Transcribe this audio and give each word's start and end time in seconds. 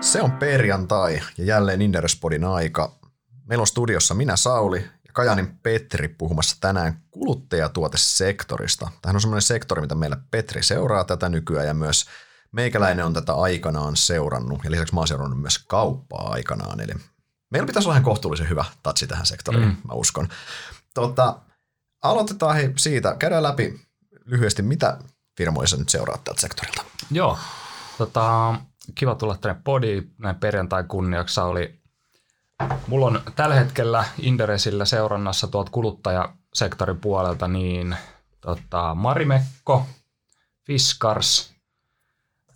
Se 0.00 0.22
on 0.22 0.32
perjantai 0.32 1.20
ja 1.38 1.44
jälleen 1.44 1.82
Inderespodin 1.82 2.44
aika. 2.44 2.98
Meillä 3.44 3.62
on 3.62 3.66
studiossa 3.66 4.14
minä 4.14 4.36
Sauli 4.36 4.78
ja 4.78 5.12
Kajanin 5.12 5.58
Petri 5.62 6.08
puhumassa 6.08 6.56
tänään 6.60 7.02
kuluttajatuotesektorista. 7.10 8.90
Tähän 9.02 9.16
on 9.16 9.20
semmoinen 9.20 9.42
sektori, 9.42 9.80
mitä 9.80 9.94
meillä 9.94 10.16
Petri 10.30 10.62
seuraa 10.62 11.04
tätä 11.04 11.28
nykyään 11.28 11.66
ja 11.66 11.74
myös 11.74 12.06
meikäläinen 12.52 13.06
on 13.06 13.12
tätä 13.12 13.34
aikanaan 13.34 13.96
seurannut 13.96 14.64
ja 14.64 14.70
lisäksi 14.70 14.94
mä 14.94 15.00
oon 15.00 15.08
seurannut 15.08 15.40
myös 15.40 15.58
kauppaa 15.58 16.30
aikanaan. 16.30 16.80
Eli 16.80 16.92
meillä 17.50 17.66
pitäisi 17.66 17.88
olla 17.88 17.94
ihan 17.94 18.04
kohtuullisen 18.04 18.48
hyvä 18.48 18.64
tatsi 18.82 19.06
tähän 19.06 19.26
sektoriin, 19.26 19.64
mm. 19.64 19.76
mä 19.88 19.94
uskon. 19.94 20.28
Tota, 20.94 21.40
aloitetaan 22.02 22.56
hei 22.56 22.72
siitä, 22.76 23.16
käydään 23.18 23.42
läpi 23.42 23.80
lyhyesti, 24.24 24.62
mitä 24.62 24.98
firmoja 25.36 25.68
sä 25.68 25.76
nyt 25.76 25.88
seuraat 25.88 26.24
tältä 26.24 26.40
sektorilta. 26.40 26.84
Joo, 27.10 27.38
tota, 27.98 28.54
kiva 28.94 29.14
tulla 29.14 29.36
tänne 29.36 29.60
podiin 29.64 30.12
näin 30.18 30.36
perjantai 30.36 30.84
kunniaksi. 30.88 31.40
Oli, 31.40 31.80
mulla 32.86 33.06
on 33.06 33.20
tällä 33.36 33.54
hetkellä 33.54 34.04
Inderesillä 34.18 34.84
seurannassa 34.84 35.48
tuolta 35.48 35.70
kuluttajasektorin 35.70 37.00
puolelta 37.00 37.48
niin 37.48 37.96
tota, 38.40 38.94
Marimekko, 38.94 39.86
Fiskars, 40.66 41.54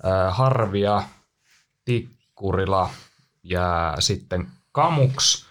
äh, 0.05 0.37
Harvia, 0.37 1.03
Tikkurila 1.85 2.91
ja 3.43 3.95
sitten 3.99 4.47
Kamuks. 4.73 5.47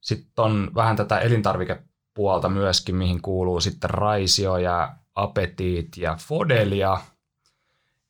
Sitten 0.00 0.44
on 0.44 0.70
vähän 0.74 0.96
tätä 0.96 1.18
elintarvikepuolta 1.18 2.48
myöskin, 2.48 2.96
mihin 2.96 3.22
kuuluu 3.22 3.60
sitten 3.60 3.90
Raisio 3.90 4.56
ja 4.56 4.94
Apetiit 5.14 5.96
ja 5.96 6.16
Fodelia– 6.20 6.98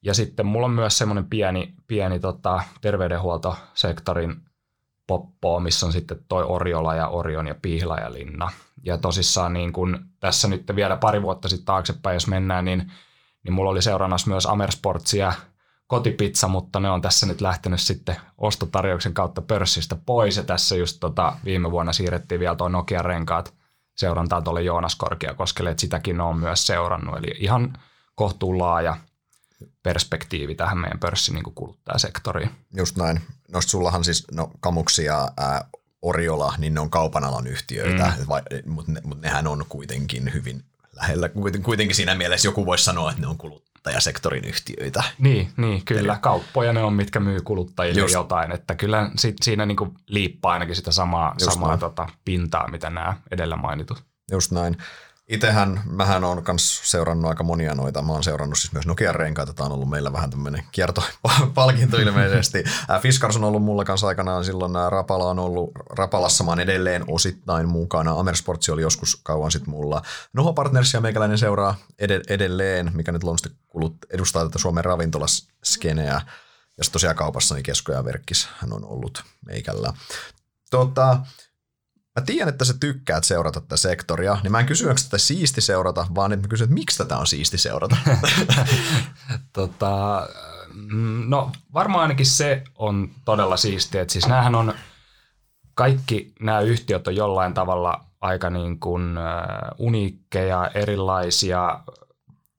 ja 0.04 0.14
sitten 0.14 0.46
mulla 0.46 0.66
on 0.66 0.72
myös 0.72 0.98
semmoinen 0.98 1.24
pieni, 1.24 1.74
pieni 1.86 2.20
tota, 2.20 2.62
terveydenhuoltosektorin 2.80 4.36
poppo, 5.06 5.60
missä 5.60 5.86
on 5.86 5.92
sitten 5.92 6.18
toi 6.28 6.44
Oriola 6.44 6.94
ja 6.94 7.08
Orion 7.08 7.46
ja 7.46 7.54
Pihla 7.62 7.96
ja 7.96 8.12
Linna. 8.12 8.50
Ja 8.82 8.98
tosissaan 8.98 9.52
niin 9.52 9.72
kun 9.72 10.06
tässä 10.20 10.48
nyt 10.48 10.64
vielä 10.76 10.96
pari 10.96 11.22
vuotta 11.22 11.48
sitten 11.48 11.66
taaksepäin, 11.66 12.14
jos 12.14 12.26
mennään, 12.26 12.64
niin, 12.64 12.92
niin 13.44 13.52
mulla 13.52 13.70
oli 13.70 13.82
seurannassa 13.82 14.30
myös 14.30 14.46
Amersportsia 14.46 15.32
kotipizza, 15.86 16.48
mutta 16.48 16.80
ne 16.80 16.90
on 16.90 17.02
tässä 17.02 17.26
nyt 17.26 17.40
lähtenyt 17.40 17.80
sitten 17.80 18.16
ostotarjouksen 18.38 19.14
kautta 19.14 19.42
pörssistä 19.42 19.96
pois. 20.06 20.36
Ja 20.36 20.42
tässä 20.42 20.76
just 20.76 20.96
tota, 21.00 21.36
viime 21.44 21.70
vuonna 21.70 21.92
siirrettiin 21.92 22.40
vielä 22.40 22.56
tuo 22.56 22.68
Nokia-renkaat 22.68 23.54
seurantaan 23.96 24.44
tuolle 24.44 24.62
Joonas 24.62 24.96
Korkeakoskelle, 24.96 25.70
että 25.70 25.80
sitäkin 25.80 26.20
on 26.20 26.38
myös 26.38 26.66
seurannut. 26.66 27.18
Eli 27.18 27.34
ihan 27.38 27.78
kohtuun 28.14 28.58
laaja 28.58 28.96
perspektiivi 29.82 30.54
tähän 30.54 30.78
meidän 30.78 30.98
pörssin 30.98 31.34
niin 31.34 31.54
kuluttajasektoriin. 31.54 32.50
Just 32.76 32.96
näin. 32.96 33.20
No 33.52 33.60
sullahan 33.60 34.04
siis 34.04 34.24
no, 34.32 34.50
Kamuksi 34.60 35.04
ja 35.04 35.28
ää, 35.36 35.64
Oriola, 36.02 36.54
niin 36.58 36.74
ne 36.74 36.80
on 36.80 36.90
kaupan 36.90 37.24
alan 37.24 37.46
yhtiöitä, 37.46 38.12
mm. 38.18 38.72
mutta 38.72 38.92
ne, 38.92 39.00
mut 39.04 39.20
nehän 39.20 39.46
on 39.46 39.64
kuitenkin 39.68 40.32
hyvin 40.34 40.64
lähellä. 40.96 41.28
Kuitenkin 41.62 41.96
siinä 41.96 42.14
mielessä 42.14 42.48
joku 42.48 42.66
voisi 42.66 42.84
sanoa, 42.84 43.10
että 43.10 43.22
ne 43.22 43.26
on 43.26 43.38
kuluttajasektorin 43.38 44.44
yhtiöitä. 44.44 45.02
Niin, 45.18 45.52
niin 45.56 45.84
kyllä. 45.84 46.12
Eli... 46.12 46.20
Kauppoja 46.20 46.72
ne 46.72 46.82
on, 46.82 46.92
mitkä 46.92 47.20
myy 47.20 47.40
kuluttajille 47.40 48.00
Just. 48.00 48.14
jotain. 48.14 48.52
Että 48.52 48.74
kyllä 48.74 49.10
sit, 49.16 49.36
siinä 49.42 49.66
niin 49.66 49.78
liippaa 50.06 50.52
ainakin 50.52 50.76
sitä 50.76 50.92
samaa, 50.92 51.34
samaa 51.38 51.76
tota, 51.76 52.08
pintaa, 52.24 52.70
mitä 52.70 52.90
nämä 52.90 53.16
edellä 53.30 53.56
mainitut. 53.56 54.04
Just 54.30 54.52
näin. 54.52 54.76
Itehän, 55.28 55.82
mähän 55.84 56.24
on 56.24 56.42
myös 56.48 56.80
seurannut 56.84 57.28
aika 57.28 57.44
monia 57.44 57.74
noita. 57.74 58.02
Mä 58.02 58.12
oon 58.12 58.24
seurannut 58.24 58.58
siis 58.58 58.72
myös 58.72 58.86
Nokian 58.86 59.14
renkaita. 59.14 59.52
Tämä 59.52 59.66
on 59.66 59.72
ollut 59.72 59.90
meillä 59.90 60.12
vähän 60.12 60.30
tämmöinen 60.30 60.64
kiertopalkinto 60.72 61.96
ilmeisesti. 62.02 62.64
Fiskars 63.00 63.36
on 63.36 63.44
ollut 63.44 63.62
mulla 63.62 63.84
kanssa 63.84 64.06
aikanaan 64.06 64.44
silloin. 64.44 64.72
Rapala 64.88 65.30
on 65.30 65.38
ollut, 65.38 65.70
Rapalassa 65.90 66.44
mä 66.44 66.50
oon 66.50 66.60
edelleen 66.60 67.04
osittain 67.08 67.68
mukana. 67.68 68.18
Amersportsi 68.20 68.72
oli 68.72 68.82
joskus 68.82 69.20
kauan 69.22 69.50
sitten 69.50 69.70
mulla. 69.70 70.02
Noho 70.32 70.52
Partnersia 70.52 71.00
meikäläinen 71.00 71.38
seuraa 71.38 71.74
edelleen, 72.28 72.90
mikä 72.94 73.12
nyt 73.12 73.22
luonnollisesti 73.22 73.58
kulut, 73.68 73.96
edustaa 74.10 74.44
tätä 74.44 74.58
Suomen 74.58 74.84
ravintolaskeneä. 74.84 76.20
Ja 76.76 76.84
sitten 76.84 76.92
tosiaan 76.92 77.16
kaupassa 77.16 77.54
niin 77.54 77.62
Kesko 77.62 77.92
ja 77.92 78.04
Verkkis 78.04 78.48
hän 78.56 78.72
on 78.72 78.84
ollut 78.84 79.24
meikällä. 79.46 79.92
Tota, 80.70 81.20
Mä 82.20 82.26
tiedän, 82.26 82.48
että 82.48 82.64
sä 82.64 82.74
tykkäät 82.80 83.24
seurata 83.24 83.60
tätä 83.60 83.76
sektoria, 83.76 84.38
niin 84.42 84.52
mä 84.52 84.60
en 84.60 84.66
kysy, 84.66 84.88
onko 84.88 85.00
tätä 85.04 85.18
siisti 85.18 85.60
seurata, 85.60 86.06
vaan 86.14 86.32
että 86.32 86.46
mä 86.46 86.48
kysyn, 86.48 86.64
että 86.64 86.74
miksi 86.74 86.98
tätä 86.98 87.18
on 87.18 87.26
siisti 87.26 87.58
seurata. 87.58 87.96
tota, 89.52 90.26
mm, 90.74 91.24
no 91.28 91.52
varmaan 91.74 92.02
ainakin 92.02 92.26
se 92.26 92.64
on 92.74 93.10
todella 93.24 93.56
siistiä, 93.56 94.02
että 94.02 94.12
siis 94.12 94.28
näähän 94.28 94.54
on, 94.54 94.74
kaikki 95.74 96.32
nämä 96.40 96.60
yhtiöt 96.60 97.06
on 97.06 97.16
jollain 97.16 97.54
tavalla 97.54 98.04
aika 98.20 98.50
niin 98.50 98.80
kuin 98.80 99.18
uniikkeja, 99.78 100.70
erilaisia, 100.74 101.80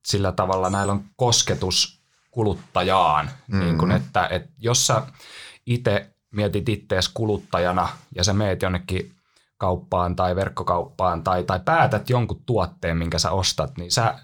sillä 0.05 0.31
tavalla 0.31 0.69
näillä 0.69 0.93
on 0.93 1.05
kosketus 1.15 2.01
kuluttajaan, 2.31 3.25
mm-hmm. 3.25 3.59
niin 3.59 3.77
kuin 3.77 3.91
että, 3.91 4.27
että 4.27 4.49
jos 4.57 4.87
sä 4.87 5.01
itse 5.65 6.09
mietit 6.31 6.69
ittees 6.69 7.09
kuluttajana 7.09 7.89
ja 8.15 8.23
sä 8.23 8.33
meet 8.33 8.61
jonnekin 8.61 9.14
kauppaan 9.57 10.15
tai 10.15 10.35
verkkokauppaan 10.35 11.23
tai, 11.23 11.43
tai 11.43 11.59
päätät 11.65 12.09
jonkun 12.09 12.43
tuotteen, 12.45 12.97
minkä 12.97 13.19
sä 13.19 13.31
ostat, 13.31 13.77
niin 13.77 13.91
sä 13.91 14.15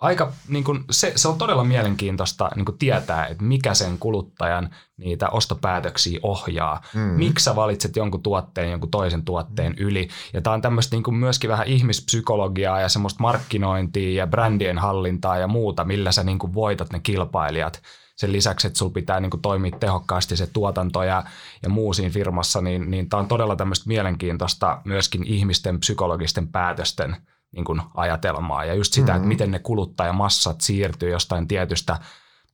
aika, 0.00 0.32
niin 0.48 0.64
kun, 0.64 0.84
se, 0.90 1.12
se 1.16 1.28
on 1.28 1.38
todella 1.38 1.64
mielenkiintoista 1.64 2.50
niin 2.54 2.64
kun 2.64 2.78
tietää, 2.78 3.26
että 3.26 3.44
mikä 3.44 3.74
sen 3.74 3.98
kuluttajan 3.98 4.70
niitä 4.96 5.28
ostopäätöksiä 5.28 6.20
ohjaa. 6.22 6.82
Mm. 6.94 7.00
Miksi 7.00 7.44
sä 7.44 7.56
valitset 7.56 7.96
jonkun 7.96 8.22
tuotteen 8.22 8.70
jonkun 8.70 8.90
toisen 8.90 9.24
tuotteen 9.24 9.72
mm. 9.72 9.86
yli. 9.86 10.08
Ja 10.32 10.40
tämä 10.40 10.54
on 10.54 10.62
tämmöistä 10.62 10.96
niin 10.96 11.14
myöskin 11.14 11.50
vähän 11.50 11.66
ihmispsykologiaa 11.66 12.80
ja 12.80 12.88
semmoista 12.88 13.22
markkinointia 13.22 14.18
ja 14.18 14.26
brändien 14.26 14.78
hallintaa 14.78 15.38
ja 15.38 15.46
muuta, 15.46 15.84
millä 15.84 16.12
sä 16.12 16.24
niin 16.24 16.54
voitat 16.54 16.92
ne 16.92 17.00
kilpailijat 17.00 17.82
sen 18.16 18.32
lisäksi, 18.32 18.66
että 18.66 18.78
sulla 18.78 18.92
pitää 18.92 19.20
niin 19.20 19.30
kuin 19.30 19.42
toimia 19.42 19.76
tehokkaasti 19.80 20.36
se 20.36 20.46
tuotanto 20.46 21.02
ja, 21.02 21.24
ja 21.62 21.68
muu 21.68 21.92
siinä 21.92 22.10
firmassa, 22.10 22.60
niin, 22.60 22.90
niin 22.90 23.08
tämä 23.08 23.20
on 23.20 23.28
todella 23.28 23.56
tämmöistä 23.56 23.88
mielenkiintoista 23.88 24.80
myöskin 24.84 25.24
ihmisten 25.24 25.80
psykologisten 25.80 26.48
päätösten 26.48 27.16
niin 27.52 27.64
kuin 27.64 27.82
ajatelmaa 27.94 28.64
ja 28.64 28.74
just 28.74 28.92
sitä, 28.92 29.06
mm-hmm. 29.06 29.16
että 29.16 29.28
miten 29.28 29.50
ne 29.50 29.58
kuluttajamassat 29.58 30.60
siirtyy 30.60 31.10
jostain 31.10 31.48
tietystä 31.48 31.98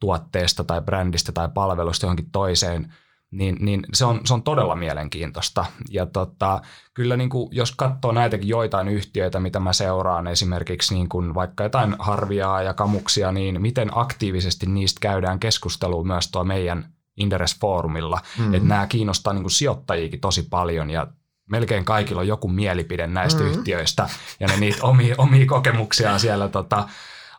tuotteesta 0.01 0.65
tai 0.65 0.81
brändistä 0.81 1.33
tai 1.33 1.49
palvelusta 1.55 2.07
johonkin 2.07 2.31
toiseen 2.31 2.95
niin, 3.33 3.57
niin 3.61 3.83
se, 3.95 4.05
on, 4.05 4.21
se 4.25 4.35
on 4.35 4.43
todella 4.43 4.77
mielenkiintoista. 4.77 5.65
Ja 5.91 6.07
tota, 6.07 6.63
kyllä 6.95 7.17
niin 7.17 7.31
kuin, 7.31 7.49
jos 7.51 7.73
katsoo 7.77 8.13
näitäkin 8.13 8.49
joitain 8.49 8.89
yhtiöitä, 8.89 9.41
mitä 9.41 9.61
mä 9.61 9.73
seuraan, 9.73 10.27
esimerkiksi 10.27 10.95
niin 10.95 11.09
kuin 11.09 11.35
vaikka 11.35 11.65
jotain 11.65 11.97
harviaa 11.99 12.63
ja 12.63 12.75
kamuksia, 12.75 13.33
niin 13.33 13.63
miten 13.63 13.91
aktiivisesti 13.93 14.67
niistä 14.67 14.99
käydään 15.01 15.41
keskustelua 15.41 16.05
myös 16.05 16.31
tuo 16.31 16.45
meidän 16.45 16.93
Inderes-foorumilla. 17.17 18.21
Mm-hmm. 18.39 18.55
Että 18.55 18.69
nämä 18.69 18.87
kiinnostaa 18.87 19.33
niin 19.33 19.43
kuin 19.43 19.51
sijoittajiakin 19.51 20.21
tosi 20.21 20.43
paljon 20.43 20.91
ja 20.91 21.07
melkein 21.51 21.85
kaikilla 21.85 22.21
on 22.21 22.29
joku 22.29 22.49
mielipide 22.49 23.07
näistä 23.07 23.43
mm-hmm. 23.43 23.59
yhtiöistä 23.59 24.09
ja 24.41 24.47
ne 24.49 24.57
niitä 24.57 24.83
omia, 24.83 25.15
omia 25.19 25.47
kokemuksiaan 25.47 26.21
siellä 26.21 26.49
tota, 26.49 26.89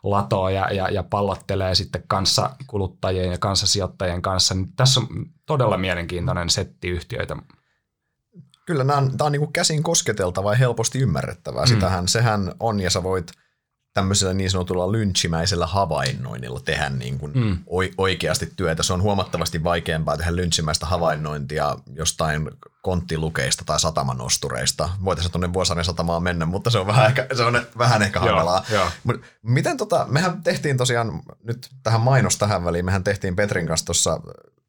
latoa 0.04 0.50
ja, 0.50 0.68
ja, 0.72 0.88
ja 0.88 1.02
pallottelee 1.02 1.74
sitten 1.74 2.02
kanssa 2.08 2.50
kuluttajien 2.66 3.30
ja 3.30 3.38
kanssasijoittajien 3.38 4.22
kanssa. 4.22 4.54
Niin 4.54 4.72
tässä 4.76 5.00
on 5.00 5.06
todella 5.46 5.78
mielenkiintoinen 5.78 6.50
setti 6.50 6.88
yhtiöitä. 6.88 7.36
Kyllä 8.66 8.84
tämä 8.84 8.98
on, 8.98 9.16
tämä 9.16 9.26
on 9.26 9.32
niin 9.32 9.40
kuin 9.40 9.52
käsin 9.52 9.82
kosketeltava 9.82 10.52
ja 10.52 10.58
helposti 10.58 10.98
ymmärrettävää. 10.98 11.64
Mm. 11.64 11.68
Sitähän 11.68 12.08
sehän 12.08 12.52
on 12.60 12.80
ja 12.80 12.90
sä 12.90 13.02
voit 13.02 13.32
tämmöisellä 13.94 14.34
niin 14.34 14.50
sanotulla 14.50 14.92
lynchimäisellä 14.92 15.66
havainnoinnilla 15.66 16.60
tehdä 16.60 16.90
niin 16.90 17.18
kuin 17.18 17.32
mm. 17.34 17.58
oikeasti 17.98 18.52
työtä. 18.56 18.82
Se 18.82 18.92
on 18.92 19.02
huomattavasti 19.02 19.64
vaikeampaa 19.64 20.16
tehdä 20.16 20.36
lynchimäistä 20.36 20.86
havainnointia 20.86 21.76
jostain 21.94 22.50
konttilukeista 22.82 23.64
tai 23.66 23.80
satamanostureista. 23.80 24.88
Voitaisiin 25.04 25.32
tuonne 25.32 25.52
Vuosaaren 25.52 25.84
satamaan 25.84 26.22
mennä, 26.22 26.46
mutta 26.46 26.70
se 26.70 26.78
on 26.78 26.86
vähän 26.86 27.06
ehkä, 27.06 27.26
se 27.34 27.42
on 27.42 27.62
vähän 27.78 28.02
ehkä 28.02 28.20
hankalaa. 28.20 28.64
Mut 29.04 29.20
miten 29.42 29.76
tota, 29.76 30.06
mehän 30.10 30.42
tehtiin 30.42 30.76
tosiaan 30.76 31.22
nyt 31.44 31.70
tähän 31.82 32.00
mainos 32.00 32.38
tähän 32.38 32.64
väliin, 32.64 32.84
mehän 32.84 33.04
tehtiin 33.04 33.36
Petrin 33.36 33.66
kanssa 33.66 33.86
tuossa 33.86 34.20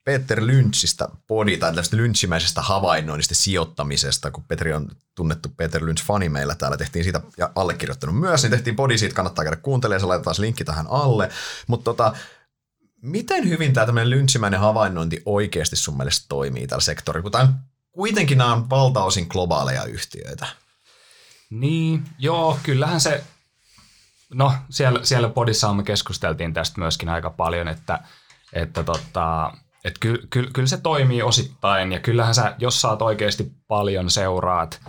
Peter 0.05 0.45
Lynchistä 0.45 1.07
podi 1.27 1.57
tai 1.57 1.69
tällaista 1.69 1.97
lynchimäisestä 1.97 2.61
havainnoinnista 2.61 3.35
sijoittamisesta, 3.35 4.31
kun 4.31 4.43
Petri 4.43 4.73
on 4.73 4.87
tunnettu 5.15 5.49
Peter 5.57 5.81
Lynch-fani 5.81 6.29
meillä 6.29 6.55
täällä, 6.55 6.77
tehtiin 6.77 7.03
siitä 7.03 7.21
ja 7.37 7.51
allekirjoittanut 7.55 8.19
myös, 8.19 8.43
niin 8.43 8.51
tehtiin 8.51 8.75
podi 8.75 8.97
siitä, 8.97 9.15
kannattaa 9.15 9.45
käydä 9.45 9.57
kuuntelemaan, 9.57 9.99
se 9.99 10.05
laitetaan 10.05 10.35
linkki 10.39 10.65
tähän 10.65 10.87
alle. 10.89 11.29
Mutta 11.67 11.83
tota, 11.83 12.13
miten 13.01 13.49
hyvin 13.49 13.73
tämä 13.73 13.85
tämmöinen 13.85 14.09
lynchimäinen 14.09 14.59
havainnointi 14.59 15.21
oikeasti 15.25 15.75
sun 15.75 15.97
mielestä 15.97 16.25
toimii 16.29 16.67
tällä 16.67 16.81
sektorilla, 16.81 17.23
kun 17.23 17.31
tämä 17.31 17.53
kuitenkin 17.91 18.37
nämä 18.37 18.53
on 18.53 18.69
valtaosin 18.69 19.27
globaaleja 19.29 19.83
yhtiöitä. 19.83 20.47
Niin, 21.49 22.03
joo, 22.19 22.59
kyllähän 22.63 23.01
se, 23.01 23.23
no 24.33 24.53
siellä, 24.69 24.99
siellä 25.03 25.29
podissa 25.29 25.73
me 25.73 25.83
keskusteltiin 25.83 26.53
tästä 26.53 26.79
myöskin 26.79 27.09
aika 27.09 27.29
paljon, 27.29 27.67
että, 27.67 27.99
että 28.53 28.83
tota, 28.83 29.53
et 29.85 29.97
ky, 29.99 30.27
ky, 30.29 30.49
kyllä 30.53 30.67
se 30.67 30.77
toimii 30.77 31.21
osittain 31.21 31.91
ja 31.91 31.99
kyllähän 31.99 32.35
sä, 32.35 32.55
jos 32.57 32.81
sä 32.81 32.89
oot 32.89 33.01
oikeasti 33.01 33.51
paljon 33.67 34.11
seuraat 34.11 34.81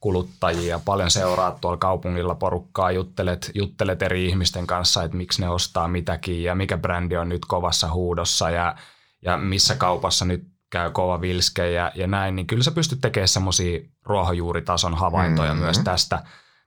kuluttajia, 0.00 0.80
paljon 0.84 1.10
seuraat 1.10 1.60
tuolla 1.60 1.76
kaupungilla 1.76 2.34
porukkaa, 2.34 2.90
juttelet, 2.90 3.50
juttelet 3.54 4.02
eri 4.02 4.26
ihmisten 4.26 4.66
kanssa, 4.66 5.02
että 5.02 5.16
miksi 5.16 5.40
ne 5.40 5.48
ostaa 5.48 5.88
mitäkin 5.88 6.42
ja 6.42 6.54
mikä 6.54 6.76
brändi 6.76 7.16
on 7.16 7.28
nyt 7.28 7.44
kovassa 7.44 7.92
huudossa 7.92 8.50
ja, 8.50 8.76
ja 9.22 9.36
missä 9.36 9.74
kaupassa 9.74 10.24
nyt 10.24 10.44
käy 10.70 10.90
kova 10.90 11.20
vilske 11.20 11.70
ja, 11.70 11.92
ja 11.94 12.06
näin, 12.06 12.36
niin 12.36 12.46
kyllä 12.46 12.62
sä 12.62 12.70
pystyt 12.70 13.00
tekemään 13.00 13.28
semmoisia 13.28 13.80
ruohonjuuritason 14.04 14.94
havaintoja 14.94 15.50
mm-hmm. 15.50 15.64
myös 15.64 15.78
tästä, 15.78 16.22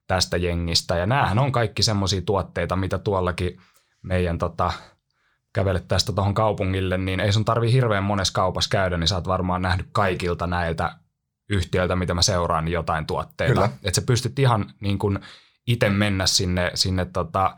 tästä 0.08 0.38
jengistä. 0.38 0.98
Ja 0.98 1.06
näähän 1.06 1.40
on 1.40 1.52
kaikki 1.52 1.84
semmoisia 1.84 2.22
tuotteita, 2.22 2.76
mitä 2.76 2.98
tuollakin 2.98 3.62
meidän 4.02 4.38
tota, 4.38 4.72
kävelet 5.54 5.88
tästä 5.88 6.12
tuohon 6.14 6.34
kaupungille, 6.34 6.98
niin 6.98 7.20
ei 7.20 7.32
sun 7.32 7.46
tarvi 7.46 7.72
hirveän 7.72 8.04
monessa 8.04 8.34
kaupassa 8.34 8.70
käydä, 8.70 8.98
niin 8.98 9.08
sä 9.08 9.16
oot 9.16 9.28
varmaan 9.28 9.62
nähnyt 9.62 9.88
kaikilta 9.92 10.48
näiltä 10.48 10.96
yhtiöiltä, 11.50 11.96
mitä 11.96 12.14
mä 12.14 12.22
seuraan, 12.22 12.66
niin 12.66 12.74
jotain 12.74 13.06
tuotteita. 13.06 13.66
Että 13.84 14.02
sä 14.02 14.06
pystyt 14.06 14.40
ihan 14.40 14.74
niin 14.80 15.00
kuin 15.00 15.20
itse 15.68 15.90
mennä 15.90 16.26
sinne, 16.26 16.72
sinne 16.74 17.06
tota, 17.06 17.58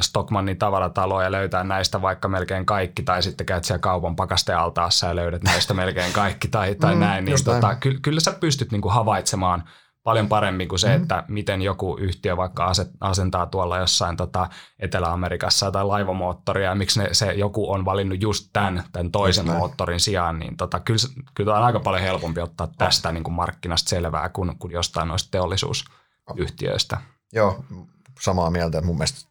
Stockmannin 0.00 0.58
tavarataloon 0.58 1.24
ja 1.24 1.32
löytää 1.32 1.64
näistä 1.64 2.02
vaikka 2.02 2.28
melkein 2.28 2.66
kaikki, 2.66 3.02
tai 3.02 3.22
sitten 3.22 3.46
käyt 3.46 3.64
siellä 3.64 3.80
kaupan 3.80 4.16
pakastealtaassa 4.16 5.06
ja 5.06 5.16
löydät 5.16 5.42
näistä 5.42 5.74
melkein 5.74 6.12
kaikki 6.12 6.48
tai, 6.48 6.74
tai 6.74 6.94
mm, 6.94 7.00
näin, 7.00 7.24
niin 7.24 7.44
tota, 7.44 7.74
ky, 7.74 7.98
kyllä 8.02 8.20
sä 8.20 8.32
pystyt 8.32 8.72
niin 8.72 8.82
kuin 8.82 8.94
havaitsemaan 8.94 9.68
paljon 10.06 10.28
paremmin 10.28 10.68
kuin 10.68 10.78
se, 10.78 10.96
mm. 10.96 11.02
että 11.02 11.24
miten 11.28 11.62
joku 11.62 11.96
yhtiö 12.00 12.36
vaikka 12.36 12.64
aset, 12.64 12.90
asentaa 13.00 13.46
tuolla 13.46 13.78
jossain 13.78 14.16
tota 14.16 14.48
Etelä-Amerikassa 14.78 15.70
tai 15.70 15.84
laivamoottoria, 15.84 16.68
ja 16.68 16.74
miksi 16.74 17.02
ne, 17.02 17.08
se 17.12 17.32
joku 17.32 17.72
on 17.72 17.84
valinnut 17.84 18.22
just 18.22 18.50
tämän, 18.52 18.84
tämän 18.92 19.12
toisen 19.12 19.46
just 19.46 19.58
moottorin 19.58 20.00
sijaan, 20.00 20.38
niin 20.38 20.56
tota, 20.56 20.80
kyllä, 20.80 20.98
kyllä 21.34 21.56
on 21.56 21.64
aika 21.64 21.80
paljon 21.80 22.02
helpompi 22.02 22.40
ottaa 22.40 22.68
tästä 22.78 23.12
niin 23.12 23.24
kuin 23.24 23.34
markkinasta 23.34 23.88
selvää 23.88 24.28
kuin, 24.28 24.58
kuin 24.58 24.72
jostain 24.72 25.08
noista 25.08 25.30
teollisuusyhtiöistä. 25.30 27.00
Joo, 27.32 27.64
samaa 28.20 28.50
mieltä. 28.50 28.82
Mun 28.82 28.96
mielestä 28.96 29.28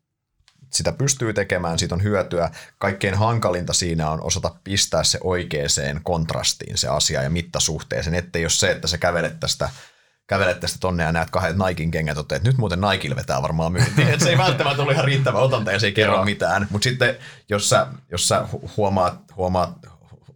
sitä 0.73 0.91
pystyy 0.91 1.33
tekemään, 1.33 1.79
siitä 1.79 1.95
on 1.95 2.03
hyötyä. 2.03 2.51
Kaikkein 2.77 3.15
hankalinta 3.15 3.73
siinä 3.73 4.09
on 4.09 4.23
osata 4.23 4.55
pistää 4.63 5.03
se 5.03 5.19
oikeaan 5.23 6.01
kontrastiin 6.03 6.77
se 6.77 6.87
asia 6.87 7.23
ja 7.23 7.29
mittasuhteeseen, 7.29 8.15
ettei 8.15 8.41
jos 8.41 8.59
se, 8.59 8.71
että 8.71 8.87
sä 8.87 8.97
kävelet 8.97 9.39
tästä 9.39 9.69
kävelet 10.27 10.59
tästä 10.59 10.77
tonne 10.79 11.03
ja 11.03 11.11
näet 11.11 11.29
kahdet 11.29 11.57
Naikin 11.57 11.91
kengät, 11.91 12.17
että 12.17 12.39
nyt 12.43 12.57
muuten 12.57 12.79
Nike 12.81 13.15
vetää 13.15 13.41
varmaan 13.41 13.71
myyntiin. 13.71 14.07
että 14.07 14.25
se 14.25 14.29
ei 14.29 14.37
välttämättä 14.37 14.83
ole 14.83 14.93
ihan 14.93 15.05
riittävä 15.05 15.39
otanta 15.39 15.71
ja 15.71 15.79
se 15.79 15.85
ei 15.85 15.93
kerro 15.93 16.25
mitään. 16.25 16.67
Mutta 16.69 16.83
sitten 16.83 17.15
jos 17.49 17.69
sä, 17.69 17.87
jos 18.11 18.27
sä 18.27 18.47
huomaat, 18.77 19.19
huomaat 19.35 19.71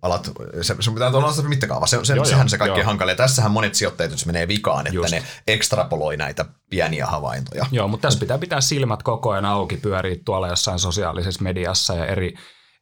alat, 0.01 0.31
se, 0.61 0.75
se 0.79 0.91
pitää 0.91 1.09
olla 1.09 1.31
se 1.31 1.41
mittakaava, 1.41 1.87
se, 1.87 1.99
se, 2.03 2.15
joo, 2.15 2.25
sehän 2.25 2.41
joo, 2.43 2.49
se 2.49 2.57
kaikkein 2.57 2.85
hankala. 2.85 3.11
Ja 3.11 3.15
tässähän 3.15 3.51
monet 3.51 3.75
sijoittajat 3.75 4.11
jos 4.11 4.25
menee 4.25 4.47
vikaan, 4.47 4.87
että 4.87 4.95
Just. 4.95 5.11
ne 5.11 5.23
ekstrapoloi 5.47 6.17
näitä 6.17 6.45
pieniä 6.69 7.05
havaintoja. 7.05 7.65
Joo, 7.71 7.87
mutta 7.87 8.07
tässä 8.07 8.19
pitää 8.19 8.37
pitää 8.37 8.61
silmät 8.61 9.03
koko 9.03 9.29
ajan 9.29 9.45
auki, 9.45 9.77
pyörii 9.77 10.21
tuolla 10.25 10.47
jossain 10.47 10.79
sosiaalisessa 10.79 11.43
mediassa 11.43 11.95
ja 11.95 12.05
eri, 12.05 12.33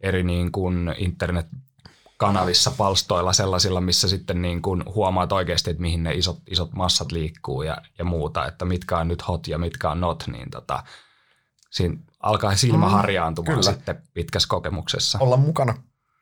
eri 0.04 0.24
niin 0.24 0.52
kuin 0.52 0.96
internet 0.98 1.48
kanavissa, 2.18 2.72
palstoilla 2.72 3.34
sellaisilla, 3.34 3.82
missä 3.82 4.08
sitten 4.08 4.42
niin 4.42 4.62
kuin 4.62 4.84
huomaat 4.96 5.32
oikeasti, 5.32 5.70
että 5.70 5.82
mihin 5.82 6.04
ne 6.04 6.14
isot, 6.14 6.40
isot 6.48 6.74
massat 6.74 7.12
liikkuu 7.12 7.62
ja, 7.62 7.78
ja 7.98 8.06
muuta, 8.06 8.46
että 8.46 8.66
mitkä 8.66 8.98
on 8.98 9.08
nyt 9.08 9.28
hot 9.28 9.48
ja 9.48 9.58
mitkä 9.58 9.92
on 9.92 10.02
not, 10.02 10.24
niin 10.28 10.52
tota, 10.52 10.84
siinä 11.70 11.98
alkaa 12.20 12.56
silmä 12.56 12.86
mm, 12.86 12.92
harjaantumaan 12.92 13.58
mm, 13.58 13.64
sitten 13.64 14.02
pitkässä 14.14 14.48
kokemuksessa. 14.50 15.20
Olla 15.22 15.38
mukana 15.38 15.74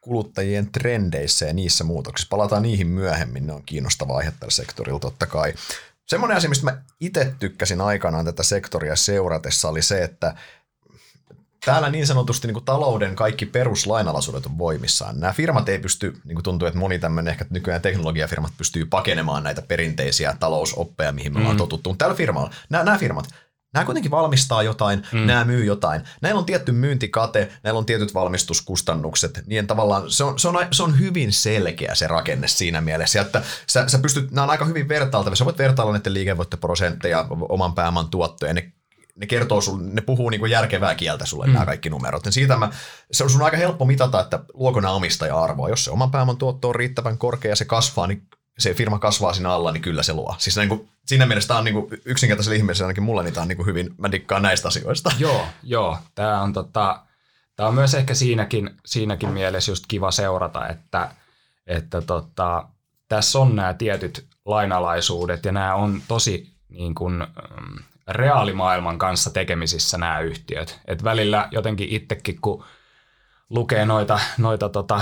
kuluttajien 0.02 0.72
trendeissä 0.72 1.46
ja 1.46 1.54
niissä 1.54 1.84
muutoksissa. 1.84 2.30
Palataan 2.30 2.64
niihin 2.64 2.88
myöhemmin, 2.88 3.48
ne 3.48 3.54
on 3.54 3.64
kiinnostava 3.66 4.18
aihe 4.18 4.34
tällä 4.40 4.52
sektorilla 4.52 5.00
totta 5.00 5.26
kai. 5.28 5.54
Semmoinen 6.06 6.38
asia, 6.38 6.50
mistä 6.50 6.66
mä 6.66 6.82
itse 7.00 7.34
tykkäsin 7.40 7.82
aikanaan 7.82 8.26
tätä 8.26 8.44
sektoria 8.44 8.96
seuratessa, 8.96 9.70
oli 9.70 9.82
se, 9.82 10.04
että 10.04 10.36
täällä 11.66 11.90
niin 11.90 12.08
sanotusti 12.08 12.48
niin 12.48 12.54
kuin 12.54 12.66
talouden 12.66 13.16
kaikki 13.16 13.46
peruslainalaisuudet 13.46 14.46
on 14.46 14.58
voimissaan. 14.58 15.20
Nämä 15.20 15.34
firmat 15.34 15.70
ei 15.70 15.80
pysty, 15.80 16.18
niin 16.26 16.36
kuin 16.36 16.44
tuntuu, 16.44 16.68
että 16.68 16.80
moni 16.80 17.00
tämmöinen 17.00 17.32
ehkä 17.32 17.46
nykyään 17.50 17.82
teknologiafirmat 17.82 18.52
pystyy 18.58 18.86
pakenemaan 18.86 19.44
näitä 19.44 19.62
perinteisiä 19.62 20.36
talousoppeja, 20.40 21.12
mihin 21.12 21.34
me 21.34 21.40
mm. 21.40 21.42
ollaan 21.42 21.58
totuttu. 21.58 21.96
Tällä 21.98 22.16
firmalla, 22.16 22.50
nämä, 22.70 22.84
nämä 22.84 22.98
firmat, 22.98 23.28
Nämä 23.76 23.86
kuitenkin 23.86 24.12
valmistaa 24.12 24.64
jotain, 24.64 25.04
mm. 25.12 25.20
nämä 25.20 25.46
myy 25.46 25.66
jotain. 25.66 26.02
Näillä 26.22 26.40
on 26.40 26.46
tietty 26.46 26.72
myyntikate, 26.72 27.52
näillä 27.64 27.78
on 27.78 27.86
tietyt 27.86 28.14
valmistuskustannukset, 28.14 29.44
niin 29.46 29.68
tavallaan 29.68 30.12
se 30.12 30.24
on, 30.24 30.40
se 30.40 30.48
on, 30.48 30.68
se 30.72 30.84
on 30.84 31.00
hyvin 31.00 31.34
selkeä 31.34 31.96
se 31.96 32.08
rakenne 32.08 32.48
siinä 32.48 32.82
mielessä, 32.82 33.22
että 33.22 33.44
sä, 33.68 33.88
sä 33.88 33.98
pystyt, 33.98 34.32
nämä 34.32 34.44
on 34.44 34.50
aika 34.50 34.66
hyvin 34.66 34.90
vertailtavia, 34.90 35.36
sä 35.36 35.46
voit 35.46 35.58
vertailla 35.58 35.94
näiden 35.94 36.14
liikevoittoprosentteja, 36.14 37.28
oman 37.50 37.76
pääoman 37.76 38.10
tuottoja, 38.10 38.54
ne 38.54 38.72
ne 39.16 39.26
kertoo 39.26 39.62
sulle, 39.62 39.84
ne 39.84 40.02
puhuu 40.02 40.30
niin 40.30 40.40
kuin 40.40 40.52
järkevää 40.52 40.96
kieltä 40.96 41.26
sulle 41.26 41.48
mm. 41.48 41.54
nämä 41.54 41.66
kaikki 41.66 41.90
numerot. 41.90 42.26
Ja 42.26 42.32
siitä 42.32 42.58
mä, 42.58 42.70
se 43.12 43.24
on 43.24 43.30
sun 43.30 43.42
aika 43.42 43.58
helppo 43.58 43.86
mitata, 43.86 44.20
että 44.20 44.40
luoko 44.54 44.80
nämä 44.80 44.94
omistaja-arvoa. 44.94 45.70
Jos 45.70 45.86
se 45.86 45.92
oman 45.92 46.12
pääoman 46.12 46.38
tuotto 46.38 46.70
on 46.70 46.76
riittävän 46.76 47.18
korkea 47.18 47.52
ja 47.52 47.56
se 47.56 47.66
kasvaa, 47.66 48.08
niin 48.08 48.28
se 48.60 48.74
firma 48.74 49.00
kasvaa 49.00 49.34
siinä 49.34 49.52
alla, 49.52 49.72
niin 49.72 49.82
kyllä 49.82 50.04
se 50.04 50.14
luo. 50.14 50.36
Siis 50.38 50.58
niin 50.58 50.70
kuin, 50.70 50.90
siinä 51.06 51.26
mielessä 51.26 51.48
tämä 51.48 51.58
on 51.58 51.66
niin 51.66 51.74
kuin, 51.74 51.88
yksinkertaisella 52.06 52.56
ihmisellä 52.56 52.88
ainakin 52.88 53.04
mulla 53.04 53.24
niin 53.24 53.34
tämä 53.34 53.42
on 53.42 53.48
niin 53.48 53.58
kuin 53.58 53.66
hyvin, 53.66 53.96
mä 53.98 54.12
dikkaan 54.12 54.42
näistä 54.42 54.68
asioista. 54.68 55.12
Joo, 55.20 55.48
joo. 55.64 55.98
Tämä 56.16 56.42
on, 56.42 56.54
tota, 56.54 57.00
tämä 57.56 57.70
on 57.70 57.76
myös 57.76 57.94
ehkä 57.94 58.14
siinäkin, 58.14 58.70
siinäkin 58.86 59.30
mielessä 59.30 59.72
just 59.72 59.86
kiva 59.88 60.12
seurata, 60.12 60.68
että, 60.68 61.12
että 61.68 62.02
tota, 62.02 62.68
tässä 63.08 63.40
on 63.40 63.56
nämä 63.56 63.74
tietyt 63.74 64.26
lainalaisuudet 64.46 65.46
ja 65.46 65.52
nämä 65.52 65.76
on 65.76 66.02
tosi 66.08 66.56
niin 66.70 66.96
kuin, 66.96 67.14
mm, 67.14 67.84
reaalimaailman 68.08 68.98
kanssa 68.98 69.30
tekemisissä 69.30 69.98
nämä 69.98 70.20
yhtiöt. 70.20 70.80
Et 70.88 71.04
välillä 71.04 71.48
jotenkin 71.52 71.90
itsekin, 71.90 72.38
kun 72.42 72.64
lukee 73.50 73.86
noita, 73.86 74.20
noita 74.38 74.70
tota, 74.70 75.02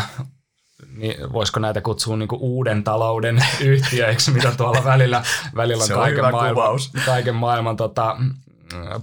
niin 0.98 1.34
voisiko 1.34 1.60
näitä 1.60 1.82
kutsua 1.82 2.18
niin 2.18 2.30
uuden 2.32 2.84
talouden 2.84 3.46
yhtiöiksi, 3.62 4.32
mitä 4.32 4.52
tuolla 4.58 4.84
välillä, 4.84 5.24
välillä 5.56 5.84
on, 5.84 5.92
on 5.92 6.00
kaiken, 6.00 6.32
maailman, 6.32 6.80
kaiken 7.06 7.36
maailman 7.36 7.78
tota, 7.78 8.18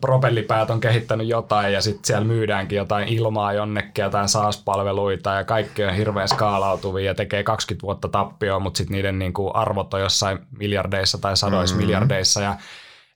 propellipäät 0.01 0.71
on 0.71 0.81
kehittänyt 0.81 1.27
jotain 1.27 1.73
ja 1.73 1.83
sitten 1.83 2.05
siellä 2.05 2.25
myydäänkin 2.25 2.77
jotain 2.77 3.09
ilmaa 3.09 3.53
jonnekin, 3.53 4.03
jotain 4.03 4.29
SaaS-palveluita 4.29 5.35
ja 5.35 5.45
kaikki 5.45 5.85
on 5.85 5.95
hirveän 5.95 6.29
skaalautuvia 6.29 7.05
ja 7.05 7.15
tekee 7.15 7.43
20 7.43 7.83
vuotta 7.83 8.09
tappioa, 8.09 8.59
mutta 8.59 8.79
sitten 8.79 8.95
niiden 8.95 9.19
niin 9.19 9.33
kuin 9.33 9.57
arvot 9.57 9.95
on 9.95 10.01
jossain 10.01 10.39
miljardeissa 10.59 11.19
tai 11.19 11.37
sadoissa 11.37 11.77
mm-hmm. 11.77 11.87
miljardeissa 11.87 12.41
ja 12.41 12.57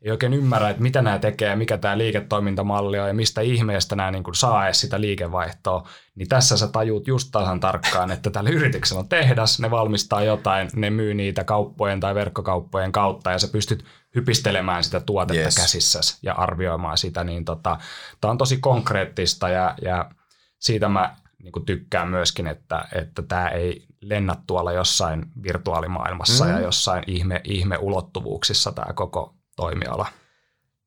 ei 0.05 0.11
oikein 0.11 0.35
ymmärrä, 0.35 0.71
että 0.71 0.83
mitä 0.83 1.03
nämä 1.03 1.19
tekee 1.19 1.49
ja 1.49 1.57
mikä 1.57 1.79
tämä 1.79 1.99
liiketoimintamalli 1.99 2.99
on 2.99 3.09
ja 3.09 3.15
mistä 3.15 3.41
ihmeestä 3.41 3.97
nämä 3.97 4.11
niin 4.11 4.23
kuin 4.23 4.35
saa 4.35 4.67
edes 4.67 4.81
sitä 4.81 5.01
liikevaihtoa, 5.01 5.89
niin 6.15 6.29
tässä 6.29 6.57
sä 6.57 6.69
tajuut 6.69 7.07
just 7.07 7.29
tasan 7.33 7.61
tarkkaan, 7.61 8.11
että 8.11 8.31
tällä 8.31 8.51
yrityksellä 8.51 9.01
on 9.01 9.09
tehdas, 9.09 9.61
ne 9.61 9.71
valmistaa 9.71 10.23
jotain, 10.23 10.71
ne 10.77 10.91
myy 10.91 11.15
niitä 11.15 11.45
kauppojen 11.45 12.01
tai 12.01 12.15
verkkokauppojen 12.15 12.93
kautta 12.93 13.31
ja 13.31 13.39
sä 13.39 13.49
pystyt 13.49 13.85
hypistelemään 14.15 14.85
sitä 14.85 15.01
tuotetta 15.01 15.43
yes. 15.43 15.57
käsissäsi 15.57 16.19
ja 16.23 16.35
arvioimaan 16.35 16.99
sitä, 16.99 17.25
niin 17.25 17.45
tota, 17.45 17.79
tämä 18.21 18.31
on 18.31 18.39
tosi 18.39 18.57
konkreettista 18.57 19.49
ja, 19.49 19.75
ja 19.83 20.11
siitä 20.59 20.89
mä 20.89 21.17
niin 21.43 21.53
kuin 21.53 21.67
tykkään 21.67 22.09
myöskin, 22.09 22.47
että, 22.47 22.85
että 22.93 23.23
tämä 23.23 23.49
ei 23.49 23.87
lennä 24.01 24.37
tuolla 24.47 24.73
jossain 24.73 25.27
virtuaalimaailmassa 25.43 26.45
mm. 26.45 26.51
ja 26.51 26.61
jossain 26.61 27.05
ihme, 27.07 27.41
ihme 27.45 27.79
ulottuvuuksissa 27.79 28.73
tämä 28.73 28.93
koko 28.93 29.35
toimiala. 29.57 30.07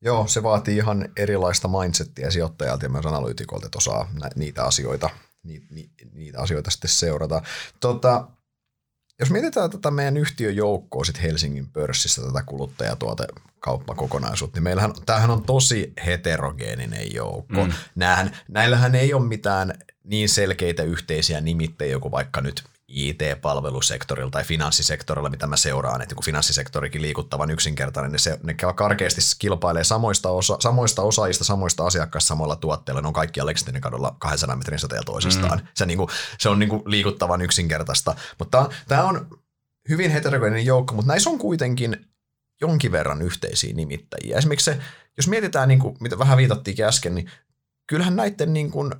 Joo, 0.00 0.26
se 0.26 0.42
vaatii 0.42 0.76
ihan 0.76 1.08
erilaista 1.16 1.68
mindsettiä 1.68 2.30
sijoittajalta 2.30 2.84
ja 2.84 2.88
myös 2.88 3.06
analyytikolta, 3.06 3.66
että 3.66 3.78
osaa 3.78 4.10
niitä 4.36 4.64
asioita, 4.64 5.10
niitä 6.12 6.40
asioita 6.40 6.70
sitten 6.70 6.90
seurata. 6.90 7.42
Tota, 7.80 8.28
jos 9.20 9.30
mietitään 9.30 9.70
tätä 9.70 9.90
meidän 9.90 10.16
yhtiöjoukkoa 10.16 11.04
sit 11.04 11.22
Helsingin 11.22 11.68
pörssissä, 11.68 12.22
tätä 12.22 12.42
kuluttajatuotekauppakokonaisuutta, 12.46 14.56
niin 14.56 14.64
meillähän, 14.64 14.92
tämähän 15.06 15.30
on 15.30 15.42
tosi 15.42 15.92
heterogeeninen 16.06 17.14
joukko. 17.14 17.64
Mm. 17.64 17.72
Nämähän, 17.94 18.36
näillähän 18.48 18.94
ei 18.94 19.14
ole 19.14 19.26
mitään 19.26 19.74
niin 20.04 20.28
selkeitä 20.28 20.82
yhteisiä 20.82 21.40
nimittäjiä 21.40 21.98
kuin 21.98 22.12
vaikka 22.12 22.40
nyt 22.40 22.64
IT-palvelusektorilla 22.88 24.30
tai 24.30 24.44
finanssisektorilla, 24.44 25.30
mitä 25.30 25.46
mä 25.46 25.56
seuraan, 25.56 26.02
että 26.02 26.14
kun 26.14 26.24
finanssisektorikin 26.24 27.02
liikuttavan 27.02 27.50
yksinkertainen, 27.50 28.12
niin 28.12 28.20
se, 28.20 28.38
ne 28.42 28.54
karkeasti 28.54 29.20
kilpailee 29.38 29.84
samoista, 29.84 30.30
osa, 30.30 30.56
samoista 30.60 31.02
osaajista, 31.02 31.44
samoista 31.44 31.86
asiakkaista 31.86 32.28
samoilla 32.28 32.56
tuotteilla, 32.56 33.00
ne 33.00 33.06
on 33.08 33.12
kaikki 33.12 33.46
Lexingtonin 33.46 33.82
kadulla 33.82 34.16
200 34.18 34.56
metrin 34.56 34.78
säteellä 34.78 35.04
toisistaan. 35.04 35.58
Mm. 35.58 35.66
Se, 35.74 35.86
niinku, 35.86 36.10
se 36.38 36.48
on 36.48 36.58
niinku 36.58 36.82
liikuttavan 36.86 37.42
yksinkertaista, 37.42 38.14
mutta 38.38 38.68
tämä 38.88 39.04
on 39.04 39.38
hyvin 39.88 40.10
heterogeeninen 40.10 40.66
joukko, 40.66 40.94
mutta 40.94 41.12
näissä 41.12 41.30
on 41.30 41.38
kuitenkin 41.38 42.06
jonkin 42.60 42.92
verran 42.92 43.22
yhteisiä 43.22 43.74
nimittäjiä. 43.74 44.38
Esimerkiksi 44.38 44.70
se, 44.70 44.78
jos 45.16 45.28
mietitään, 45.28 45.68
niin 45.68 45.80
kuin, 45.80 45.96
mitä 46.00 46.18
vähän 46.18 46.38
viitattiin 46.38 46.84
äsken, 46.84 47.14
niin 47.14 47.30
kyllähän 47.86 48.16
näiden 48.16 48.52
niin 48.52 48.70
kuin, 48.70 48.94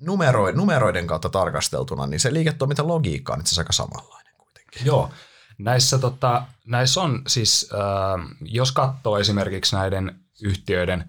numero, 0.00 0.52
numeroiden 0.52 1.06
kautta 1.06 1.28
tarkasteltuna, 1.28 2.06
niin 2.06 2.20
se 2.20 2.32
liiketoimintalogiikka 2.32 3.32
on 3.32 3.40
itse 3.40 3.48
asiassa 3.48 3.60
aika 3.60 3.72
samanlainen 3.72 4.34
kuitenkin. 4.38 4.86
Joo. 4.86 5.10
Näissä, 5.58 5.98
tota, 5.98 6.42
näissä 6.66 7.00
on 7.00 7.22
siis, 7.26 7.70
äh, 7.74 8.36
jos 8.40 8.72
katsoo 8.72 9.18
esimerkiksi 9.18 9.76
näiden 9.76 10.20
yhtiöiden 10.42 11.04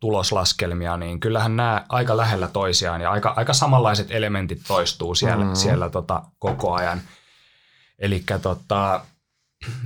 tuloslaskelmia, 0.00 0.96
niin 0.96 1.20
kyllähän 1.20 1.56
nämä 1.56 1.84
aika 1.88 2.16
lähellä 2.16 2.48
toisiaan 2.48 3.00
ja 3.00 3.10
aika, 3.10 3.32
aika 3.36 3.52
samanlaiset 3.52 4.06
elementit 4.10 4.62
toistuu 4.68 5.14
siellä, 5.14 5.44
mm. 5.44 5.54
siellä 5.54 5.90
tota, 5.90 6.22
koko 6.38 6.74
ajan. 6.74 7.00
Eli 7.98 8.24
tota, 8.42 9.00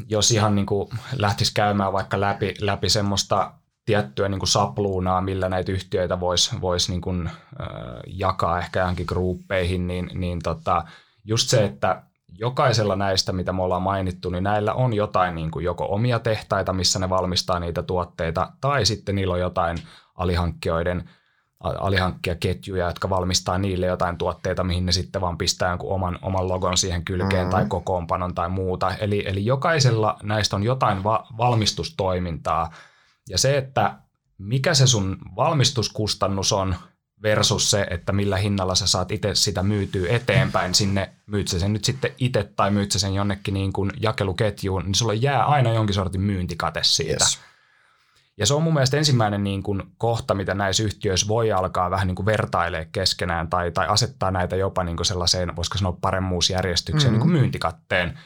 jos 0.09 0.31
ihan 0.31 0.55
niin 0.55 0.67
kuin 0.67 0.91
lähtisi 1.13 1.55
käymään 1.55 1.93
vaikka 1.93 2.21
läpi, 2.21 2.55
läpi 2.61 2.89
semmoista 2.89 3.53
tiettyä 3.87 4.29
niin 4.29 4.39
kuin 4.39 4.49
sapluunaa, 4.49 5.21
millä 5.21 5.49
näitä 5.49 5.73
yhtiöitä 5.73 6.21
voisi 6.21 6.61
vois 6.61 6.89
niin 6.89 7.01
kuin, 7.01 7.27
äh, 7.27 7.67
jakaa 8.07 8.59
ehkä 8.59 8.81
johonkin 8.81 9.07
gruppeihin, 9.09 9.87
niin, 9.87 10.11
niin 10.15 10.39
tota, 10.43 10.85
just 11.25 11.49
se, 11.49 11.65
että 11.65 12.03
jokaisella 12.39 12.97
näistä, 12.97 13.33
mitä 13.33 13.53
me 13.53 13.63
ollaan 13.63 13.83
mainittu, 13.83 14.31
niin 14.31 14.45
näillä 14.45 14.75
on 14.75 14.93
jotain 14.93 15.35
niin 15.35 15.51
kuin 15.51 15.65
joko 15.65 15.87
omia 15.89 16.19
tehtaita, 16.19 16.73
missä 16.73 16.99
ne 16.99 17.11
valmistaa 17.11 17.61
niitä 17.61 17.83
tuotteita, 17.83 18.53
tai 18.61 18.87
sitten 18.87 19.15
niillä 19.15 19.35
on 19.35 19.41
jotain 19.41 19.79
alihankkijoiden 20.15 21.09
alihankkijaketjuja, 21.61 22.87
jotka 22.87 23.11
valmistaa 23.11 23.59
niille 23.59 23.87
jotain 23.87 24.19
tuotteita, 24.19 24.65
mihin 24.65 24.87
ne 24.87 24.93
sitten 24.93 25.21
vaan 25.21 25.39
pistää 25.39 25.69
jonkun 25.69 25.93
oman, 25.93 26.19
oman 26.23 26.49
logon 26.49 26.77
siihen 26.77 27.05
kylkeen 27.05 27.47
mm. 27.47 27.51
tai 27.51 27.67
kokoonpanon 27.69 28.35
tai 28.35 28.49
muuta. 28.49 28.95
Eli, 28.95 29.25
eli 29.27 29.45
jokaisella 29.45 30.17
näistä 30.23 30.57
on 30.57 30.63
jotain 30.63 31.05
va- 31.05 31.27
valmistustoimintaa. 31.37 32.73
Ja 33.29 33.39
se, 33.39 33.57
että 33.57 33.99
mikä 34.39 34.75
se 34.75 34.87
sun 34.87 35.19
valmistuskustannus 35.37 36.53
on 36.53 36.75
versus 37.23 37.71
se, 37.71 37.87
että 37.91 38.13
millä 38.13 38.37
hinnalla 38.37 38.75
sä 38.75 38.87
saat 38.87 39.13
itse 39.13 39.35
sitä 39.35 39.63
myytyä 39.63 40.09
eteenpäin 40.09 40.75
sinne, 40.75 41.13
myyt 41.27 41.49
sen 41.49 41.73
nyt 41.73 41.85
sitten 41.85 42.13
itse 42.19 42.53
tai 42.57 42.71
myyt 42.71 42.93
sen 42.93 43.15
jonnekin 43.15 43.55
niin 43.55 43.73
kuin 43.73 43.91
jakeluketjuun, 44.01 44.85
niin 44.85 44.95
sulla 44.95 45.15
jää 45.15 45.45
aina 45.45 45.73
jonkin 45.73 45.95
sortin 45.95 46.21
myyntikate 46.21 46.81
siitä. 46.83 47.25
Yes. 47.25 47.39
Ja 48.37 48.47
se 48.47 48.55
on 48.55 48.63
mun 48.63 48.75
mielestä 48.75 48.97
ensimmäinen 48.97 49.45
niin 49.45 49.63
kuin 49.63 49.83
kohta, 49.99 50.35
mitä 50.35 50.55
näissä 50.55 50.83
yhtiöissä 50.83 51.29
voi 51.29 51.53
alkaa 51.53 51.91
vähän 51.91 52.07
niin 52.07 52.15
kuin 52.15 52.27
vertailemaan 52.27 52.93
keskenään 52.93 53.49
tai, 53.49 53.71
tai 53.71 53.87
asettaa 53.87 54.31
näitä 54.31 54.57
jopa 54.57 54.85
niin 54.85 54.97
kuin 54.97 55.07
sellaiseen, 55.07 55.57
voisiko 55.57 55.79
sanoa 55.79 55.99
paremmuusjärjestykseen 56.01 57.13
mm-hmm. 57.13 57.13
niin 57.13 57.33
kuin 57.33 57.41
myyntikatteen 57.41 58.19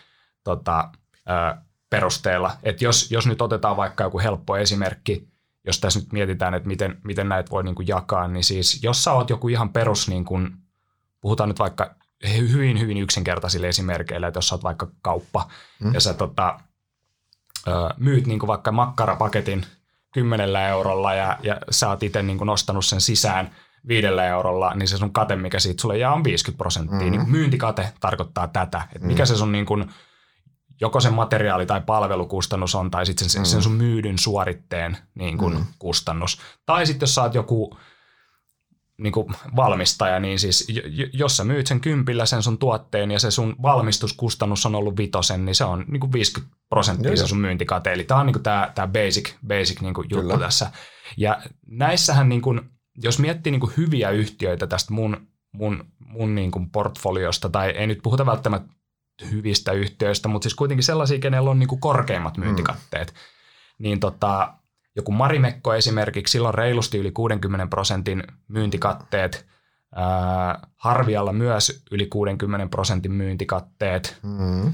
tota, 0.45 0.91
ö, 1.29 1.61
perusteella. 1.91 2.57
Että 2.63 2.85
jos, 2.85 3.11
jos 3.11 3.27
nyt 3.27 3.43
otetaan 3.43 3.77
vaikka 3.77 4.05
joku 4.05 4.19
helppo 4.19 4.57
esimerkki, 4.57 5.29
jos 5.67 5.81
tässä 5.81 6.01
nyt 6.01 6.13
mietitään, 6.13 6.55
että 6.55 6.69
miten, 6.69 6.99
miten 7.05 7.29
näitä 7.29 7.51
voi 7.51 7.65
niin 7.65 7.75
kuin 7.75 7.89
jakaa, 7.89 8.29
niin 8.29 8.45
siis 8.45 8.83
jos 8.83 9.05
sä 9.05 9.13
oot 9.13 9.31
joku 9.31 9.49
ihan 9.49 9.69
perus, 9.69 10.09
niin 10.09 10.25
kuin, 10.25 10.51
puhutaan 11.21 11.49
nyt 11.49 11.59
vaikka 11.59 11.95
hyvin, 12.37 12.81
hyvin 12.81 12.99
yksinkertaisille 12.99 13.69
esimerkkeillä, 13.69 14.29
että 14.29 14.39
jos 14.39 14.49
sä 14.49 14.55
oot 14.55 14.63
vaikka 14.63 14.91
kauppa 15.03 15.49
mm. 15.81 15.95
ja 15.95 16.01
sä 16.01 16.15
tota, 16.15 16.61
myyt 17.97 18.27
niin 18.27 18.39
kuin 18.39 18.49
vaikka 18.49 18.73
makkarapaketin– 18.73 19.67
kymmenellä 20.15 20.69
eurolla 20.69 21.15
ja, 21.15 21.39
ja 21.43 21.57
sä 21.71 21.89
oot 21.89 22.03
itse 22.03 22.23
niin 22.23 22.39
nostanut 22.39 22.85
sen 22.85 23.01
sisään 23.01 23.51
viidellä 23.89 24.27
eurolla, 24.27 24.75
niin 24.75 24.89
se 24.89 24.97
sun 24.97 25.13
kate, 25.13 25.37
mikä 25.37 25.59
siitä 25.59 25.81
sulle 25.81 25.99
jää, 25.99 26.13
on 26.13 26.25
50 26.25 26.59
prosenttia. 26.59 26.99
Mm-hmm. 26.99 27.11
Niin 27.11 27.31
myyntikate 27.31 27.93
tarkoittaa 28.01 28.49
tätä, 28.49 28.83
että 28.95 29.07
mikä 29.07 29.23
mm-hmm. 29.23 29.27
se 29.27 29.37
sun 29.37 29.53
niin 29.53 29.67
kuin, 29.67 29.91
joko 30.81 31.01
sen 31.01 31.15
materiaali- 31.15 31.67
tai 31.67 31.81
palvelukustannus 31.81 32.75
on, 32.75 32.91
tai 32.91 33.07
sitten 33.07 33.29
sen, 33.29 33.41
mm-hmm. 33.41 33.51
sen 33.51 33.63
sun 33.63 33.73
myydyn 33.73 34.19
suoritteen 34.19 34.97
niin 35.15 35.39
kuin, 35.39 35.53
mm-hmm. 35.53 35.67
kustannus. 35.79 36.41
Tai 36.67 36.87
sitten 36.87 37.07
jos 37.07 37.15
sä 37.15 37.23
oot 37.23 37.35
joku 37.35 37.79
niin 38.99 39.13
kuin 39.13 39.27
valmistaja, 39.57 40.21
niin 40.21 40.39
siis 40.39 40.67
jos 41.13 41.37
sä 41.37 41.45
myyt 41.45 41.67
sen 41.67 41.81
kympillä 41.81 42.27
sen 42.27 42.43
sun 42.43 42.59
tuotteen 42.59 43.11
ja 43.11 43.19
se 43.19 43.31
sun 43.31 43.57
valmistuskustannus 43.63 44.67
on 44.67 44.75
ollut 44.75 44.97
vitosen, 44.97 45.45
niin 45.45 45.55
se 45.55 45.65
on 45.65 45.85
niin 45.89 46.01
kuin 46.01 46.13
50 46.13 46.57
prosenttia 46.69 47.17
se 47.17 47.27
sun 47.27 47.41
myyntikate. 47.41 47.93
Eli 47.93 48.05
tämä 48.05 48.21
on 48.21 48.27
niin 48.27 48.43
tämä, 48.43 48.73
tämä 48.75 48.87
basic, 48.87 49.35
basic 49.47 49.81
niin 49.81 49.95
kuin 49.95 50.07
juttu 50.11 50.29
Kyllä. 50.29 50.45
tässä. 50.45 50.71
Ja 51.17 51.43
näissähän, 51.67 52.29
niin 52.29 52.43
kuin, 52.43 52.61
jos 53.03 53.19
miettii 53.19 53.51
niin 53.51 53.61
kuin 53.61 53.73
hyviä 53.77 54.11
yhtiöitä 54.11 54.67
tästä 54.67 54.93
mun, 54.93 55.27
mun, 55.53 55.85
mun 55.99 56.35
niin 56.35 56.51
kuin 56.51 56.71
portfoliosta, 56.71 57.49
tai 57.49 57.71
ei 57.71 57.87
nyt 57.87 57.99
puhuta 58.03 58.27
välttämättä 58.27 58.78
hyvistä 59.31 59.73
yhtiöistä, 59.73 60.29
mutta 60.29 60.45
siis 60.45 60.55
kuitenkin 60.55 60.85
sellaisia, 60.85 61.19
kenellä 61.19 61.51
on 61.51 61.59
niin 61.59 61.69
kuin 61.69 61.81
korkeimmat 61.81 62.37
mm. 62.37 62.45
myyntikatteet, 62.45 63.09
mm. 63.09 63.83
niin 63.83 64.01
tota, 64.01 64.55
joku 64.97 65.13
Marimekko 65.13 65.75
esimerkiksi, 65.75 66.33
silloin 66.33 66.55
reilusti 66.55 66.99
yli 66.99 67.11
60 67.11 67.67
prosentin 67.67 68.23
myyntikatteet, 68.49 69.47
ää, 69.95 70.69
Harvialla 70.77 71.33
myös 71.33 71.83
yli 71.91 72.07
60 72.07 72.67
prosentin 72.67 73.13
myyntikatteet. 73.13 74.19
Mm. 74.23 74.73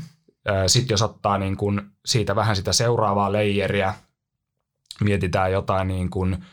Sitten 0.67 0.95
jos 0.95 1.03
ottaa 1.03 1.39
niin 1.39 1.57
kun 1.57 1.91
siitä 2.05 2.37
vähän 2.37 2.57
sitä 2.57 2.73
seuraavaa 2.73 3.33
leijeriä, 3.33 3.95
mietitään 5.01 5.53
jotain 5.53 5.89
niin 5.89 6.11
kun, 6.11 6.45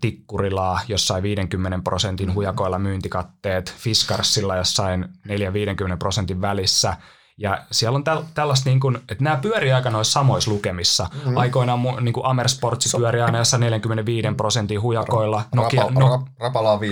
Tikkurilaa 0.00 0.80
jossain 0.88 1.22
50 1.22 1.80
prosentin 1.84 2.34
hujakoilla 2.34 2.78
myyntikatteet, 2.78 3.74
Fiskarsilla 3.78 4.56
jossain 4.56 5.04
4-50 5.04 5.96
prosentin 5.98 6.40
välissä– 6.40 6.96
ja 7.38 7.64
siellä 7.72 7.96
on 7.96 8.04
täl, 8.04 8.22
tällaista, 8.34 8.70
niin 8.70 8.80
kuin, 8.80 8.96
että 8.96 9.24
nämä 9.24 9.36
pyörii 9.36 9.72
aika 9.72 9.90
noissa 9.90 10.12
samoissa 10.12 10.50
lukemissa. 10.50 11.06
Mm. 11.24 11.36
Aikoinaan 11.36 11.80
niin 12.00 12.12
kuin 12.12 12.26
Amersportsi 12.26 12.88
so, 12.88 12.98
pyörii 12.98 13.20
aina 13.20 13.38
jossain 13.38 13.60
45 13.60 14.28
prosentin 14.36 14.82
hujakoilla. 14.82 15.42
Nokia, 15.54 15.82
Rapa, 15.82 16.00
no, 16.00 16.24
Rapala 16.40 16.72
on 16.72 16.80
50-60. 16.80 16.82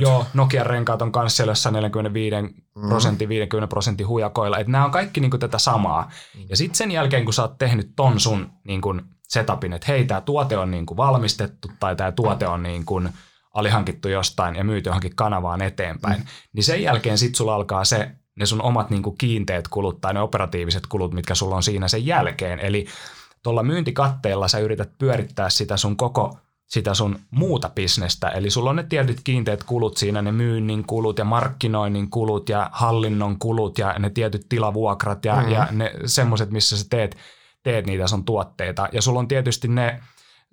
Joo, 0.00 0.26
Nokian 0.34 0.66
renkaat 0.66 1.02
on 1.02 1.12
kanssa 1.12 1.36
siellä 1.36 1.50
jossain 1.50 1.72
45 1.72 2.36
mm. 2.42 2.88
prosentin, 2.88 3.28
50 3.28 3.68
prosentin 3.68 4.08
hujakoilla. 4.08 4.58
Että 4.58 4.72
nämä 4.72 4.84
on 4.84 4.90
kaikki 4.90 5.20
niin 5.20 5.30
kuin 5.30 5.40
tätä 5.40 5.58
samaa. 5.58 6.10
Mm. 6.36 6.44
Ja 6.48 6.56
sitten 6.56 6.76
sen 6.76 6.90
jälkeen, 6.90 7.24
kun 7.24 7.34
sä 7.34 7.42
oot 7.42 7.58
tehnyt 7.58 7.92
ton 7.96 8.20
sun 8.20 8.50
niin 8.64 8.80
kuin 8.80 9.02
setupin, 9.30 9.72
että 9.72 9.92
hei, 9.92 10.04
tämä 10.04 10.20
tuote 10.20 10.56
on 10.56 10.70
niin 10.70 10.86
kuin 10.86 10.96
valmistettu 10.96 11.70
tai 11.80 11.96
tämä 11.96 12.12
tuote 12.12 12.46
on 12.46 12.62
niin 12.62 12.84
kuin 12.84 13.08
alihankittu 13.54 14.08
jostain 14.08 14.54
ja 14.56 14.64
myyty 14.64 14.88
johonkin 14.88 15.16
kanavaan 15.16 15.62
eteenpäin, 15.62 16.20
mm. 16.20 16.26
niin 16.52 16.64
sen 16.64 16.82
jälkeen 16.82 17.18
sitten 17.18 17.36
sulla 17.36 17.54
alkaa 17.54 17.84
se 17.84 18.10
ne 18.36 18.46
sun 18.46 18.62
omat 18.62 18.90
niin 18.90 19.02
kuin 19.02 19.18
kiinteät 19.18 19.68
kulut 19.68 20.00
tai 20.00 20.14
ne 20.14 20.20
operatiiviset 20.20 20.86
kulut, 20.86 21.14
mitkä 21.14 21.34
sulla 21.34 21.56
on 21.56 21.62
siinä 21.62 21.88
sen 21.88 22.06
jälkeen. 22.06 22.60
Eli 22.60 22.86
tuolla 23.42 23.62
myyntikatteella 23.62 24.48
sä 24.48 24.58
yrität 24.58 24.98
pyörittää 24.98 25.50
sitä 25.50 25.76
sun 25.76 25.96
koko 25.96 26.38
sitä 26.66 26.94
sun 26.94 27.18
muuta 27.30 27.70
bisnestä. 27.74 28.28
Eli 28.28 28.50
sulla 28.50 28.70
on 28.70 28.76
ne 28.76 28.82
tietyt 28.82 29.20
kiinteät 29.24 29.64
kulut 29.64 29.96
siinä, 29.96 30.22
ne 30.22 30.32
myynnin 30.32 30.84
kulut 30.86 31.18
ja 31.18 31.24
markkinoinnin 31.24 32.10
kulut 32.10 32.48
ja 32.48 32.70
hallinnon 32.72 33.38
kulut 33.38 33.78
ja 33.78 33.94
ne 33.98 34.10
tietyt 34.10 34.46
tilavuokrat 34.48 35.24
ja, 35.24 35.36
mm-hmm. 35.36 35.52
ja 35.52 35.68
ne 35.70 35.92
semmoiset, 36.04 36.50
missä 36.50 36.78
sä 36.78 36.86
teet, 36.90 37.16
teet 37.62 37.86
niitä 37.86 38.06
sun 38.06 38.24
tuotteita. 38.24 38.88
Ja 38.92 39.02
sulla 39.02 39.18
on 39.18 39.28
tietysti 39.28 39.68
ne 39.68 40.00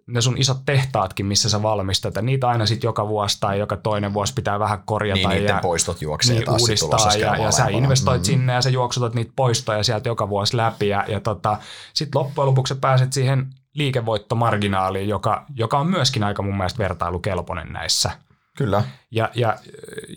ne 0.07 0.21
sun 0.21 0.37
isot 0.37 0.57
tehtaatkin, 0.65 1.25
missä 1.25 1.49
sä 1.49 1.61
valmistat, 1.61 2.15
ja 2.15 2.21
niitä 2.21 2.47
aina 2.47 2.65
sitten 2.65 2.87
joka 2.87 3.07
vuosi 3.07 3.37
tai 3.39 3.59
joka 3.59 3.77
toinen 3.77 4.13
vuosi 4.13 4.33
pitää 4.33 4.59
vähän 4.59 4.83
korjata. 4.85 5.29
Niin, 5.29 5.43
ja 5.43 5.59
poistot 5.61 6.01
juoksee 6.01 6.35
niin, 6.35 6.45
taas 6.45 6.61
uudistaa, 6.61 7.13
ja, 7.19 7.35
ja 7.35 7.51
sä 7.51 7.67
investoit 7.67 8.21
mm. 8.21 8.25
sinne 8.25 8.53
ja 8.53 8.61
sä 8.61 8.69
juoksutat 8.69 9.13
niitä 9.13 9.31
poistoja 9.35 9.83
sieltä 9.83 10.09
joka 10.09 10.29
vuosi 10.29 10.57
läpi, 10.57 10.87
ja, 10.87 11.05
ja 11.07 11.19
tota, 11.19 11.57
sitten 11.93 12.19
loppujen 12.19 12.47
lopuksi 12.47 12.75
pääset 12.75 13.13
siihen 13.13 13.47
liikevoittomarginaaliin, 13.73 15.09
joka, 15.09 15.45
joka 15.55 15.79
on 15.79 15.87
myöskin 15.87 16.23
aika 16.23 16.41
mun 16.41 16.57
mielestä 16.57 16.79
vertailukelpoinen 16.79 17.73
näissä. 17.73 18.11
Kyllä. 18.57 18.83
Ja, 19.11 19.29
ja 19.35 19.57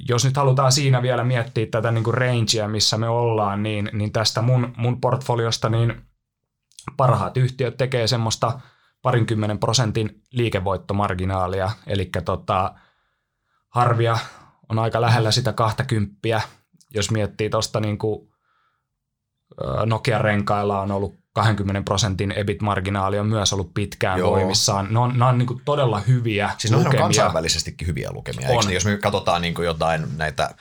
jos 0.09 0.25
nyt 0.25 0.37
halutaan 0.37 0.73
siinä 0.73 1.03
vielä 1.03 1.25
miettiä 1.25 1.67
tätä 1.71 1.91
niin 1.91 2.05
kuin 2.05 2.15
rangea, 2.15 2.69
missä 2.69 2.99
me 2.99 3.09
ollaan, 3.09 3.63
niin, 3.63 3.91
niin 3.93 4.13
tästä 4.13 4.43
mun, 4.43 4.73
mun 4.77 5.01
portfoliosta 5.01 5.69
niin 5.69 6.03
parhaat 6.97 7.37
yhtiöt 7.37 7.77
tekee 7.77 8.07
semmoista– 8.07 8.53
parinkymmenen 9.03 9.59
prosentin 9.59 10.23
liikevoittomarginaalia, 10.31 11.71
eli 11.87 12.11
tota, 12.25 12.75
harvia 13.69 14.19
on 14.69 14.79
aika 14.79 15.01
lähellä 15.01 15.31
sitä 15.31 15.53
20, 15.53 16.43
jos 16.95 17.11
miettii 17.11 17.51
tuosta 17.51 17.81
niin 17.81 17.99
kuin 17.99 18.31
Nokian 19.87 20.21
renkailla 20.21 20.81
on 20.81 20.91
ollut 20.93 21.15
20 21.33 21.83
prosentin 21.85 22.33
EBIT-marginaali 22.33 23.19
on 23.19 23.27
myös 23.27 23.53
ollut 23.53 23.75
pitkään 23.75 24.19
Joo. 24.19 24.31
voimissaan. 24.31 24.89
Ne 24.91 24.99
on, 24.99 25.19
ne 25.19 25.25
on 25.25 25.39
niin 25.39 25.47
kuin 25.47 25.63
todella 25.65 26.01
hyviä 26.01 26.51
Siis 26.59 26.73
lukemia. 26.73 26.99
on 26.99 27.03
kansainvälisestikin 27.03 27.89
hyviä 27.89 28.09
lukemia. 28.13 28.49
On. 28.49 28.57
Eikö, 28.57 28.73
jos 28.73 28.85
me 28.85 28.97
katsotaan 28.97 29.43
niin 29.43 29.55
kuin 29.55 29.67
jotain 29.67 30.07
näitä 30.17 30.55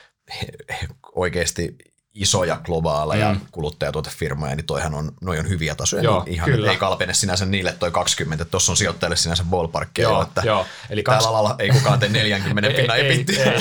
oikeasti 1.16 1.78
isoja 2.14 2.58
globaaleja 2.64 3.34
mm. 3.34 3.40
kuluttajatuotefirmoja, 3.52 4.56
niin 4.56 4.66
toihan 4.66 4.94
on, 4.94 5.12
noi 5.22 5.40
on 5.40 5.50
hyviä 5.50 5.76
tasoja. 5.76 6.04
Joo, 6.04 6.24
niin 6.24 6.34
ihan 6.34 6.50
kyllä. 6.50 6.72
ei 6.72 6.78
kalpene 6.78 7.14
sinänsä 7.14 7.46
niille 7.46 7.72
toi 7.72 7.92
20, 7.92 8.42
että 8.42 8.52
tuossa 8.52 8.72
on 8.72 8.78
sijoittajille 8.78 9.16
sinänsä 9.16 9.44
ballparkkia 9.50 10.04
joo, 10.04 10.22
että 10.22 10.42
joo. 10.46 10.66
Eli 10.90 11.04
kaks... 11.04 11.16
tällä 11.16 11.30
alalla 11.30 11.56
ei 11.60 11.70
kukaan 11.70 12.00
tee 12.00 12.10
40 12.10 12.70
pinnan 12.78 12.98
ei, 12.98 13.06
ei, 13.06 13.26
ei. 13.38 13.56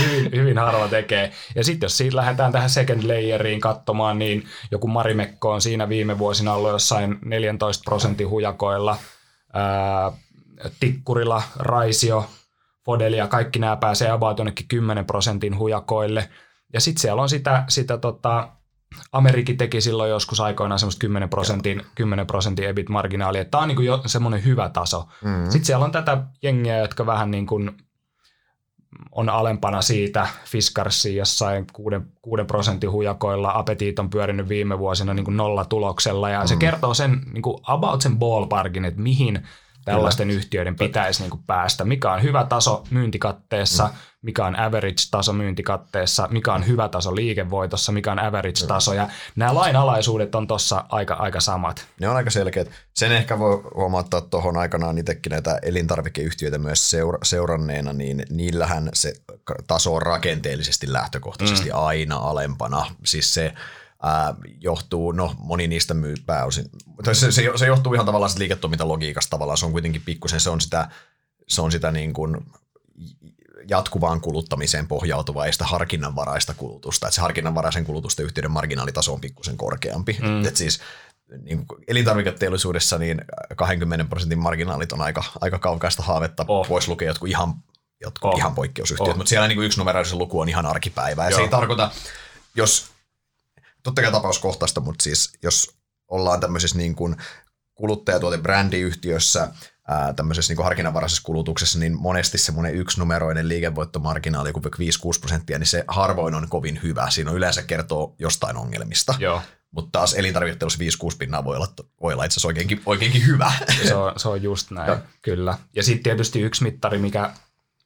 hyvin, 0.06 0.30
hyvin 0.32 0.58
harva 0.58 0.88
tekee. 0.88 1.32
Ja 1.54 1.64
sitten 1.64 1.84
jos 1.86 1.96
siitä 1.96 2.16
lähdetään 2.16 2.52
tähän 2.52 2.70
second 2.70 3.02
layeriin 3.02 3.60
katsomaan, 3.60 4.18
niin 4.18 4.44
joku 4.70 4.88
Marimekko 4.88 5.50
on 5.50 5.60
siinä 5.60 5.88
viime 5.88 6.18
vuosina 6.18 6.54
ollut 6.54 6.70
jossain 6.70 7.18
14 7.24 7.82
prosentin 7.84 8.28
hujakoilla. 8.28 8.96
Ää, 9.52 10.12
tikkurilla 10.80 11.42
Raisio 11.56 12.30
Fodelia, 12.84 13.28
kaikki 13.28 13.58
nämä 13.58 13.76
pääsee 13.76 14.10
about 14.10 14.38
jonnekin 14.38 14.68
10 14.68 15.04
prosentin 15.04 15.58
hujakoille. 15.58 16.28
Ja 16.74 16.80
sitten 16.80 17.00
siellä 17.00 17.22
on 17.22 17.28
sitä, 17.28 17.64
sitä 17.68 17.98
tota, 17.98 18.48
Amerikin 19.12 19.56
teki 19.56 19.80
silloin 19.80 20.10
joskus 20.10 20.40
aikoinaan 20.40 20.78
semmoista 20.78 21.00
10 21.00 21.28
prosentin, 21.28 21.82
10 21.94 22.26
prosentin 22.26 22.64
EBIT-marginaalia. 22.64 23.44
Tämä 23.44 23.62
on 23.62 23.68
niin 23.68 23.76
kuin 23.76 23.86
jo 23.86 24.02
semmoinen 24.06 24.44
hyvä 24.44 24.68
taso. 24.68 25.08
Mm-hmm. 25.24 25.50
Sitten 25.50 25.64
siellä 25.64 25.84
on 25.84 25.92
tätä 25.92 26.22
jengiä, 26.42 26.78
jotka 26.78 27.06
vähän 27.06 27.30
niin 27.30 27.46
kuin 27.46 27.70
on 29.12 29.28
alempana 29.28 29.82
siitä 29.82 30.26
Fiskarsi 30.44 31.16
jossain 31.16 31.66
6, 31.72 31.96
6 32.22 32.44
prosentin 32.44 32.90
hujakoilla. 32.90 33.52
Apetit 33.54 33.98
on 33.98 34.10
pyörinyt 34.10 34.48
viime 34.48 34.78
vuosina 34.78 35.14
niin 35.14 35.24
kuin 35.24 35.36
nolla 35.36 35.64
tuloksella 35.64 36.30
ja 36.30 36.40
mm. 36.40 36.46
se 36.46 36.56
kertoo 36.56 36.94
sen 36.94 37.22
niin 37.32 37.42
kuin 37.42 37.58
about 37.62 38.00
sen 38.00 38.18
ballparkin, 38.18 38.84
että 38.84 39.00
mihin 39.00 39.42
tällaisten 39.84 40.28
Kyllä. 40.28 40.38
yhtiöiden 40.38 40.76
pitäisi 40.76 41.22
niin 41.22 41.30
kuin 41.30 41.42
päästä. 41.46 41.84
Mikä 41.84 42.12
on 42.12 42.22
hyvä 42.22 42.44
taso 42.44 42.84
myyntikatteessa, 42.90 43.84
mm. 43.84 43.92
Mikä 44.24 44.46
on 44.46 44.56
average-taso 44.56 45.32
myyntikatteessa, 45.32 46.28
mikä 46.30 46.52
on 46.52 46.66
hyvä 46.66 46.88
taso 46.88 47.14
liikevoitossa, 47.14 47.92
mikä 47.92 48.12
on 48.12 48.18
average-taso. 48.18 48.94
Ja 48.94 49.08
nämä 49.36 49.54
lainalaisuudet 49.54 50.34
on 50.34 50.46
tuossa 50.46 50.84
aika, 50.88 51.14
aika 51.14 51.40
samat. 51.40 51.86
Ne 52.00 52.08
on 52.08 52.16
aika 52.16 52.30
selkeät. 52.30 52.70
Sen 52.94 53.12
ehkä 53.12 53.38
voi 53.38 53.62
huomauttaa 53.74 54.20
tuohon 54.20 54.56
aikanaan 54.56 54.98
itsekin 54.98 55.30
näitä 55.30 55.58
elintarvikeyhtiöitä 55.62 56.58
myös 56.58 56.90
seura- 56.90 57.18
seuranneena, 57.22 57.92
niin 57.92 58.22
niillähän 58.30 58.88
se 58.94 59.12
taso 59.66 59.94
on 59.94 60.02
rakenteellisesti 60.02 60.92
lähtökohtaisesti 60.92 61.68
mm. 61.68 61.78
aina 61.78 62.16
alempana. 62.16 62.86
Siis 63.04 63.34
se 63.34 63.54
ää, 64.02 64.34
johtuu, 64.60 65.12
no 65.12 65.34
moni 65.38 65.68
niistä 65.68 65.94
myy 65.94 66.14
pääosin, 66.26 66.64
tai 67.04 67.14
se, 67.14 67.32
se, 67.32 67.50
se 67.56 67.66
johtuu 67.66 67.94
ihan 67.94 68.06
tavallaan 68.06 68.32
liiketoimintalogiikasta 68.38 69.30
tavallaan, 69.30 69.58
se 69.58 69.66
on 69.66 69.72
kuitenkin 69.72 70.02
pikkusen, 70.04 70.40
se 70.40 70.50
on 70.50 70.60
sitä, 70.60 70.88
se 71.48 71.62
on 71.62 71.72
sitä 71.72 71.90
niin 71.90 72.12
kuin 72.12 72.36
jatkuvaan 73.68 74.20
kuluttamiseen 74.20 74.88
pohjautuvaa 74.88 75.46
ja 75.46 75.52
sitä 75.52 75.64
harkinnanvaraista 75.64 76.54
kulutusta. 76.54 77.06
Että 77.06 77.14
se 77.14 77.20
harkinnanvaraisen 77.20 77.84
kulutusten 77.84 78.24
yhteyden 78.24 78.50
marginaalitaso 78.50 79.12
on 79.12 79.20
pikkusen 79.20 79.56
korkeampi. 79.56 80.18
Mm. 80.22 80.44
Et 80.44 80.56
siis 80.56 80.80
niin 81.42 81.66
elintarviketeollisuudessa 81.88 82.98
niin 82.98 83.20
20 83.56 84.04
prosentin 84.04 84.38
marginaalit 84.38 84.92
on 84.92 85.00
aika, 85.00 85.24
aika 85.40 85.58
kaukaista 85.58 86.02
haavetta, 86.02 86.44
oh. 86.48 86.68
voisi 86.68 86.88
lukea 86.88 87.08
jotkut 87.08 87.28
ihan, 87.28 87.54
jotkut 88.00 88.32
oh. 88.32 88.38
ihan 88.38 88.54
poikkeusyhtiöt, 88.54 89.08
oh. 89.08 89.16
mutta 89.16 89.28
siellä 89.28 89.48
niin 89.48 89.56
kuin 89.56 89.66
yksi 89.66 89.78
numeroisen 89.78 90.18
luku 90.18 90.40
on 90.40 90.48
ihan 90.48 90.66
arkipäivää. 90.66 91.24
Ja 91.24 91.30
Joo. 91.30 91.38
se 91.38 91.42
ei 91.42 91.48
tarkoita, 91.48 91.90
jos 92.54 92.86
totta 93.82 94.02
kai 94.02 94.12
tapauskohtaista, 94.12 94.80
mutta 94.80 95.02
siis 95.02 95.32
jos 95.42 95.74
ollaan 96.08 96.40
tämmöisessä 96.40 96.78
niin 96.78 96.94
kuin 96.94 97.16
kuluttajatuotebrändiyhtiössä, 97.74 99.48
ää, 99.88 100.12
tämmöisessä 100.12 100.50
niin 100.50 100.56
kuin 100.56 100.64
harkinnanvaraisessa 100.64 101.22
kulutuksessa, 101.22 101.78
niin 101.78 102.00
monesti 102.00 102.38
semmoinen 102.38 102.74
yksinumeroinen 102.74 103.48
liikevoittomarginaali, 103.48 104.48
joku 104.48 104.60
5-6 104.60 105.20
prosenttia, 105.20 105.58
niin 105.58 105.66
se 105.66 105.84
harvoin 105.88 106.34
on 106.34 106.48
kovin 106.48 106.80
hyvä. 106.82 107.10
Siinä 107.10 107.30
on 107.30 107.36
yleensä 107.36 107.62
kertoo 107.62 108.14
jostain 108.18 108.56
ongelmista. 108.56 109.14
Joo. 109.18 109.42
Mutta 109.70 109.90
taas 109.92 110.14
elintarvikkeessa 110.14 110.78
5-6 111.12 111.16
pinnaa 111.18 111.44
voi 111.44 111.56
olla, 111.56 111.68
voi 112.02 112.12
olla 112.12 112.24
itse 112.24 112.34
asiassa 112.34 112.48
oikeinkin, 112.48 112.82
oikeinkin 112.86 113.26
hyvä. 113.26 113.52
Se 113.88 113.94
on, 113.94 114.12
se 114.16 114.28
on 114.28 114.42
just 114.42 114.70
näin, 114.70 114.90
ja. 114.90 114.98
kyllä. 115.22 115.58
Ja 115.76 115.82
sitten 115.82 116.02
tietysti 116.02 116.40
yksi 116.40 116.62
mittari, 116.62 116.98
mikä, 116.98 117.30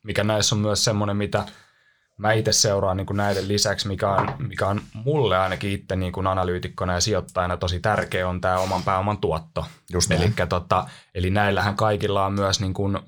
mikä 0.02 0.24
näissä 0.24 0.54
on 0.54 0.60
myös 0.60 0.84
semmoinen, 0.84 1.16
mitä– 1.16 1.44
mä 2.18 2.32
itse 2.32 2.52
seuraan 2.52 2.96
niin 2.96 3.06
kuin 3.06 3.16
näiden 3.16 3.48
lisäksi, 3.48 3.88
mikä 3.88 4.10
on, 4.10 4.28
mikä 4.38 4.66
on 4.66 4.80
mulle 4.94 5.38
ainakin 5.38 5.70
itse 5.70 5.96
niin 5.96 6.12
kuin 6.12 6.26
analyytikkona 6.26 6.94
ja 6.94 7.00
sijoittajana 7.00 7.56
tosi 7.56 7.80
tärkeä, 7.80 8.28
on 8.28 8.40
tämä 8.40 8.58
oman 8.58 8.82
pääoman 8.82 9.18
tuotto. 9.18 9.64
Just 9.92 10.10
eli, 10.10 10.32
tota, 10.48 10.86
eli 11.14 11.30
näillähän 11.30 11.76
kaikilla 11.76 12.26
on 12.26 12.32
myös 12.32 12.60
niin 12.60 12.74
kuin 12.74 12.98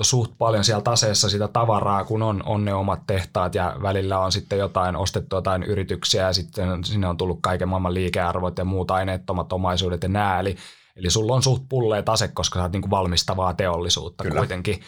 suht 0.00 0.32
paljon 0.38 0.64
siellä 0.64 0.82
taseessa 0.82 1.28
sitä 1.28 1.48
tavaraa, 1.48 2.04
kun 2.04 2.22
on, 2.22 2.42
on 2.46 2.64
ne 2.64 2.74
omat 2.74 3.00
tehtaat 3.06 3.54
ja 3.54 3.76
välillä 3.82 4.18
on 4.18 4.32
sitten 4.32 4.58
jotain 4.58 4.96
ostettu 4.96 5.36
jotain 5.36 5.62
yrityksiä 5.62 6.26
ja 6.26 6.32
sitten 6.32 6.84
sinne 6.84 7.06
on 7.06 7.16
tullut 7.16 7.38
kaiken 7.42 7.68
maailman 7.68 7.94
liikearvot 7.94 8.58
ja 8.58 8.64
muut 8.64 8.90
aineettomat 8.90 9.52
omaisuudet 9.52 10.02
ja 10.02 10.08
nää. 10.08 10.40
Eli, 10.40 10.56
eli 10.96 11.10
sulla 11.10 11.34
on 11.34 11.42
suht 11.42 11.62
pullee 11.68 12.02
tase, 12.02 12.28
koska 12.28 12.58
sä 12.58 12.62
oot 12.62 12.72
niin 12.72 12.82
kuin 12.82 12.90
valmistavaa 12.90 13.54
teollisuutta 13.54 14.24
Kyllä. 14.24 14.38
kuitenkin 14.38 14.80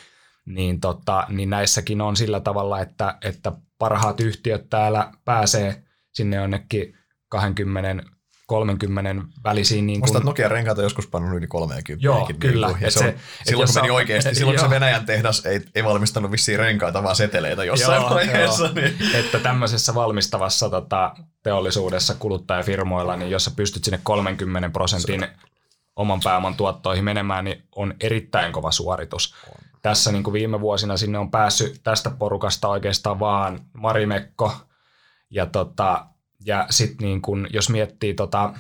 niin, 0.47 0.81
tota, 0.81 1.27
niin 1.29 1.51
näissäkin 1.51 2.01
on 2.01 2.17
sillä 2.17 2.41
tavalla, 2.41 2.81
että, 2.81 3.19
että 3.23 3.53
parhaat 3.79 4.21
yhtiöt 4.21 4.71
täällä 4.71 5.13
pääsee 5.25 5.83
sinne 6.13 6.37
jonnekin 6.37 6.97
20 7.29 8.05
30 8.51 9.15
välisiin. 9.45 9.87
Niin 9.87 10.01
kun... 10.01 10.23
Nokia 10.25 10.49
renkaita 10.49 10.83
joskus 10.83 11.07
pannut 11.07 11.39
yli 11.39 11.47
30. 11.47 12.07
Joo, 12.07 12.31
kyllä. 12.39 12.67
Niin 12.67 12.81
ja 12.81 12.91
se, 12.91 12.99
se, 12.99 13.15
silloin 13.45 13.69
kun 13.69 13.75
meni 13.75 13.91
on, 13.91 13.97
oikeasti, 13.97 14.35
silloin 14.35 14.57
kun 14.57 14.69
se 14.69 14.75
Venäjän 14.77 15.07
tehdas 15.07 15.47
ei, 15.47 15.61
ei 15.75 15.85
valmistanut 15.85 16.31
vissiin 16.31 16.59
renkaita, 16.59 17.03
vaan 17.03 17.17
seteleitä 17.17 17.65
jossain 17.65 18.03
joo, 18.03 18.11
vaiheessa. 18.11 18.65
Joo. 18.65 18.75
Niin. 18.75 18.97
Että 19.15 19.39
tämmöisessä 19.39 19.95
valmistavassa 19.95 20.71
tota, 20.71 21.15
teollisuudessa 21.43 22.15
kuluttajafirmoilla, 22.15 23.17
niin 23.17 23.31
jos 23.31 23.45
sä 23.45 23.51
pystyt 23.57 23.85
sinne 23.85 24.01
30 24.03 24.71
prosentin 24.71 25.27
oman 25.97 26.21
pääoman 26.25 26.55
tuottoihin 26.55 27.05
menemään, 27.05 27.45
niin 27.45 27.63
on 27.77 27.95
erittäin 28.01 28.53
kova 28.53 28.71
suoritus. 28.73 29.35
On 29.49 29.70
tässä 29.83 30.13
niin 30.13 30.23
kuin 30.23 30.33
viime 30.33 30.61
vuosina 30.61 30.97
sinne 30.97 31.19
on 31.19 31.31
päässyt 31.31 31.81
tästä 31.83 32.11
porukasta 32.11 32.69
oikeastaan 32.69 33.21
vaan 33.21 33.61
Marimekko. 33.73 34.53
Ja, 35.31 35.47
tota, 35.47 36.07
ja 36.45 36.67
sitten 36.71 37.07
niin 37.07 37.23
kuin, 37.23 37.47
jos 37.53 37.71
miettii, 37.71 38.15
tota, 38.15 38.55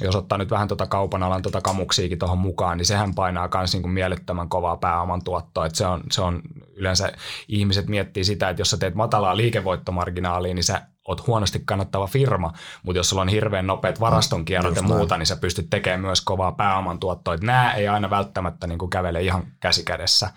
jos 0.00 0.16
ottaa 0.16 0.38
nyt 0.38 0.50
vähän 0.50 0.68
tota 0.68 0.86
kaupan 0.86 1.22
alan 1.22 1.42
tota 1.42 1.60
kamuksiikin 1.60 2.18
tuohon 2.18 2.38
mukaan, 2.38 2.78
niin 2.78 2.86
sehän 2.86 3.14
painaa 3.14 3.48
myös 3.54 3.72
niin 3.72 3.82
kuin 3.82 3.92
mielettömän 3.92 4.48
kovaa 4.48 4.76
pääoman 4.76 5.24
tuottoa. 5.24 5.66
Et 5.66 5.74
se, 5.74 5.86
on, 5.86 6.02
se 6.10 6.22
on 6.22 6.42
yleensä, 6.76 7.12
ihmiset 7.48 7.88
miettii 7.88 8.24
sitä, 8.24 8.48
että 8.48 8.60
jos 8.60 8.70
sä 8.70 8.76
teet 8.76 8.94
matalaa 8.94 9.36
liikevoittomarginaalia, 9.36 10.54
niin 10.54 10.64
sä 10.64 10.82
oot 11.08 11.26
huonosti 11.26 11.62
kannattava 11.64 12.06
firma, 12.06 12.52
mutta 12.82 12.98
jos 12.98 13.08
sulla 13.08 13.22
on 13.22 13.28
hirveän 13.28 13.66
nopeat 13.66 14.00
varastonkierrot 14.00 14.76
ja 14.76 14.82
muuta, 14.82 15.18
niin 15.18 15.26
sä 15.26 15.36
pystyt 15.36 15.70
tekemään 15.70 16.00
myös 16.00 16.20
kovaa 16.20 16.52
pääoman 16.52 16.98
tuottoa. 16.98 17.36
Nämä 17.36 17.72
ei 17.72 17.88
aina 17.88 18.10
välttämättä 18.10 18.66
niin 18.66 18.78
kuin 18.78 18.90
kävele 18.90 19.22
ihan 19.22 19.46
käsikädessä. 19.60 20.30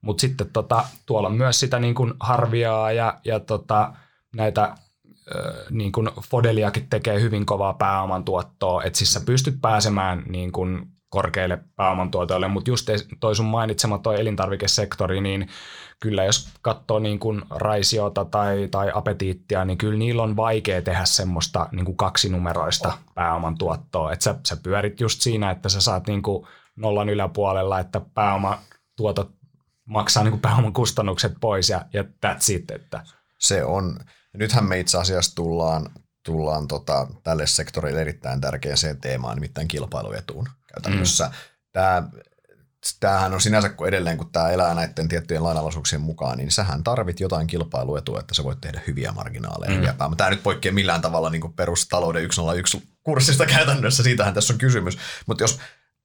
Mutta 0.00 0.20
sitten 0.20 0.50
tota, 0.52 0.84
tuolla 1.06 1.28
on 1.28 1.34
myös 1.34 1.60
sitä 1.60 1.78
niin 1.78 1.94
kuin 1.94 2.14
harviaa 2.20 2.92
ja, 2.92 3.18
ja 3.24 3.40
tota, 3.40 3.92
näitä 4.36 4.74
niin 5.70 5.92
kuin 5.92 6.08
Fodeliakin 6.30 6.86
tekee 6.90 7.20
hyvin 7.20 7.46
kovaa 7.46 7.74
pääoman 7.74 8.24
tuottoa, 8.24 8.82
että 8.82 8.98
siis 8.98 9.12
sä 9.12 9.20
pystyt 9.26 9.60
pääsemään 9.60 10.22
niin 10.28 10.52
kuin 10.52 10.86
korkeille 11.08 11.58
pääomantuotoille, 11.76 12.48
mutta 12.48 12.70
just 12.70 12.90
toi 13.20 13.36
sun 13.36 13.46
mainitsema 13.46 13.98
toi 13.98 14.20
elintarvikesektori, 14.20 15.20
niin 15.20 15.48
kyllä 16.00 16.24
jos 16.24 16.48
katsoo 16.62 16.98
niin 16.98 17.18
kuin 17.18 17.42
raisiota 17.50 18.24
tai, 18.24 18.68
tai 18.70 18.90
apetiittia, 18.94 19.64
niin 19.64 19.78
kyllä 19.78 19.98
niillä 19.98 20.22
on 20.22 20.36
vaikea 20.36 20.82
tehdä 20.82 21.04
semmoista 21.04 21.68
niin 21.72 21.84
kuin 21.84 21.96
kaksinumeroista 21.96 22.88
oh. 22.88 22.98
pääomantuottoa, 23.14 24.12
että 24.12 24.22
sä, 24.22 24.34
sä 24.48 24.56
pyörit 24.62 25.00
just 25.00 25.20
siinä, 25.20 25.50
että 25.50 25.68
sä 25.68 25.80
saat 25.80 26.06
niin 26.06 26.22
kuin 26.22 26.46
nollan 26.76 27.08
yläpuolella, 27.08 27.80
että 27.80 28.00
pääomatuotot 28.14 29.39
maksaa 29.90 30.22
niin 30.22 30.32
kuin 30.32 30.40
pääoman 30.40 30.72
kustannukset 30.72 31.32
pois 31.40 31.68
ja, 31.68 31.84
ja 31.92 32.02
that's 32.02 32.52
it. 32.52 32.70
Että. 32.70 33.02
Se 33.38 33.64
on. 33.64 34.00
Nythän 34.34 34.64
me 34.64 34.78
itse 34.78 34.98
asiassa 34.98 35.34
tullaan, 35.34 35.90
tullaan 36.24 36.68
tota, 36.68 37.06
tälle 37.22 37.46
sektorille 37.46 38.00
erittäin 38.00 38.40
tärkeäseen 38.40 39.00
teemaan, 39.00 39.36
nimittäin 39.36 39.68
kilpailuetuun 39.68 40.48
käytännössä. 40.74 41.24
Mm. 41.24 41.32
Tämä, 41.72 42.02
tämähän 43.00 43.34
on 43.34 43.40
sinänsä 43.40 43.68
kun 43.68 43.88
edelleen, 43.88 44.16
kun 44.16 44.32
tämä 44.32 44.50
elää 44.50 44.74
näiden 44.74 45.08
tiettyjen 45.08 45.42
lainalaisuuksien 45.42 46.00
mukaan, 46.00 46.38
niin 46.38 46.50
sähän 46.50 46.84
tarvit 46.84 47.20
jotain 47.20 47.46
kilpailuetua, 47.46 48.20
että 48.20 48.34
sä 48.34 48.44
voit 48.44 48.60
tehdä 48.60 48.80
hyviä 48.86 49.12
marginaaleja. 49.12 49.70
Mm. 49.70 49.76
Hyviä 49.76 49.94
Tämä 50.16 50.30
nyt 50.30 50.42
poikkeaa 50.42 50.74
millään 50.74 51.02
tavalla 51.02 51.30
niin 51.30 51.52
perustalouden 51.56 52.32
101 52.32 52.88
kurssista 53.02 53.46
käytännössä, 53.46 54.02
siitähän 54.02 54.34
tässä 54.34 54.52
on 54.52 54.58
kysymys. 54.58 54.98
Mutta 55.26 55.44
jos 55.44 55.60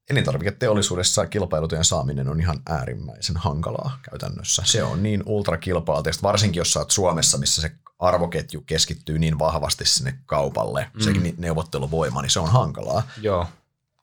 elintarviketeollisuudessa 0.10 1.26
kilpailutujen 1.26 1.86
saaminen 1.86 2.30
on 2.30 2.40
ihan 2.40 2.60
äärimmäisen 2.70 3.38
hankalaa 3.38 4.00
käytännössä. 4.10 4.64
Se 4.66 4.84
on 4.84 5.04
niin 5.04 5.24
ultrakilpailtu, 5.26 6.10
varsinkin 6.24 6.60
jos 6.60 6.78
olet 6.78 6.92
Suomessa, 6.92 7.38
missä 7.38 7.62
se 7.62 7.72
arvoketju 8.00 8.64
keskittyy 8.66 9.20
niin 9.20 9.40
vahvasti 9.40 9.86
sinne 9.86 10.20
kaupalle, 10.26 10.92
mm. 10.94 11.02
se 11.02 11.12
neuvotteluvoima, 11.38 12.22
niin 12.22 12.30
se 12.30 12.40
on 12.40 12.52
hankalaa. 12.52 13.04
Joo, 13.22 13.48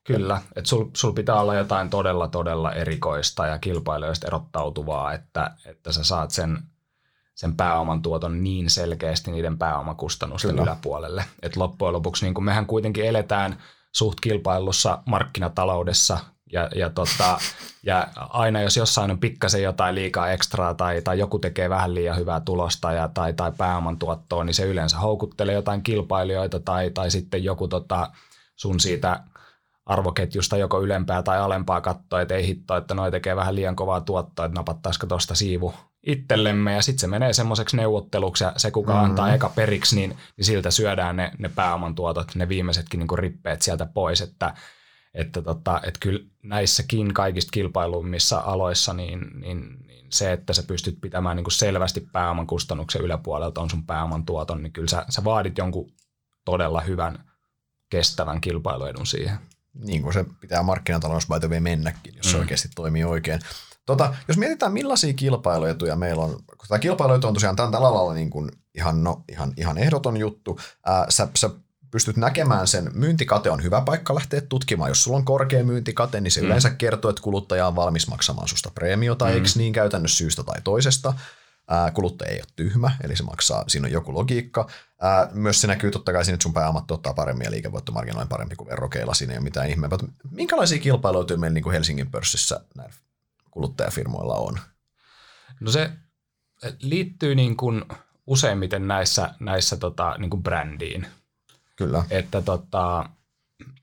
kyllä. 0.04 0.42
Että 0.56 0.68
sul, 0.68 0.84
sul 0.96 1.12
pitää 1.12 1.40
olla 1.40 1.54
jotain 1.54 1.90
todella, 1.90 2.28
todella 2.28 2.72
erikoista 2.72 3.46
ja 3.46 3.58
kilpailijoista 3.58 4.26
erottautuvaa, 4.26 5.12
että, 5.12 5.50
että 5.64 5.92
sä 5.92 6.04
saat 6.04 6.30
sen, 6.30 6.58
sen 7.34 7.56
pääoman 7.56 8.02
tuoton 8.02 8.44
niin 8.44 8.70
selkeästi 8.70 9.30
niiden 9.30 9.58
pääomakustannusten 9.58 10.50
kyllä. 10.50 10.62
yläpuolelle. 10.62 11.24
Että 11.42 11.60
loppujen 11.60 11.92
lopuksi 11.92 12.24
niin 12.24 12.34
kun 12.34 12.44
mehän 12.44 12.66
kuitenkin 12.66 13.04
eletään– 13.04 13.56
suht 13.92 14.20
kilpailussa 14.20 15.02
markkinataloudessa. 15.07 16.18
Ja, 16.52 16.68
ja, 16.74 16.90
tota, 16.90 17.38
ja 17.83 18.09
aina 18.16 18.61
jos 18.61 18.76
jossain 18.76 19.11
on 19.11 19.18
pikkasen 19.18 19.62
jotain 19.62 19.94
liikaa 19.94 20.31
ekstraa 20.31 20.74
tai, 20.74 21.02
tai 21.02 21.18
joku 21.18 21.38
tekee 21.38 21.70
vähän 21.70 21.94
liian 21.94 22.16
hyvää 22.16 22.40
tulosta 22.40 22.92
ja, 22.92 23.09
tai, 23.09 23.33
tai 23.33 23.52
pääoman 23.59 23.98
tuottoa, 23.98 24.44
niin 24.44 24.55
se 24.55 24.64
yleensä 24.64 24.98
houkuttelee 24.98 25.55
jotain 25.55 25.83
kilpailijoita 25.83 26.61
tai, 26.61 26.90
tai 26.90 27.11
sitten 27.11 27.44
joku 27.44 27.68
tota, 27.68 28.11
sun 28.57 28.81
siitä 28.81 29.20
arvoketjusta 29.87 30.57
joko 30.57 30.83
ylempää 30.83 31.22
tai 31.22 31.38
alempaa 31.38 31.81
katsoa, 31.81 32.20
että 32.20 32.35
ei 32.35 32.46
hitto, 32.46 32.76
että 32.76 32.94
noi 32.94 33.11
tekee 33.11 33.37
vähän 33.37 33.55
liian 33.55 33.76
kovaa 33.76 34.00
tuottoa, 34.00 34.46
että 34.46 34.59
napattaisiko 34.59 35.07
tuosta 35.07 35.35
siivu 35.35 35.74
itsellemme 36.06 36.72
ja 36.72 36.82
sitten 36.82 37.00
se 37.00 37.06
menee 37.06 37.32
semmoiseksi 37.32 37.76
neuvotteluksi 37.76 38.44
ja 38.44 38.52
se 38.56 38.70
kuka 38.70 38.92
mm. 38.92 39.04
antaa 39.04 39.34
eka 39.34 39.48
periksi, 39.48 39.96
niin, 39.96 40.16
niin 40.36 40.44
siltä 40.44 40.70
syödään 40.70 41.16
ne, 41.16 41.32
ne 41.38 41.48
pääoman 41.48 41.94
tuotot, 41.94 42.34
ne 42.34 42.48
viimeisetkin 42.48 43.00
niin 43.00 43.18
rippeet 43.18 43.62
sieltä 43.62 43.86
pois, 43.86 44.20
että, 44.20 44.54
että, 45.14 45.42
tota, 45.42 45.80
että 45.84 46.00
kyllä 46.00 46.20
näissäkin 46.42 47.14
kaikista 47.14 47.50
kilpailummissa 47.50 48.38
aloissa 48.38 48.92
niin, 48.92 49.20
niin, 49.40 49.76
niin 49.86 50.06
se, 50.12 50.32
että 50.32 50.52
sä 50.52 50.62
pystyt 50.62 51.00
pitämään 51.00 51.36
niin 51.36 51.50
selvästi 51.50 52.08
pääoman 52.12 52.46
kustannuksen 52.46 53.02
yläpuolelta 53.02 53.60
on 53.60 53.70
sun 53.70 53.86
pääoman 53.86 54.24
tuoton, 54.24 54.62
niin 54.62 54.72
kyllä 54.72 54.88
sä, 54.88 55.04
sä 55.08 55.24
vaadit 55.24 55.58
jonkun 55.58 55.92
todella 56.44 56.80
hyvän 56.80 57.24
kestävän 57.90 58.40
kilpailuedun 58.40 59.06
siihen. 59.06 59.38
Niin 59.74 60.02
kuin 60.02 60.12
se 60.12 60.24
pitää 60.40 60.62
markkinatalous 60.62 61.26
by 61.26 61.60
mennäkin, 61.60 62.14
jos 62.16 62.26
mm. 62.26 62.30
se 62.30 62.38
oikeasti 62.38 62.68
toimii 62.74 63.04
oikein. 63.04 63.40
Tota, 63.87 64.14
jos 64.29 64.37
mietitään 64.37 64.73
millaisia 64.73 65.12
kilpailuetuja 65.12 65.97
meillä 65.97 66.23
on, 66.23 66.31
kun 66.31 66.68
tämä 66.68 66.79
kilpailuetu 66.79 67.27
on 67.27 67.35
tosiaan 67.35 67.57
tällä 67.57 67.88
alalla 67.88 68.14
niin 68.14 68.31
kuin 68.31 68.51
ihan, 68.75 69.05
no, 69.05 69.25
ihan, 69.29 69.53
ihan 69.57 69.79
ehdoton 69.79 70.16
juttu, 70.16 70.59
ää, 70.87 71.07
sä, 71.09 71.29
sä 71.38 71.51
pystyt 71.90 72.16
näkemään 72.16 72.66
sen, 72.66 72.90
myyntikate 72.95 73.51
on 73.51 73.62
hyvä 73.62 73.81
paikka 73.81 74.14
lähteä 74.14 74.40
tutkimaan. 74.40 74.90
Jos 74.90 75.03
sulla 75.03 75.16
on 75.16 75.25
korkea 75.25 75.64
myyntikate, 75.64 76.21
niin 76.21 76.31
se 76.31 76.40
mm. 76.40 76.47
yleensä 76.47 76.71
kertoo, 76.71 77.11
että 77.11 77.23
kuluttaja 77.23 77.66
on 77.66 77.77
valmis 77.77 78.09
maksamaan 78.09 78.49
susta 78.49 78.71
preemiota, 78.75 79.25
mm. 79.25 79.31
eikö 79.31 79.49
niin 79.57 79.73
käytännössä 79.73 80.16
syystä 80.16 80.42
tai 80.42 80.61
toisesta. 80.64 81.14
Ää, 81.68 81.90
kuluttaja 81.90 82.31
ei 82.31 82.38
ole 82.40 82.47
tyhmä, 82.57 82.90
eli 83.05 83.16
se 83.16 83.23
maksaa, 83.23 83.64
siinä 83.68 83.87
on 83.87 83.92
joku 83.92 84.14
logiikka. 84.14 84.68
Ää, 85.01 85.29
myös 85.33 85.61
se 85.61 85.66
näkyy 85.66 85.90
totta 85.90 86.12
kai 86.12 86.25
siinä, 86.25 86.35
että 86.35 86.42
sun 86.42 86.53
pääomat 86.53 86.87
tuottaa 86.87 87.14
paremmin 87.14 87.45
ja 87.45 87.51
liikevoittomarginaali 87.51 88.29
parempi 88.29 88.57
kuin 88.57 88.68
verrokeilla, 88.68 89.14
siinä 89.14 89.33
ei 89.33 89.38
ole 89.38 89.45
mitään 89.45 89.68
ihmeä. 89.71 89.90
Minkälaisia 90.31 90.79
kilpailuja 90.79 91.37
meillä 91.37 91.55
niin 91.55 91.64
kuin 91.64 91.73
Helsingin 91.73 92.11
pörssissä 92.11 92.61
näillä 92.77 92.95
kuluttajafirmoilla 93.52 94.34
on? 94.34 94.58
No 95.60 95.70
se 95.70 95.90
liittyy 96.82 97.34
niin 97.34 97.56
kuin 97.56 97.84
useimmiten 98.26 98.88
näissä, 98.88 99.34
näissä 99.40 99.76
tota, 99.76 100.14
niin 100.18 100.30
kuin 100.30 100.42
brändiin. 100.42 101.06
Kyllä. 101.76 102.04
Että 102.10 102.42
tota, 102.42 103.08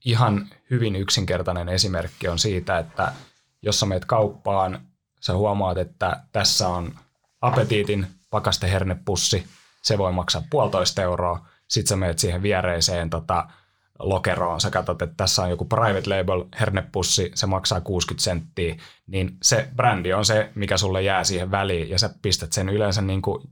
ihan 0.06 0.48
hyvin 0.70 0.96
yksinkertainen 0.96 1.70
esimerkki 1.70 2.28
on 2.28 2.40
siitä, 2.40 2.78
että 2.78 3.14
jos 3.62 3.80
sä 3.80 3.86
meet 3.86 4.06
kauppaan, 4.06 4.82
sä 5.22 5.34
huomaat, 5.34 5.78
että 5.78 6.24
tässä 6.32 6.68
on 6.68 7.00
apetiitin 7.42 8.08
pakastehernepussi, 8.30 9.48
se 9.82 9.98
voi 9.98 10.12
maksaa 10.12 10.44
puolitoista 10.50 11.02
euroa, 11.02 11.48
sitten 11.68 11.90
sä 11.90 11.96
meet 11.96 12.20
siihen 12.20 12.42
viereiseen 12.42 13.10
tota, 13.10 13.50
lokeroon, 14.00 14.62
sä 14.62 14.70
katsot, 14.70 15.02
että 15.02 15.16
tässä 15.18 15.42
on 15.42 15.50
joku 15.50 15.66
private 15.66 16.18
label 16.18 16.46
hernepussi, 16.60 17.32
se 17.36 17.46
maksaa 17.46 17.82
60 17.82 18.24
senttiä, 18.24 18.76
niin 19.08 19.38
se 19.44 19.70
brändi 19.76 20.14
on 20.14 20.26
se, 20.26 20.52
mikä 20.56 20.78
sulle 20.78 21.02
jää 21.02 21.24
siihen 21.24 21.52
väliin, 21.52 21.90
ja 21.90 22.00
sä 22.00 22.10
pistät 22.22 22.54
sen 22.54 22.70
yleensä 22.70 23.02
niin 23.02 23.22
kuin 23.22 23.44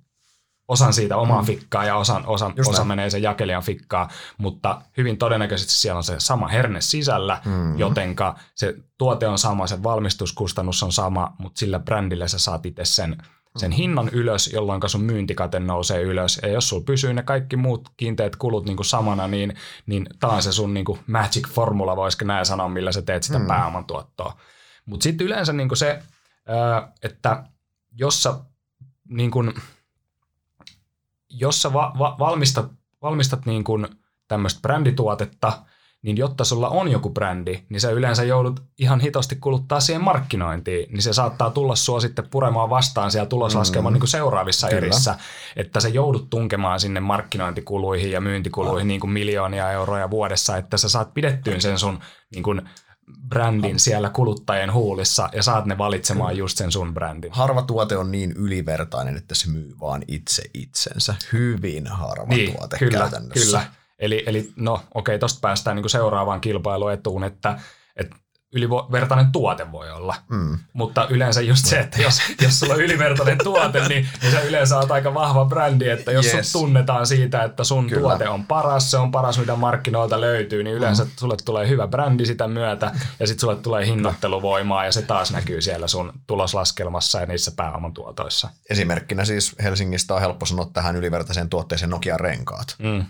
osan 0.68 0.94
siitä 0.94 1.18
omaan 1.18 1.44
mm. 1.44 1.48
fikkaa 1.48 1.86
ja 1.86 1.96
osan, 1.96 2.26
osa, 2.26 2.52
osa 2.68 2.84
menee 2.84 3.10
sen 3.10 3.22
jakelijan 3.22 3.64
fikkaa, 3.64 4.10
mutta 4.38 4.82
hyvin 4.98 5.18
todennäköisesti 5.18 5.74
siellä 5.74 5.98
on 5.98 6.04
se 6.04 6.16
sama 6.18 6.48
herne 6.48 6.82
sisällä, 6.82 7.42
mm. 7.46 7.80
jotenka 7.80 8.36
se 8.56 8.76
tuote 8.98 9.28
on 9.28 9.38
sama, 9.38 9.68
se 9.68 9.84
valmistuskustannus 9.84 10.84
on 10.84 10.92
sama, 10.92 11.36
mutta 11.40 11.60
sillä 11.60 11.80
brändillä 11.80 12.28
sä 12.28 12.40
saat 12.40 12.66
itse 12.66 12.86
sen 12.86 13.18
sen 13.58 13.72
hinnan 13.72 14.10
ylös, 14.10 14.54
jolloin 14.54 14.82
sun 14.88 15.04
myyntikate 15.04 15.60
nousee 15.60 16.02
ylös. 16.02 16.40
Ja 16.42 16.50
jos 16.50 16.70
sulla 16.70 16.84
pysyy 16.84 17.14
ne 17.14 17.24
kaikki 17.24 17.56
muut 17.56 17.90
kiinteät 17.98 18.36
kulut 18.36 18.66
niin 18.66 18.76
kuin 18.78 18.86
samana, 18.86 19.28
niin, 19.28 19.56
niin 19.86 20.08
tämä 20.20 20.34
on 20.34 20.44
se 20.44 20.52
sun 20.52 20.74
niin 20.74 20.86
kuin 20.86 21.00
magic 21.08 21.48
formula, 21.48 21.96
voisiko 21.96 22.26
näin 22.26 22.46
sanoa, 22.46 22.70
millä 22.70 22.92
sä 22.92 23.02
teet 23.02 23.24
sitä 23.24 23.40
mm. 23.40 23.48
pääoman 23.48 23.86
tuottoa. 23.86 24.38
Mutta 24.86 25.04
sitten 25.04 25.28
yleensä 25.28 25.54
niin 25.54 25.70
kuin 25.70 25.78
se, 25.78 26.04
että 27.04 27.44
jos 27.92 28.24
sä, 28.24 28.34
niin 29.10 29.32
kuin, 29.32 29.54
jos 31.30 31.62
sä 31.62 31.74
va- 31.74 31.94
va- 32.00 32.16
valmistat, 32.20 32.72
valmistat 33.02 33.46
niin 33.46 33.64
kuin 33.64 33.88
tämmöistä 34.28 34.62
brändituotetta– 34.62 35.54
niin 36.02 36.18
jotta 36.18 36.44
sulla 36.44 36.70
on 36.70 36.92
joku 36.92 37.10
brändi, 37.10 37.64
niin 37.70 37.82
sä 37.82 37.92
yleensä 37.92 38.24
joudut 38.24 38.64
ihan 38.80 39.00
hitosti 39.00 39.36
kuluttaa 39.36 39.80
siihen 39.80 40.04
markkinointiin, 40.04 40.92
niin 40.92 41.02
se 41.02 41.14
saattaa 41.14 41.50
tulla 41.50 41.76
sua 41.76 42.00
sitten 42.00 42.30
puremaan 42.30 42.70
vastaan 42.70 43.12
siellä 43.12 43.30
tuloslaskelman 43.30 43.94
mm. 43.94 44.00
niin 44.00 44.08
seuraavissa 44.08 44.68
Kyllä. 44.68 44.78
erissä, 44.78 45.16
että 45.56 45.80
sä 45.80 45.90
joudut 45.90 46.30
tunkemaan 46.30 46.80
sinne 46.80 47.00
markkinointikuluihin 47.00 48.12
ja 48.12 48.22
myyntikuluihin 48.22 48.86
oh. 48.86 48.88
niin 48.88 49.00
kuin 49.00 49.12
miljoonia 49.12 49.72
euroja 49.72 50.10
vuodessa, 50.10 50.58
että 50.58 50.78
sä 50.78 50.90
saat 50.90 51.14
pidettyä 51.14 51.60
sen 51.60 51.80
sun 51.80 52.00
niin 52.34 52.44
kuin 52.44 52.62
brändin 53.30 53.80
siellä 53.80 54.10
kuluttajien 54.10 54.74
huulissa 54.74 55.30
ja 55.34 55.44
saat 55.44 55.66
ne 55.66 55.78
valitsemaan 55.78 56.30
kyllä. 56.30 56.40
just 56.40 56.58
sen 56.58 56.72
sun 56.72 56.94
brändin. 56.94 57.32
Harva 57.32 57.62
tuote 57.62 57.98
on 57.98 58.12
niin 58.12 58.32
ylivertainen, 58.32 59.18
että 59.18 59.36
se 59.36 59.50
myy 59.50 59.76
vaan 59.80 60.04
itse 60.08 60.44
itsensä. 60.54 61.16
Hyvin 61.34 61.88
harva 61.88 62.36
niin, 62.36 62.54
tuote 62.54 62.78
kyllä, 62.78 63.00
käytännössä. 63.00 63.58
Kyllä. 63.58 63.78
Eli, 64.00 64.24
eli 64.26 64.52
no 64.56 64.82
okei, 64.94 65.20
tuosta 65.20 65.40
päästään 65.42 65.76
niin 65.76 65.84
kuin 65.84 65.90
seuraavaan 65.90 66.42
kilpailuetuun, 66.42 67.24
että, 67.24 67.60
että 67.96 68.16
ylivertainen 68.54 69.32
tuote 69.32 69.72
voi 69.72 69.92
olla. 69.92 70.16
Mm. 70.30 70.60
Mutta 70.74 71.08
yleensä 71.10 71.42
just 71.42 71.66
se, 71.66 71.80
että 71.80 72.02
jos, 72.02 72.22
jos 72.42 72.60
sulla 72.60 72.74
on 72.74 72.82
ylivertainen 72.82 73.38
tuote, 73.44 73.88
niin, 73.88 74.08
niin 74.22 74.32
sä 74.32 74.42
yleensä 74.42 74.78
oot 74.78 74.92
aika 74.92 75.14
vahva 75.14 75.46
brändi, 75.46 75.90
että 75.90 76.12
jos 76.12 76.26
yes. 76.26 76.52
sut 76.52 76.62
tunnetaan 76.62 77.08
siitä, 77.08 77.44
että 77.44 77.64
sun 77.64 77.88
Kyllä. 77.88 78.02
tuote 78.02 78.30
on 78.30 78.46
paras, 78.46 78.92
se 78.92 78.98
on 78.98 79.12
paras, 79.12 79.40
mitä 79.40 79.56
markkinoilta 79.56 80.22
löytyy, 80.22 80.64
niin 80.64 80.76
yleensä 80.76 81.04
mm. 81.04 81.10
sulle 81.20 81.36
tulee 81.46 81.68
hyvä 81.68 81.88
brändi 81.88 82.26
sitä 82.26 82.48
myötä, 82.48 82.92
ja 83.20 83.28
sitten 83.28 83.42
sulle 83.42 83.56
tulee 83.56 83.86
hinnoitteluvoimaa, 83.86 84.86
ja 84.86 84.92
se 84.92 85.02
taas 85.02 85.32
näkyy 85.32 85.62
siellä 85.62 85.88
sun 85.88 86.14
tuloslaskelmassa 86.28 87.20
ja 87.20 87.26
niissä 87.26 87.52
pääoman 87.56 87.94
tuotoissa. 87.94 88.50
Esimerkkinä 88.70 89.26
siis 89.26 89.56
Helsingistä 89.64 90.14
on 90.14 90.22
helppo 90.22 90.46
sanoa 90.46 90.70
tähän 90.74 90.96
ylivertaiseen 90.96 91.50
tuotteeseen 91.50 91.90
Nokia 91.90 92.18
renkaat. 92.18 92.76
Mm. 92.80 93.06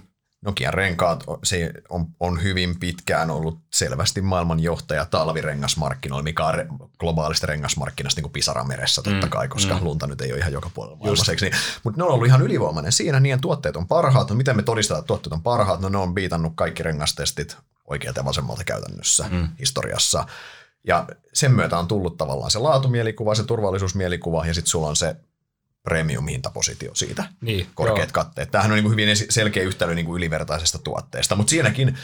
Nokian 0.47 0.73
renkaat 0.73 1.23
se 1.43 1.71
on, 1.89 2.05
on 2.19 2.43
hyvin 2.43 2.79
pitkään 2.79 3.31
ollut 3.31 3.59
selvästi 3.73 4.21
maailman 4.21 4.59
johtaja 4.59 5.05
talvirengasmarkkinoilla, 5.05 6.23
mikä 6.23 6.45
on 6.45 6.53
re, 6.53 6.67
globaalista 6.99 7.47
rengasmarkkinasta 7.47 8.17
niin 8.17 8.23
kuin 8.23 8.31
Pisarameressä 8.31 9.01
totta 9.01 9.25
mm, 9.25 9.29
kai, 9.29 9.47
koska 9.47 9.73
mm. 9.73 9.83
lunta 9.83 10.07
nyt 10.07 10.21
ei 10.21 10.31
ole 10.31 10.39
ihan 10.39 10.53
joka 10.53 10.69
puolella 10.73 10.97
maailmassa. 10.97 11.31
Niin, 11.41 11.53
mutta 11.83 11.97
ne 11.97 12.03
on 12.03 12.11
ollut 12.11 12.27
ihan 12.27 12.41
ylivoimainen 12.41 12.91
siinä, 12.91 13.19
niiden 13.19 13.41
tuotteet 13.41 13.75
on 13.75 13.87
parhaat. 13.87 14.29
No 14.29 14.35
miten 14.35 14.55
me 14.55 14.63
todistetaan, 14.63 14.99
että 14.99 15.07
tuotteet 15.07 15.33
on 15.33 15.41
parhaat? 15.41 15.79
No 15.79 15.89
ne 15.89 15.97
on 15.97 16.13
biitannut 16.13 16.53
kaikki 16.55 16.83
rengastestit 16.83 17.57
oikealta 17.85 18.19
ja 18.19 18.25
vasemmalta 18.25 18.63
käytännössä 18.63 19.25
mm. 19.31 19.47
historiassa. 19.59 20.25
Ja 20.87 21.07
sen 21.33 21.51
myötä 21.51 21.79
on 21.79 21.87
tullut 21.87 22.17
tavallaan 22.17 22.51
se 22.51 22.59
laatumielikuva, 22.59 23.35
se 23.35 23.43
turvallisuusmielikuva 23.43 24.45
ja 24.45 24.53
sitten 24.53 24.69
sulla 24.69 24.87
on 24.87 24.95
se 24.95 25.15
premium-hintapositio 25.87 26.95
siitä, 26.95 27.23
niin, 27.41 27.67
korkeat 27.75 28.09
joo. 28.09 28.13
katteet. 28.13 28.51
Tämähän 28.51 28.71
on 28.71 28.75
niin 28.75 28.83
kuin 28.83 28.91
hyvin 28.91 29.17
selkeä 29.29 29.63
yhtälö 29.63 29.95
niin 29.95 30.05
kuin 30.05 30.17
ylivertaisesta 30.17 30.79
tuotteesta, 30.79 31.35
mutta 31.35 31.49
siinäkin 31.49 31.97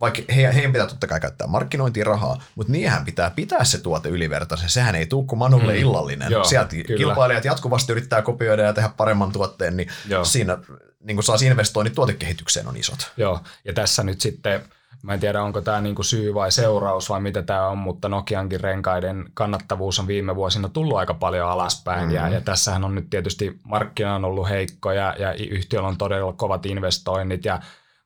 vaikka 0.00 0.22
he, 0.34 0.54
heidän 0.54 0.72
pitää 0.72 0.86
totta 0.86 1.06
kai 1.06 1.20
käyttää 1.20 1.46
markkinointirahaa, 1.46 2.42
mutta 2.54 2.72
niinhän 2.72 3.04
pitää 3.04 3.30
pitää 3.30 3.64
se 3.64 3.78
tuote 3.78 4.08
ylivertaisen. 4.08 4.68
Sehän 4.68 4.94
ei 4.94 5.06
tule 5.06 5.26
kuin 5.26 5.38
Manulle 5.38 5.72
mm. 5.72 5.78
illallinen. 5.78 6.32
Joo, 6.32 6.44
Sieltä 6.44 6.70
kyllä. 6.70 6.98
kilpailijat 6.98 7.44
jatkuvasti 7.44 7.92
yrittää 7.92 8.22
kopioida 8.22 8.62
ja 8.62 8.72
tehdä 8.72 8.90
paremman 8.96 9.32
tuotteen, 9.32 9.76
niin 9.76 9.88
Joo. 10.08 10.24
siinä 10.24 10.58
niin 11.00 11.16
kuin 11.16 11.24
saas 11.24 11.42
investoinnit 11.42 11.94
tuotekehitykseen 11.94 12.68
on 12.68 12.76
isot. 12.76 13.12
Joo, 13.16 13.40
ja 13.64 13.72
tässä 13.72 14.02
nyt 14.02 14.20
sitten 14.20 14.62
Mä 15.04 15.14
en 15.14 15.20
tiedä, 15.20 15.42
onko 15.42 15.60
tämä 15.60 15.80
niinku 15.80 16.02
syy 16.02 16.34
vai 16.34 16.52
seuraus 16.52 17.10
vai 17.10 17.20
mitä 17.20 17.42
tämä 17.42 17.68
on, 17.68 17.78
mutta 17.78 18.08
Nokiankin 18.08 18.60
renkaiden 18.60 19.24
kannattavuus 19.34 19.98
on 19.98 20.06
viime 20.06 20.36
vuosina 20.36 20.68
tullut 20.68 20.98
aika 20.98 21.14
paljon 21.14 21.50
alaspäin. 21.50 22.00
Mm-hmm. 22.00 22.14
Ja, 22.14 22.28
ja 22.28 22.40
tässähän 22.40 22.84
on 22.84 22.94
nyt 22.94 23.10
tietysti 23.10 23.58
markkina 23.64 24.14
on 24.14 24.24
ollut 24.24 24.48
heikko 24.48 24.92
ja, 24.92 25.14
ja 25.18 25.32
yhtiöllä 25.32 25.88
on 25.88 25.96
todella 25.96 26.32
kovat 26.32 26.66
investoinnit 26.66 27.44
ja 27.44 27.60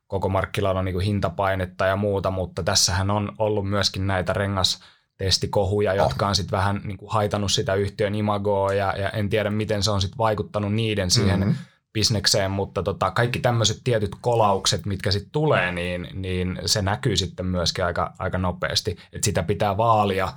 koko 0.07 0.29
markkinoilla 0.29 0.79
on 0.79 0.85
niinku 0.85 0.99
hintapainetta 0.99 1.85
ja 1.85 1.95
muuta, 1.95 2.31
mutta 2.31 2.63
tässähän 2.63 3.11
on 3.11 3.31
ollut 3.37 3.69
myöskin 3.69 4.07
näitä 4.07 4.33
rengas 4.33 4.79
testikohuja, 5.17 5.93
jotka 5.93 6.27
on 6.27 6.35
sitten 6.35 6.57
vähän 6.57 6.81
niin 6.83 6.97
kuin 6.97 7.11
haitannut 7.11 7.51
sitä 7.51 7.73
yhtiön 7.73 8.15
imagoa 8.15 8.73
ja, 8.73 8.93
ja 8.97 9.09
en 9.09 9.29
tiedä, 9.29 9.49
miten 9.49 9.83
se 9.83 9.91
on 9.91 10.01
sitten 10.01 10.17
vaikuttanut 10.17 10.73
niiden 10.73 11.11
siihen 11.11 11.39
mm-hmm 11.39 11.55
bisnekseen, 11.93 12.51
mutta 12.51 12.83
tota, 12.83 13.11
kaikki 13.11 13.39
tämmöiset 13.39 13.81
tietyt 13.83 14.11
kolaukset, 14.21 14.85
mitkä 14.85 15.11
sitten 15.11 15.31
tulee, 15.31 15.71
niin, 15.71 16.07
niin 16.13 16.59
se 16.65 16.81
näkyy 16.81 17.15
sitten 17.15 17.45
myöskin 17.45 17.85
aika, 17.85 18.13
aika 18.19 18.37
nopeasti, 18.37 18.91
että 18.91 19.25
sitä 19.25 19.43
pitää 19.43 19.77
vaalia 19.77 20.33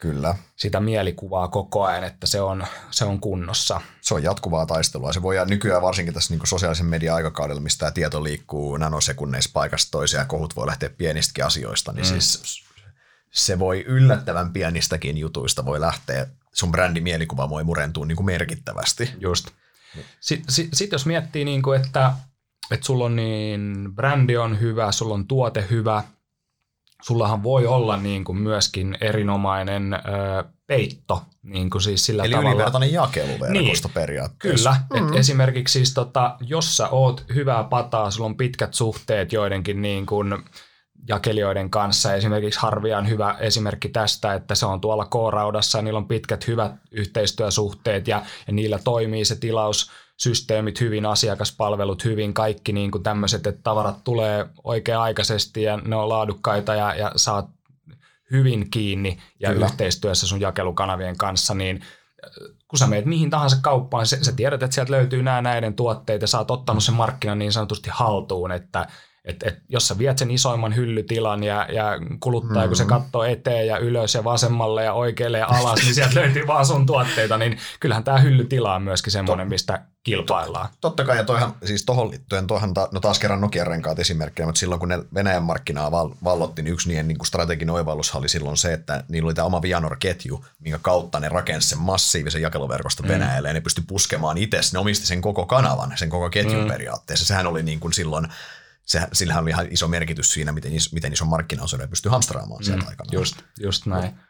Kyllä. 0.00 0.34
sitä 0.56 0.80
mielikuvaa 0.80 1.48
koko 1.48 1.84
ajan, 1.84 2.04
että 2.04 2.26
se 2.26 2.40
on, 2.40 2.66
se 2.90 3.04
on 3.04 3.20
kunnossa. 3.20 3.80
Se 4.00 4.14
on 4.14 4.22
jatkuvaa 4.22 4.66
taistelua. 4.66 5.12
Se 5.12 5.22
voi 5.22 5.36
nykyään 5.48 5.82
varsinkin 5.82 6.14
tässä 6.14 6.34
niin 6.34 6.46
sosiaalisen 6.46 6.86
median 6.86 7.16
aikakaudella, 7.16 7.60
mistä 7.60 7.78
tämä 7.78 7.90
tieto 7.90 8.24
liikkuu 8.24 8.76
nanosekunneissa 8.76 9.50
paikasta 9.52 9.90
toiseen 9.90 10.20
ja 10.20 10.26
kohut 10.26 10.56
voi 10.56 10.66
lähteä 10.66 10.90
pienistäkin 10.90 11.44
asioista, 11.44 11.92
niin 11.92 12.06
mm. 12.06 12.08
siis 12.08 12.62
se 13.30 13.58
voi 13.58 13.84
yllättävän 13.88 14.52
pienistäkin 14.52 15.18
jutuista 15.18 15.64
voi 15.64 15.80
lähteä, 15.80 16.26
sun 16.52 16.72
brändimielikuva 16.72 17.50
voi 17.50 17.64
murentua 17.64 18.06
niin 18.06 18.16
kuin 18.16 18.26
merkittävästi. 18.26 19.10
Just. 19.20 19.48
Sitten 20.20 20.54
sit, 20.54 20.68
sit 20.72 20.92
jos 20.92 21.06
miettii, 21.06 21.44
niin 21.44 21.62
kuin, 21.62 21.80
että, 21.80 22.12
että 22.70 22.86
sulla 22.86 23.04
on 23.04 23.16
niin, 23.16 23.88
brändi 23.94 24.36
on 24.36 24.60
hyvä, 24.60 24.92
sulla 24.92 25.14
on 25.14 25.26
tuote 25.26 25.66
hyvä, 25.70 26.02
sullahan 27.02 27.42
voi 27.42 27.66
olla 27.66 27.96
niin 27.96 28.24
kuin 28.24 28.38
myöskin 28.38 28.98
erinomainen 29.00 29.94
ö, 29.94 29.98
peitto. 30.66 31.22
Niin 31.42 31.70
kuin 31.70 31.82
siis 31.82 32.06
sillä 32.06 32.24
Eli 32.24 32.32
tavalla. 32.32 32.50
ylivertainen 32.50 32.92
jakeluverkosto 32.92 33.88
niin, 33.88 33.94
periaatteessa. 33.94 34.76
Kyllä, 34.88 35.02
mm. 35.02 35.08
Et 35.08 35.14
esimerkiksi 35.14 35.72
siis 35.72 35.94
tota, 35.94 36.36
jos 36.40 36.76
sä 36.76 36.88
oot 36.88 37.24
hyvää 37.34 37.64
pataa, 37.64 38.10
sulla 38.10 38.26
on 38.26 38.36
pitkät 38.36 38.74
suhteet 38.74 39.32
joidenkin 39.32 39.82
niin 39.82 40.06
kuin 40.06 40.44
jakelijoiden 41.08 41.70
kanssa. 41.70 42.14
Esimerkiksi 42.14 42.60
Harvia 42.60 42.98
on 42.98 43.08
hyvä 43.08 43.36
esimerkki 43.40 43.88
tästä, 43.88 44.34
että 44.34 44.54
se 44.54 44.66
on 44.66 44.80
tuolla 44.80 45.04
K-raudassa 45.04 45.78
ja 45.78 45.82
niillä 45.82 45.98
on 45.98 46.08
pitkät 46.08 46.46
hyvät 46.46 46.72
yhteistyösuhteet 46.90 48.08
ja, 48.08 48.22
ja 48.46 48.52
niillä 48.52 48.78
toimii 48.84 49.24
se 49.24 49.36
tilaus 49.36 49.90
systeemit 50.16 50.80
hyvin, 50.80 51.06
asiakaspalvelut 51.06 52.04
hyvin, 52.04 52.34
kaikki 52.34 52.72
niin 52.72 52.90
kuin 52.90 53.02
tämmöiset, 53.02 53.46
että 53.46 53.62
tavarat 53.62 54.04
tulee 54.04 54.46
oikea-aikaisesti 54.64 55.62
ja 55.62 55.76
ne 55.76 55.96
on 55.96 56.08
laadukkaita 56.08 56.74
ja, 56.74 56.94
ja 56.94 57.12
saat 57.16 57.46
hyvin 58.30 58.70
kiinni 58.70 59.18
ja 59.40 59.52
Kyllä. 59.52 59.66
yhteistyössä 59.66 60.26
sun 60.26 60.40
jakelukanavien 60.40 61.16
kanssa, 61.16 61.54
niin 61.54 61.82
äh, 61.82 62.30
kun 62.68 62.78
sä 62.78 62.86
meet 62.86 63.04
mihin 63.04 63.30
tahansa 63.30 63.56
kauppaan, 63.62 64.06
sä, 64.06 64.24
sä 64.24 64.32
tiedät, 64.32 64.62
että 64.62 64.74
sieltä 64.74 64.92
löytyy 64.92 65.22
nämä 65.22 65.42
näiden 65.42 65.74
tuotteita, 65.74 66.26
sä 66.26 66.38
oot 66.38 66.50
ottanut 66.50 66.84
sen 66.84 66.94
markkinan 66.94 67.38
niin 67.38 67.52
sanotusti 67.52 67.90
haltuun, 67.92 68.52
että 68.52 68.86
et, 69.24 69.42
et, 69.42 69.58
jos 69.68 69.88
sä 69.88 69.98
viet 69.98 70.18
sen 70.18 70.30
isoimman 70.30 70.76
hyllytilan 70.76 71.44
ja, 71.44 71.66
ja 71.72 71.98
kuluttaja, 72.20 72.60
mm. 72.60 72.68
kun 72.68 72.76
se 72.76 72.82
mm. 72.82 72.88
katsoo 72.88 73.24
eteen 73.24 73.66
ja 73.66 73.78
ylös 73.78 74.14
ja 74.14 74.24
vasemmalle 74.24 74.84
ja 74.84 74.92
oikealle 74.92 75.38
ja 75.38 75.46
alas, 75.46 75.80
niin 75.82 75.94
sieltä 75.94 76.14
löytyy 76.20 76.46
vaan 76.46 76.66
sun 76.66 76.86
tuotteita, 76.86 77.38
niin 77.38 77.58
kyllähän 77.80 78.04
tämä 78.04 78.18
hyllytila 78.18 78.74
on 78.74 78.82
myöskin 78.82 79.12
semmoinen, 79.12 79.48
mistä 79.48 79.84
kilpaillaan. 80.04 80.68
Totta 80.80 81.04
kai, 81.04 81.16
ja 81.16 81.24
toihan, 81.24 81.54
siis 81.64 81.84
tohon 81.84 82.10
liittyen, 82.10 82.46
toihan 82.46 82.74
ta, 82.74 82.88
no 82.92 83.00
taas 83.00 83.18
kerran 83.18 83.40
Nokian 83.40 83.66
renkaat 83.66 83.98
esimerkkinä, 83.98 84.46
mutta 84.46 84.58
silloin 84.58 84.78
kun 84.78 84.88
ne 84.88 84.98
Venäjän 85.14 85.42
markkinaa 85.42 85.90
val, 85.90 86.10
vallotti, 86.24 86.62
niin 86.62 86.72
yksi 86.72 86.88
niiden 86.88 87.08
niin 87.08 87.18
kuin 87.18 87.26
strateginen 87.26 87.74
oivallus 87.74 88.14
oli 88.14 88.28
silloin 88.28 88.56
se, 88.56 88.72
että 88.72 89.04
niillä 89.08 89.26
oli 89.26 89.34
tämä 89.34 89.46
oma 89.46 89.62
Vianor-ketju, 89.62 90.44
minkä 90.58 90.78
kautta 90.82 91.20
ne 91.20 91.28
rakensi 91.28 91.68
sen 91.68 91.78
massiivisen 91.78 92.42
jakeluverkoston 92.42 93.06
mm. 93.06 93.12
Venäjälle, 93.12 93.48
ja 93.48 93.54
ne 93.54 93.60
pystyi 93.60 93.84
puskemaan 93.88 94.38
itse, 94.38 94.60
ne 94.72 94.78
omisti 94.78 95.06
sen 95.06 95.20
koko 95.20 95.46
kanavan, 95.46 95.92
sen 95.96 96.10
koko 96.10 96.30
ketjun 96.30 96.62
mm. 96.62 96.68
periaatteessa. 96.68 97.26
Sehän 97.26 97.46
oli 97.46 97.62
niin 97.62 97.80
kuin 97.80 97.92
silloin 97.92 98.28
se, 98.88 99.08
sillähän 99.12 99.42
oli 99.42 99.50
ihan 99.50 99.66
iso 99.70 99.88
merkitys 99.88 100.32
siinä, 100.32 100.52
miten, 100.52 100.72
is, 100.72 100.92
miten 100.92 101.12
iso 101.12 101.24
markkinaosuuden 101.24 101.88
pystyy 101.88 102.10
hamstraamaan 102.10 102.64
sieltä 102.64 102.82
mm, 102.82 102.88
aikana. 102.88 103.08
Just, 103.12 103.36
just 103.60 103.86
näin. 103.86 104.20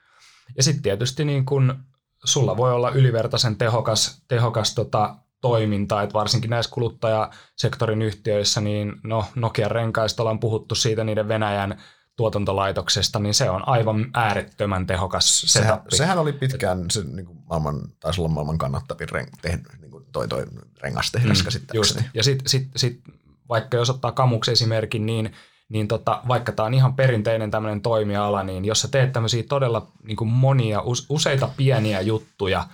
Ja 0.56 0.62
sitten 0.62 0.82
tietysti 0.82 1.24
niin 1.24 1.46
kun 1.46 1.84
sulla 2.24 2.56
voi 2.56 2.72
olla 2.72 2.90
ylivertaisen 2.90 3.56
tehokas, 3.56 4.22
tehokas 4.28 4.74
tota, 4.74 5.16
toiminta, 5.40 6.02
että 6.02 6.14
varsinkin 6.14 6.50
näissä 6.50 6.70
kuluttajasektorin 6.70 8.02
yhtiöissä, 8.02 8.60
niin 8.60 8.92
no 9.04 9.24
Nokian 9.34 9.70
renkaista 9.70 10.22
ollaan 10.22 10.40
puhuttu 10.40 10.74
siitä 10.74 11.04
niiden 11.04 11.28
Venäjän 11.28 11.82
tuotantolaitoksesta, 12.16 13.18
niin 13.18 13.34
se 13.34 13.50
on 13.50 13.68
aivan 13.68 14.10
äärettömän 14.14 14.86
tehokas 14.86 15.40
sehän, 15.46 15.80
sehän 15.88 16.18
oli 16.18 16.32
pitkään 16.32 16.84
se, 16.90 17.04
niin 17.04 17.26
kuin 17.26 17.38
maailman, 17.48 17.80
taisi 18.00 18.20
olla 18.20 18.28
maailman 18.28 18.58
kannattavin 18.58 19.08
ren, 19.08 19.26
te, 19.42 19.58
niin 19.80 19.90
kuin 19.90 20.04
toi, 20.12 20.28
toi 20.28 20.44
rengastehdas 20.80 21.38
mm, 21.38 21.44
käsittääkseni. 21.44 22.00
Just. 22.00 22.14
Ja 22.14 22.22
sitten 22.22 22.48
sit, 22.48 22.68
sit 22.76 23.00
vaikka 23.48 23.76
jos 23.76 23.90
ottaa 23.90 24.12
kamuksi 24.12 24.50
esimerkin, 24.50 25.06
niin, 25.06 25.32
niin 25.68 25.88
tota, 25.88 26.22
vaikka 26.28 26.52
tämä 26.52 26.66
on 26.66 26.74
ihan 26.74 26.94
perinteinen 26.94 27.50
tämmöinen 27.50 27.80
toimiala, 27.80 28.42
niin 28.42 28.64
jos 28.64 28.80
sä 28.80 28.88
teet 28.88 29.12
tämmöisiä 29.12 29.42
todella 29.48 29.86
niin 30.02 30.16
kuin 30.16 30.28
monia, 30.28 30.82
useita 31.08 31.48
pieniä 31.56 32.00
juttuja, 32.00 32.64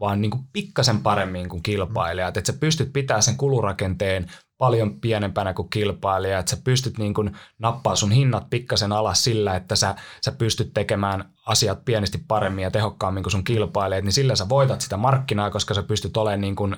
vaan 0.00 0.20
niin 0.20 0.30
kuin 0.30 0.42
pikkasen 0.52 0.98
paremmin 0.98 1.48
kuin 1.48 1.62
kilpailijat, 1.62 2.36
että 2.36 2.52
sä 2.52 2.58
pystyt 2.58 2.92
pitämään 2.92 3.22
sen 3.22 3.36
kulurakenteen 3.36 4.26
paljon 4.58 5.00
pienempänä 5.00 5.54
kuin 5.54 5.70
kilpailija, 5.70 6.38
että 6.38 6.50
sä 6.50 6.56
pystyt 6.64 6.98
niin 6.98 7.14
kuin 7.14 7.36
nappaa 7.58 7.96
sun 7.96 8.10
hinnat 8.10 8.50
pikkasen 8.50 8.92
alas 8.92 9.24
sillä, 9.24 9.56
että 9.56 9.76
sä, 9.76 9.94
sä 10.24 10.32
pystyt 10.32 10.70
tekemään 10.74 11.30
asiat 11.46 11.84
pienesti 11.84 12.24
paremmin 12.28 12.62
ja 12.62 12.70
tehokkaammin 12.70 13.22
kuin 13.22 13.30
sun 13.30 13.44
kilpailijat, 13.44 14.04
niin 14.04 14.12
sillä 14.12 14.36
sä 14.36 14.48
voitat 14.48 14.80
sitä 14.80 14.96
markkinaa, 14.96 15.50
koska 15.50 15.74
sä 15.74 15.82
pystyt 15.82 16.16
olemaan 16.16 16.40
niin 16.40 16.56
kuin 16.56 16.76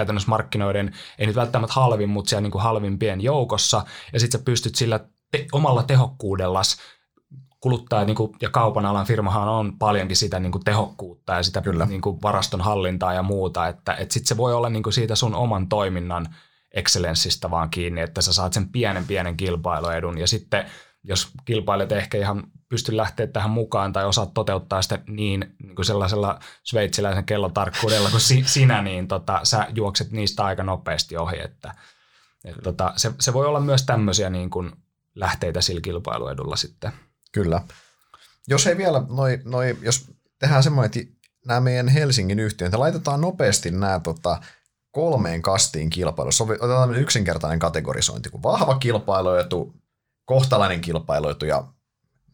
käytännössä 0.00 0.30
markkinoiden, 0.30 0.92
ei 1.18 1.26
nyt 1.26 1.36
välttämättä 1.36 1.74
halvin, 1.74 2.08
mutta 2.08 2.28
siellä 2.28 2.42
niin 2.42 2.50
kuin 2.50 2.62
halvimpien 2.62 3.20
joukossa, 3.20 3.84
ja 4.12 4.20
sitten 4.20 4.40
sä 4.40 4.44
pystyt 4.44 4.74
sillä 4.74 5.00
te- 5.32 5.46
omalla 5.52 5.82
tehokkuudellas 5.82 6.76
kuluttaa 7.60 8.04
niin 8.04 8.16
kuin, 8.16 8.32
ja 8.42 8.50
kaupan 8.50 8.86
alan 8.86 9.06
firmahan 9.06 9.48
on 9.48 9.78
paljonkin 9.78 10.16
sitä 10.16 10.40
niin 10.40 10.52
kuin 10.52 10.64
tehokkuutta 10.64 11.32
ja 11.32 11.42
sitä 11.42 11.60
Kyllä. 11.60 11.86
Niin 11.86 12.00
kuin 12.00 12.18
varaston 12.22 12.60
hallintaa 12.60 13.14
ja 13.14 13.22
muuta, 13.22 13.68
että, 13.68 13.92
että 13.94 14.12
sitten 14.12 14.28
se 14.28 14.36
voi 14.36 14.54
olla 14.54 14.68
niin 14.68 14.82
kuin 14.82 14.92
siitä 14.92 15.14
sun 15.14 15.34
oman 15.34 15.68
toiminnan 15.68 16.34
excellenssistä 16.74 17.50
vaan 17.50 17.70
kiinni, 17.70 18.00
että 18.00 18.20
sä 18.20 18.32
saat 18.32 18.52
sen 18.52 18.68
pienen 18.68 19.06
pienen 19.06 19.36
kilpailuedun 19.36 20.18
ja 20.18 20.26
sitten 20.26 20.64
jos 21.04 21.28
kilpailijat 21.44 21.92
ehkä 21.92 22.18
ihan 22.18 22.42
pysty 22.70 22.96
lähteä 22.96 23.26
tähän 23.26 23.50
mukaan 23.50 23.92
tai 23.92 24.04
osaat 24.04 24.34
toteuttaa 24.34 24.82
sitä 24.82 24.98
niin, 25.06 25.54
niin 25.62 25.76
kuin 25.76 25.86
sellaisella 25.86 26.40
sveitsiläisen 26.64 27.24
kellotarkkuudella 27.24 28.10
kuin 28.10 28.20
si, 28.20 28.44
sinä, 28.46 28.82
niin 28.82 29.08
tota, 29.08 29.40
sä 29.42 29.66
juokset 29.74 30.10
niistä 30.10 30.44
aika 30.44 30.62
nopeasti 30.62 31.16
ohi. 31.16 31.40
Että, 31.40 31.74
et 32.44 32.56
tota, 32.62 32.92
se, 32.96 33.12
se 33.20 33.32
voi 33.32 33.46
olla 33.46 33.60
myös 33.60 33.82
tämmöisiä 33.82 34.30
niin 34.30 34.50
kuin 34.50 34.72
lähteitä 35.14 35.60
sillä 35.60 35.80
kilpailuedulla 35.80 36.56
sitten. 36.56 36.92
Kyllä. 37.32 37.62
Jos 38.48 38.66
ei 38.66 38.76
vielä, 38.76 39.02
noi, 39.08 39.38
noi, 39.44 39.78
jos 39.82 40.10
tehdään 40.38 40.62
semmoinen, 40.62 40.86
että 40.86 41.12
nämä 41.46 41.60
meidän 41.60 41.88
Helsingin 41.88 42.40
yhtiöt, 42.40 42.74
laitetaan 42.74 43.20
nopeasti 43.20 43.70
nämä 43.70 44.00
tota, 44.00 44.40
kolmeen 44.90 45.42
kastiin 45.42 45.90
kilpailussa. 45.90 46.44
Otetaan 46.44 46.94
yksinkertainen 46.94 47.58
kategorisointi, 47.58 48.30
kuin 48.30 48.42
vahva 48.42 48.78
kilpailuetu, 48.78 49.74
kohtalainen 50.24 50.80
kilpailuetu 50.80 51.44
ja 51.44 51.64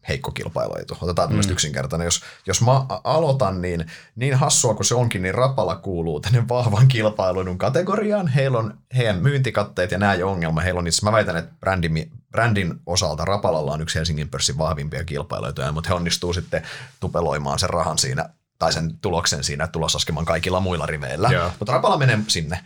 heikko 0.07 0.31
kilpailuetu. 0.31 0.97
Otetaan 1.01 1.27
tämmöistä 1.27 1.51
mm. 1.51 1.53
yksinkertainen. 1.53 2.05
Jos, 2.05 2.21
jos 2.45 2.61
mä 2.61 2.85
aloitan, 3.03 3.61
niin 3.61 3.85
niin 4.15 4.35
hassua 4.35 4.73
kuin 4.73 4.85
se 4.85 4.95
onkin, 4.95 5.21
niin 5.21 5.35
Rapala 5.35 5.75
kuuluu 5.75 6.19
tänne 6.19 6.47
vahvan 6.49 6.87
kilpailun 6.87 7.57
kategoriaan. 7.57 8.27
Heillä 8.27 8.57
on 8.57 8.77
heidän 8.97 9.17
myyntikatteet 9.17 9.91
ja 9.91 9.97
nämä 9.97 10.13
ei 10.13 10.23
ongelma. 10.23 10.61
Heillä 10.61 10.79
on 10.79 10.87
itse, 10.87 11.05
mä 11.05 11.11
väitän, 11.11 11.37
että 11.37 11.53
brändin, 11.59 12.11
brändin 12.31 12.73
osalta 12.85 13.25
Rapalalla 13.25 13.73
on 13.73 13.81
yksi 13.81 13.97
Helsingin 13.99 14.29
pörssin 14.29 14.57
vahvimpia 14.57 15.03
kilpailuja, 15.03 15.71
mutta 15.71 15.89
he 15.89 15.93
onnistuu 15.93 16.33
sitten 16.33 16.63
tupeloimaan 16.99 17.59
sen 17.59 17.69
rahan 17.69 17.97
siinä 17.97 18.29
tai 18.59 18.73
sen 18.73 18.97
tuloksen 18.97 19.43
siinä 19.43 19.67
tulosaskeman 19.67 20.25
kaikilla 20.25 20.59
muilla 20.59 20.85
riveillä. 20.85 21.29
Yeah. 21.29 21.51
Mutta 21.59 21.73
Rapala 21.73 21.97
menee 21.97 22.19
sinne. 22.27 22.59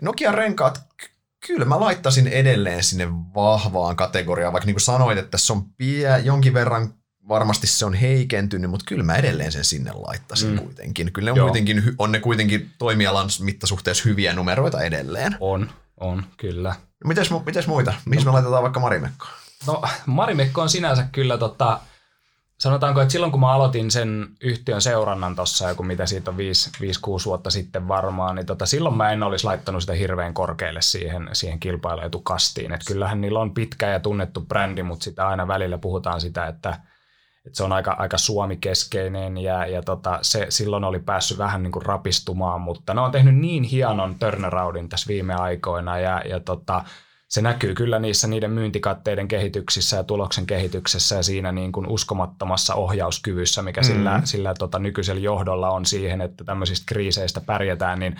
Nokia 0.00 0.32
renkaat 0.32 0.80
Kyllä 1.46 1.64
mä 1.64 1.80
laittaisin 1.80 2.26
edelleen 2.26 2.84
sinne 2.84 3.08
vahvaan 3.34 3.96
kategoriaan, 3.96 4.52
vaikka 4.52 4.66
niin 4.66 4.74
kuin 4.74 4.82
sanoit, 4.82 5.18
että 5.18 5.38
se 5.38 5.52
on 5.52 5.64
pie, 5.76 6.18
jonkin 6.18 6.54
verran 6.54 6.94
varmasti 7.28 7.66
se 7.66 7.86
on 7.86 7.94
heikentynyt, 7.94 8.70
mutta 8.70 8.84
kyllä 8.88 9.02
mä 9.02 9.16
edelleen 9.16 9.52
sen 9.52 9.64
sinne 9.64 9.92
laittaisin 9.94 10.50
mm. 10.50 10.58
kuitenkin. 10.58 11.12
Kyllä 11.12 11.32
ne 11.32 11.42
on, 11.42 11.48
kuitenkin, 11.48 11.82
on 11.98 12.12
ne 12.12 12.20
kuitenkin 12.20 12.70
toimialan 12.78 13.28
mittasuhteessa 13.40 14.04
hyviä 14.04 14.32
numeroita 14.32 14.82
edelleen. 14.82 15.36
On, 15.40 15.70
on, 16.00 16.26
kyllä. 16.36 16.74
Mites, 17.04 17.30
mites 17.46 17.66
muita? 17.66 17.94
Missä 18.04 18.24
no, 18.24 18.32
me 18.32 18.34
laitetaan 18.34 18.62
vaikka 18.62 18.80
Marimekko? 18.80 19.26
No 19.66 19.82
Marimekko 20.06 20.62
on 20.62 20.68
sinänsä 20.68 21.06
kyllä 21.12 21.38
tota, 21.38 21.80
sanotaanko, 22.58 23.00
että 23.00 23.12
silloin 23.12 23.32
kun 23.32 23.40
mä 23.40 23.52
aloitin 23.52 23.90
sen 23.90 24.28
yhtiön 24.40 24.80
seurannan 24.80 25.36
tuossa, 25.36 25.68
joku 25.68 25.82
mitä 25.82 26.06
siitä 26.06 26.30
on 26.30 26.36
5-6 26.36 26.40
vuotta 27.24 27.50
sitten 27.50 27.88
varmaan, 27.88 28.36
niin 28.36 28.46
tota, 28.46 28.66
silloin 28.66 28.96
mä 28.96 29.10
en 29.10 29.22
olisi 29.22 29.44
laittanut 29.44 29.82
sitä 29.82 29.92
hirveän 29.92 30.34
korkealle 30.34 30.82
siihen, 30.82 31.28
siihen 31.32 31.60
kilpailuetukastiin. 31.60 32.72
Että 32.72 32.86
kyllähän 32.86 33.20
niillä 33.20 33.40
on 33.40 33.54
pitkä 33.54 33.88
ja 33.90 34.00
tunnettu 34.00 34.40
brändi, 34.40 34.82
mutta 34.82 35.04
sitä 35.04 35.28
aina 35.28 35.48
välillä 35.48 35.78
puhutaan 35.78 36.20
sitä, 36.20 36.46
että, 36.46 36.68
että 37.46 37.56
se 37.56 37.64
on 37.64 37.72
aika, 37.72 37.96
aika 37.98 38.18
suomikeskeinen 38.18 39.38
ja, 39.38 39.66
ja 39.66 39.82
tota, 39.82 40.18
se 40.22 40.46
silloin 40.48 40.84
oli 40.84 40.98
päässyt 40.98 41.38
vähän 41.38 41.62
niin 41.62 41.72
kuin 41.72 41.86
rapistumaan, 41.86 42.60
mutta 42.60 42.94
ne 42.94 43.00
on 43.00 43.12
tehnyt 43.12 43.36
niin 43.36 43.62
hienon 43.62 44.14
turnaroundin 44.18 44.88
tässä 44.88 45.08
viime 45.08 45.34
aikoina 45.34 45.98
ja, 45.98 46.22
ja 46.24 46.40
tota, 46.40 46.84
se 47.28 47.42
näkyy 47.42 47.74
kyllä 47.74 47.98
niissä 47.98 48.28
niiden 48.28 48.50
myyntikatteiden 48.50 49.28
kehityksissä 49.28 49.96
ja 49.96 50.04
tuloksen 50.04 50.46
kehityksessä 50.46 51.16
ja 51.16 51.22
siinä 51.22 51.52
niin 51.52 51.72
kuin 51.72 51.86
uskomattomassa 51.86 52.74
ohjauskyvyssä, 52.74 53.62
mikä 53.62 53.80
mm. 53.80 53.84
sillä, 53.84 54.20
sillä 54.24 54.54
tota 54.54 54.78
nykyisellä 54.78 55.20
johdolla 55.20 55.70
on 55.70 55.86
siihen, 55.86 56.20
että 56.20 56.44
tämmöisistä 56.44 56.84
kriiseistä 56.88 57.40
pärjätään, 57.40 58.00
niin 58.00 58.16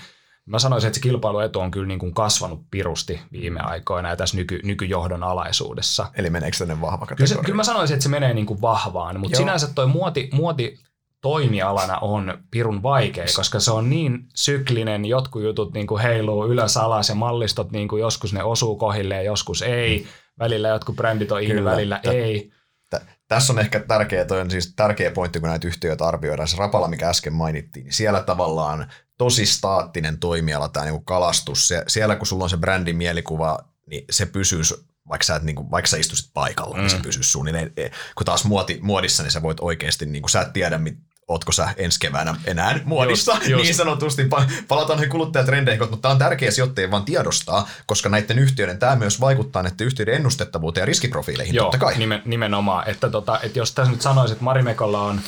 mä 0.46 0.58
sanoisin, 0.58 0.88
että 0.88 0.94
se 0.94 1.02
kilpailuetu 1.02 1.60
on 1.60 1.70
kyllä 1.70 1.86
niin 1.86 1.98
kuin 1.98 2.14
kasvanut 2.14 2.60
pirusti 2.70 3.20
viime 3.32 3.60
aikoina 3.60 4.08
ja 4.08 4.16
tässä 4.16 4.36
nyky, 4.36 4.60
nykyjohdon 4.64 5.22
alaisuudessa. 5.22 6.06
Eli 6.14 6.30
meneekö 6.30 6.56
tänne 6.56 6.80
vahva 6.80 6.98
kategoria? 6.98 7.16
Kyllä, 7.16 7.40
se, 7.40 7.44
kyllä 7.44 7.56
mä 7.56 7.64
sanoisin, 7.64 7.94
että 7.94 8.02
se 8.02 8.08
menee 8.08 8.34
niin 8.34 8.46
kuin 8.46 8.60
vahvaan, 8.60 9.20
mutta 9.20 9.36
Joo. 9.36 9.38
sinänsä 9.38 9.68
toi 9.74 9.86
muoti, 9.86 10.28
muoti 10.32 10.78
toimialana 11.24 11.98
on 11.98 12.38
pirun 12.50 12.82
vaikea, 12.82 13.24
koska 13.36 13.60
se 13.60 13.70
on 13.70 13.90
niin 13.90 14.26
syklinen, 14.34 15.04
jotkut 15.04 15.42
jutut 15.42 15.74
niin 15.74 15.86
kuin 15.86 16.02
heiluu 16.02 16.46
ylös 16.46 16.76
alas 16.76 17.08
ja 17.08 17.14
mallistot 17.14 17.72
niin 17.72 17.88
kuin 17.88 18.00
joskus 18.00 18.32
ne 18.32 18.42
osuu 18.42 18.76
kohille 18.76 19.14
ja 19.14 19.22
joskus 19.22 19.62
ei. 19.62 20.06
Välillä 20.38 20.68
jotkut 20.68 20.96
brändit 20.96 21.32
on 21.32 21.42
in, 21.42 21.64
välillä 21.64 22.00
Tä, 22.02 22.10
ei. 22.10 22.50
T- 22.90 23.02
tässä 23.28 23.52
on 23.52 23.58
ehkä 23.58 23.80
tärkeä, 23.80 24.24
toi 24.24 24.40
on 24.40 24.50
siis 24.50 24.72
tärkeä 24.76 25.10
pointti, 25.10 25.40
kun 25.40 25.48
näitä 25.48 25.68
yhtiöitä 25.68 26.06
arvioidaan. 26.06 26.48
Se 26.48 26.56
Rapala, 26.56 26.88
mikä 26.88 27.08
äsken 27.08 27.32
mainittiin, 27.32 27.84
niin 27.84 27.92
siellä 27.92 28.22
tavallaan 28.22 28.92
tosi 29.18 29.46
staattinen 29.46 30.18
toimiala, 30.18 30.68
tämä 30.68 30.86
niin 30.86 31.04
kalastus. 31.04 31.68
Se, 31.68 31.84
siellä 31.88 32.16
kun 32.16 32.26
sulla 32.26 32.44
on 32.44 32.50
se 32.50 32.56
brändin 32.56 32.96
mielikuva, 32.96 33.58
niin 33.86 34.04
se 34.10 34.26
pysyy 34.26 34.62
vaikka 35.08 35.24
sä, 35.24 35.36
et, 35.36 35.42
niin 35.42 35.56
kuin, 35.56 35.70
vaikka 35.70 35.88
sä 35.88 35.96
istuisit 35.96 36.30
paikalla, 36.34 36.76
mm. 36.76 36.80
niin 36.80 36.90
se 36.90 36.98
pysyisi 37.02 37.30
suunnilleen. 37.30 37.72
Kun 38.14 38.24
taas 38.24 38.44
muoti, 38.44 38.78
muodissa, 38.82 39.22
niin 39.22 39.30
sä 39.30 39.42
voit 39.42 39.60
oikeasti, 39.60 40.06
niin 40.06 40.22
kuin, 40.22 40.30
sä 40.30 40.40
et 40.40 40.52
tiedä, 40.52 40.78
mit, 40.78 40.98
ootko 41.28 41.52
sä 41.52 41.68
ensi 41.76 42.00
keväänä 42.00 42.34
enää 42.44 42.80
muodissa, 42.84 43.32
just, 43.32 43.48
just. 43.48 43.62
niin 43.62 43.74
sanotusti. 43.74 44.28
Palataan 44.68 44.96
noihin 44.96 45.10
kuluttajatrendeihin, 45.10 45.90
mutta 45.90 46.02
tämä 46.02 46.12
on 46.12 46.18
tärkeä 46.18 46.50
sijoittajien 46.50 46.90
vaan 46.90 47.04
tiedostaa, 47.04 47.68
koska 47.86 48.08
näiden 48.08 48.38
yhtiöiden 48.38 48.78
tämä 48.78 48.96
myös 48.96 49.20
vaikuttaa 49.20 49.62
näiden 49.62 49.86
yhtiöiden 49.86 50.14
ennustettavuuteen 50.14 50.82
ja 50.82 50.86
riskiprofiileihin 50.86 51.54
Joo, 51.54 51.64
totta 51.64 51.78
kai. 51.78 51.98
Nimen, 51.98 52.22
nimenomaan. 52.24 52.88
Että, 52.88 53.10
tota, 53.10 53.40
että 53.42 53.58
jos 53.58 53.72
tässä 53.72 53.92
nyt 53.92 54.02
sanoisit, 54.02 54.32
että 54.32 54.44
Marimekolla 54.44 55.02
on 55.02 55.20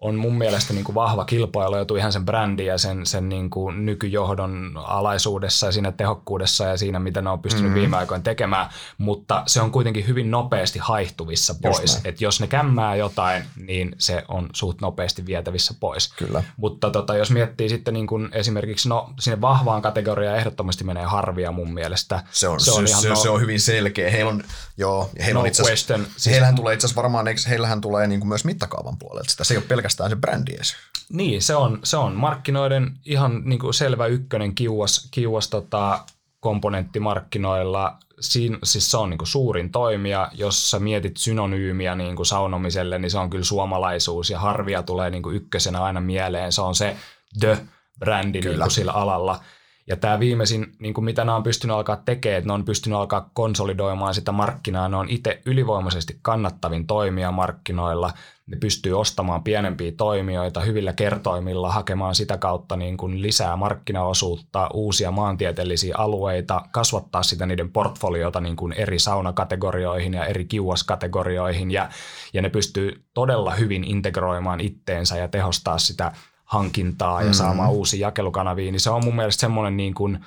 on 0.00 0.14
mun 0.14 0.38
mielestä 0.38 0.72
niin 0.72 0.84
kuin 0.84 0.94
vahva 0.94 1.24
kilpailu 1.24 1.96
ihan 1.96 2.12
sen 2.12 2.24
brändin 2.24 2.66
ja 2.66 2.78
sen, 2.78 3.06
sen 3.06 3.28
niin 3.28 3.50
kuin 3.50 3.86
nykyjohdon 3.86 4.72
alaisuudessa 4.76 5.66
ja 5.66 5.72
siinä 5.72 5.92
tehokkuudessa 5.92 6.64
ja 6.64 6.76
siinä, 6.76 6.98
mitä 6.98 7.22
ne 7.22 7.30
on 7.30 7.42
pystynyt 7.42 7.70
mm-hmm. 7.70 7.80
viime 7.80 7.96
aikoina 7.96 8.22
tekemään, 8.22 8.70
mutta 8.98 9.42
se 9.46 9.60
on 9.60 9.70
kuitenkin 9.70 10.06
hyvin 10.06 10.30
nopeasti 10.30 10.78
haihtuvissa 10.78 11.54
pois. 11.62 12.00
Että 12.04 12.24
jos 12.24 12.40
ne 12.40 12.46
kämmää 12.46 12.96
jotain, 12.96 13.44
niin 13.56 13.94
se 13.98 14.24
on 14.28 14.48
suht 14.52 14.80
nopeasti 14.80 15.26
vietävissä 15.26 15.74
pois. 15.80 16.12
Kyllä. 16.12 16.42
Mutta 16.56 16.90
tota, 16.90 17.16
jos 17.16 17.30
miettii 17.30 17.68
sitten 17.68 17.94
niin 17.94 18.06
kuin 18.06 18.28
esimerkiksi, 18.32 18.88
no 18.88 19.10
sinne 19.20 19.40
vahvaan 19.40 19.82
kategoriaan 19.82 20.38
ehdottomasti 20.38 20.84
menee 20.84 21.04
harvia 21.04 21.52
mun 21.52 21.74
mielestä. 21.74 22.22
Se 22.30 22.48
on, 22.48 22.60
se 22.60 22.70
on, 22.70 22.86
ihan 22.86 23.02
se, 23.02 23.08
no, 23.08 23.16
se 23.16 23.30
on 23.30 23.40
hyvin 23.40 23.60
selkeä. 23.60 24.10
Heillä 24.10 24.30
on, 24.30 24.42
joo, 24.76 25.10
heillä 25.18 25.34
no 25.34 25.40
on 25.40 25.46
itse 25.46 25.62
asiassa, 25.62 25.94
siis, 25.96 26.26
heillähän 26.26 26.54
tulee 26.54 26.74
itse 26.74 26.86
asiassa 26.86 27.02
varmaan, 27.02 27.26
heillähän 27.48 27.80
tulee 27.80 28.06
niin 28.06 28.20
kuin 28.20 28.28
myös 28.28 28.44
mittakaavan 28.44 28.98
puolelta 28.98 29.30
sitä. 29.30 29.44
Se 29.44 29.54
ei 29.54 29.58
ole 29.58 29.64
pelkästään 29.68 29.85
pelkästään 29.86 30.10
se 30.10 30.16
brändi 30.16 30.54
edes. 30.54 30.74
Niin, 31.12 31.42
se 31.42 31.54
on, 31.56 31.78
se 31.84 31.96
on 31.96 32.14
markkinoiden 32.14 32.98
ihan 33.04 33.42
niin 33.44 33.58
kuin 33.58 33.74
selvä 33.74 34.06
ykkönen 34.06 34.54
kiuas, 34.54 35.08
kiuas 35.10 35.48
tota, 35.48 36.04
komponenttimarkkinoilla. 36.40 37.96
Siin, 38.20 38.58
siis 38.64 38.90
se 38.90 38.96
on 38.96 39.10
niin 39.10 39.18
kuin 39.18 39.28
suurin 39.28 39.70
toimija. 39.70 40.30
Jos 40.32 40.70
sä 40.70 40.78
mietit 40.78 41.16
synonyymiä 41.16 41.94
niin 41.94 42.16
kuin 42.16 42.26
saunomiselle, 42.26 42.98
niin 42.98 43.10
se 43.10 43.18
on 43.18 43.30
kyllä 43.30 43.44
suomalaisuus 43.44 44.30
ja 44.30 44.38
harvia 44.38 44.82
tulee 44.82 45.10
niin 45.10 45.22
kuin 45.22 45.36
ykkösenä 45.36 45.82
aina 45.82 46.00
mieleen. 46.00 46.52
Se 46.52 46.60
on 46.60 46.74
se 46.74 46.96
the-brändi 47.40 48.40
niin 48.40 48.58
kuin 48.58 48.70
sillä 48.70 48.92
alalla. 48.92 49.40
Ja 49.88 49.96
tämä 49.96 50.20
viimeisin, 50.20 50.66
niin 50.78 50.94
kuin 50.94 51.04
mitä 51.04 51.24
nämä 51.24 51.36
on 51.36 51.42
pystynyt 51.42 51.76
alkaa 51.76 51.96
tekemään, 51.96 52.38
että 52.38 52.48
ne 52.48 52.52
on 52.52 52.64
pystynyt 52.64 52.98
alkaa 52.98 53.30
konsolidoimaan 53.32 54.14
sitä 54.14 54.32
markkinaa, 54.32 54.88
ne 54.88 54.96
on 54.96 55.08
itse 55.08 55.42
ylivoimaisesti 55.46 56.18
kannattavin 56.22 56.86
toimija 56.86 57.32
markkinoilla, 57.32 58.12
ne 58.46 58.56
pystyy 58.56 59.00
ostamaan 59.00 59.42
pienempiä 59.42 59.92
toimijoita 59.96 60.60
hyvillä 60.60 60.92
kertoimilla, 60.92 61.72
hakemaan 61.72 62.14
sitä 62.14 62.38
kautta 62.38 62.76
niin 62.76 62.96
kuin 62.96 63.22
lisää 63.22 63.56
markkinaosuutta, 63.56 64.70
uusia 64.74 65.10
maantieteellisiä 65.10 65.94
alueita, 65.98 66.62
kasvattaa 66.72 67.22
sitä 67.22 67.46
niiden 67.46 67.72
portfoliota 67.72 68.40
niin 68.40 68.56
kuin 68.56 68.72
eri 68.72 68.98
saunakategorioihin 68.98 70.14
ja 70.14 70.24
eri 70.24 70.44
kiuaskategorioihin, 70.44 71.70
ja, 71.70 71.88
ja 72.32 72.42
ne 72.42 72.50
pystyy 72.50 73.04
todella 73.14 73.54
hyvin 73.54 73.84
integroimaan 73.84 74.60
itteensä 74.60 75.16
ja 75.16 75.28
tehostaa 75.28 75.78
sitä 75.78 76.12
hankintaa 76.46 77.22
ja 77.22 77.28
mm. 77.28 77.32
saamaan 77.32 77.70
uusia 77.70 78.06
jakelukanavia, 78.06 78.72
niin 78.72 78.80
se 78.80 78.90
on 78.90 79.04
mun 79.04 79.16
mielestä 79.16 79.40
semmoinen 79.40 79.76
niin 79.76 79.94
kuin 79.94 80.24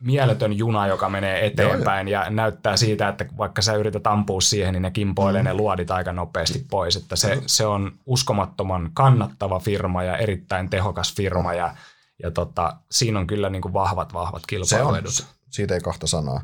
mieletön 0.00 0.58
juna, 0.58 0.86
joka 0.86 1.08
menee 1.08 1.46
eteenpäin 1.46 2.08
Joo. 2.08 2.22
ja 2.22 2.30
näyttää 2.30 2.76
siitä, 2.76 3.08
että 3.08 3.26
vaikka 3.38 3.62
sä 3.62 3.74
yrität 3.74 4.06
ampua 4.06 4.40
siihen, 4.40 4.72
niin 4.72 4.82
ne 4.82 4.90
kimpoilee 4.90 5.42
mm. 5.42 5.46
ne 5.46 5.54
luodit 5.54 5.90
aika 5.90 6.12
nopeasti 6.12 6.66
pois. 6.70 6.96
Että 6.96 7.16
se, 7.16 7.42
se 7.46 7.66
on 7.66 7.92
uskomattoman 8.06 8.90
kannattava 8.94 9.60
firma 9.60 10.02
ja 10.02 10.16
erittäin 10.16 10.70
tehokas 10.70 11.14
firma 11.14 11.54
ja, 11.54 11.74
ja 12.22 12.30
tota, 12.30 12.76
siinä 12.90 13.18
on 13.18 13.26
kyllä 13.26 13.50
niin 13.50 13.62
kuin 13.62 13.72
vahvat, 13.72 14.12
vahvat 14.12 14.42
kilpailuedut. 14.46 15.14
Se 15.14 15.22
on, 15.22 15.28
siitä 15.50 15.74
ei 15.74 15.80
kahta 15.80 16.06
sanaa. 16.06 16.40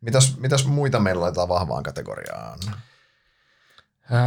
Mitäs, 0.00 0.38
mitäs 0.38 0.66
muita 0.66 1.00
meillä 1.00 1.20
laitetaan 1.20 1.48
vahvaan 1.48 1.82
kategoriaan? 1.82 2.58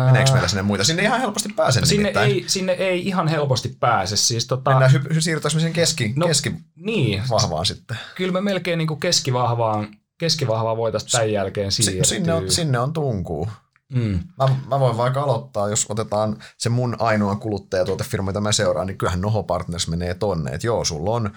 Meneekö 0.05 0.31
meillä 0.31 0.47
sinne 0.47 0.61
muita? 0.61 0.83
Sinne 0.83 1.03
ihan 1.03 1.19
helposti 1.19 1.49
pääse 1.55 1.85
sinne 1.85 2.13
ei, 2.21 2.43
sinne 2.47 2.71
ei 2.71 3.07
ihan 3.07 3.27
helposti 3.27 3.77
pääse. 3.79 4.17
Siis 4.17 4.47
tota, 4.47 4.69
Mennään 4.69 4.91
hy- 4.91 5.13
me 5.53 5.59
sen 5.59 5.73
keski, 5.73 6.13
no, 6.15 6.27
keski 6.27 6.53
niin, 6.75 7.23
vahvaan 7.29 7.65
sitten? 7.65 7.97
Kyllä 8.15 8.31
me 8.31 8.41
melkein 8.41 8.77
niin 8.77 8.87
kuin 8.87 8.99
keskivahvaan, 8.99 9.87
keskivahvaan 10.17 10.77
voitaisiin 10.77 11.11
tämän 11.11 11.31
jälkeen 11.31 11.71
siirtyä. 11.71 12.03
Sinne 12.03 12.33
on, 12.33 12.51
sinne 12.51 12.79
on 12.79 12.93
tunkuu. 12.93 13.49
Mm. 13.93 14.19
Mä, 14.37 14.49
mä 14.67 14.79
voin 14.79 14.97
vaikka 14.97 15.21
aloittaa, 15.21 15.69
jos 15.69 15.85
otetaan 15.89 16.37
se 16.57 16.69
mun 16.69 16.95
ainoa 16.99 17.35
kuluttajatuotefirma, 17.35 18.31
mitä 18.31 18.41
mä 18.41 18.51
seuraan, 18.51 18.87
niin 18.87 18.97
kyllähän 18.97 19.21
Noho 19.21 19.43
Partners 19.43 19.87
menee 19.87 20.13
tonne. 20.13 20.51
Että 20.51 20.67
joo, 20.67 20.85
sulla 20.85 21.11
on 21.11 21.31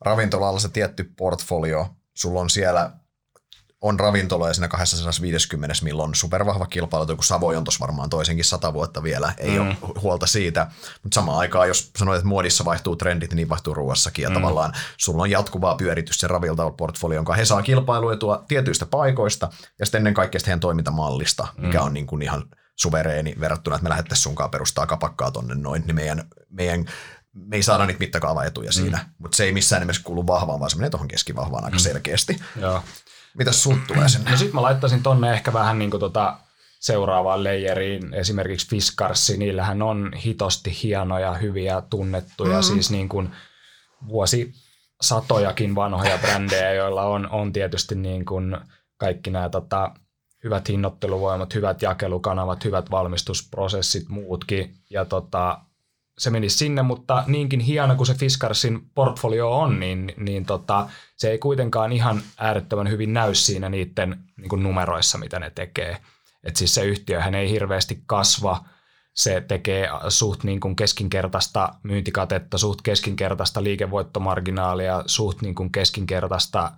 ravintolalla 0.00 0.60
se 0.60 0.68
tietty 0.68 1.12
portfolio, 1.16 1.88
sulla 2.14 2.40
on 2.40 2.50
siellä 2.50 2.90
on 3.80 4.00
ravintoloja 4.00 4.54
siinä 4.54 4.68
250, 4.68 5.74
milloin 5.82 6.14
supervahva 6.14 6.66
kilpailu, 6.66 7.06
kun 7.06 7.24
Savoy 7.24 7.56
on 7.56 7.64
tuossa 7.64 7.80
varmaan 7.80 8.10
toisenkin 8.10 8.44
sata 8.44 8.74
vuotta 8.74 9.02
vielä, 9.02 9.32
ei 9.38 9.58
mm. 9.58 9.60
ole 9.60 9.76
huolta 10.02 10.26
siitä. 10.26 10.66
Mutta 11.02 11.14
samaan 11.14 11.38
aikaan, 11.38 11.68
jos 11.68 11.90
sanoit, 11.98 12.16
että 12.16 12.28
muodissa 12.28 12.64
vaihtuu 12.64 12.96
trendit, 12.96 13.32
niin 13.32 13.48
vaihtuu 13.48 13.74
ruoassakin. 13.74 14.22
Ja 14.22 14.28
mm. 14.28 14.34
tavallaan 14.34 14.72
sulla 14.96 15.22
on 15.22 15.30
jatkuvaa 15.30 15.74
pyöritystä 15.74 16.20
sen 16.20 16.30
ravintola-portfolio, 16.30 17.14
jonka 17.14 17.34
he 17.34 17.44
saa 17.44 17.62
kilpailuetua 17.62 18.44
tietyistä 18.48 18.86
paikoista 18.86 19.48
ja 19.78 19.86
sitten 19.86 19.98
ennen 19.98 20.14
kaikkea 20.14 20.40
heidän 20.46 20.60
toimintamallista, 20.60 21.48
mikä 21.56 21.78
mm. 21.78 21.84
on 21.84 21.94
niin 21.94 22.06
kuin 22.06 22.22
ihan 22.22 22.44
suvereeni 22.76 23.34
verrattuna, 23.40 23.76
että 23.76 23.82
me 23.82 23.88
lähdettäisiin 23.90 24.22
sunkaan 24.22 24.50
perustaa 24.50 24.86
kapakkaa 24.86 25.30
tonne 25.30 25.54
noin, 25.54 25.82
niin 25.86 25.94
meidän, 25.94 26.28
meidän 26.50 26.84
me 27.32 27.56
ei 27.56 27.62
saada 27.62 27.86
niitä 27.86 28.00
mittakaavaetuja 28.00 28.72
siinä, 28.72 28.98
mm. 28.98 29.14
mutta 29.18 29.36
se 29.36 29.44
ei 29.44 29.52
missään 29.52 29.82
nimessä 29.82 30.02
kuulu 30.02 30.26
vahvaan, 30.26 30.60
vaan 30.60 30.70
se 30.70 30.76
menee 30.76 30.90
tuohon 30.90 31.08
keskivahvaan 31.08 31.64
aika 31.64 31.76
mm. 31.76 31.80
selkeästi. 31.80 32.40
Joo. 32.60 32.82
Mitä 33.38 33.52
sut 33.52 33.86
tulee 33.86 34.08
sinne? 34.08 34.30
No 34.30 34.36
sit 34.36 34.52
mä 34.52 34.62
laittaisin 34.62 35.02
tonne 35.02 35.32
ehkä 35.32 35.52
vähän 35.52 35.78
niin 35.78 35.90
kuin 35.90 36.00
tota 36.00 36.36
seuraavaan 36.80 37.44
layeriin, 37.44 38.14
esimerkiksi 38.14 38.68
Fiskarsi, 38.68 39.36
niillähän 39.36 39.82
on 39.82 40.12
hitosti 40.24 40.78
hienoja, 40.82 41.34
hyviä, 41.34 41.82
tunnettuja, 41.90 42.56
mm. 42.56 42.62
siis 42.62 42.90
niin 42.90 43.08
kuin 43.08 43.30
vuosi 44.08 44.54
satojakin 45.00 45.74
vanhoja 45.74 46.18
brändejä, 46.18 46.72
joilla 46.72 47.02
on, 47.02 47.30
on 47.30 47.52
tietysti 47.52 47.94
niin 47.94 48.24
kuin 48.24 48.56
kaikki 48.96 49.30
nämä 49.30 49.48
tota, 49.48 49.94
hyvät 50.44 50.68
hinnoitteluvoimat, 50.68 51.54
hyvät 51.54 51.82
jakelukanavat, 51.82 52.64
hyvät 52.64 52.90
valmistusprosessit, 52.90 54.08
muutkin. 54.08 54.74
Ja 54.90 55.04
tota, 55.04 55.58
se 56.20 56.30
menisi 56.30 56.58
sinne, 56.58 56.82
mutta 56.82 57.24
niinkin 57.26 57.60
hieno 57.60 57.94
kuin 57.94 58.06
se 58.06 58.14
Fiskarsin 58.14 58.90
portfolio 58.94 59.58
on, 59.58 59.80
niin, 59.80 60.12
niin 60.16 60.46
tota, 60.46 60.88
se 61.16 61.30
ei 61.30 61.38
kuitenkaan 61.38 61.92
ihan 61.92 62.22
äärettömän 62.38 62.90
hyvin 62.90 63.12
näy 63.12 63.34
siinä 63.34 63.68
niiden 63.68 64.16
niin 64.36 64.48
kuin 64.48 64.62
numeroissa, 64.62 65.18
mitä 65.18 65.38
ne 65.38 65.50
tekee. 65.50 65.96
Et 66.44 66.56
siis 66.56 66.74
se 66.74 66.84
yhtiöhän 66.84 67.34
ei 67.34 67.50
hirveästi 67.50 68.02
kasva, 68.06 68.64
se 69.14 69.44
tekee 69.48 69.88
suht 70.08 70.44
niin 70.44 70.60
kuin 70.60 70.76
keskinkertaista 70.76 71.74
myyntikatetta, 71.82 72.58
suht 72.58 72.82
keskinkertaista 72.82 73.62
liikevoittomarginaalia, 73.62 75.02
suht 75.06 75.42
niin 75.42 75.54
kuin 75.54 75.72
keskinkertaista 75.72 76.72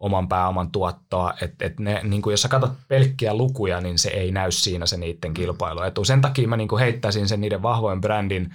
oman 0.00 0.28
pääoman 0.28 0.70
tuottoa, 0.70 1.34
että 1.42 1.66
et 1.66 1.80
ne, 1.80 2.00
niin 2.04 2.22
kuin 2.22 2.32
jos 2.32 2.42
sä 2.42 2.48
katsot 2.48 2.72
pelkkiä 2.88 3.34
lukuja, 3.34 3.80
niin 3.80 3.98
se 3.98 4.08
ei 4.08 4.32
näy 4.32 4.50
siinä 4.50 4.86
se 4.86 4.96
niiden 4.96 5.34
kilpailuetu. 5.34 6.04
Sen 6.04 6.20
takia 6.20 6.48
mä 6.48 6.56
niin 6.56 6.68
kuin 6.68 6.80
heittäisin 6.80 7.28
sen 7.28 7.40
niiden 7.40 7.62
vahvoin 7.62 8.00
brändin 8.00 8.54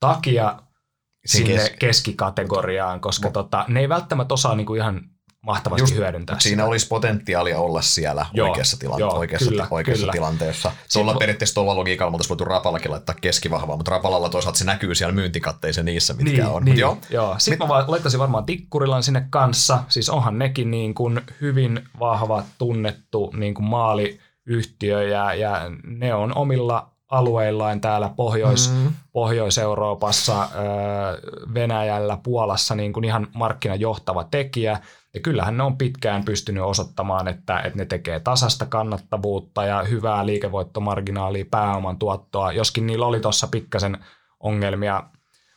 takia 0.00 0.62
sinne 1.26 1.52
kes- 1.52 1.72
keskikategoriaan, 1.78 3.00
koska 3.00 3.30
tota, 3.30 3.64
ne 3.68 3.80
ei 3.80 3.88
välttämättä 3.88 4.34
osaa 4.34 4.54
niinku 4.54 4.74
ihan 4.74 5.00
mahtavasti 5.42 5.82
Just, 5.82 5.94
hyödyntää 5.94 6.34
sitä. 6.34 6.42
Siinä 6.48 6.64
olisi 6.64 6.86
potentiaalia 6.86 7.58
olla 7.58 7.82
siellä 7.82 8.26
joo, 8.32 8.48
oikeassa, 8.48 8.76
tilante- 8.76 9.00
joo, 9.00 9.18
oikeassa, 9.18 9.50
kyllä, 9.50 9.66
oikeassa 9.70 10.00
kyllä. 10.00 10.12
tilanteessa. 10.12 10.72
Tuolla 10.92 11.10
Sitten, 11.12 11.18
periaatteessa 11.18 11.54
tuolla 11.54 11.76
logiikalla 11.76 12.12
oltaisiin 12.12 12.28
voitu 12.28 12.44
Rapallakin 12.44 12.90
laittaa 12.90 13.14
keskivahvaa, 13.20 13.76
mutta 13.76 13.90
Rapalalla 13.90 14.28
toisaalta 14.28 14.58
se 14.58 14.64
näkyy 14.64 14.94
siellä 14.94 15.14
myyntikatteissa 15.14 15.82
niissä, 15.82 16.14
mitkä 16.14 16.30
niin, 16.30 16.46
on. 16.46 16.64
Niin, 16.64 16.78
joo. 16.78 16.98
joo. 17.10 17.34
Sitten 17.38 17.68
Mit... 17.68 17.76
mä 17.76 17.84
laittaisin 17.86 18.20
varmaan 18.20 18.44
Tikkurilan 18.44 19.02
sinne 19.02 19.26
kanssa. 19.30 19.78
Siis 19.88 20.10
onhan 20.10 20.38
nekin 20.38 20.70
niin 20.70 20.94
kuin 20.94 21.20
hyvin 21.40 21.88
vahva, 22.00 22.44
tunnettu 22.58 23.32
niin 23.36 23.54
kuin 23.54 23.66
maaliyhtiö 23.66 25.02
ja, 25.02 25.34
ja 25.34 25.62
ne 25.84 26.14
on 26.14 26.36
omilla 26.36 26.97
alueillaan 27.08 27.80
täällä 27.80 28.10
Pohjois, 28.16 28.72
mm. 28.72 28.92
Pohjois-Euroopassa, 29.12 30.48
Venäjällä, 31.54 32.18
Puolassa 32.22 32.74
niin 32.74 32.92
kuin 32.92 33.04
ihan 33.04 33.26
markkinajohtava 33.34 34.24
tekijä. 34.24 34.80
Ja 35.14 35.20
kyllähän 35.20 35.56
ne 35.56 35.62
on 35.62 35.78
pitkään 35.78 36.24
pystynyt 36.24 36.62
osoittamaan, 36.62 37.28
että, 37.28 37.60
että 37.60 37.78
ne 37.78 37.84
tekee 37.84 38.20
tasasta 38.20 38.66
kannattavuutta 38.66 39.64
ja 39.64 39.82
hyvää 39.82 40.26
liikevoittomarginaalia, 40.26 41.44
pääoman 41.50 41.98
tuottoa, 41.98 42.52
joskin 42.52 42.86
niillä 42.86 43.06
oli 43.06 43.20
tuossa 43.20 43.48
pikkasen 43.50 43.98
ongelmia 44.40 45.02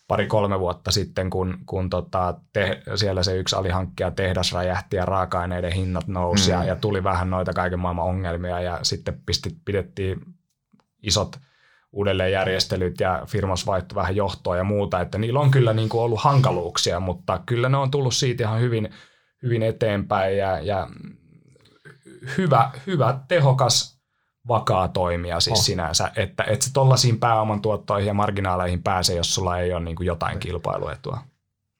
pari-kolme 0.08 0.60
vuotta 0.60 0.92
sitten, 0.92 1.30
kun, 1.30 1.58
kun 1.66 1.90
tota, 1.90 2.34
te, 2.54 2.82
siellä 2.96 3.24
se 3.24 3.38
yksi 3.38 3.56
alihankkija 3.56 4.12
tehdas 4.12 4.54
räjähti 4.54 4.96
ja 4.96 5.06
raaka-aineiden 5.06 5.72
hinnat 5.72 6.08
nousi 6.08 6.52
mm. 6.52 6.58
ja, 6.58 6.64
ja 6.64 6.76
tuli 6.76 7.04
vähän 7.04 7.30
noita 7.30 7.54
kaiken 7.54 7.80
maailman 7.80 8.06
ongelmia 8.06 8.62
ja 8.62 8.80
sitten 8.82 9.22
pisti, 9.26 9.56
pidettiin 9.66 10.22
isot 11.04 11.40
uudelleenjärjestelyt 11.92 13.00
ja 13.00 13.24
firmas 13.28 13.66
vaihtui 13.66 13.96
vähän 13.96 14.16
johtoa 14.16 14.58
ja 14.58 14.64
muuta, 14.64 15.02
että 15.02 15.18
niillä 15.18 15.40
on 15.40 15.52
kyllä 15.52 15.74
niin 15.74 15.90
kuin 15.90 16.02
ollut 16.02 16.22
hankaluuksia, 16.22 17.00
mutta 17.00 17.40
kyllä 17.46 17.70
ne 17.70 17.78
on 17.78 17.92
tullut 17.92 18.14
siitä 18.14 18.44
ihan 18.44 18.62
hyvin, 18.62 18.90
hyvin 19.44 19.64
eteenpäin 19.64 20.38
ja, 20.38 20.60
ja 20.60 20.88
hyvä, 22.38 22.72
hyvä, 22.88 23.20
tehokas, 23.28 24.02
vakaa 24.48 24.88
toimija 24.88 25.40
siis 25.40 25.60
oh. 25.60 25.66
sinänsä, 25.66 26.12
että, 26.16 26.44
että 26.44 26.66
se 26.66 26.74
tollaisiin 26.74 27.20
pääoman 27.20 27.62
tuottoihin 27.62 28.08
ja 28.08 28.14
marginaaleihin 28.14 28.84
pääsee, 28.84 29.16
jos 29.16 29.36
sulla 29.36 29.60
ei 29.60 29.74
ole 29.74 29.84
niin 29.84 29.96
kuin 29.96 30.08
jotain 30.08 30.40
kilpailuetua. 30.40 31.20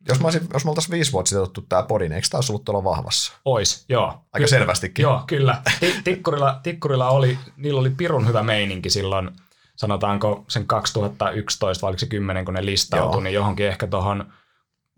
Jos, 0.08 0.20
mä 0.20 0.26
olisin, 0.26 0.48
jos 0.54 0.66
me 0.66 0.70
oltaisiin 0.72 0.92
viisi 0.92 1.12
vuotta 1.12 1.30
sitten 1.30 1.44
otettu 1.44 1.62
tämä 1.62 1.84
podi, 1.84 2.04
niin 2.04 2.16
eikö 2.16 2.28
tämä 2.32 2.38
olisi 2.38 2.52
ollut 2.52 2.66
tuolla 2.66 2.84
vahvassa? 2.84 3.34
Ois, 3.46 3.86
joo. 3.90 4.08
Aika 4.08 4.46
Ky- 4.46 4.48
selvästikin. 4.48 5.04
Joo, 5.04 5.24
kyllä. 5.28 5.62
Tikkurilla, 6.04 6.60
tikkurilla 6.64 7.10
oli, 7.10 7.38
niillä 7.58 7.80
oli 7.80 7.90
pirun 7.90 8.28
hyvä 8.28 8.44
meininki 8.44 8.90
silloin, 8.90 9.32
sanotaanko 9.76 10.46
sen 10.48 10.68
2011 10.68 11.82
vai 11.82 11.90
oliko 11.90 12.00
se 12.00 12.06
10, 12.06 12.46
kun 12.46 12.54
ne 12.54 12.66
listautui, 12.66 13.14
joo. 13.14 13.22
niin 13.22 13.34
johonkin 13.34 13.68
ehkä 13.68 13.88
tuohon 13.88 14.34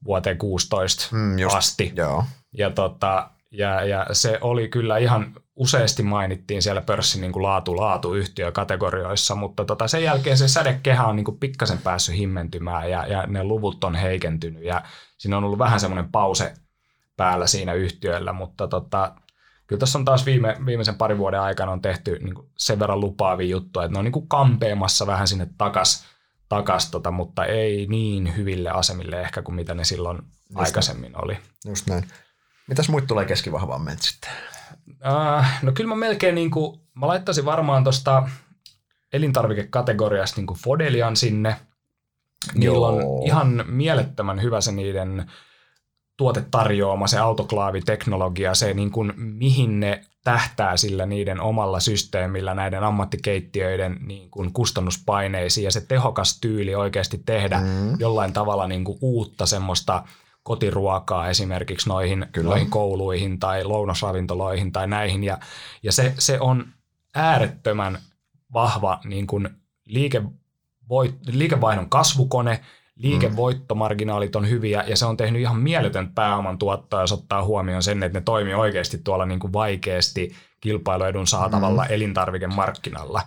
vuoteen 0.05 0.37
16 0.37 1.07
mm, 1.11 1.39
just, 1.39 1.55
asti. 1.55 1.93
Joo. 1.95 2.25
Ja, 2.57 2.69
tota, 2.69 3.29
ja, 3.53 3.85
ja 3.85 4.05
se 4.11 4.37
oli 4.41 4.67
kyllä 4.67 4.97
ihan 4.97 5.33
useasti 5.55 6.03
mainittiin 6.03 6.61
siellä 6.61 6.81
pörssin 6.81 7.21
niin 7.21 7.31
kuin 7.31 7.43
laatu-laatu 7.43 8.13
yhtiökategorioissa, 8.13 9.35
mutta 9.35 9.65
tota, 9.65 9.87
sen 9.87 10.03
jälkeen 10.03 10.37
se 10.37 10.47
sädekehä 10.47 11.05
on 11.05 11.15
niin 11.15 11.25
kuin 11.25 11.39
pikkasen 11.39 11.77
päässyt 11.77 12.15
himmentymään 12.15 12.89
ja, 12.89 13.07
ja 13.07 13.27
ne 13.27 13.43
luvut 13.43 13.83
on 13.83 13.95
heikentynyt 13.95 14.63
ja 14.63 14.83
siinä 15.17 15.37
on 15.37 15.43
ollut 15.43 15.59
vähän 15.59 15.79
semmoinen 15.79 16.11
pause 16.11 16.53
päällä 17.17 17.47
siinä 17.47 17.73
yhtiöllä, 17.73 18.33
mutta 18.33 18.67
tota, 18.67 19.15
kyllä 19.67 19.79
tässä 19.79 19.99
on 19.99 20.05
taas 20.05 20.25
viime, 20.25 20.57
viimeisen 20.65 20.95
parin 20.95 21.17
vuoden 21.17 21.41
aikana 21.41 21.71
on 21.71 21.81
tehty 21.81 22.19
niin 22.19 22.35
kuin 22.35 22.47
sen 22.57 22.79
verran 22.79 22.99
lupaavia 22.99 23.47
juttuja, 23.47 23.85
että 23.85 23.93
ne 23.93 23.99
on 23.99 24.05
niin 24.05 24.13
kuin 24.13 24.27
kampeamassa 24.27 25.07
vähän 25.07 25.27
sinne 25.27 25.47
takas, 25.57 26.05
takas 26.49 26.91
tota, 26.91 27.11
mutta 27.11 27.45
ei 27.45 27.87
niin 27.89 28.37
hyville 28.37 28.69
asemille 28.69 29.21
ehkä 29.21 29.41
kuin 29.41 29.55
mitä 29.55 29.73
ne 29.73 29.83
silloin 29.83 30.17
Just 30.17 30.55
aikaisemmin 30.55 31.11
näin. 31.11 31.25
oli. 31.25 31.37
Just 31.65 31.87
näin. 31.87 32.03
Mitäs 32.67 32.89
muut 32.89 33.07
tulee 33.07 33.25
keskivahvaan 33.25 33.81
meiltä 33.81 34.03
sitten? 34.03 34.31
Uh, 34.89 35.45
no 35.61 35.71
kyllä 35.71 35.87
mä 35.87 35.95
melkein 35.95 36.35
niin 36.35 36.51
kuin, 36.51 36.79
mä 36.93 37.07
laittaisin 37.07 37.45
varmaan 37.45 37.83
tuosta 37.83 38.29
elintarvikekategoriasta 39.13 40.41
niin 40.41 40.47
kuin 40.47 40.59
Fodelian 40.59 41.15
sinne. 41.15 41.55
Niillä 42.53 42.75
Joo. 42.75 42.87
on 42.87 43.27
ihan 43.27 43.63
mielettömän 43.67 44.41
hyvä 44.41 44.61
se 44.61 44.71
niiden 44.71 45.31
tuotetarjoama, 46.17 47.07
se 47.07 47.19
autoklaaviteknologia, 47.19 48.55
se 48.55 48.73
niin 48.73 48.91
kuin, 48.91 49.13
mihin 49.15 49.79
ne 49.79 50.05
tähtää 50.23 50.77
sillä 50.77 51.05
niiden 51.05 51.41
omalla 51.41 51.79
systeemillä 51.79 52.53
näiden 52.53 52.83
ammattikeittiöiden 52.83 53.97
niin 54.01 54.31
kuin 54.31 54.53
kustannuspaineisiin 54.53 55.65
ja 55.65 55.71
se 55.71 55.81
tehokas 55.81 56.39
tyyli 56.39 56.75
oikeasti 56.75 57.21
tehdä 57.25 57.59
mm. 57.59 57.99
jollain 57.99 58.33
tavalla 58.33 58.67
niin 58.67 58.83
kuin 58.83 58.97
uutta 59.01 59.45
semmoista– 59.45 60.03
kotiruokaa 60.43 61.29
esimerkiksi 61.29 61.89
noihin, 61.89 62.25
noihin 62.43 62.69
kouluihin 62.69 63.39
tai 63.39 63.63
lounasravintoloihin 63.63 64.71
tai 64.71 64.87
näihin. 64.87 65.23
Ja, 65.23 65.37
ja 65.83 65.91
se, 65.91 66.13
se 66.17 66.39
on 66.39 66.65
äärettömän 67.15 67.99
vahva 68.53 68.99
niin 69.03 69.27
kuin 69.27 69.49
liikevoit, 69.85 71.15
liikevaihdon 71.25 71.89
kasvukone, 71.89 72.59
liikevoittomarginaalit 72.95 74.35
on 74.35 74.49
hyviä 74.49 74.83
ja 74.87 74.97
se 74.97 75.05
on 75.05 75.17
tehnyt 75.17 75.41
ihan 75.41 75.59
mieletön 75.59 76.13
pääoman 76.13 76.57
tuottoa, 76.57 77.01
jos 77.01 77.11
ottaa 77.11 77.43
huomioon 77.43 77.83
sen, 77.83 78.03
että 78.03 78.19
ne 78.19 78.23
toimii 78.23 78.53
oikeasti 78.53 78.97
tuolla 78.97 79.25
niin 79.25 79.39
kuin 79.39 79.53
vaikeasti 79.53 80.35
kilpailuedun 80.61 81.27
saatavalla 81.27 81.83
mm. 81.83 81.93
elintarvikemarkkinalla. 81.93 83.21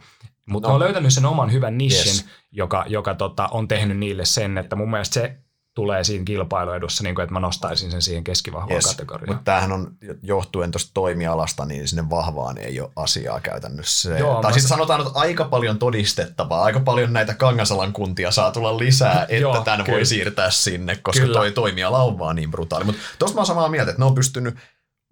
Mutta 0.46 0.68
no. 0.68 0.74
on 0.74 0.80
löytänyt 0.80 1.12
sen 1.12 1.26
oman 1.26 1.52
hyvän 1.52 1.78
nishin, 1.78 2.12
yes. 2.12 2.26
joka, 2.52 2.84
joka 2.88 3.14
tota, 3.14 3.48
on 3.48 3.68
tehnyt 3.68 3.98
niille 3.98 4.24
sen, 4.24 4.58
että 4.58 4.76
mun 4.76 4.90
mielestä 4.90 5.14
se 5.14 5.38
tulee 5.76 6.04
siinä 6.04 6.24
kilpailuedussa, 6.24 7.04
niin 7.04 7.14
kuin, 7.14 7.22
että 7.22 7.32
mä 7.32 7.40
nostaisin 7.40 7.90
sen 7.90 8.02
siihen 8.02 8.24
keskivahvaan 8.24 8.72
yes. 8.72 8.86
kategoriaan. 8.86 9.28
Mutta 9.28 9.44
tämähän 9.44 9.72
on 9.72 9.90
johtuen 10.22 10.70
tuosta 10.70 10.90
toimialasta, 10.94 11.64
niin 11.64 11.88
sinne 11.88 12.10
vahvaan 12.10 12.58
ei 12.58 12.80
ole 12.80 12.90
asiaa 12.96 13.40
käytännössä. 13.40 14.18
Joo, 14.18 14.42
tai 14.42 14.52
sitten 14.52 14.68
sanotaan, 14.68 15.00
että 15.00 15.18
aika 15.18 15.44
paljon 15.44 15.78
todistettavaa, 15.78 16.62
aika 16.62 16.80
paljon 16.80 17.12
näitä 17.12 17.34
Kangasalan 17.34 17.92
kuntia 17.92 18.30
saa 18.30 18.52
tulla 18.52 18.78
lisää, 18.78 19.22
että 19.22 19.36
Joo, 19.36 19.60
tämän 19.60 19.84
kyllä. 19.84 19.96
voi 19.96 20.06
siirtää 20.06 20.50
sinne, 20.50 20.96
koska 20.96 21.20
kyllä. 21.20 21.38
toi 21.38 21.52
toimiala 21.52 22.02
on 22.02 22.18
vaan 22.18 22.36
niin 22.36 22.50
brutaali. 22.50 22.84
Mutta 22.84 23.02
tuosta 23.18 23.34
mä 23.34 23.40
oon 23.40 23.46
samaa 23.46 23.68
mieltä, 23.68 23.90
että 23.90 24.02
ne 24.02 24.06
on 24.06 24.14
pystynyt 24.14 24.54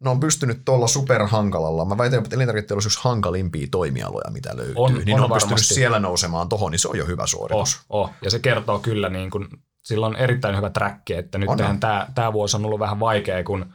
ne 0.04 0.10
on 0.10 0.20
pystynyt 0.20 0.64
tuolla 0.64 0.86
superhankalalla, 0.86 1.84
mä 1.84 1.98
väitän, 1.98 2.24
että 2.24 2.36
elintarviketeollisuus 2.36 2.96
on 2.96 2.98
yksi 2.98 3.08
hankalimpia 3.08 3.66
toimialoja, 3.70 4.30
mitä 4.30 4.56
löytyy, 4.56 4.74
on, 4.76 4.94
niin 4.94 5.00
on 5.00 5.06
ne 5.06 5.14
on 5.14 5.20
varmasti. 5.20 5.54
pystynyt 5.54 5.76
siellä 5.76 5.98
nousemaan 5.98 6.48
tohon, 6.48 6.70
niin 6.70 6.78
se 6.78 6.88
on 6.88 6.98
jo 6.98 7.06
hyvä 7.06 7.26
suoritus. 7.26 7.80
Oh, 7.88 8.00
oh. 8.00 8.10
Ja 8.22 8.30
se 8.30 8.38
kertoo 8.38 8.78
kyllä 8.78 9.08
niin 9.08 9.30
kuin 9.30 9.48
sillä 9.84 10.06
on 10.06 10.16
erittäin 10.16 10.56
hyvä 10.56 10.70
track, 10.70 11.10
että 11.10 11.38
nyt 11.38 11.48
tämä, 11.80 12.06
tämä 12.14 12.32
vuosi 12.32 12.56
on 12.56 12.64
ollut 12.64 12.80
vähän 12.80 13.00
vaikea, 13.00 13.44
kun, 13.44 13.72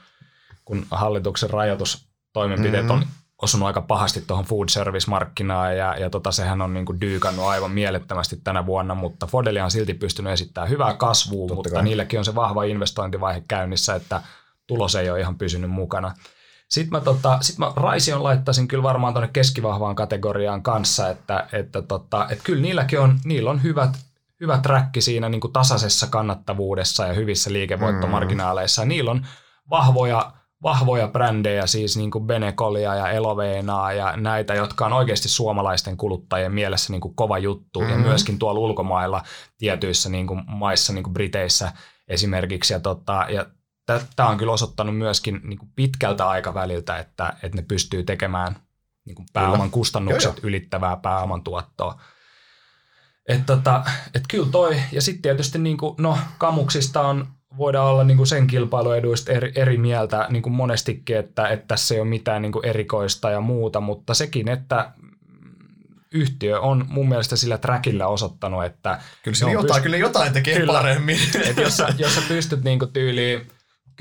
kun 0.65 0.85
hallituksen 0.91 1.49
rajoitustoimenpiteet 1.49 2.85
mm-hmm. 2.85 3.01
on 3.01 3.07
osunut 3.41 3.67
aika 3.67 3.81
pahasti 3.81 4.21
tuohon 4.27 4.45
food 4.45 4.69
service-markkinaan 4.69 5.77
ja, 5.77 5.95
ja 5.99 6.09
tota, 6.09 6.31
sehän 6.31 6.61
on 6.61 6.73
niin 6.73 6.85
kuin 6.85 7.01
dyykannut 7.01 7.45
aivan 7.45 7.71
mielettömästi 7.71 8.37
tänä 8.43 8.65
vuonna, 8.65 8.95
mutta 8.95 9.27
Fodelia 9.27 9.63
on 9.63 9.71
silti 9.71 9.93
pystynyt 9.93 10.33
esittämään 10.33 10.69
hyvää 10.69 10.93
kasvua, 10.93 11.47
Totta 11.47 11.55
mutta 11.55 11.69
kai. 11.69 11.83
niillekin 11.83 12.19
on 12.19 12.25
se 12.25 12.35
vahva 12.35 12.63
investointivaihe 12.63 13.43
käynnissä, 13.47 13.95
että 13.95 14.21
tulos 14.67 14.95
ei 14.95 15.09
ole 15.09 15.19
ihan 15.19 15.37
pysynyt 15.37 15.71
mukana. 15.71 16.13
Sitten 16.69 16.99
mä, 16.99 17.01
tota, 17.01 17.37
sit 17.41 17.57
mä 17.57 17.71
Raision 17.75 18.23
laittaisin 18.23 18.67
kyllä 18.67 18.83
varmaan 18.83 19.13
tuonne 19.13 19.29
keskivahvaan 19.33 19.95
kategoriaan 19.95 20.63
kanssa, 20.63 21.09
että, 21.09 21.47
että, 21.51 21.81
tota, 21.81 22.27
että 22.29 22.43
kyllä 22.43 22.61
niilläkin 22.61 22.99
on, 22.99 23.19
niillä 23.23 23.49
on 23.49 23.63
hyvät 23.63 24.08
hyvä 24.39 24.57
träkki 24.57 25.01
siinä 25.01 25.29
niin 25.29 25.41
kuin 25.41 25.53
tasaisessa 25.53 26.07
kannattavuudessa 26.07 27.07
ja 27.07 27.13
hyvissä 27.13 27.53
liikevoittomarginaaleissa. 27.53 28.81
Mm. 28.81 28.89
Niillä 28.89 29.11
on 29.11 29.25
vahvoja, 29.69 30.31
vahvoja 30.63 31.07
brändejä, 31.07 31.67
siis 31.67 31.97
niin 31.97 32.11
kuin 32.11 32.27
Benecolia 32.27 32.95
ja 32.95 33.09
Eloveenaa 33.09 33.93
ja 33.93 34.17
näitä, 34.17 34.53
jotka 34.53 34.85
on 34.85 34.93
oikeasti 34.93 35.29
suomalaisten 35.29 35.97
kuluttajien 35.97 36.53
mielessä 36.53 36.93
niin 36.93 37.01
kuin 37.01 37.15
kova 37.15 37.37
juttu. 37.37 37.81
Mm. 37.81 37.89
Ja 37.89 37.97
myöskin 37.97 38.39
tuolla 38.39 38.59
ulkomailla 38.59 39.23
tietyissä 39.57 40.09
niin 40.09 40.27
kuin 40.27 40.41
maissa, 40.47 40.93
niin 40.93 41.03
kuin 41.03 41.13
Briteissä 41.13 41.71
esimerkiksi. 42.07 42.73
Ja, 42.73 42.79
tota, 42.79 43.25
ja 43.29 43.45
tämä 44.15 44.29
on 44.29 44.37
kyllä 44.37 44.51
osoittanut 44.51 44.97
myöskin 44.97 45.41
niin 45.43 45.59
kuin 45.59 45.69
pitkältä 45.75 46.29
aikaväliltä, 46.29 46.97
että, 46.97 47.33
että 47.43 47.57
ne 47.57 47.65
pystyy 47.67 48.03
tekemään 48.03 48.55
niin 49.05 49.15
kuin 49.15 49.25
pääoman 49.33 49.71
kustannukset 49.71 50.31
joo, 50.31 50.35
joo. 50.41 50.47
ylittävää 50.47 50.97
pääoman 50.97 51.43
tuottoa. 51.43 52.01
Että 53.29 53.55
tota, 53.55 53.83
et 54.15 54.23
kyllä 54.29 54.47
toi, 54.51 54.79
ja 54.91 55.01
sitten 55.01 55.21
tietysti 55.21 55.59
niin 55.59 55.77
kuin, 55.77 55.95
no 55.97 56.17
kamuksista 56.37 57.01
on, 57.01 57.27
voidaan 57.57 57.87
olla 57.87 58.03
niin 58.03 58.17
kuin 58.17 58.27
sen 58.27 58.47
kilpailueduista 58.47 59.31
eri, 59.31 59.51
eri 59.55 59.77
mieltä 59.77 60.27
niin 60.29 60.43
kuin 60.43 60.53
monestikin, 60.53 61.17
että, 61.17 61.47
että 61.47 61.67
tässä 61.67 61.95
ei 61.95 62.01
ole 62.01 62.09
mitään 62.09 62.41
niin 62.41 62.51
kuin 62.51 62.65
erikoista 62.65 63.31
ja 63.31 63.41
muuta, 63.41 63.81
mutta 63.81 64.13
sekin, 64.13 64.49
että 64.49 64.91
yhtiö 66.13 66.59
on 66.59 66.85
mun 66.87 67.09
mielestä 67.09 67.35
sillä 67.35 67.57
trackillä 67.57 68.07
osoittanut, 68.07 68.65
että... 68.65 69.01
Kyllä 69.23 69.35
se 69.35 69.51
jotain, 69.51 69.79
pyst- 69.79 69.83
kyllä 69.83 69.97
jotain 69.97 70.33
tekee 70.33 70.57
kyllä, 70.57 70.73
paremmin. 70.73 71.19
Että 71.45 71.61
jos, 71.61 71.77
sä, 71.77 71.87
jos 71.97 72.15
sä 72.15 72.21
pystyt 72.27 72.63
niin 72.63 72.79
kuin 72.79 72.93
tyyliin 72.93 73.41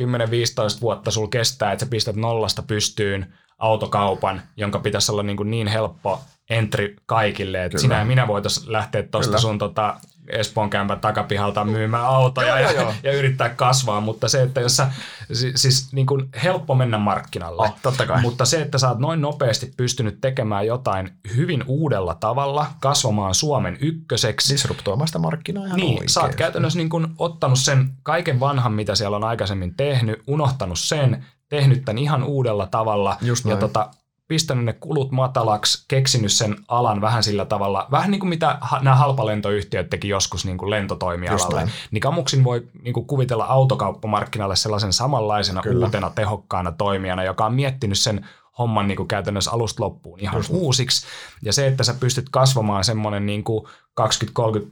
10-15 0.01 0.81
vuotta 0.81 1.11
sul 1.11 1.27
kestää, 1.27 1.73
että 1.73 1.85
sä 1.85 1.91
pistät 1.91 2.17
nollasta 2.17 2.63
pystyyn 2.63 3.35
autokaupan, 3.59 4.43
jonka 4.57 4.79
pitäisi 4.79 5.13
olla 5.13 5.23
niin, 5.23 5.37
kuin 5.37 5.51
niin 5.51 5.67
helppo 5.67 6.21
entry 6.51 6.97
kaikille, 7.07 7.65
että 7.65 7.79
sinä 7.79 7.99
ja 7.99 8.05
minä 8.05 8.27
voitaisiin 8.29 8.73
lähteä 8.73 9.03
tuosta 9.03 9.39
sun 9.39 9.59
tota, 9.59 9.97
Espoon 10.29 10.71
kämpän 10.71 11.01
takapihalta 11.01 11.65
myymään 11.65 12.05
autoja 12.05 12.61
ja, 12.61 12.73
ja, 12.73 12.95
ja 13.03 13.13
yrittää 13.13 13.49
kasvaa, 13.49 14.01
mutta 14.01 14.29
se, 14.29 14.43
että 14.43 14.61
jos 14.61 14.77
sä, 14.77 14.91
siis, 15.33 15.63
siis 15.63 15.93
niin 15.93 16.07
kuin 16.07 16.29
helppo 16.43 16.75
mennä 16.75 16.99
markkinalle, 16.99 17.63
oh, 17.63 17.77
totta 17.83 18.07
kai. 18.07 18.21
mutta 18.21 18.45
se, 18.45 18.63
että 18.63 18.79
sä 18.79 18.89
oot 18.89 18.99
noin 18.99 19.21
nopeasti 19.21 19.73
pystynyt 19.77 20.19
tekemään 20.21 20.67
jotain 20.67 21.11
hyvin 21.37 21.65
uudella 21.67 22.15
tavalla, 22.15 22.67
kasvamaan 22.81 23.35
Suomen 23.35 23.79
ykköseksi. 23.81 24.53
Disruptoimaan 24.53 25.09
sitä 25.09 25.19
markkinaa 25.19 25.67
ihan 25.67 25.77
Niin, 25.77 25.93
oikein. 25.93 26.09
sä 26.09 26.21
oot 26.21 26.35
käytännössä 26.35 26.79
niin 26.79 26.89
kuin 26.89 27.07
ottanut 27.19 27.59
sen 27.59 27.91
kaiken 28.03 28.41
vanhan, 28.41 28.73
mitä 28.73 28.95
siellä 28.95 29.17
on 29.17 29.25
aikaisemmin 29.25 29.75
tehnyt, 29.75 30.23
unohtanut 30.27 30.79
sen, 30.79 31.25
tehnyt 31.49 31.85
tämän 31.85 31.99
ihan 31.99 32.25
uudella 32.25 32.67
tavalla 32.67 33.17
Just 33.21 33.45
ja 33.45 33.57
tota, 33.57 33.91
pistänyt 34.29 34.65
ne 34.65 34.73
kulut 34.73 35.11
matalaksi, 35.11 35.85
keksinyt 35.89 36.33
sen 36.33 36.57
alan 36.69 37.01
vähän 37.01 37.23
sillä 37.23 37.45
tavalla, 37.45 37.87
vähän 37.91 38.11
niin 38.11 38.21
kuin 38.21 38.29
mitä 38.29 38.59
nämä 38.83 38.97
halpalentoyhtiöt 38.97 39.91
teki 39.91 40.09
joskus 40.09 40.45
niin 40.45 40.59
kuin 40.59 40.71
lentotoimialalle, 40.71 41.69
niin 41.91 42.01
Kamuksin 42.01 42.45
voi 42.45 42.69
niin 42.83 42.95
kuin 42.95 43.07
kuvitella 43.07 43.45
autokauppamarkkinalle 43.45 44.57
sellaisen 44.57 44.93
samanlaisena 44.93 45.63
Kyllä. 45.63 45.87
uutena 45.87 46.11
tehokkaana 46.11 46.73
toimijana, 46.73 47.25
joka 47.25 47.47
on 47.47 47.55
miettinyt 47.55 47.99
sen 47.99 48.27
homman 48.59 48.89
niin 48.89 48.97
kuin 48.97 49.09
käytännössä 49.09 49.51
alusta 49.51 49.85
loppuun 49.85 50.21
ihan 50.21 50.37
Just 50.37 50.51
uusiksi. 50.51 51.07
Ja 51.43 51.53
se, 51.53 51.67
että 51.67 51.85
sä 51.85 51.95
pystyt 52.01 52.29
kasvamaan 52.29 52.85
semmoinen 52.85 53.27
niin 53.27 53.45
20-30 54.01 54.03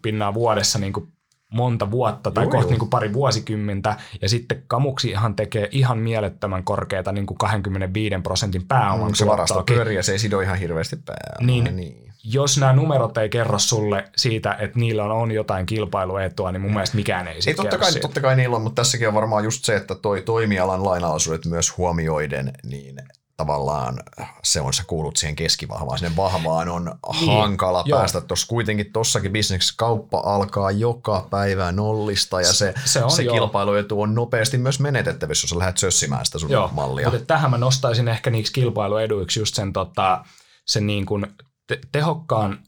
pinnaa 0.03 0.35
vuodessa 0.35 0.79
niin 0.79 0.93
kuin 0.93 1.13
monta 1.53 1.91
vuotta 1.91 2.31
tai 2.31 2.47
kohta 2.47 2.71
niin 2.71 2.79
kuin 2.79 2.91
pari 2.91 3.13
vuosikymmentä, 3.13 3.97
ja 4.23 4.29
sitten 4.29 4.63
Kamuksihan 4.67 5.37
tekee 5.37 5.69
ihan 5.73 5.99
mielettömän 5.99 6.65
korkeata 6.65 7.13
niin 7.13 7.27
kuin 7.27 7.39
25 7.39 8.15
prosentin 8.23 8.67
pääoman 8.67 9.11
mm, 9.11 9.15
Se 9.15 9.27
varasto 9.27 9.63
pyörii 9.63 9.97
ja 9.97 10.03
se 10.03 10.13
ei 10.13 10.19
sido 10.19 10.41
ihan 10.41 10.59
hirveästi 10.59 10.97
pääomaa. 10.97 11.47
Niin, 11.47 11.77
niin, 11.77 12.07
jos 12.25 12.59
nämä 12.59 12.73
numerot 12.73 13.19
ei 13.19 13.29
kerro 13.29 13.59
sulle 13.59 14.05
siitä, 14.17 14.57
että 14.59 14.79
niillä 14.79 15.05
on, 15.05 15.11
on 15.11 15.31
jotain 15.31 15.67
kilpailuetua, 15.67 16.53
niin 16.53 16.61
mun 16.61 16.73
mielestä 16.73 16.97
mikään 16.97 17.29
ei, 17.29 17.39
ei 17.47 17.55
totta 17.55 17.79
kai, 17.79 17.93
totta 17.93 18.21
kai 18.21 18.37
niillä 18.37 18.57
on, 18.57 18.63
mutta 18.63 18.83
tässäkin 18.83 19.09
on 19.09 19.15
varmaan 19.15 19.45
just 19.45 19.65
se, 19.65 19.77
että 19.77 19.95
toi 19.95 20.23
toimialan 20.23 20.85
lainalaisuudet 20.85 21.47
myös 21.47 21.77
huomioiden, 21.77 22.53
niin 22.63 22.97
tavallaan 23.37 24.03
se 24.45 24.61
on, 24.61 24.75
sä 24.75 24.85
kuulut 24.87 25.17
siihen 25.17 25.37
keskivahvaan, 25.37 25.99
sinne 25.99 26.17
vahvaan 26.17 26.69
on 26.69 26.95
niin, 27.21 27.33
hankala 27.33 27.83
joo. 27.87 27.99
päästä. 27.99 28.21
Tuossa 28.21 28.47
kuitenkin 28.47 28.93
tossakin 28.93 29.33
bisneksessä 29.33 29.75
kauppa 29.77 30.23
alkaa 30.25 30.71
joka 30.71 31.27
päivä 31.31 31.73
nollista 31.73 32.41
ja 32.41 32.53
se, 32.53 32.75
se, 32.85 33.05
on, 33.05 33.11
se 33.11 33.25
kilpailuetu 33.25 34.01
on 34.01 34.15
nopeasti 34.15 34.59
myös 34.59 34.81
menetettävissä, 34.81 35.45
jos 35.45 35.51
sä 35.51 35.59
lähdet 35.59 35.79
sössimään 35.79 36.27
sitä 36.27 36.39
sun 36.39 36.51
joo, 36.51 36.71
mallia. 36.73 37.11
Mutta 37.11 37.27
tähän 37.27 37.51
mä 37.51 37.59
nostaisin 37.59 38.09
ehkä 38.09 38.31
niiksi 38.31 38.53
kilpailueduiksi 38.53 39.41
just 39.41 39.55
sen, 39.55 39.73
tota, 39.73 40.25
sen 40.67 40.87
niin 40.87 41.07
kuin 41.07 41.27
te- 41.67 41.81
tehokkaan 41.93 42.59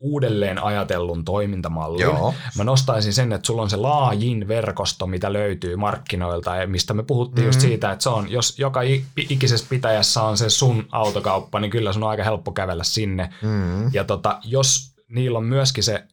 uudelleen 0.00 0.62
ajatellun 0.62 1.24
toimintamallin. 1.24 2.00
Joo. 2.00 2.34
Mä 2.56 2.64
nostaisin 2.64 3.12
sen, 3.12 3.32
että 3.32 3.46
sulla 3.46 3.62
on 3.62 3.70
se 3.70 3.76
laajin 3.76 4.48
verkosto, 4.48 5.06
mitä 5.06 5.32
löytyy 5.32 5.76
markkinoilta, 5.76 6.56
ja 6.56 6.66
mistä 6.66 6.94
me 6.94 7.02
puhuttiin 7.02 7.42
mm-hmm. 7.42 7.48
just 7.48 7.60
siitä, 7.60 7.92
että 7.92 8.02
se 8.02 8.08
on, 8.08 8.30
jos 8.30 8.58
joka 8.58 8.80
ikisessä 9.16 9.66
pitäjässä 9.70 10.22
on 10.22 10.36
se 10.38 10.50
sun 10.50 10.86
autokauppa, 10.92 11.60
niin 11.60 11.70
kyllä 11.70 11.92
sun 11.92 12.02
on 12.02 12.10
aika 12.10 12.24
helppo 12.24 12.52
kävellä 12.52 12.84
sinne. 12.84 13.30
Mm-hmm. 13.42 13.90
Ja 13.92 14.04
tota, 14.04 14.38
jos 14.44 14.94
niillä 15.08 15.38
on 15.38 15.44
myöskin 15.44 15.84
se 15.84 16.04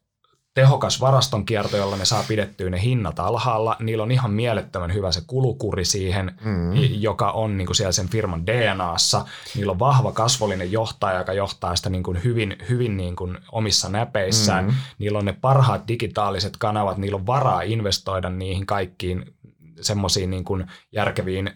tehokas 0.58 1.02
varastonkierto, 1.02 1.78
jolla 1.78 1.96
ne 1.96 2.06
saa 2.06 2.24
pidettyä 2.28 2.70
ne 2.70 2.82
hinnat 2.82 3.20
alhaalla. 3.20 3.76
Niillä 3.80 4.04
on 4.04 4.12
ihan 4.12 4.32
mielettömän 4.32 4.94
hyvä 4.94 5.12
se 5.12 5.22
kulukuri 5.28 5.86
siihen, 5.86 6.40
mm. 6.42 6.74
joka 6.76 7.32
on 7.32 7.58
niin 7.58 7.66
kuin 7.66 7.76
siellä 7.76 7.92
sen 7.92 8.10
firman 8.10 8.46
DNAssa. 8.46 9.26
Niillä 9.56 9.72
on 9.72 9.80
vahva 9.80 10.12
kasvollinen 10.12 10.72
johtaja, 10.72 11.18
joka 11.18 11.34
johtaa 11.34 11.76
sitä 11.76 11.90
niin 11.90 12.04
kuin 12.04 12.24
hyvin, 12.24 12.58
hyvin 12.70 12.98
niin 12.98 13.16
kuin 13.16 13.38
omissa 13.52 13.90
näpeissään. 13.90 14.66
Mm. 14.66 14.74
Niillä 15.00 15.20
on 15.20 15.26
ne 15.26 15.34
parhaat 15.42 15.88
digitaaliset 15.88 16.58
kanavat, 16.58 16.98
niillä 16.98 17.16
on 17.16 17.26
varaa 17.26 17.62
investoida 17.62 18.30
niihin 18.30 18.66
kaikkiin 18.66 19.36
semmoisiin 19.82 20.30
niin 20.30 20.44
kuin 20.44 20.66
järkeviin 20.92 21.52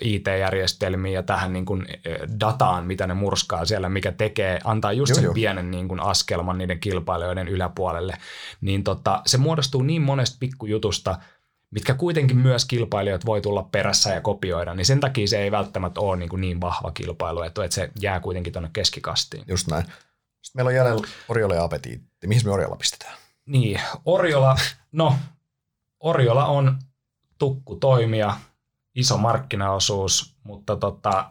IT-järjestelmiin 0.00 1.14
ja 1.14 1.22
tähän 1.22 1.52
niin 1.52 1.64
kuin 1.64 1.86
dataan, 2.40 2.86
mitä 2.86 3.06
ne 3.06 3.14
murskaa 3.14 3.64
siellä, 3.64 3.88
mikä 3.88 4.12
tekee, 4.12 4.58
antaa 4.64 4.92
just 4.92 5.10
joo, 5.10 5.14
sen 5.14 5.24
joo. 5.24 5.34
pienen 5.34 5.70
niin 5.70 5.88
kuin 5.88 6.00
askelman 6.00 6.58
niiden 6.58 6.80
kilpailijoiden 6.80 7.48
yläpuolelle, 7.48 8.18
niin 8.60 8.84
tota, 8.84 9.22
se 9.26 9.38
muodostuu 9.38 9.82
niin 9.82 10.02
monesta 10.02 10.36
pikkujutusta, 10.40 11.18
mitkä 11.70 11.94
kuitenkin 11.94 12.38
myös 12.38 12.64
kilpailijat 12.64 13.26
voi 13.26 13.40
tulla 13.40 13.68
perässä 13.72 14.10
ja 14.10 14.20
kopioida, 14.20 14.74
niin 14.74 14.86
sen 14.86 15.00
takia 15.00 15.28
se 15.28 15.38
ei 15.38 15.50
välttämättä 15.50 16.00
ole 16.00 16.16
niin, 16.16 16.28
kuin 16.28 16.40
niin 16.40 16.60
vahva 16.60 16.90
kilpailu, 16.90 17.42
että 17.42 17.68
se 17.70 17.90
jää 18.00 18.20
kuitenkin 18.20 18.52
tuonne 18.52 18.70
keskikastiin. 18.72 19.44
Just 19.48 19.68
näin. 19.68 19.84
Sitten 19.84 20.58
meillä 20.58 20.68
on 20.68 20.74
jäljellä 20.74 21.08
Oriola 21.28 21.54
ja 21.54 21.64
Apetiitti. 21.64 22.26
Mihin 22.26 22.42
me 22.44 22.50
Oriola 22.50 22.76
pistetään? 22.76 23.14
Niin, 23.46 23.80
Oriola, 24.04 24.56
no 24.92 25.18
Oriola 26.00 26.46
on 26.46 26.78
tukku 27.38 27.76
toimia, 27.76 28.36
iso 28.94 29.16
markkinaosuus, 29.18 30.36
mutta 30.44 30.76
tota, 30.76 31.30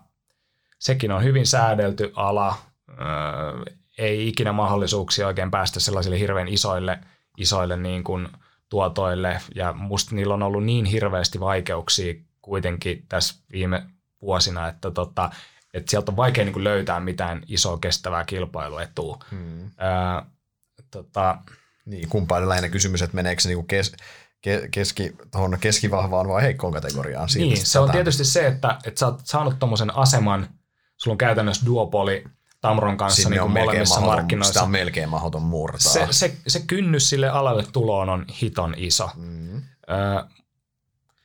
sekin 0.79 1.11
on 1.11 1.23
hyvin 1.23 1.47
säädelty 1.47 2.11
ala. 2.15 2.55
Öö, 2.89 3.73
ei 3.97 4.27
ikinä 4.27 4.51
mahdollisuuksia 4.51 5.27
oikein 5.27 5.51
päästä 5.51 5.79
sellaisille 5.79 6.19
hirveän 6.19 6.47
isoille, 6.47 6.99
isoille 7.37 7.77
niin 7.77 8.03
kuin 8.03 8.27
tuotoille. 8.69 9.41
Ja 9.55 9.73
musta 9.73 10.15
niillä 10.15 10.33
on 10.33 10.43
ollut 10.43 10.63
niin 10.63 10.85
hirveästi 10.85 11.39
vaikeuksia 11.39 12.13
kuitenkin 12.41 13.05
tässä 13.09 13.35
viime 13.51 13.85
vuosina, 14.21 14.67
että 14.67 14.91
tota, 14.91 15.29
että 15.73 15.89
sieltä 15.91 16.11
on 16.11 16.17
vaikea 16.17 16.43
niin 16.43 16.53
kuin 16.53 16.63
löytää 16.63 16.99
mitään 16.99 17.43
isoa 17.47 17.77
kestävää 17.77 18.25
kilpailuetua. 18.25 19.17
Hmm. 19.31 19.63
Öö, 19.63 20.21
tota, 20.91 21.37
niin, 21.85 22.09
kumpaan 22.09 22.49
lähinnä 22.49 22.69
kysymys, 22.69 23.01
että 23.01 23.15
meneekö 23.15 23.41
se 23.41 23.49
niin 23.49 23.57
kuin 23.57 23.67
kes- 23.67 23.95
keski, 24.71 25.15
tuohon 25.31 25.57
keskivahvaan 25.61 26.27
vai 26.27 26.43
heikkoon 26.43 26.73
kategoriaan. 26.73 27.29
Siitä 27.29 27.55
niin, 27.55 27.65
se 27.65 27.79
on 27.79 27.91
tietysti 27.91 28.25
se, 28.25 28.47
että, 28.47 28.77
että 28.83 28.99
sä 28.99 29.05
oot 29.05 29.21
saanut 29.23 29.59
tuommoisen 29.59 29.95
aseman, 29.95 30.47
sulla 30.97 31.13
on 31.13 31.17
käytännössä 31.17 31.65
duopoli 31.65 32.23
Tamron 32.61 32.97
kanssa 32.97 33.29
niin 33.29 33.41
kuin 33.41 33.51
molemmissa 33.51 33.95
mahdoton, 33.95 34.15
markkinoissa. 34.15 34.53
Sitä 34.53 34.63
on 34.63 34.71
melkein 34.71 35.09
mahdoton 35.09 35.41
murtaa. 35.41 35.79
Se, 35.79 36.07
se, 36.11 36.37
se 36.47 36.59
kynnys 36.67 37.09
sille 37.09 37.29
alalle 37.29 37.63
tuloon 37.73 38.09
on 38.09 38.25
hiton 38.41 38.73
iso. 38.77 39.09
Mm. 39.15 39.55
Ö, 39.57 39.63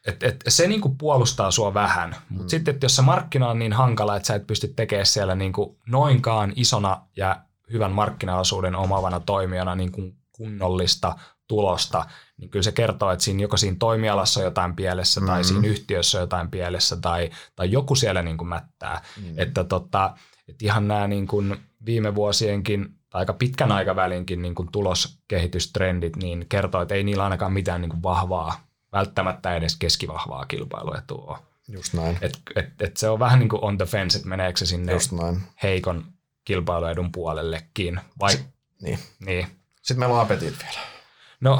et, 0.07 0.23
et, 0.23 0.45
se 0.49 0.67
niin 0.67 0.81
kuin 0.81 0.99
puolustaa 0.99 1.51
sua 1.51 1.75
vähän, 1.75 2.17
mutta 2.29 2.45
mm. 2.45 2.49
sitten 2.49 2.75
että 2.75 2.85
jos 2.85 2.97
se 2.97 3.03
markkina 3.03 3.49
on 3.49 3.59
niin 3.59 3.73
hankala, 3.73 4.17
että 4.17 4.27
sä 4.27 4.35
et 4.35 4.47
pysty 4.47 4.69
tekemään 4.69 5.07
siellä 5.07 5.35
niin 5.35 5.53
kuin 5.53 5.77
noinkaan 5.87 6.53
isona 6.57 7.03
ja 7.17 7.41
hyvän 7.73 7.93
markkinaosuuden 7.93 8.77
omavana 8.77 9.21
toimijana 9.21 9.75
niin 9.75 9.93
kuin 9.93 10.17
kunnollista 10.33 11.17
tulosta, 11.49 12.05
niin 12.37 12.51
kyllä 12.51 12.63
se 12.63 12.73
kertoo, 12.73 13.11
että 13.11 13.25
siinä 13.25 13.43
joko 13.43 13.57
siinä 13.57 13.77
toimialassa 13.81 14.41
on 14.41 14.45
jotain 14.45 14.77
pielessä 14.77 15.21
mm-hmm. 15.21 15.33
tai 15.33 15.45
siinä 15.45 15.69
yhtiössä 15.69 16.19
on 16.19 16.23
jotain 16.23 16.51
pielessä 16.51 16.97
tai, 16.97 17.31
tai 17.57 17.73
joku 17.73 17.95
siellä 17.95 18.23
niin 18.23 18.37
kuin 18.37 18.49
mättää. 18.49 19.03
Mm-hmm. 19.17 19.35
Että, 19.39 19.65
tota, 19.65 20.17
että 20.49 20.65
ihan 20.65 20.89
nämä 20.89 21.09
niin 21.09 21.27
kuin 21.27 21.57
viime 21.87 22.15
vuosienkin 22.15 22.95
aika 23.13 23.33
pitkän 23.33 23.73
aikavälinkin 23.73 24.43
niin 24.43 24.55
kuin 24.55 24.69
tuloskehitystrendit 24.73 26.17
niin 26.17 26.47
kertoo, 26.49 26.83
että 26.83 26.95
ei 26.95 27.05
niillä 27.05 27.25
ainakaan 27.25 27.53
mitään 27.53 27.81
niin 27.81 27.91
kuin 27.91 28.03
vahvaa, 28.03 28.61
välttämättä 28.93 29.57
edes 29.57 29.77
keskivahvaa 29.77 30.47
kilpailuetua 30.47 31.43
Just 31.69 31.93
näin. 31.95 32.19
Et, 32.21 32.41
et, 32.57 32.83
et 32.83 32.97
se 32.97 33.09
on 33.09 33.19
vähän 33.19 33.39
niin 33.39 33.49
kuin 33.49 33.65
on 33.65 33.79
the 33.79 33.87
fence, 33.87 34.19
että 34.19 34.29
meneekö 34.29 34.59
se 34.59 34.67
sinne 34.67 34.93
Just 34.93 35.13
näin. 35.13 35.43
heikon 35.63 36.05
kilpailuedun 36.45 37.13
puolellekin. 37.13 38.01
Vai, 38.21 38.33
S- 38.33 38.45
niin. 38.83 38.99
niin. 39.21 39.47
Sitten 39.83 39.99
meillä 39.99 40.15
on 40.15 40.21
apetit 40.21 40.55
vielä. 40.59 40.98
No, 41.41 41.59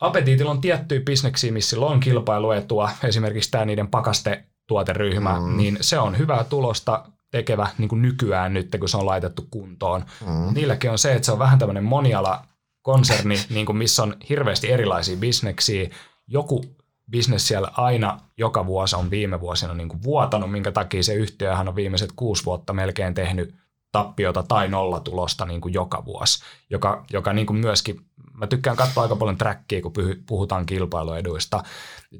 Apetiitilla 0.00 0.50
on 0.50 0.60
tiettyjä 0.60 1.00
bisneksiä, 1.00 1.52
missä 1.52 1.80
on 1.80 2.00
kilpailuetua, 2.00 2.90
esimerkiksi 3.04 3.50
tämä 3.50 3.64
niiden 3.64 3.88
pakastetuoteryhmä, 3.88 5.40
mm. 5.40 5.56
niin 5.56 5.78
se 5.80 5.98
on 5.98 6.18
hyvää 6.18 6.44
tulosta 6.44 7.04
tekevä 7.30 7.68
niin 7.78 7.88
kuin 7.88 8.02
nykyään 8.02 8.54
nyt, 8.54 8.76
kun 8.80 8.88
se 8.88 8.96
on 8.96 9.06
laitettu 9.06 9.46
kuntoon. 9.50 10.04
Mm. 10.26 10.54
Niilläkin 10.54 10.90
on 10.90 10.98
se, 10.98 11.12
että 11.12 11.26
se 11.26 11.32
on 11.32 11.38
vähän 11.38 11.58
tämmöinen 11.58 11.84
moniala 11.84 12.44
konserni, 12.82 13.34
niin 13.50 13.66
kuin 13.66 13.76
missä 13.76 14.02
on 14.02 14.16
hirveästi 14.28 14.70
erilaisia 14.70 15.16
bisneksiä. 15.16 15.90
Joku 16.28 16.64
bisnes 17.10 17.48
siellä 17.48 17.70
aina 17.76 18.20
joka 18.38 18.66
vuosi 18.66 18.96
on 18.96 19.10
viime 19.10 19.40
vuosina 19.40 19.74
niin 19.74 19.88
kuin 19.88 20.02
vuotanut, 20.02 20.52
minkä 20.52 20.72
takia 20.72 21.02
se 21.02 21.14
yhtiöhän 21.14 21.68
on 21.68 21.76
viimeiset 21.76 22.10
kuusi 22.16 22.44
vuotta 22.44 22.72
melkein 22.72 23.14
tehnyt 23.14 23.54
tappiota 23.92 24.42
tai 24.42 24.68
nollatulosta 24.68 25.46
niin 25.46 25.60
kuin 25.60 25.74
joka 25.74 26.04
vuosi, 26.04 26.44
joka, 26.70 27.04
joka 27.10 27.32
niin 27.32 27.46
kuin 27.46 27.56
myöskin, 27.56 28.00
mä 28.34 28.46
tykkään 28.46 28.76
katsoa 28.76 29.02
aika 29.02 29.16
paljon 29.16 29.38
trackia, 29.38 29.82
kun 29.82 29.92
puhutaan 30.26 30.66
kilpailueduista. 30.66 31.62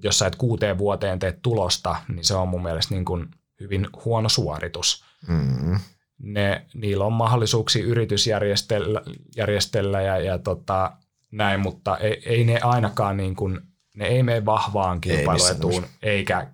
Jos 0.03 0.19
sä 0.19 0.27
et 0.27 0.37
kuuteen 0.37 0.79
vuoteen 0.79 1.19
teet 1.19 1.43
tulosta, 1.43 1.97
niin 2.09 2.25
se 2.25 2.35
on 2.35 2.49
mun 2.49 2.63
mielestä 2.63 2.95
niin 2.95 3.05
kuin 3.05 3.29
hyvin 3.61 3.89
huono 4.05 4.29
suoritus. 4.29 5.05
Mm. 5.29 5.79
Ne, 6.19 6.67
niillä 6.75 7.05
on 7.05 7.13
mahdollisuuksia 7.13 7.85
yritysjärjestellä 7.85 9.03
järjestellä 9.37 10.03
ja, 10.03 10.19
ja 10.19 10.39
tota, 10.39 10.93
näin, 11.31 11.61
mutta 11.61 11.97
ei, 11.97 12.23
ei 12.27 12.45
ne 12.45 12.61
ainakaan 12.63 13.17
niin 13.17 13.37
kuin, 13.37 13.61
ne 13.97 14.07
ei 14.07 14.23
mene 14.23 14.45
vahvaan 14.45 15.01
kilpailuetuun, 15.01 15.85
ei 16.03 16.17
eikä 16.17 16.47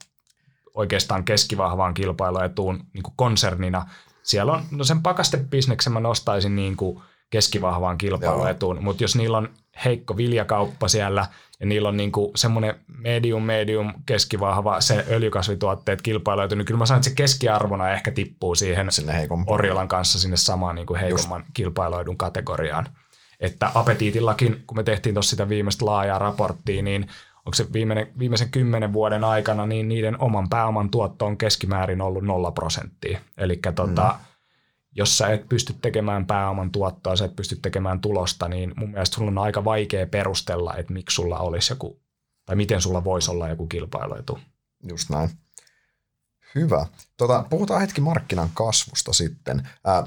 oikeastaan 0.75 1.25
keskivahvaan 1.25 1.95
kilpailuetuun 1.95 2.85
niin 2.93 3.03
kuin 3.03 3.15
konsernina, 3.17 3.87
siellä 4.29 4.53
on, 4.53 4.63
no 4.71 4.85
sen 4.85 5.03
pakastebisneksen 5.03 5.93
mä 5.93 6.01
nostaisin 6.01 6.57
niin 6.57 6.77
kuin 6.77 7.03
keskivahvaan 7.31 7.99
kilpailuetuun, 7.99 8.85
mutta 8.85 9.05
jos 9.05 9.17
niillä 9.17 9.39
on 9.39 9.49
heikko 9.85 10.17
viljakauppa 10.17 10.89
siellä 10.89 11.27
ja 11.61 11.67
niillä 11.67 11.89
on 11.89 11.97
niin 11.97 12.13
kuin 12.13 12.31
semmoinen 12.37 12.75
medium, 12.87 13.43
medium, 13.43 13.93
keskivahva 14.07 14.81
se 14.81 15.07
öljykasvituotteet 15.11 16.03
kilpailuetu, 16.03 16.55
niin 16.55 16.65
kyllä 16.65 16.79
mä 16.79 16.87
sanon, 16.87 16.99
että 16.99 17.11
se 17.11 17.15
keskiarvona 17.15 17.91
ehkä 17.91 18.11
tippuu 18.11 18.55
siihen 18.55 18.93
sinne 18.93 19.29
Orjolan 19.47 19.89
kanssa 19.89 20.19
sinne 20.19 20.37
samaan 20.37 20.75
niin 20.75 20.87
kuin 20.87 21.01
heikomman 21.01 21.41
Just. 21.41 21.51
kilpailuedun 21.55 22.17
kategoriaan. 22.17 22.89
Että 23.41 23.71
apetiitillakin, 23.75 24.63
kun 24.67 24.77
me 24.77 24.83
tehtiin 24.83 25.15
tuossa 25.15 25.31
sitä 25.31 25.49
viimeistä 25.49 25.87
laajaa 25.87 26.19
raporttia, 26.19 26.83
niin 26.83 27.09
onko 27.49 27.55
se 27.55 27.73
viimeinen, 27.73 28.07
viimeisen 28.19 28.51
kymmenen 28.51 28.93
vuoden 28.93 29.25
aikana, 29.25 29.67
niin 29.67 29.89
niiden 29.89 30.21
oman 30.21 30.49
pääoman 30.49 30.91
tuotto 30.91 31.27
on 31.27 31.37
keskimäärin 31.37 32.01
ollut 32.01 32.25
nolla 32.25 32.51
prosenttia. 32.51 33.21
Eli 33.39 33.61
tota, 33.75 34.15
mm. 34.19 34.25
jos 34.93 35.19
sä 35.19 35.29
et 35.29 35.49
pysty 35.49 35.75
tekemään 35.83 36.27
pääoman 36.27 36.71
tuottoa, 36.71 37.17
sä 37.17 37.25
et 37.25 37.37
pysty 37.37 37.57
tekemään 37.57 38.01
tulosta, 38.01 38.49
niin 38.49 38.73
mun 38.77 38.91
mielestä 38.91 39.15
sulla 39.15 39.31
on 39.31 39.39
aika 39.39 39.65
vaikea 39.65 40.07
perustella, 40.07 40.77
että 40.77 40.93
miksi 40.93 41.15
sulla 41.15 41.39
olisi 41.39 41.73
joku, 41.73 42.01
tai 42.47 42.57
miten 42.57 42.81
sulla 42.81 43.05
voisi 43.05 43.31
olla 43.31 43.49
joku 43.49 43.67
kilpailuetu. 43.67 44.39
Just 44.89 45.11
näin. 45.11 45.31
Hyvä. 46.55 46.87
Tota, 47.17 47.45
puhutaan 47.51 47.81
hetki 47.81 48.01
markkinan 48.01 48.51
kasvusta 48.55 49.13
sitten. 49.13 49.69
Ää, 49.85 50.05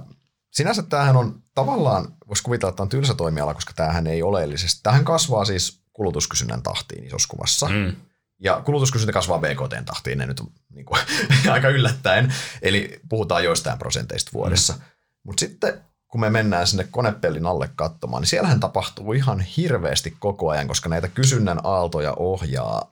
sinänsä 0.51 0.83
tämähän 0.83 1.17
on 1.17 1.43
tavallaan, 1.55 2.07
voisi 2.27 2.43
kuvitella, 2.43 2.69
että 2.69 2.83
on 2.83 2.89
tylsä 2.89 3.13
toimiala, 3.13 3.53
koska 3.53 3.73
tämähän 3.75 4.07
ei 4.07 4.23
oleellisesti. 4.23 4.79
Tämähän 4.83 5.05
kasvaa 5.05 5.45
siis 5.45 5.80
kulutuskysynnän 5.93 6.61
tahtiin 6.61 7.05
isossa 7.05 7.27
kuvassa. 7.27 7.67
Mm. 7.69 7.95
Ja 8.39 8.61
kulutuskysyntä 8.65 9.13
kasvaa 9.13 9.39
BKT 9.39 9.85
tahtiin, 9.85 10.17
ne 10.17 10.25
nyt 10.25 10.39
on 10.39 10.47
niin 10.73 10.85
kuin, 10.85 10.99
aika 11.51 11.69
yllättäen. 11.69 12.33
Eli 12.61 12.99
puhutaan 13.09 13.43
joistain 13.43 13.79
prosenteista 13.79 14.31
vuodessa. 14.33 14.73
Mm. 14.73 14.79
Mutta 15.23 15.39
sitten 15.39 15.81
kun 16.07 16.21
me 16.21 16.29
mennään 16.29 16.67
sinne 16.67 16.87
konepellin 16.91 17.45
alle 17.45 17.69
katsomaan, 17.75 18.21
niin 18.21 18.27
siellähän 18.27 18.59
tapahtuu 18.59 19.13
ihan 19.13 19.39
hirveästi 19.39 20.15
koko 20.19 20.49
ajan, 20.49 20.67
koska 20.67 20.89
näitä 20.89 21.07
kysynnän 21.07 21.59
aaltoja 21.63 22.13
ohjaa 22.13 22.91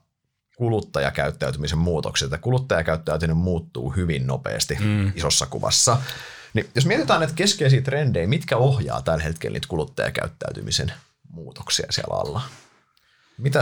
kuluttajakäyttäytymisen 0.58 1.80
muutokset. 1.80 2.26
Että 2.26 2.38
kuluttajakäyttäytyminen 2.38 3.38
muuttuu 3.38 3.89
hyvin 3.89 4.28
nopeasti 4.28 4.78
mm. 4.80 5.12
isossa 5.16 5.45
kuvassa. 5.45 5.97
Niin 6.54 6.70
jos 6.76 6.86
mietitään 6.86 7.20
näitä 7.20 7.36
keskeisiä 7.36 7.82
trendejä, 7.82 8.28
mitkä 8.28 8.58
ohjaa 8.58 9.02
tällä 9.02 9.24
hetkellä 9.24 9.54
niitä 9.54 9.68
kuluttajakäyttäytymisen 9.68 10.93
muutoksia 11.32 11.88
siellä 11.89 12.18
alla? 12.18 12.41
Mitä, 13.40 13.62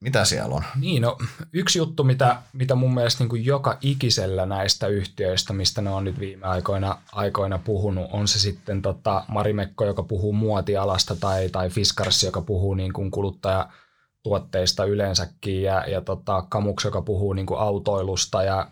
mitä 0.00 0.24
siellä 0.24 0.54
on? 0.54 0.62
Niin, 0.80 1.02
no, 1.02 1.18
yksi 1.52 1.78
juttu, 1.78 2.04
mitä, 2.04 2.36
mitä 2.52 2.74
mun 2.74 2.94
mielestä 2.94 3.22
niin 3.22 3.28
kuin 3.28 3.44
joka 3.44 3.78
ikisellä 3.80 4.46
näistä 4.46 4.86
yhtiöistä, 4.86 5.52
mistä 5.52 5.82
ne 5.82 5.90
on 5.90 6.04
nyt 6.04 6.18
viime 6.18 6.46
aikoina, 6.46 6.98
aikoina 7.12 7.58
puhunut, 7.58 8.08
on 8.12 8.28
se 8.28 8.38
sitten 8.38 8.82
tota 8.82 9.24
Marimekko, 9.28 9.84
joka 9.84 10.02
puhuu 10.02 10.32
muotialasta, 10.32 11.16
tai, 11.16 11.48
tai 11.48 11.70
Fiskars, 11.70 12.22
joka 12.22 12.40
puhuu 12.40 12.74
niin 12.74 12.92
kuin 12.92 13.10
kuluttajatuotteista 13.10 14.84
yleensäkin, 14.84 15.62
ja, 15.62 15.84
ja 15.86 16.00
tota, 16.00 16.44
Kamuks, 16.48 16.84
joka 16.84 17.02
puhuu 17.02 17.32
niin 17.32 17.46
kuin 17.46 17.60
autoilusta, 17.60 18.42
ja 18.42 18.68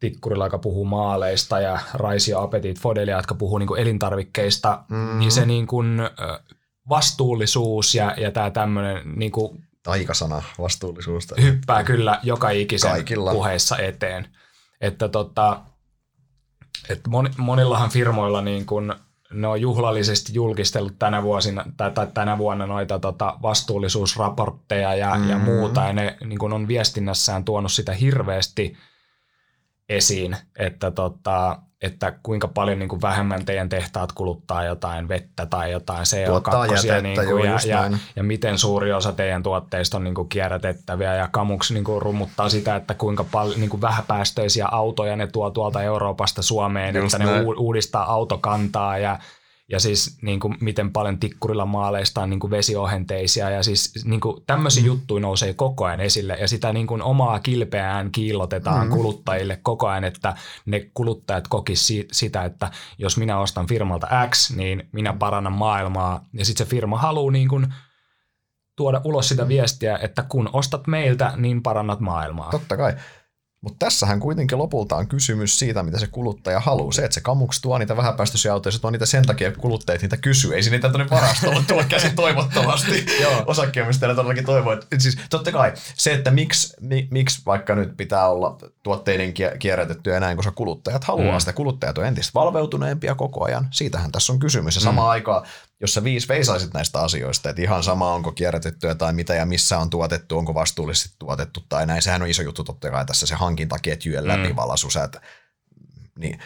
Tikkurilla, 0.00 0.46
joka 0.46 0.58
puhuu 0.58 0.84
maaleista, 0.84 1.60
ja 1.60 1.78
Raisio 1.94 2.40
Apetit 2.40 2.80
Fodelia, 2.80 3.16
jotka 3.16 3.34
puhuu 3.34 3.58
niin 3.58 3.66
kuin 3.66 3.80
elintarvikkeista, 3.80 4.84
mm. 4.88 5.18
niin 5.18 5.32
se 5.32 5.46
niin 5.46 5.66
kuin, 5.66 6.00
vastuullisuus 6.90 7.94
ja, 7.94 8.14
ja 8.16 8.30
tämä 8.30 8.50
tämmöinen 8.50 9.02
niin 9.16 9.32
kuin 9.32 9.64
taikasana 9.82 10.42
vastuullisuus. 10.58 11.26
Hyppää 11.42 11.84
kyllä 11.84 12.20
joka 12.22 12.50
ikisen 12.50 12.90
Kaikilla. 12.90 13.32
puheissa 13.32 13.78
eteen. 13.78 14.28
Että 14.80 15.08
tota, 15.08 15.60
että 16.88 17.10
monillahan 17.36 17.90
firmoilla 17.90 18.42
niin 18.42 18.66
kun 18.66 18.94
ne 19.32 19.46
on 19.46 19.60
juhlallisesti 19.60 20.34
julkistellut 20.34 20.98
tänä, 20.98 21.22
vuosina, 21.22 21.64
tai, 21.76 21.90
tai 21.90 22.06
tänä 22.14 22.38
vuonna 22.38 22.66
noita 22.66 22.98
tota, 22.98 23.38
vastuullisuusraportteja 23.42 24.94
ja, 24.94 25.14
mm-hmm. 25.14 25.30
ja 25.30 25.38
muuta, 25.38 25.80
ja 25.80 25.92
ne 25.92 26.16
niin 26.24 26.38
kun 26.38 26.52
on 26.52 26.68
viestinnässään 26.68 27.44
tuonut 27.44 27.72
sitä 27.72 27.92
hirveästi 27.92 28.76
esiin, 29.88 30.36
että 30.58 30.90
tota, 30.90 31.62
että 31.82 32.12
kuinka 32.22 32.48
paljon 32.48 32.78
niin 32.78 32.88
kuin 32.88 33.02
vähemmän 33.02 33.44
teidän 33.44 33.68
tehtaat 33.68 34.12
kuluttaa 34.12 34.64
jotain 34.64 35.08
vettä 35.08 35.46
tai 35.46 35.72
jotain 35.72 36.02
CO2 36.02 37.02
niin 37.02 37.26
kuin, 37.28 37.44
ja, 37.44 37.58
ja, 37.66 37.90
ja, 38.16 38.22
miten 38.22 38.58
suuri 38.58 38.92
osa 38.92 39.12
teidän 39.12 39.42
tuotteista 39.42 39.96
on 39.96 40.04
niin 40.04 40.14
kuin 40.14 40.28
kierrätettäviä 40.28 41.14
ja 41.14 41.28
Kamuks 41.32 41.70
niin 41.70 41.84
kuin 41.84 42.02
rummuttaa 42.02 42.48
sitä, 42.48 42.76
että 42.76 42.94
kuinka 42.94 43.24
paljon 43.24 43.60
niin 43.60 43.70
kuin 43.70 43.80
vähäpäästöisiä 43.80 44.66
autoja 44.66 45.16
ne 45.16 45.26
tuo 45.26 45.50
tuolta 45.50 45.82
Euroopasta 45.82 46.42
Suomeen, 46.42 46.96
just 46.96 47.14
että 47.14 47.26
näin. 47.26 47.46
ne 47.46 47.54
uudistaa 47.58 48.12
autokantaa 48.12 48.98
ja 48.98 49.18
ja 49.70 49.80
siis 49.80 50.18
niin 50.22 50.40
kuin, 50.40 50.56
miten 50.60 50.92
paljon 50.92 51.18
tikkurilla 51.18 51.66
maaleista 51.66 52.22
on 52.22 52.30
niin 52.30 52.40
kuin 52.40 52.50
vesiohenteisia 52.50 53.50
ja 53.50 53.62
siis 53.62 54.04
niin 54.04 54.20
kuin, 54.20 54.42
tämmöisiä 54.46 54.82
mm. 54.82 54.86
juttuja 54.86 55.20
nousee 55.20 55.54
koko 55.54 55.84
ajan 55.84 56.00
esille 56.00 56.36
ja 56.40 56.48
sitä 56.48 56.72
niin 56.72 56.86
kuin, 56.86 57.02
omaa 57.02 57.38
kilpeään 57.38 58.12
kiillotetaan 58.12 58.86
mm. 58.86 58.92
kuluttajille 58.92 59.58
koko 59.62 59.88
ajan, 59.88 60.04
että 60.04 60.34
ne 60.66 60.90
kuluttajat 60.94 61.48
kokisivat 61.48 62.06
sitä, 62.12 62.44
että 62.44 62.70
jos 62.98 63.16
minä 63.16 63.38
ostan 63.38 63.66
firmalta 63.66 64.08
X, 64.30 64.56
niin 64.56 64.88
minä 64.92 65.12
parannan 65.12 65.52
maailmaa 65.52 66.24
ja 66.32 66.44
sitten 66.44 66.66
se 66.66 66.70
firma 66.70 66.98
haluaa 66.98 67.32
niin 67.32 67.48
kuin, 67.48 67.74
tuoda 68.76 69.00
ulos 69.04 69.28
sitä 69.28 69.48
viestiä, 69.48 69.98
että 70.02 70.22
kun 70.22 70.50
ostat 70.52 70.86
meiltä, 70.86 71.32
niin 71.36 71.62
parannat 71.62 72.00
maailmaa. 72.00 72.50
Totta 72.50 72.76
kai. 72.76 72.96
Mutta 73.60 73.86
tässähän 73.86 74.20
kuitenkin 74.20 74.58
lopulta 74.58 74.96
on 74.96 75.08
kysymys 75.08 75.58
siitä, 75.58 75.82
mitä 75.82 75.98
se 75.98 76.06
kuluttaja 76.06 76.60
haluaa. 76.60 76.92
Se, 76.92 77.04
että 77.04 77.14
se 77.14 77.20
kamuks 77.20 77.60
tuo 77.60 77.78
niitä 77.78 77.96
vähäpäästöisiä 77.96 78.52
autoja, 78.52 78.72
se 78.72 78.80
tuo 78.80 78.90
niitä 78.90 79.06
sen 79.06 79.26
takia, 79.26 79.48
että 79.48 79.60
kuluttajat 79.60 80.02
niitä 80.02 80.16
kysyy. 80.16 80.54
Ei 80.54 80.62
se 80.62 80.70
niitä 80.70 80.88
tuonne 80.88 81.10
varastoon 81.10 81.64
tulla 81.68 81.84
käsin 81.84 82.16
toivottavasti. 82.16 83.06
Osakkeenomistajana 83.46 84.14
todellakin 84.14 84.44
toivoo. 84.44 84.76
Siis 84.98 85.18
totta 85.30 85.52
kai 85.52 85.72
se, 85.94 86.12
että 86.12 86.30
miksi, 86.30 86.76
mi, 86.80 87.08
miksi 87.10 87.42
vaikka 87.46 87.74
nyt 87.74 87.96
pitää 87.96 88.28
olla 88.28 88.58
tuotteiden 88.82 89.34
kierrätettyä 89.58 90.20
näin, 90.20 90.36
koska 90.36 90.52
kuluttajat 90.52 91.04
haluaa 91.04 91.32
mm. 91.32 91.40
sitä. 91.40 91.52
Kuluttajat 91.52 91.98
on 91.98 92.06
entistä 92.06 92.30
valveutuneempia 92.34 93.14
koko 93.14 93.44
ajan. 93.44 93.68
Siitähän 93.70 94.12
tässä 94.12 94.32
on 94.32 94.38
kysymys. 94.38 94.74
Ja 94.74 94.80
samaan 94.80 95.06
mm. 95.06 95.10
aikaan 95.10 95.46
jos 95.80 95.94
sä 95.94 96.04
viisi 96.04 96.28
veisaisit 96.28 96.74
näistä 96.74 97.00
asioista, 97.00 97.50
että 97.50 97.62
ihan 97.62 97.82
sama 97.82 98.14
onko 98.14 98.32
kierrätettyä 98.32 98.94
tai 98.94 99.12
mitä 99.12 99.34
ja 99.34 99.46
missä 99.46 99.78
on 99.78 99.90
tuotettu, 99.90 100.38
onko 100.38 100.54
vastuullisesti 100.54 101.16
tuotettu 101.18 101.64
tai 101.68 101.86
näin, 101.86 102.02
sehän 102.02 102.22
on 102.22 102.28
iso 102.28 102.42
juttu 102.42 102.64
totta 102.64 102.90
kai 102.90 103.06
tässä 103.06 103.26
se 103.26 103.34
hankintaketjujen 103.34 104.24
mm. 104.24 104.28
läpivalasu, 104.28 104.90
sä 104.90 105.04
et, 105.04 105.16
niin 106.18 106.38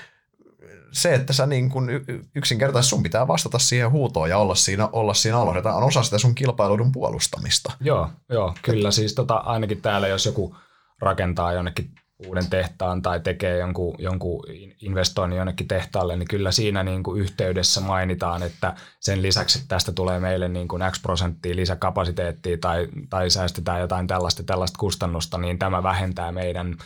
se, 0.92 1.14
että 1.14 1.32
sä 1.32 1.46
niin 1.46 1.70
kun 1.70 1.88
yksinkertaisesti 2.34 2.90
sun 2.90 3.02
pitää 3.02 3.28
vastata 3.28 3.58
siihen 3.58 3.90
huutoon 3.90 4.30
ja 4.30 4.38
olla 4.38 4.54
siinä, 4.54 4.88
olla 4.92 5.14
siinä 5.14 5.38
aloitetaan, 5.38 5.76
on 5.76 5.82
osa 5.82 6.02
sitä 6.02 6.18
sun 6.18 6.34
kilpailun 6.34 6.92
puolustamista. 6.92 7.72
Joo, 7.80 8.10
joo 8.28 8.54
kyllä 8.62 8.90
siis 8.90 9.14
tota, 9.14 9.36
ainakin 9.36 9.82
täällä, 9.82 10.08
jos 10.08 10.26
joku 10.26 10.56
rakentaa 11.00 11.52
jonnekin 11.52 11.90
uuden 12.26 12.50
tehtaan 12.50 13.02
tai 13.02 13.20
tekee 13.20 13.58
jonkun, 13.58 13.94
jonkun 13.98 14.44
investoinnin 14.80 15.36
jonnekin 15.36 15.68
tehtaalle, 15.68 16.16
niin 16.16 16.28
kyllä 16.28 16.52
siinä 16.52 16.82
niin 16.82 17.02
kuin 17.02 17.20
yhteydessä 17.20 17.80
mainitaan, 17.80 18.42
että 18.42 18.74
sen 19.00 19.22
lisäksi, 19.22 19.58
että 19.58 19.68
tästä 19.68 19.92
tulee 19.92 20.20
meille 20.20 20.48
niin 20.48 20.68
kuin 20.68 20.82
X 20.90 21.02
prosenttia 21.02 21.56
lisäkapasiteettia 21.56 22.58
tai, 22.58 22.88
tai 23.10 23.30
säästetään 23.30 23.80
jotain 23.80 24.06
tällaista, 24.06 24.42
tällaista 24.42 24.78
kustannusta, 24.78 25.38
niin 25.38 25.58
tämä 25.58 25.82
vähentää 25.82 26.32
meidän 26.32 26.76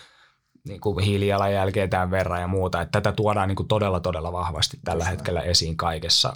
niin 0.68 0.80
kuin 0.80 1.04
hiilijalanjälkeä 1.04 1.88
tämän 1.88 2.10
verran 2.10 2.40
ja 2.40 2.46
muuta. 2.46 2.80
Että 2.80 3.00
tätä 3.00 3.16
tuodaan 3.16 3.48
niin 3.48 3.56
kuin 3.56 3.68
todella, 3.68 4.00
todella 4.00 4.32
vahvasti 4.32 4.78
tällä 4.84 5.04
hetkellä 5.04 5.40
esiin 5.40 5.76
kaikessa 5.76 6.32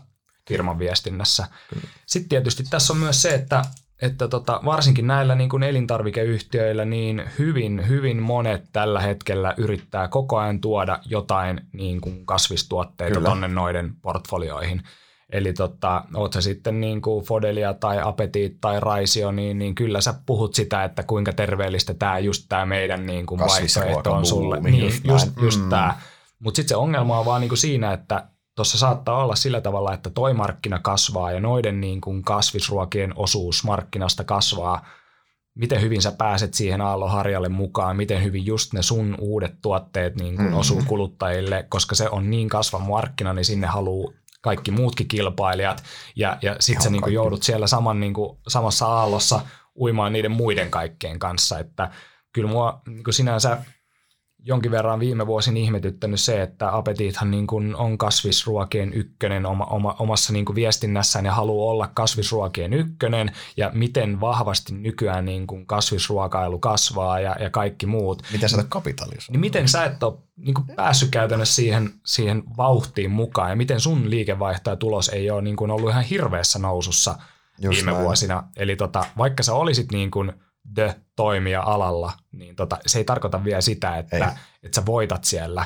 firman 0.49 0.79
viestinnässä. 0.79 1.47
Sitten 2.07 2.29
tietysti 2.29 2.65
tässä 2.71 2.93
on 2.93 2.99
myös 2.99 3.23
se, 3.23 3.35
että 3.35 3.63
että 4.03 4.29
tota, 4.29 4.61
varsinkin 4.65 5.07
näillä 5.07 5.35
niin 5.35 5.51
kuin 5.51 5.63
elintarvikeyhtiöillä 5.63 6.85
niin 6.85 7.23
hyvin, 7.39 7.89
hyvin 7.89 8.23
monet 8.23 8.65
tällä 8.73 9.01
hetkellä 9.01 9.55
yrittää 9.57 10.09
koko 10.09 10.39
ajan 10.39 10.61
tuoda 10.61 10.99
jotain 11.07 11.61
niin 11.73 12.01
kuin 12.01 12.27
kasvistuotteita 12.27 13.15
Kyllä. 13.15 13.29
tonne 13.29 13.49
noiden 13.49 13.95
portfolioihin. 14.03 14.83
Eli 15.33 15.53
tota, 15.53 16.05
oot 16.15 16.33
sä 16.33 16.41
sitten 16.41 16.81
niin 16.81 17.03
kuin 17.03 17.25
Fodelia 17.25 17.75
tai 17.75 17.99
Apetit 18.03 18.57
tai 18.61 18.81
Raisio, 18.81 19.33
niin, 19.33 19.59
niin 19.59 19.75
kyllä 19.75 20.01
sä 20.01 20.15
puhut 20.27 20.55
sitä, 20.55 20.85
että 20.85 21.03
kuinka 21.03 21.33
terveellistä 21.33 21.95
tämä 21.95 22.19
just 22.19 22.47
tämä 22.49 22.67
meidän 22.67 23.07
niin 23.07 23.27
kuin 23.27 23.41
vaihtoehto 23.41 24.13
on 24.13 24.27
sulle. 24.27 24.61
Niin, 24.61 24.85
just, 24.85 25.05
just, 25.05 25.29
just 25.43 25.63
mm. 25.63 25.69
tämä. 25.69 25.97
Mutta 26.39 26.57
sitten 26.57 26.69
se 26.69 26.77
ongelma 26.77 27.19
on 27.19 27.27
vaan 27.27 27.41
niin 27.41 27.49
kuin 27.49 27.59
siinä, 27.59 27.93
että 27.93 28.25
tuossa 28.57 28.79
saattaa 28.79 29.25
olla 29.25 29.37
sillä 29.37 29.61
tavalla, 29.61 29.95
että 29.95 30.11
toi 30.11 30.35
markkina 30.35 30.79
kasvaa 30.79 31.33
ja 31.33 31.41
noiden 31.41 31.81
niin 31.81 32.01
kuin 32.01 32.23
kasvisruokien 32.23 33.13
osuus 33.17 33.65
markkinasta 33.65 34.25
kasvaa. 34.25 34.87
Miten 35.55 35.81
hyvin 35.81 36.03
sä 36.03 36.13
pääset 36.13 36.55
siihen 36.55 36.81
aallonharjalle 36.81 37.49
mukaan, 37.49 37.97
miten 37.97 38.23
hyvin 38.23 38.47
just 38.47 38.73
ne 38.73 38.83
sun 38.83 39.17
uudet 39.19 39.55
tuotteet 39.63 40.17
niin 40.17 40.37
kuin 40.37 40.45
mm-hmm. 40.45 40.61
osuu 40.61 40.83
kuluttajille, 40.87 41.67
koska 41.69 41.95
se 41.95 42.09
on 42.09 42.31
niin 42.31 42.49
kasvava 42.49 42.85
markkina, 42.85 43.33
niin 43.33 43.45
sinne 43.45 43.67
haluaa 43.67 44.13
kaikki 44.43 44.71
muutkin 44.71 45.09
kilpailijat. 45.09 45.83
Ja, 46.17 46.39
ja 46.43 46.57
sitten 46.61 46.83
sä 46.83 46.91
niin 46.91 47.03
kuin 47.03 47.15
joudut 47.15 47.43
siellä 47.43 47.67
saman, 47.67 48.01
niin 48.01 48.15
kuin, 48.15 48.39
samassa 48.49 48.87
aallossa 48.87 49.41
uimaan 49.77 50.13
niiden 50.13 50.31
muiden 50.31 50.71
kaikkien 50.71 51.19
kanssa, 51.19 51.59
että 51.59 51.91
kyllä 52.33 52.49
mua 52.49 52.81
niin 52.87 53.05
kuin 53.05 53.15
sinänsä 53.15 53.59
jonkin 54.45 54.71
verran 54.71 55.01
viime 55.01 55.27
vuosin 55.27 55.57
ihmetyttänyt 55.57 56.21
se, 56.21 56.43
että 56.43 56.77
Apetithan 56.77 57.31
niin 57.31 57.47
kuin 57.47 57.77
on 57.77 57.99
kasvisruokien 57.99 58.93
ykkönen 58.93 59.47
oma, 59.47 59.65
oma, 59.65 59.97
omassa 59.99 60.33
niin 60.33 60.45
kuin 60.45 60.57
viestinnässään 60.57 61.25
ja 61.25 61.33
haluaa 61.33 61.71
olla 61.71 61.91
kasvisruokien 61.95 62.73
ykkönen 62.73 63.33
ja 63.57 63.71
miten 63.75 64.21
vahvasti 64.21 64.75
nykyään 64.75 65.25
niin 65.25 65.47
kuin 65.47 65.67
kasvisruokailu 65.67 66.59
kasvaa 66.59 67.21
ja, 67.21 67.37
ja 67.41 67.51
kaikki 67.51 67.87
muut. 67.87 68.23
Miten 68.33 68.49
sä 68.49 68.65
kapitalismia? 68.69 69.33
Niin 69.33 69.41
miten 69.41 69.69
sä 69.69 69.85
et 69.85 70.03
ole 70.03 70.19
niin 70.37 70.55
kuin 70.55 70.67
päässyt 70.77 71.11
käytännössä 71.11 71.55
siihen, 71.55 71.91
siihen 72.07 72.43
vauhtiin 72.57 73.11
mukaan 73.11 73.51
ja 73.51 73.57
miten 73.57 73.81
sun 73.81 74.11
liikevaihto 74.11 74.71
ja 74.71 74.77
tulos 74.77 75.09
ei 75.09 75.31
ole 75.31 75.43
niin 75.43 75.57
kuin 75.57 75.71
ollut 75.71 75.91
ihan 75.91 76.05
hirveässä 76.05 76.59
nousussa 76.59 77.19
Just 77.61 77.77
viime 77.77 77.93
näin. 77.93 78.05
vuosina. 78.05 78.45
Eli 78.57 78.77
tota, 78.77 79.05
vaikka 79.19 79.43
sä 79.43 79.55
olisit 79.55 79.93
niin 79.93 80.11
kuin– 80.11 80.33
the 80.75 81.01
toimija 81.17 81.63
alalla, 81.63 82.13
niin 82.33 82.57
tota, 82.57 82.79
se 82.87 82.99
ei 82.99 83.05
tarkoita 83.05 83.45
vielä 83.45 83.61
sitä, 83.61 83.99
että, 83.99 84.37
että 84.63 84.75
sä 84.75 84.87
voitat 84.87 85.25
siellä 85.25 85.65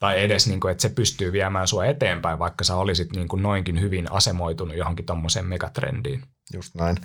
tai 0.00 0.22
edes 0.22 0.46
niin 0.46 0.60
kuin, 0.60 0.72
että 0.72 0.82
se 0.82 0.88
pystyy 0.88 1.32
viemään 1.32 1.68
sua 1.68 1.86
eteenpäin, 1.86 2.38
vaikka 2.38 2.64
sä 2.64 2.76
olisit 2.76 3.12
niin 3.12 3.28
kuin 3.28 3.42
noinkin 3.42 3.80
hyvin 3.80 4.12
asemoitunut 4.12 4.76
johonkin 4.76 5.06
tuommoiseen 5.06 5.46
megatrendiin. 5.46 6.22
Just 6.52 6.74
näin. 6.74 6.96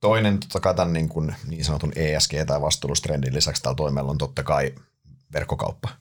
Toinen 0.00 0.40
totta 0.40 0.60
kai 0.60 0.74
tämän 0.74 0.92
niin, 0.92 1.08
kuin 1.08 1.34
niin 1.48 1.64
sanotun 1.64 1.92
ESG- 1.92 2.46
tai 2.46 2.60
vastuullustrendin 2.60 3.34
lisäksi 3.34 3.62
täällä 3.62 3.76
toimella 3.76 4.10
on 4.10 4.18
totta 4.18 4.42
kai 4.42 4.74
verkkokauppa. 5.32 5.88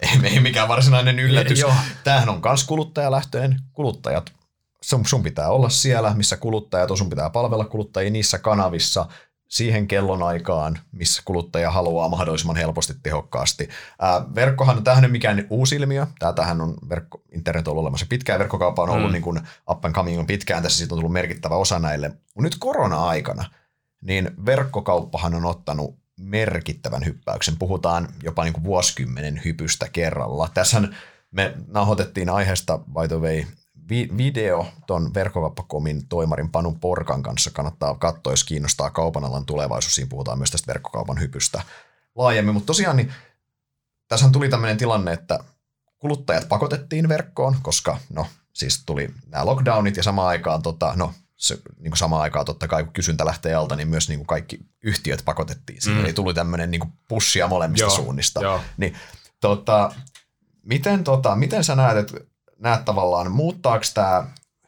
Ei, 0.00 0.32
ei 0.32 0.40
mikään 0.40 0.68
varsinainen 0.68 1.18
yllätys. 1.18 1.60
Joo. 1.60 1.74
Tämähän 2.04 2.28
on 2.28 2.40
myös 2.44 2.64
kuluttajalähtöinen. 2.64 3.60
Kuluttajat, 3.72 4.32
sun, 4.80 5.06
sun 5.06 5.22
pitää 5.22 5.48
olla 5.48 5.68
siellä, 5.68 6.14
missä 6.14 6.36
kuluttajat 6.36 6.90
on, 6.90 6.98
sun 6.98 7.10
pitää 7.10 7.30
palvella 7.30 7.64
kuluttajia 7.64 8.10
niissä 8.10 8.38
kanavissa– 8.38 9.06
siihen 9.52 9.88
kellonaikaan, 9.88 10.78
missä 10.92 11.22
kuluttaja 11.24 11.70
haluaa 11.70 12.08
mahdollisimman 12.08 12.56
helposti 12.56 12.94
tehokkaasti. 13.02 13.68
Ää, 14.00 14.24
verkkohan, 14.34 14.82
ei 14.86 14.98
ole 14.98 15.08
mikään 15.08 15.46
uusi 15.50 15.76
ilmiö. 15.76 16.06
Tähän 16.34 16.60
on 16.60 16.74
verkko, 16.88 17.22
internet 17.32 17.68
on 17.68 17.72
ollut 17.72 17.82
olemassa 17.82 18.06
pitkään. 18.08 18.38
Verkkokauppa 18.38 18.82
on 18.82 18.90
ollut 18.90 19.08
mm. 19.08 19.12
niin 19.12 19.22
kuin 19.22 19.40
up 19.70 19.84
and 19.84 19.94
coming 19.94 20.18
on 20.18 20.26
pitkään. 20.26 20.62
Tässä 20.62 20.78
siitä 20.78 20.94
on 20.94 20.98
tullut 20.98 21.12
merkittävä 21.12 21.56
osa 21.56 21.78
näille. 21.78 22.08
Mutta 22.08 22.42
nyt 22.42 22.56
korona-aikana 22.58 23.44
niin 24.00 24.30
verkkokauppahan 24.46 25.34
on 25.34 25.44
ottanut 25.44 25.98
merkittävän 26.20 27.04
hyppäyksen. 27.04 27.56
Puhutaan 27.58 28.08
jopa 28.22 28.44
niin 28.44 28.52
kuin 28.52 28.64
vuosikymmenen 28.64 29.40
hypystä 29.44 29.88
kerralla. 29.88 30.48
Tässähän 30.54 30.96
me 31.30 31.54
nauhoitettiin 31.66 32.30
aiheesta, 32.30 32.78
by 32.78 33.08
the 33.08 33.16
way, 33.16 33.44
video 33.88 34.66
ton 34.86 35.14
verkkokauppakomin 35.14 36.08
toimarin 36.08 36.50
Panu 36.50 36.72
Porkan 36.80 37.22
kanssa. 37.22 37.50
Kannattaa 37.50 37.94
katsoa, 37.94 38.32
jos 38.32 38.44
kiinnostaa 38.44 38.90
kaupan 38.90 39.24
alan 39.24 39.46
tulevaisuus. 39.46 39.94
Siinä 39.94 40.08
puhutaan 40.08 40.38
myös 40.38 40.50
tästä 40.50 40.66
verkkokaupan 40.66 41.20
hypystä 41.20 41.62
laajemmin. 42.14 42.54
Mutta 42.54 42.66
tosiaan 42.66 42.96
niin 42.96 43.12
tässä 44.08 44.30
tuli 44.32 44.48
tämmöinen 44.48 44.76
tilanne, 44.76 45.12
että 45.12 45.38
kuluttajat 45.98 46.48
pakotettiin 46.48 47.08
verkkoon, 47.08 47.56
koska 47.62 47.98
no 48.10 48.26
siis 48.52 48.82
tuli 48.86 49.08
nämä 49.26 49.46
lockdownit 49.46 49.96
ja 49.96 50.02
samaan 50.02 50.28
aikaan, 50.28 50.62
tota, 50.62 50.92
no 50.96 51.14
se, 51.36 51.58
niin 51.78 51.90
kuin 51.90 51.98
samaan 51.98 52.22
aikaan 52.22 52.46
totta 52.46 52.68
kai 52.68 52.84
kun 52.84 52.92
kysyntä 52.92 53.26
lähtee 53.26 53.54
alta, 53.54 53.76
niin 53.76 53.88
myös 53.88 54.08
niin 54.08 54.18
kuin 54.18 54.26
kaikki 54.26 54.58
yhtiöt 54.82 55.22
pakotettiin 55.24 55.82
siihen. 55.82 56.00
Mm. 56.00 56.04
Eli 56.04 56.12
tuli 56.12 56.34
tämmöinen 56.34 56.70
niin 56.70 56.92
pussia 57.08 57.48
molemmista 57.48 57.84
joo, 57.84 57.96
suunnista. 57.96 58.42
Joo. 58.42 58.60
Niin, 58.76 58.96
tota, 59.40 59.92
miten, 60.62 61.04
tota, 61.04 61.36
miten 61.36 61.64
sä 61.64 61.76
näet, 61.76 61.96
että 61.96 62.31
näet 62.62 62.84
tavallaan, 62.84 63.32
muuttaako 63.32 63.84
tämä 63.94 64.24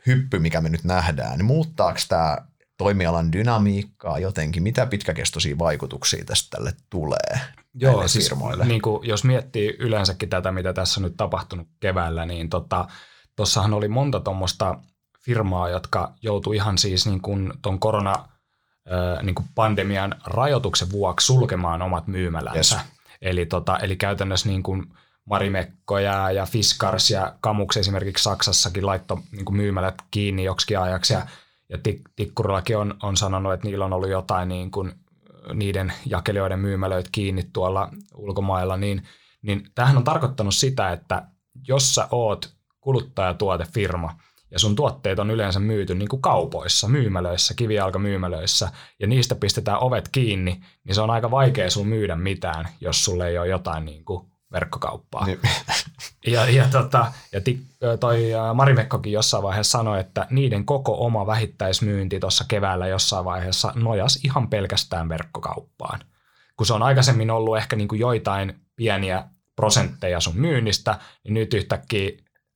hyppy, 0.06 0.38
mikä 0.38 0.60
me 0.60 0.68
nyt 0.68 0.84
nähdään, 0.84 1.38
niin 1.38 1.46
muuttaako 1.46 1.98
tämä 2.08 2.36
toimialan 2.76 3.32
dynamiikkaa 3.32 4.18
jotenkin? 4.18 4.62
Mitä 4.62 4.86
pitkäkestoisia 4.86 5.58
vaikutuksia 5.58 6.24
tästä 6.24 6.56
tälle 6.56 6.72
tulee? 6.90 7.40
Joo, 7.74 8.08
siis 8.08 8.28
firmoille? 8.28 8.64
Niin 8.64 8.82
kuin, 8.82 9.08
jos 9.08 9.24
miettii 9.24 9.76
yleensäkin 9.78 10.28
tätä, 10.28 10.52
mitä 10.52 10.72
tässä 10.72 11.00
on 11.00 11.02
nyt 11.02 11.16
tapahtunut 11.16 11.68
keväällä, 11.80 12.26
niin 12.26 12.50
tuossahan 13.36 13.70
tota, 13.70 13.76
oli 13.76 13.88
monta 13.88 14.20
tuommoista 14.20 14.78
firmaa, 15.24 15.68
jotka 15.68 16.12
joutui 16.22 16.56
ihan 16.56 16.78
siis 16.78 17.06
niin 17.06 17.20
kuin 17.20 17.52
ton 17.62 17.80
korona 17.80 18.28
niin 19.22 19.34
kuin 19.34 19.46
pandemian 19.54 20.14
rajoituksen 20.26 20.90
vuoksi 20.90 21.26
sulkemaan 21.26 21.82
omat 21.82 22.06
myymälänsä. 22.06 22.76
Yes. 22.76 22.86
Eli, 23.22 23.46
tota, 23.46 23.78
eli 23.78 23.96
käytännössä 23.96 24.48
niin 24.48 24.62
kuin 24.62 24.86
Marimekko 25.24 25.98
ja, 25.98 26.46
Fiskars 26.46 27.10
ja 27.10 27.34
Kamuks 27.40 27.76
esimerkiksi 27.76 28.24
Saksassakin 28.24 28.86
laittoi 28.86 29.16
niin 29.32 29.56
myymälät 29.56 29.94
kiinni 30.10 30.44
joksikin 30.44 30.78
ajaksi. 30.78 31.12
Ja, 31.12 31.26
ja 31.68 31.78
Tikkurillakin 32.16 32.78
on, 32.78 32.94
on 33.02 33.16
sanonut, 33.16 33.52
että 33.52 33.66
niillä 33.66 33.84
on 33.84 33.92
ollut 33.92 34.10
jotain 34.10 34.48
niin 34.48 34.70
kuin 34.70 34.92
niiden 35.54 35.92
jakelijoiden 36.06 36.58
myymälöitä 36.58 37.08
kiinni 37.12 37.42
tuolla 37.52 37.90
ulkomailla. 38.14 38.76
Niin, 38.76 39.02
niin 39.42 39.70
tämähän 39.74 39.96
on 39.96 40.04
tarkoittanut 40.04 40.54
sitä, 40.54 40.92
että 40.92 41.22
jos 41.68 41.94
sä 41.94 42.08
oot 42.10 42.54
kuluttajatuotefirma– 42.80 44.14
ja 44.54 44.58
sun 44.58 44.76
tuotteet 44.76 45.18
on 45.18 45.30
yleensä 45.30 45.60
myyty 45.60 45.94
niin 45.94 46.08
kuin 46.08 46.22
kaupoissa, 46.22 46.88
myymälöissä, 46.88 47.54
kivijalkamyymälöissä, 47.54 48.68
ja 49.00 49.06
niistä 49.06 49.34
pistetään 49.34 49.82
ovet 49.82 50.08
kiinni, 50.08 50.60
niin 50.84 50.94
se 50.94 51.00
on 51.00 51.10
aika 51.10 51.30
vaikea 51.30 51.70
sun 51.70 51.88
myydä 51.88 52.16
mitään, 52.16 52.68
jos 52.80 53.04
sulle 53.04 53.28
ei 53.28 53.38
ole 53.38 53.48
jotain 53.48 53.84
niin 53.84 54.04
kuin 54.04 54.26
verkkokauppaa. 54.54 55.26
Niin. 55.26 55.40
Ja, 56.26 56.50
ja, 56.50 56.68
tota, 56.68 57.12
ja 57.32 57.40
toi 58.00 58.30
Marimekkokin 58.54 59.12
jossain 59.12 59.42
vaiheessa 59.42 59.78
sanoi, 59.78 60.00
että 60.00 60.26
niiden 60.30 60.64
koko 60.64 61.04
oma 61.04 61.26
vähittäismyynti 61.26 62.20
tuossa 62.20 62.44
keväällä 62.48 62.86
jossain 62.86 63.24
vaiheessa 63.24 63.72
nojas 63.74 64.20
ihan 64.24 64.48
pelkästään 64.48 65.08
verkkokauppaan. 65.08 66.00
Kun 66.56 66.66
se 66.66 66.72
on 66.72 66.82
aikaisemmin 66.82 67.30
ollut 67.30 67.56
ehkä 67.56 67.76
niin 67.76 67.88
kuin 67.88 67.98
joitain 67.98 68.60
pieniä 68.76 69.24
prosentteja 69.56 70.20
sun 70.20 70.36
myynnistä, 70.36 70.98
niin 71.24 71.34
nyt 71.34 71.54
yhtäkkiä 71.54 72.10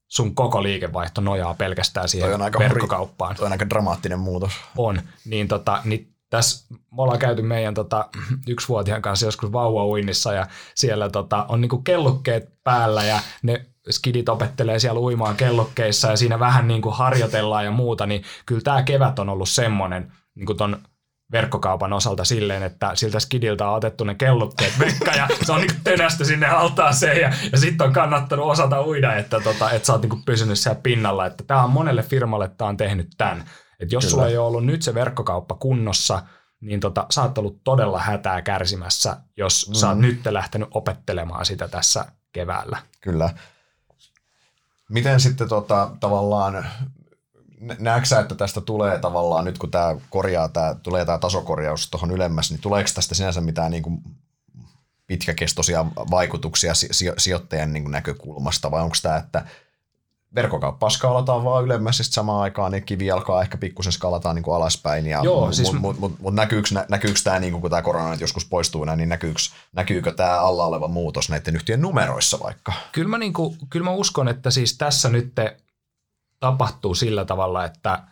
sun 0.08 0.34
koko 0.34 0.62
liikevaihto 0.62 1.20
nojaa 1.20 1.54
pelkästään 1.54 2.08
siihen 2.08 2.34
on 2.34 2.42
aika 2.42 2.58
verkkokauppaan. 2.58 3.36
Toi 3.36 3.46
on 3.46 3.52
aika 3.52 3.70
dramaattinen 3.70 4.18
muutos. 4.18 4.52
On. 4.76 5.02
Niin, 5.24 5.48
tota, 5.48 5.80
niin 5.84 6.14
tässä 6.30 6.74
me 6.74 7.02
ollaan 7.02 7.18
käyty 7.18 7.42
meidän 7.42 7.74
tota, 7.74 8.08
yksivuotiaan 8.48 9.02
kanssa 9.02 9.26
joskus 9.26 9.52
vauvauinnissa 9.52 10.32
ja 10.32 10.46
siellä 10.74 11.08
tota, 11.08 11.46
on 11.48 11.60
niinku 11.60 11.78
kellukkeet 11.78 12.52
päällä 12.64 13.04
ja 13.04 13.20
ne 13.42 13.66
skidit 13.90 14.28
opettelee 14.28 14.78
siellä 14.78 15.00
uimaan 15.00 15.36
kellukkeissa 15.36 16.08
ja 16.08 16.16
siinä 16.16 16.38
vähän 16.38 16.68
niinku 16.68 16.90
harjoitellaan 16.90 17.64
ja 17.64 17.70
muuta, 17.70 18.06
niin 18.06 18.22
kyllä 18.46 18.60
tämä 18.60 18.82
kevät 18.82 19.18
on 19.18 19.28
ollut 19.28 19.48
semmoinen 19.48 20.12
niin 20.34 20.56
ton 20.56 20.78
verkkokaupan 21.32 21.92
osalta 21.92 22.24
silleen, 22.24 22.62
että 22.62 22.90
siltä 22.94 23.20
skidiltä 23.20 23.68
on 23.68 23.76
otettu 23.76 24.04
ne 24.04 24.14
kellukkeet 24.14 24.78
vekka 24.78 25.10
ja 25.10 25.28
se 25.42 25.52
on 25.52 25.60
niin 25.60 25.80
tönästy 25.84 26.24
sinne 26.24 26.46
altaaseen 26.46 27.20
ja, 27.20 27.32
ja 27.52 27.58
sitten 27.58 27.86
on 27.86 27.92
kannattanut 27.92 28.46
osata 28.46 28.82
uida, 28.82 29.16
että, 29.16 29.40
tota, 29.40 29.70
että 29.70 29.86
sä 29.86 29.92
oot 29.92 30.02
niin 30.02 30.24
pysynyt 30.24 30.58
siellä 30.58 30.80
pinnalla. 30.82 31.26
Että 31.26 31.44
tämä 31.44 31.64
on 31.64 31.70
monelle 31.70 32.02
firmalle, 32.02 32.50
tämä 32.58 32.68
on 32.68 32.76
tehnyt 32.76 33.08
tämän. 33.18 33.44
Että 33.80 33.94
jos 33.94 34.04
Kyllä. 34.04 34.10
sulla 34.10 34.28
ei 34.28 34.36
ole 34.38 34.46
ollut 34.46 34.64
nyt 34.64 34.82
se 34.82 34.94
verkkokauppa 34.94 35.54
kunnossa, 35.54 36.22
niin 36.60 36.80
tota, 36.80 37.06
sä 37.10 37.22
oot 37.22 37.38
ollut 37.38 37.60
todella 37.64 37.98
hätää 38.00 38.42
kärsimässä, 38.42 39.16
jos 39.36 39.68
mm. 39.68 39.74
sä 39.74 39.88
oot 39.88 39.98
nyt 39.98 40.26
lähtenyt 40.26 40.68
opettelemaan 40.70 41.46
sitä 41.46 41.68
tässä 41.68 42.04
keväällä. 42.32 42.78
Kyllä. 43.00 43.30
Miten 44.88 45.20
sitten 45.20 45.48
tota, 45.48 45.90
tavallaan 46.00 46.66
näetkö 47.78 48.20
että 48.20 48.34
tästä 48.34 48.60
tulee 48.60 48.98
tavallaan, 48.98 49.44
nyt 49.44 49.58
kun 49.58 49.70
tämä 49.70 49.96
korjaa, 50.10 50.48
tää, 50.48 50.74
tulee 50.74 51.04
tämä 51.04 51.18
tasokorjaus 51.18 51.90
tuohon 51.90 52.10
ylemmäs, 52.10 52.50
niin 52.50 52.60
tuleeko 52.60 52.90
tästä 52.94 53.14
sinänsä 53.14 53.40
mitään 53.40 53.70
niin 53.70 53.82
kuin 53.82 54.02
pitkäkestoisia 55.06 55.86
vaikutuksia 56.10 56.72
sijoittajan 57.18 57.72
niin 57.72 57.82
kuin 57.82 57.92
näkökulmasta, 57.92 58.70
vai 58.70 58.82
onko 58.82 58.96
tämä, 59.02 59.16
että 59.16 59.44
verkkokauppaa 60.38 60.90
skaalataan 60.90 61.44
vaan 61.44 61.64
ylemmäs, 61.64 61.98
samaan 62.02 62.42
aikaan 62.42 62.72
ne 62.72 62.80
kivi 62.80 63.10
alkaa 63.10 63.42
ehkä 63.42 63.58
pikkusen 63.58 63.92
skaalataan 63.92 64.34
niin 64.34 64.42
kuin 64.42 64.56
alaspäin. 64.56 65.06
Ja 65.06 65.20
Joo, 65.24 65.52
siis... 65.52 65.72
Mutta 65.72 65.80
mut, 65.80 65.98
mut, 65.98 66.20
mut 66.20 66.34
näkyykö, 66.34 66.68
näkyykö 66.88 67.20
tämä, 67.24 67.38
niin 67.38 67.52
kuin, 67.52 67.60
kun 67.60 67.70
tämä 67.70 67.82
korona 67.82 68.10
nyt 68.10 68.20
joskus 68.20 68.44
poistuu 68.44 68.84
näin, 68.84 68.96
niin 68.96 69.08
näkyykö, 69.08 69.40
näkyykö 69.72 70.12
tämä 70.12 70.40
alla 70.40 70.64
oleva 70.64 70.88
muutos 70.88 71.30
näiden 71.30 71.56
yhtiön 71.56 71.82
numeroissa 71.82 72.40
vaikka? 72.40 72.72
Kyllä 72.92 73.08
mä, 73.08 73.18
niin 73.18 73.32
kuin, 73.32 73.58
kyllä 73.70 73.84
mä 73.84 73.90
uskon, 73.90 74.28
että 74.28 74.50
siis 74.50 74.78
tässä 74.78 75.08
nyt 75.08 75.32
tapahtuu 76.40 76.94
sillä 76.94 77.24
tavalla, 77.24 77.64
että 77.64 78.02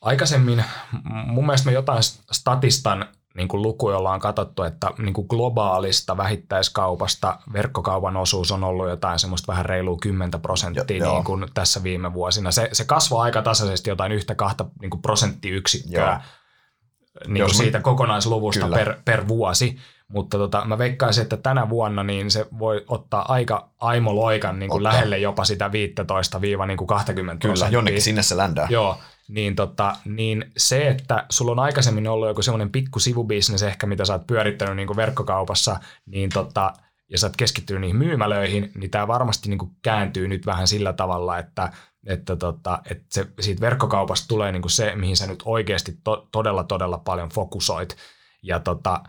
aikaisemmin 0.00 0.64
mun 1.26 1.46
mielestä 1.46 1.66
me 1.66 1.72
jotain 1.72 2.02
statistan 2.32 3.08
niin 3.38 3.48
kuin 3.48 3.62
lukuja 3.62 3.96
ollaan 3.96 4.20
katsottu, 4.20 4.62
että 4.62 4.90
niin 4.98 5.14
kuin 5.14 5.26
globaalista 5.30 6.16
vähittäiskaupasta 6.16 7.38
verkkokaupan 7.52 8.16
osuus 8.16 8.52
on 8.52 8.64
ollut 8.64 8.88
jotain 8.88 9.18
semmoista 9.18 9.52
vähän 9.52 9.66
reilua 9.66 9.96
10 10.02 10.30
prosenttia 10.42 10.96
jo, 10.96 11.12
niin 11.12 11.24
kuin 11.24 11.46
tässä 11.54 11.82
viime 11.82 12.14
vuosina. 12.14 12.50
Se, 12.50 12.68
se 12.72 12.84
kasvoi 12.84 13.22
aika 13.22 13.42
tasaisesti 13.42 13.90
jotain 13.90 14.12
yhtä 14.12 14.34
kahta 14.34 14.66
niin 14.80 14.90
kuin 14.90 15.02
prosenttiyksikköä 15.02 16.20
niin 17.26 17.44
kuin 17.44 17.54
siitä 17.54 17.80
kokonaisluvusta 17.80 18.68
per, 18.68 18.94
per 19.04 19.28
vuosi. 19.28 19.78
Mutta 20.08 20.38
tota, 20.38 20.64
mä 20.64 20.78
veikkaisin, 20.78 21.22
että 21.22 21.36
tänä 21.36 21.68
vuonna 21.68 22.02
niin 22.02 22.30
se 22.30 22.46
voi 22.58 22.84
ottaa 22.88 23.32
aika 23.32 23.68
aimoloikan 23.80 24.58
niin 24.58 24.70
kuin 24.70 24.82
lähelle 24.82 25.18
jopa 25.18 25.44
sitä 25.44 25.68
15-20 25.68 25.70
niin 26.66 26.78
Kyllä, 27.40 27.68
jonnekin 27.70 28.02
sinne 28.02 28.22
se 28.22 28.36
ländää. 28.36 28.66
Joo, 28.70 28.98
niin, 29.28 29.56
tota, 29.56 29.96
niin 30.04 30.50
se, 30.56 30.88
että 30.88 31.26
sulla 31.30 31.52
on 31.52 31.58
aikaisemmin 31.58 32.08
ollut 32.08 32.28
joku 32.28 32.42
semmoinen 32.42 32.70
pikku 32.70 32.98
sivubisnes 32.98 33.62
ehkä, 33.62 33.86
mitä 33.86 34.04
sä 34.04 34.12
oot 34.12 34.26
pyörittänyt 34.26 34.76
niin 34.76 34.86
kuin 34.86 34.96
verkkokaupassa, 34.96 35.80
niin 36.06 36.30
tota, 36.30 36.72
ja 37.08 37.18
sä 37.18 37.26
oot 37.26 37.36
keskittynyt 37.36 37.80
niihin 37.80 37.96
myymälöihin, 37.96 38.72
niin 38.74 38.90
tämä 38.90 39.08
varmasti 39.08 39.48
niin 39.48 39.58
kuin 39.58 39.70
kääntyy 39.82 40.28
nyt 40.28 40.46
vähän 40.46 40.68
sillä 40.68 40.92
tavalla, 40.92 41.38
että, 41.38 41.72
että, 42.06 42.36
tota, 42.36 42.82
että 42.90 43.04
se, 43.10 43.26
siitä 43.40 43.60
verkkokaupasta 43.60 44.28
tulee 44.28 44.52
niin 44.52 44.62
kuin 44.62 44.70
se, 44.70 44.96
mihin 44.96 45.16
sä 45.16 45.26
nyt 45.26 45.42
oikeasti 45.44 45.98
to, 46.04 46.28
todella, 46.32 46.64
todella 46.64 46.98
paljon 46.98 47.28
fokusoit. 47.28 47.96
Ja 48.42 48.60
tota, 48.60 49.02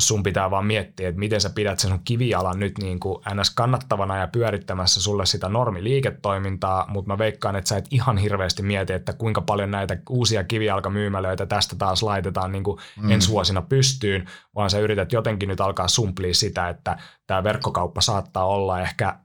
sun 0.00 0.22
pitää 0.22 0.50
vaan 0.50 0.66
miettiä, 0.66 1.08
että 1.08 1.18
miten 1.18 1.40
sä 1.40 1.50
pidät 1.50 1.78
sen 1.78 1.90
sun 1.90 2.00
kivialan 2.04 2.58
nyt 2.58 2.78
niin 2.78 3.00
kuin 3.00 3.22
ns. 3.34 3.50
kannattavana 3.54 4.16
ja 4.16 4.26
pyörittämässä 4.26 5.02
sulle 5.02 5.26
sitä 5.26 5.48
normiliiketoimintaa, 5.48 6.86
mutta 6.88 7.12
mä 7.12 7.18
veikkaan, 7.18 7.56
että 7.56 7.68
sä 7.68 7.76
et 7.76 7.86
ihan 7.90 8.18
hirveästi 8.18 8.62
mieti, 8.62 8.92
että 8.92 9.12
kuinka 9.12 9.40
paljon 9.40 9.70
näitä 9.70 9.96
uusia 10.10 10.44
kivijalkamyymälöitä 10.44 11.46
tästä 11.46 11.76
taas 11.76 12.02
laitetaan 12.02 12.52
niin 12.52 12.64
kuin 12.64 12.78
mm. 13.02 13.10
ensi 13.10 13.28
vuosina 13.28 13.62
pystyyn, 13.62 14.26
vaan 14.54 14.70
sä 14.70 14.78
yrität 14.78 15.12
jotenkin 15.12 15.48
nyt 15.48 15.60
alkaa 15.60 15.88
sumplia 15.88 16.34
sitä, 16.34 16.68
että 16.68 16.98
tämä 17.26 17.44
verkkokauppa 17.44 18.00
saattaa 18.00 18.46
olla 18.46 18.80
ehkä 18.80 19.18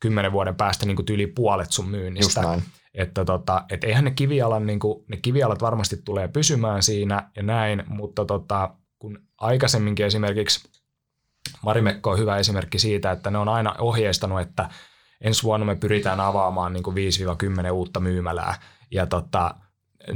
kymmenen 0.00 0.32
vuoden 0.32 0.54
päästä 0.54 0.86
niin 0.86 0.96
kuin 0.96 1.06
yli 1.10 1.26
puolet 1.26 1.72
sun 1.72 1.88
myynnistä. 1.88 2.40
Että 2.94 3.24
tota, 3.24 3.64
et 3.70 3.84
eihän 3.84 4.04
ne 4.04 4.10
kivialan, 4.10 4.66
niin 4.66 4.78
kuin, 4.78 5.04
ne 5.08 5.16
kivialat 5.16 5.62
varmasti 5.62 5.96
tulee 6.04 6.28
pysymään 6.28 6.82
siinä 6.82 7.30
ja 7.36 7.42
näin, 7.42 7.82
mutta 7.86 8.24
tota, 8.24 8.74
kun 9.00 9.18
aikaisemminkin 9.38 10.06
esimerkiksi 10.06 10.70
Marimekko 11.62 12.10
on 12.10 12.18
hyvä 12.18 12.36
esimerkki 12.36 12.78
siitä, 12.78 13.10
että 13.10 13.30
ne 13.30 13.38
on 13.38 13.48
aina 13.48 13.74
ohjeistanut, 13.78 14.40
että 14.40 14.68
ensi 15.20 15.42
vuonna 15.42 15.66
me 15.66 15.76
pyritään 15.76 16.20
avaamaan 16.20 16.72
niin 16.72 16.82
kuin 16.82 16.96
5-10 17.68 17.70
uutta 17.72 18.00
myymälää. 18.00 18.54
Ja 18.90 19.06
tota, 19.06 19.54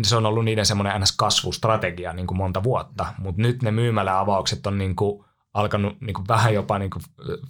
se 0.03 0.17
on 0.17 0.27
ollut 0.27 0.45
niiden 0.45 0.67
semmoinen 0.67 1.01
ns. 1.01 1.17
kasvustrategia 1.17 2.13
niin 2.13 2.27
kuin 2.27 2.39
monta 2.39 2.63
vuotta, 2.63 3.07
mutta 3.19 3.43
nyt 3.43 3.63
ne 3.63 3.71
myymäläavaukset 3.71 4.67
on 4.67 4.79
niin 4.79 4.97
kuin 4.97 5.25
alkanut 5.55 6.01
niin 6.01 6.15
kuin 6.15 6.29
vähän 6.29 6.55
jopa 6.55 6.79
niin 6.79 6.91
kuin 6.91 7.03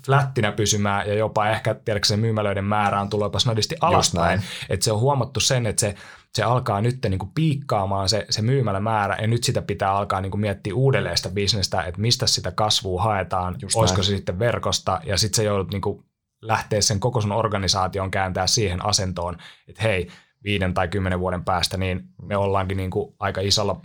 flättinä 0.07 0.53
pysymään 0.53 1.09
ja 1.09 1.14
jopa 1.14 1.49
ehkä 1.49 1.74
tiedätkö, 1.74 2.09
se 2.09 2.16
myymälöiden 2.16 2.64
määrä 2.64 3.01
on 3.01 3.11
tullut 3.11 3.26
jopa 3.26 3.39
snadisti 3.39 3.76
alaspäin. 3.80 4.43
Että 4.68 4.85
se 4.85 4.93
on 4.93 5.01
huomattu 5.01 5.41
sen, 5.41 5.66
että 5.66 5.80
se, 5.80 5.95
se 6.35 6.43
alkaa 6.43 6.80
nyt 6.80 6.99
niin 7.09 7.18
kuin 7.18 7.30
piikkaamaan 7.35 8.09
se, 8.09 8.26
se 8.30 8.43
myymälämäärä 8.43 9.16
ja 9.20 9.26
nyt 9.26 9.45
sitä 9.45 9.62
pitää 9.62 9.93
alkaa 9.93 10.20
niin 10.20 10.30
kuin 10.30 10.41
miettiä 10.41 10.74
uudelleen 10.74 11.16
sitä 11.16 11.30
bisnestä, 11.30 11.82
että 11.82 12.01
mistä 12.01 12.26
sitä 12.26 12.51
kasvua 12.51 13.03
haetaan, 13.03 13.57
Just 13.62 13.76
olisiko 13.76 13.99
näin. 13.99 14.05
se 14.05 14.16
sitten 14.16 14.39
verkosta 14.39 15.01
ja 15.05 15.18
sitten 15.18 15.37
se 15.37 15.45
joudut 15.45 15.70
niin 15.70 15.82
kuin 15.82 16.05
lähteä 16.43 16.80
sen 16.80 17.01
koko 17.01 17.20
sun 17.20 17.32
organisaation 17.32 18.11
kääntää 18.11 18.47
siihen 18.47 18.85
asentoon, 18.85 19.37
että 19.68 19.82
hei, 19.82 20.09
viiden 20.45 20.74
tai 20.74 20.89
kymmenen 20.89 21.20
vuoden 21.20 21.45
päästä, 21.45 21.76
niin 21.76 22.09
me 22.22 22.37
ollaankin 22.37 22.76
niin 22.76 22.91
kuin 22.91 23.14
aika 23.18 23.41
isolla 23.41 23.80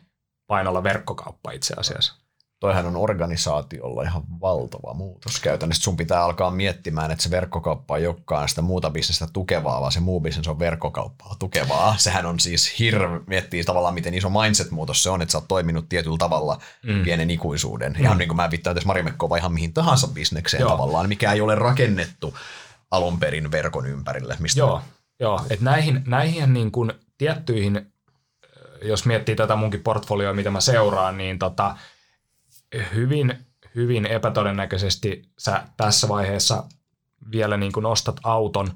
painolla 0.48 0.84
verkkokauppa 0.84 1.52
itse 1.52 1.74
asiassa 1.78 2.19
toihan 2.60 2.86
on 2.86 2.98
organisaatiolla 2.98 4.04
ihan 4.04 4.24
valtava 4.42 4.94
muutos 4.94 5.40
käytännössä. 5.40 5.84
Sun 5.84 5.98
pitää 5.98 6.24
alkaa 6.24 6.52
miettimään, 6.52 7.12
että 7.12 7.24
se 7.24 7.32
verkkokauppa 7.32 7.98
ei 7.98 8.08
olekaan 8.08 8.50
sitä 8.50 8.62
muuta 8.62 8.90
bisnestä 8.90 9.28
tukevaa, 9.34 9.82
vaan 9.82 9.92
se 9.92 10.00
muu 10.00 10.22
bisnes 10.22 10.48
on 10.48 10.60
verkkokauppaa 10.60 11.36
tukevaa. 11.40 11.96
Sehän 11.98 12.26
on 12.26 12.40
siis 12.40 12.80
hirveä, 12.80 13.20
miettii 13.28 13.64
tavallaan, 13.64 13.94
miten 13.94 14.14
iso 14.14 14.30
mindset-muutos 14.30 15.04
se 15.04 15.10
on, 15.10 15.22
että 15.22 15.32
sä 15.32 15.38
oot 15.38 15.48
toiminut 15.48 15.90
tietyllä 15.90 16.18
tavalla 16.18 16.62
mm. 16.84 17.04
pienen 17.04 17.30
ikuisuuden. 17.30 17.94
Mm. 17.94 18.02
Ihan 18.04 18.18
niin 18.18 18.30
kuin 18.30 18.36
mä 18.36 18.52
viittaan 18.52 18.76
tässä 18.76 18.88
Marimekkoa 18.88 19.30
vai 19.30 19.40
ihan 19.40 19.54
mihin 19.54 19.74
tahansa 19.74 20.08
bisnekseen 20.08 20.62
Joo. 20.62 20.70
tavallaan, 20.70 21.10
mikä 21.10 21.32
ei 21.32 21.42
ole 21.42 21.56
rakennettu 21.56 22.38
alun 22.92 23.20
perin 23.20 23.52
verkon 23.52 23.86
ympärille. 23.86 24.38
Mistä 24.40 24.60
Joo, 24.60 24.82
Joo. 25.20 25.42
että 25.50 25.66
näihin, 25.66 26.04
näihin 26.08 26.54
niin 26.54 26.72
kuin 26.72 26.94
tiettyihin, 27.18 27.94
jos 28.82 29.06
miettii 29.06 29.36
tätä 29.36 29.56
munkin 29.56 29.84
portfolioa, 29.84 30.34
mitä 30.34 30.52
mä 30.52 30.62
seuraan, 30.62 31.18
niin 31.18 31.40
tota, 31.40 31.76
hyvin, 32.96 33.46
hyvin 33.76 34.06
epätodennäköisesti 34.06 35.32
sä 35.38 35.64
tässä 35.78 36.08
vaiheessa 36.08 36.64
vielä 37.32 37.58
niin 37.58 37.72
kuin 37.72 37.86
ostat 37.86 38.20
auton 38.24 38.68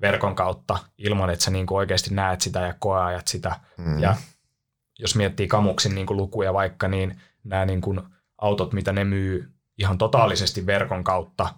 verkon 0.00 0.34
kautta 0.34 0.78
ilman, 0.98 1.30
että 1.30 1.44
sä 1.44 1.50
niin 1.50 1.66
kuin 1.66 1.78
oikeasti 1.78 2.14
näet 2.14 2.40
sitä 2.40 2.60
ja 2.60 2.74
koeajat 2.78 3.28
sitä. 3.28 3.60
Mm. 3.76 3.98
Ja 3.98 4.16
jos 4.98 5.16
miettii 5.16 5.48
Kamuksin 5.48 5.94
niin 5.94 6.06
kuin 6.06 6.16
lukuja 6.16 6.52
vaikka, 6.54 6.88
niin 6.88 7.20
nämä 7.44 7.66
niin 7.66 7.80
kuin 7.80 8.00
autot, 8.38 8.72
mitä 8.72 8.92
ne 8.92 9.04
myy 9.04 9.52
ihan 9.78 9.98
totaalisesti 9.98 10.66
verkon 10.66 11.04
kautta, 11.04 11.54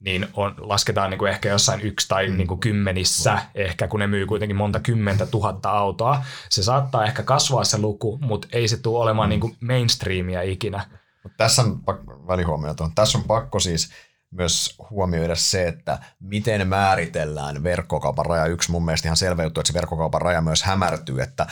niin 0.00 0.26
on, 0.34 0.54
lasketaan 0.58 1.10
niin 1.10 1.18
kuin 1.18 1.30
ehkä 1.30 1.48
jossain 1.48 1.80
yksi 1.80 2.08
tai 2.08 2.28
mm. 2.28 2.36
niin 2.36 2.48
kuin 2.48 2.60
kymmenissä, 2.60 3.34
mm. 3.34 3.40
ehkä 3.54 3.88
kun 3.88 4.00
ne 4.00 4.06
myy 4.06 4.26
kuitenkin 4.26 4.56
monta 4.56 4.80
kymmentä 4.80 5.26
tuhatta 5.26 5.70
autoa. 5.70 6.24
Se 6.50 6.62
saattaa 6.62 7.04
ehkä 7.04 7.22
kasvaa 7.22 7.64
se 7.64 7.78
luku, 7.78 8.18
mutta 8.22 8.48
ei 8.52 8.68
se 8.68 8.76
tule 8.76 9.02
olemaan 9.02 9.28
mm. 9.28 9.30
niin 9.30 9.40
kuin 9.40 9.56
mainstreamia 9.60 10.42
ikinä. 10.42 10.86
Mut 11.24 11.32
tässä 11.36 11.62
on 11.62 11.82
välihuomio 12.28 12.74
Tässä 12.94 13.18
on 13.18 13.24
pakko 13.24 13.60
siis 13.60 13.90
myös 14.30 14.76
huomioida 14.90 15.34
se, 15.34 15.68
että 15.68 15.98
miten 16.20 16.68
määritellään 16.68 17.62
verkkokaupan 17.62 18.26
raja. 18.26 18.46
Yksi 18.46 18.70
mun 18.70 18.84
mielestä 18.84 19.08
ihan 19.08 19.16
selvä 19.16 19.42
juttu, 19.42 19.60
että 19.60 19.68
se 19.68 19.74
verkkokaupan 19.74 20.22
raja 20.22 20.40
myös 20.40 20.62
hämärtyy, 20.62 21.20
että 21.20 21.46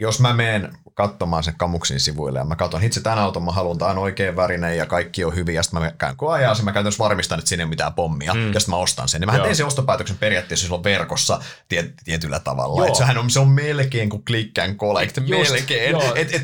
jos 0.00 0.20
mä 0.20 0.32
menen 0.32 0.72
katsomaan 0.94 1.42
sen 1.42 1.54
kamuksin 1.56 2.00
sivuille 2.00 2.38
ja 2.38 2.44
mä 2.44 2.56
katson, 2.56 2.82
itse 2.82 3.00
tämän 3.00 3.18
auton 3.18 3.44
mä 3.44 3.52
haluan, 3.52 3.78
tämä 3.78 3.90
on 3.90 3.98
oikein 3.98 4.36
värinen 4.36 4.76
ja 4.76 4.86
kaikki 4.86 5.24
on 5.24 5.34
hyvin 5.34 5.54
ja 5.54 5.62
sitten 5.62 5.82
mä 5.82 5.92
käyn 5.98 6.16
koajaa 6.16 6.54
sen, 6.54 6.64
mä 6.64 6.72
käytännössä 6.72 7.04
varmistan, 7.04 7.38
että 7.38 7.48
siinä 7.48 7.62
ei 7.62 7.64
ole 7.64 7.70
mitään 7.70 7.94
pommia 7.94 8.34
mm. 8.34 8.52
ja 8.52 8.60
sitten 8.60 8.74
mä 8.74 8.76
ostan 8.76 9.08
sen. 9.08 9.22
Ja 9.22 9.26
mä 9.26 9.38
teen 9.38 9.56
sen 9.56 9.66
ostopäätöksen 9.66 10.18
periaatteessa 10.18 10.64
silloin 10.64 10.84
verkossa 10.84 11.40
tiet, 11.68 11.94
tietyllä 12.04 12.40
tavalla. 12.40 12.86
Et 12.86 12.94
sehän 12.94 13.18
on, 13.18 13.30
se 13.30 13.40
on 13.40 13.48
melkein 13.48 14.10
kuin 14.10 14.24
click 14.24 14.58
and 14.58 14.76
collect, 14.76 15.16
Just, 15.16 15.52
melkein. 15.52 15.96
Et, 15.96 16.34
et, 16.34 16.42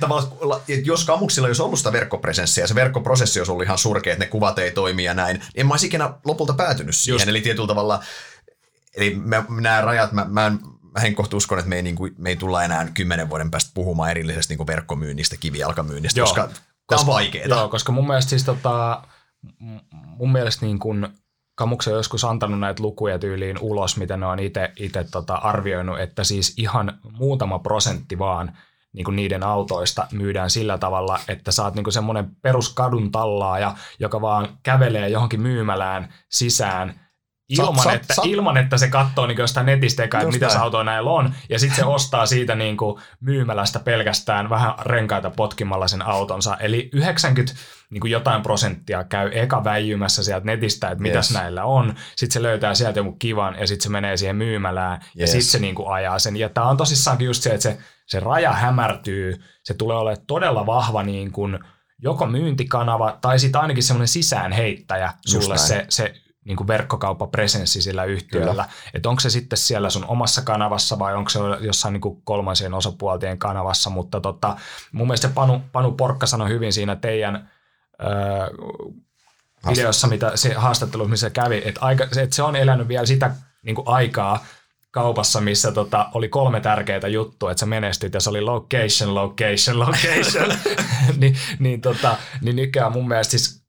et, 0.68 0.86
jos 0.86 1.04
kamuksilla 1.04 1.48
olisi 1.48 1.62
ollut 1.62 1.78
sitä 1.78 1.92
verkkopresenssiä 1.92 2.64
ja 2.64 2.68
se 2.68 2.74
verkkoprosessi 2.74 3.40
olisi 3.40 3.52
ollut 3.52 3.64
ihan 3.64 3.78
surkea, 3.78 4.12
että 4.12 4.24
ne 4.24 4.30
kuvat 4.30 4.58
ei 4.58 4.70
toimi 4.70 5.04
ja 5.04 5.14
näin, 5.14 5.36
niin 5.36 5.46
en 5.54 5.66
mä 5.66 5.74
olisi 5.74 5.86
ikinä 5.86 6.10
lopulta 6.24 6.52
päätynyt 6.52 6.96
siihen. 6.96 7.14
Just. 7.14 7.28
Eli 7.28 7.40
tietyllä 7.40 7.68
tavalla 7.68 8.02
Eli 8.96 9.14
mä, 9.14 9.44
nämä 9.60 9.80
rajat, 9.80 10.12
mä, 10.12 10.26
mä 10.28 10.46
en 10.46 10.58
mä 10.96 11.00
henkkohtu 11.00 11.36
uskon, 11.36 11.58
että 11.58 11.68
me 11.68 11.76
ei, 11.76 11.82
niin 11.82 11.96
kuin, 11.96 12.14
me 12.18 12.28
ei 12.28 12.36
tulla 12.36 12.64
enää 12.64 12.88
kymmenen 12.94 13.30
vuoden 13.30 13.50
päästä 13.50 13.70
puhumaan 13.74 14.10
erillisestä 14.10 14.52
niin 14.52 14.58
kuin 14.58 14.66
verkkomyynnistä, 14.66 15.36
kivijalkamyynnistä, 15.40 16.20
joo, 16.20 16.26
koska, 16.26 16.48
tämä 16.88 17.00
on 17.00 17.06
vaikeaa. 17.06 17.48
Joo, 17.48 17.68
koska 17.68 17.92
mun 17.92 18.06
mielestä 18.06 18.30
siis 18.30 18.44
tota, 18.44 19.02
mun 19.92 20.32
mielestä 20.32 20.66
niin 20.66 20.78
kuin 20.78 21.08
Kamuksen 21.54 21.92
on 21.92 21.98
joskus 21.98 22.24
antanut 22.24 22.60
näitä 22.60 22.82
lukuja 22.82 23.18
tyyliin 23.18 23.58
ulos, 23.60 23.96
mitä 23.96 24.16
ne 24.16 24.26
on 24.26 24.38
itse 24.76 25.04
tota 25.10 25.34
arvioinut, 25.34 26.00
että 26.00 26.24
siis 26.24 26.54
ihan 26.56 26.98
muutama 27.12 27.58
prosentti 27.58 28.18
vaan 28.18 28.58
niin 28.92 29.04
kuin 29.04 29.16
niiden 29.16 29.42
autoista 29.42 30.06
myydään 30.12 30.50
sillä 30.50 30.78
tavalla, 30.78 31.20
että 31.28 31.52
saat 31.52 31.74
niin 31.74 31.92
semmoinen 31.92 32.36
peruskadun 32.42 33.12
tallaaja, 33.12 33.74
joka 33.98 34.20
vaan 34.20 34.48
kävelee 34.62 35.08
johonkin 35.08 35.40
myymälään 35.40 36.14
sisään– 36.30 37.00
ilman, 37.48 37.84
sa, 37.84 37.92
että, 37.92 38.14
sa, 38.14 38.22
ilman 38.24 38.56
että 38.56 38.78
se 38.78 38.88
katsoo 38.88 39.26
niin 39.26 39.38
jostain 39.38 39.66
netistä 39.66 40.04
eka, 40.04 40.20
että 40.20 40.32
mitä 40.32 40.60
autoja 40.60 40.84
näillä 40.84 41.10
on, 41.10 41.34
ja 41.48 41.58
sitten 41.58 41.76
se 41.76 41.84
ostaa 41.84 42.26
siitä 42.26 42.54
niin 42.54 42.76
kuin 42.76 43.02
myymälästä 43.20 43.78
pelkästään 43.78 44.50
vähän 44.50 44.74
renkaita 44.80 45.30
potkimalla 45.30 45.88
sen 45.88 46.06
autonsa. 46.06 46.56
Eli 46.56 46.90
90 46.92 47.54
niin 47.90 48.00
kuin 48.00 48.10
jotain 48.10 48.42
prosenttia 48.42 49.04
käy 49.04 49.30
eka 49.32 49.64
väijymässä 49.64 50.24
sieltä 50.24 50.46
netistä, 50.46 50.90
että 50.90 51.02
mitäs 51.02 51.30
yes. 51.30 51.38
näillä 51.38 51.64
on. 51.64 51.94
Sitten 52.16 52.34
se 52.34 52.42
löytää 52.42 52.74
sieltä 52.74 52.98
jonkun 52.98 53.18
kivan, 53.18 53.56
ja 53.60 53.66
sitten 53.66 53.82
se 53.82 53.88
menee 53.88 54.16
siihen 54.16 54.36
myymälään, 54.36 55.00
yes. 55.00 55.14
ja 55.16 55.26
sitten 55.26 55.42
se 55.42 55.58
niin 55.58 55.74
kuin 55.74 55.92
ajaa 55.92 56.18
sen. 56.18 56.36
Ja 56.36 56.48
tämä 56.48 56.68
on 56.68 56.76
tosissaankin 56.76 57.26
just 57.26 57.42
se, 57.42 57.50
että 57.50 57.62
se, 57.62 57.78
se 58.06 58.20
raja 58.20 58.52
hämärtyy, 58.52 59.42
se 59.62 59.74
tulee 59.74 59.96
olemaan 59.96 60.26
todella 60.26 60.66
vahva 60.66 61.02
niin 61.02 61.32
kuin 61.32 61.58
joko 61.98 62.26
myyntikanava, 62.26 63.18
tai 63.20 63.38
sitten 63.38 63.60
ainakin 63.60 63.82
semmoinen 63.82 64.08
sisäänheittäjä 64.08 65.12
sulle 65.26 65.58
se, 65.58 65.86
se 65.88 66.14
niin 66.46 66.56
kuin 66.56 66.66
verkkokauppapresenssi 66.66 67.82
sillä 67.82 68.04
yhtiöllä. 68.04 68.68
Että 68.94 69.08
onko 69.08 69.20
se 69.20 69.30
sitten 69.30 69.58
siellä 69.58 69.90
sun 69.90 70.04
omassa 70.04 70.42
kanavassa 70.42 70.98
vai 70.98 71.14
onko 71.14 71.30
se 71.30 71.38
jossain 71.60 71.92
niin 71.92 72.00
kuin 72.00 72.22
kolmansien 72.24 72.74
osapuoltien 72.74 73.38
kanavassa. 73.38 73.90
Mutta 73.90 74.20
tota, 74.20 74.56
mun 74.92 75.06
mielestä 75.06 75.28
Panu, 75.28 75.62
Panu 75.72 75.92
Porkka 75.92 76.26
sanoi 76.26 76.48
hyvin 76.48 76.72
siinä 76.72 76.96
teidän 76.96 77.50
öö, 78.02 78.10
videossa, 79.70 80.06
mitä 80.06 80.32
se 80.34 80.54
haastattelu, 80.54 81.08
missä 81.08 81.30
kävi, 81.30 81.62
että, 81.64 81.80
aika, 81.80 82.04
että 82.04 82.36
se 82.36 82.42
on 82.42 82.56
elänyt 82.56 82.88
vielä 82.88 83.06
sitä 83.06 83.34
niin 83.62 83.74
kuin 83.74 83.88
aikaa, 83.88 84.44
kaupassa, 84.90 85.40
missä 85.40 85.72
tota, 85.72 86.08
oli 86.14 86.28
kolme 86.28 86.60
tärkeää 86.60 87.08
juttua, 87.08 87.50
että 87.50 87.60
sä 87.60 87.66
menestyt 87.66 88.14
ja 88.14 88.20
se 88.20 88.30
oli 88.30 88.40
location, 88.40 89.14
location, 89.14 89.78
location. 89.78 90.58
niin, 91.20 91.36
niin, 91.58 91.80
tota, 91.80 92.16
niin 92.40 92.56
nykyään 92.56 92.92
mun 92.92 93.08
mielestä 93.08 93.30
siis 93.30 93.62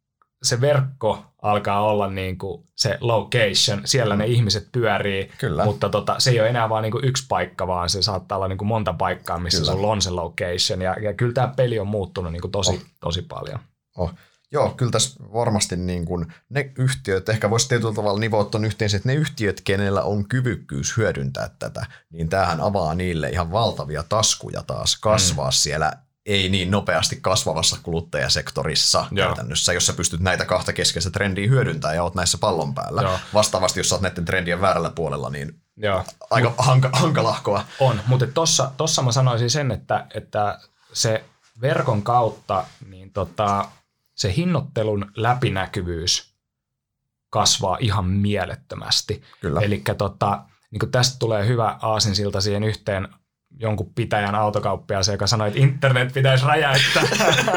se 0.44 0.62
verkko 0.62 1.26
alkaa 1.52 1.82
olla 1.82 2.08
niin 2.08 2.38
kuin 2.38 2.64
se 2.76 2.98
location, 3.02 3.82
siellä 3.86 4.16
ne 4.16 4.26
ihmiset 4.26 4.68
pyörii, 4.72 5.32
Kyllä. 5.38 5.66
mutta 5.66 5.90
tota, 5.90 6.16
se 6.20 6.30
ei 6.30 6.40
ole 6.40 6.50
enää 6.50 6.70
vain 6.70 6.84
niin 6.84 7.06
yksi 7.06 7.26
paikka, 7.30 7.68
vaan 7.68 7.90
se 7.90 8.02
saattaa 8.02 8.38
olla 8.38 8.48
niin 8.48 8.58
kuin 8.58 8.68
monta 8.68 8.94
paikkaa, 8.94 9.40
missä 9.40 9.60
kyllä. 9.60 9.72
sulla 9.72 9.88
on 9.88 10.02
se 10.02 10.10
location, 10.10 10.82
ja, 10.82 10.96
ja 11.02 11.14
kyllä 11.14 11.34
tämä 11.34 11.54
peli 11.56 11.80
on 11.80 11.88
muuttunut 11.88 12.32
niin 12.32 12.42
kuin 12.42 12.52
tosi, 12.52 12.72
oh. 12.72 12.82
tosi 13.00 13.22
paljon. 13.22 13.60
Oh. 13.98 14.14
Joo, 14.52 14.70
kyllä 14.70 14.92
tässä 14.92 15.20
varmasti 15.34 15.76
niin 15.76 16.06
kuin 16.06 16.34
ne 16.50 16.72
yhtiöt, 16.78 17.30
ehkä 17.30 17.50
voisi 17.50 17.70
tietyllä 17.70 17.94
tavalla 17.94 18.20
nivoa 18.20 18.44
tuon 18.44 18.66
yhteen, 18.66 18.96
että 18.96 19.10
ne 19.10 19.16
yhtiöt, 19.16 19.62
kenellä 19.62 20.02
on 20.02 20.28
kyvykkyys 20.28 20.98
hyödyntää 20.98 21.50
tätä, 21.60 21.86
niin 22.10 22.30
tämähän 22.30 22.62
avaa 22.62 22.96
niille 22.96 23.30
ihan 23.30 23.52
valtavia 23.52 24.04
taskuja 24.10 24.64
taas 24.68 24.98
kasvaa 25.02 25.50
mm. 25.50 25.54
siellä 25.54 25.94
ei 26.28 26.50
niin 26.50 26.72
nopeasti 26.72 27.18
kasvavassa 27.22 27.78
kuluttajasektorissa 27.84 29.06
Joo. 29.12 29.28
käytännössä, 29.28 29.74
jos 29.74 29.86
sä 29.86 29.94
pystyt 29.94 30.20
näitä 30.20 30.46
kahta 30.46 30.74
keskeistä 30.74 31.12
trendiä 31.12 31.48
hyödyntämään 31.48 31.96
ja 31.96 32.04
oot 32.04 32.16
näissä 32.16 32.38
pallon 32.38 32.74
päällä. 32.74 33.02
Joo. 33.02 33.20
Vastaavasti, 33.34 33.80
jos 33.80 33.90
sä 33.90 33.96
oot 33.96 34.02
näiden 34.02 34.26
trendien 34.26 34.62
väärällä 34.62 34.90
puolella, 34.90 35.30
niin 35.30 35.62
Joo. 35.78 36.04
aika 36.30 36.54
hanka, 36.58 36.90
hankalahkoa. 36.94 37.66
On, 37.80 38.02
mutta 38.08 38.28
tossa, 38.28 38.72
tossa 38.78 39.02
mä 39.02 39.12
sanoisin 39.12 39.50
sen, 39.50 39.72
että, 39.72 40.08
että 40.14 40.60
se 40.94 41.24
verkon 41.62 42.04
kautta 42.04 42.66
niin 42.90 43.12
tota, 43.12 43.66
se 44.16 44.34
hinnoittelun 44.36 45.12
läpinäkyvyys 45.16 46.34
kasvaa 47.30 47.78
ihan 47.80 48.06
mielettömästi. 48.06 49.22
Eli 49.62 49.84
tota, 49.98 50.44
niin 50.72 50.92
tästä 50.92 51.16
tulee 51.20 51.48
hyvä 51.48 51.78
aasinsilta 51.82 52.42
siihen 52.42 52.64
yhteen 52.64 53.08
jonkun 53.60 53.92
pitäjän 53.96 54.36
autokauppiaaseen, 54.36 55.14
joka 55.14 55.28
sanoi, 55.28 55.48
että 55.48 55.60
internet 55.60 56.14
pitäisi 56.14 56.46
räjäyttää, 56.46 57.04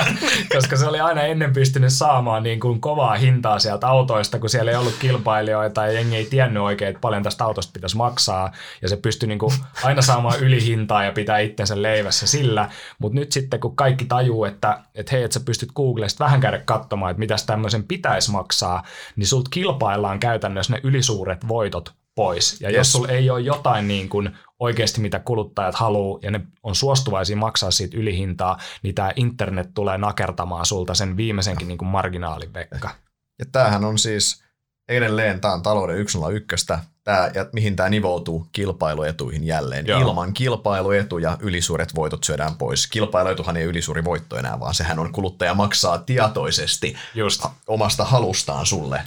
koska 0.55 0.77
se 0.77 0.87
oli 0.87 1.01
aina 1.01 1.23
ennen 1.23 1.53
pystynyt 1.53 1.93
saamaan 1.93 2.43
niin 2.43 2.61
kuin 2.61 2.81
kovaa 2.81 3.15
hintaa 3.15 3.59
sieltä 3.59 3.89
autoista, 3.89 4.39
kun 4.39 4.51
siellä 4.51 4.71
ei 4.71 4.77
ollut 4.77 4.97
kilpailijoita 4.99 5.87
ja 5.87 5.93
jengi 5.93 6.17
ei 6.17 6.25
tiennyt 6.25 6.63
oikein, 6.63 6.89
että 6.89 7.01
paljon 7.01 7.23
tästä 7.23 7.45
autosta 7.45 7.73
pitäisi 7.73 7.97
maksaa, 7.97 8.53
ja 8.83 8.89
se 8.89 8.97
pystyi 8.97 9.27
niin 9.27 9.39
kuin 9.39 9.53
aina 9.85 10.03
saamaan 10.03 10.41
ylihintaa 10.41 11.05
ja 11.05 11.13
pitää 11.13 11.39
itsensä 11.39 11.83
leivässä 11.83 12.27
sillä, 12.27 12.69
mutta 12.99 13.19
nyt 13.19 13.33
sitten 13.33 13.61
kun 13.61 13.77
kaikki 13.77 14.05
tajuu, 14.05 14.45
että, 14.45 14.81
että 14.95 15.17
hei, 15.17 15.23
että 15.23 15.35
sä 15.35 15.41
pystyt 15.45 15.73
Googlesta 15.73 16.25
vähän 16.25 16.41
käydä 16.41 16.59
katsomaan, 16.59 17.11
että 17.11 17.19
mitäs 17.19 17.47
tämmöisen 17.47 17.85
pitäisi 17.85 18.31
maksaa, 18.31 18.83
niin 19.17 19.27
sulta 19.27 19.51
kilpaillaan 19.51 20.21
käytännössä 20.21 20.73
ne 20.73 20.81
ylisuuret 20.83 21.49
voitot 21.49 21.95
pois. 22.15 22.61
Ja 22.61 22.69
yes. 22.69 22.77
jos 22.77 22.93
sulla 22.93 23.09
ei 23.09 23.31
ole 23.31 23.41
jotain 23.41 23.89
niin 23.89 24.09
kuin 24.09 24.31
oikeasti 24.61 25.01
mitä 25.01 25.19
kuluttajat 25.19 25.75
haluaa 25.75 26.19
ja 26.23 26.31
ne 26.31 26.41
on 26.63 26.75
suostuvaisia 26.75 27.37
maksaa 27.37 27.71
siitä 27.71 27.97
ylihintaa, 27.97 28.59
niin 28.83 28.95
tämä 28.95 29.13
internet 29.17 29.71
tulee 29.75 29.99
nakertamaan 29.99 30.67
sulta 30.67 30.95
sen 30.95 31.17
viimeisenkin 31.17 31.69
niin 31.69 31.79
kuin 31.79 31.89
marginaalin 31.89 32.55
vekka. 32.55 32.91
Ja 33.39 33.45
tämähän 33.53 33.85
on 33.85 33.99
siis 33.99 34.45
edelleen, 34.89 35.41
tämä 35.41 35.55
on 35.55 35.63
talouden 35.63 36.09
101, 36.09 36.67
tämä, 37.05 37.31
ja 37.35 37.47
mihin 37.53 37.77
tämä 37.77 37.89
nivoutuu 37.89 38.47
kilpailuetuihin 38.53 39.45
jälleen. 39.45 39.87
Joo. 39.87 40.01
Ilman 40.01 40.33
kilpailuetuja 40.33 41.39
ylisuuret 41.41 41.95
voitot 41.95 42.25
syödään 42.25 42.55
pois. 42.55 42.87
Kilpailuetuhan 42.87 43.57
ei 43.57 43.65
ylisuuri 43.65 44.05
voitto 44.05 44.37
enää, 44.37 44.61
vaan 44.61 44.75
sehän 44.75 44.99
on 44.99 45.13
kuluttaja 45.13 45.55
maksaa 45.55 45.99
tietoisesti 45.99 46.97
Just. 47.15 47.47
omasta 47.67 48.05
halustaan 48.05 48.67
sulle. 48.67 49.03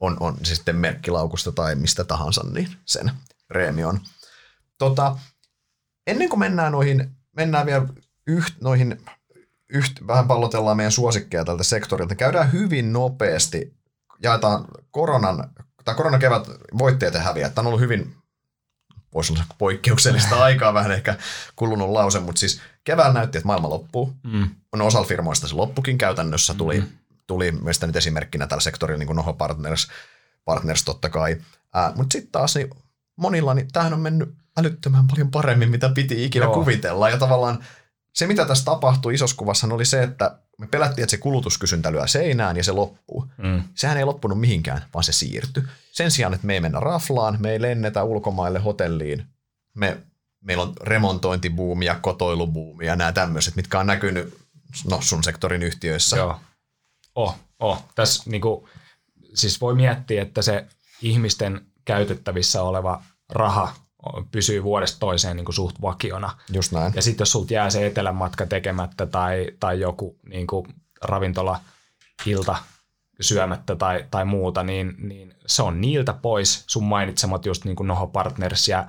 On, 0.00 0.16
on 0.20 0.36
se 0.42 0.54
sitten 0.54 0.76
merkkilaukusta 0.76 1.52
tai 1.52 1.74
mistä 1.74 2.04
tahansa, 2.04 2.44
niin 2.52 2.68
sen 2.84 3.10
reemion. 3.50 4.00
Tota, 4.78 5.18
ennen 6.06 6.28
kuin 6.28 6.40
mennään 6.40 6.72
noihin, 6.72 7.10
mennään 7.36 7.66
vielä 7.66 7.86
yht, 8.26 8.54
noihin 8.60 9.00
yht, 9.72 9.92
vähän 10.06 10.28
pallotellaan 10.28 10.76
meidän 10.76 10.92
suosikkeja 10.92 11.44
tältä 11.44 11.62
sektorilta. 11.62 12.14
Käydään 12.14 12.52
hyvin 12.52 12.92
nopeasti, 12.92 13.74
jaetaan 14.22 14.64
koronan, 14.90 15.50
tai 15.84 15.94
koronakevät 15.94 16.48
voitteet 16.78 17.14
ja 17.14 17.20
häviät. 17.20 17.54
Tämä 17.54 17.62
on 17.62 17.66
ollut 17.66 17.80
hyvin, 17.80 18.16
voisi 19.14 19.32
olla 19.32 19.44
poikkeuksellista 19.58 20.42
aikaa, 20.42 20.74
vähän 20.74 20.92
ehkä 20.92 21.16
kulunut 21.56 21.90
lause, 21.90 22.20
mutta 22.20 22.40
siis 22.40 22.60
kevään 22.84 23.14
näytti, 23.14 23.38
että 23.38 23.46
maailma 23.46 23.70
loppuu. 23.70 24.12
Mm. 24.22 24.48
On 24.72 24.82
osalla 24.82 25.06
firmoista 25.06 25.48
se 25.48 25.54
loppukin 25.54 25.98
käytännössä, 25.98 26.54
tuli, 26.54 26.80
mm. 26.80 26.86
tuli 27.26 27.52
meistä 27.52 27.86
nyt 27.86 27.96
esimerkkinä 27.96 28.46
tällä 28.46 28.60
sektorilla, 28.60 28.98
niin 28.98 29.06
kuin 29.06 29.16
Noho 29.16 29.32
Partners, 29.32 29.88
Partners 30.44 30.84
totta 30.84 31.08
kai. 31.08 31.36
Äh, 31.76 31.94
mutta 31.96 32.12
sitten 32.12 32.32
taas 32.32 32.54
niin 32.54 32.70
monilla, 33.16 33.54
niin 33.54 33.68
tämähän 33.72 33.94
on 33.94 34.00
mennyt 34.00 34.34
älyttömän 34.58 35.06
paljon 35.06 35.30
paremmin, 35.30 35.70
mitä 35.70 35.88
piti 35.88 36.24
ikinä 36.24 36.44
Joo. 36.44 36.54
kuvitella. 36.54 37.10
Ja 37.10 37.18
tavallaan 37.18 37.64
se, 38.14 38.26
mitä 38.26 38.44
tässä 38.44 38.64
tapahtui 38.64 39.14
isossa 39.14 39.36
kuvassa, 39.36 39.66
oli 39.70 39.84
se, 39.84 40.02
että 40.02 40.38
me 40.58 40.66
pelättiin, 40.66 41.02
että 41.02 41.10
se 41.10 41.16
kulutuskysyntä 41.16 41.92
lyö 41.92 42.06
seinään 42.06 42.56
ja 42.56 42.64
se 42.64 42.72
loppuu. 42.72 43.26
Mm. 43.36 43.62
Sehän 43.74 43.96
ei 43.96 44.04
loppunut 44.04 44.40
mihinkään, 44.40 44.84
vaan 44.94 45.04
se 45.04 45.12
siirtyi. 45.12 45.62
Sen 45.92 46.10
sijaan, 46.10 46.34
että 46.34 46.46
me 46.46 46.54
ei 46.54 46.60
mennä 46.60 46.80
raflaan, 46.80 47.36
me 47.40 47.52
ei 47.52 47.62
lennetä 47.62 48.04
ulkomaille 48.04 48.58
hotelliin, 48.58 49.26
me, 49.74 49.96
meillä 50.40 50.62
on 50.62 50.72
remontointibuumi 50.80 51.84
ja 51.84 51.94
kotoilubuumi 51.94 52.86
ja 52.86 52.96
nämä 52.96 53.12
tämmöiset, 53.12 53.56
mitkä 53.56 53.80
on 53.80 53.86
näkynyt 53.86 54.38
no, 54.90 55.00
sun 55.00 55.24
sektorin 55.24 55.62
yhtiöissä. 55.62 56.16
Joo. 56.16 56.40
Oh, 57.14 57.36
oh. 57.58 57.84
Tässä 57.94 58.30
niinku, 58.30 58.68
siis 59.34 59.60
voi 59.60 59.74
miettiä, 59.74 60.22
että 60.22 60.42
se 60.42 60.66
ihmisten 61.02 61.60
käytettävissä 61.84 62.62
oleva 62.62 63.02
raha 63.28 63.74
pysyy 64.30 64.62
vuodesta 64.62 64.98
toiseen 65.00 65.36
niin 65.36 65.44
kuin 65.44 65.54
suht 65.54 65.82
vakiona. 65.82 66.30
Just 66.52 66.72
näin. 66.72 66.92
Ja 66.96 67.02
sitten 67.02 67.22
jos 67.22 67.32
sulta 67.32 67.54
jää 67.54 67.70
se 67.70 67.86
etelän 67.86 68.16
matka 68.16 68.46
tekemättä 68.46 69.06
tai, 69.06 69.46
tai 69.60 69.80
joku 69.80 70.18
niin 70.28 70.46
kuin 70.46 70.66
ravintola 71.02 71.60
ilta 72.26 72.56
syömättä 73.20 73.76
tai, 73.76 74.04
tai 74.10 74.24
muuta, 74.24 74.62
niin, 74.62 74.94
niin 74.98 75.34
se 75.46 75.62
on 75.62 75.80
niiltä 75.80 76.12
pois. 76.12 76.64
Sun 76.66 76.84
mainitsemat 76.84 77.46
just 77.46 77.64
niin 77.64 77.76
kuin 77.76 77.86
Noho 77.86 78.06
Partners 78.06 78.68
ja 78.68 78.86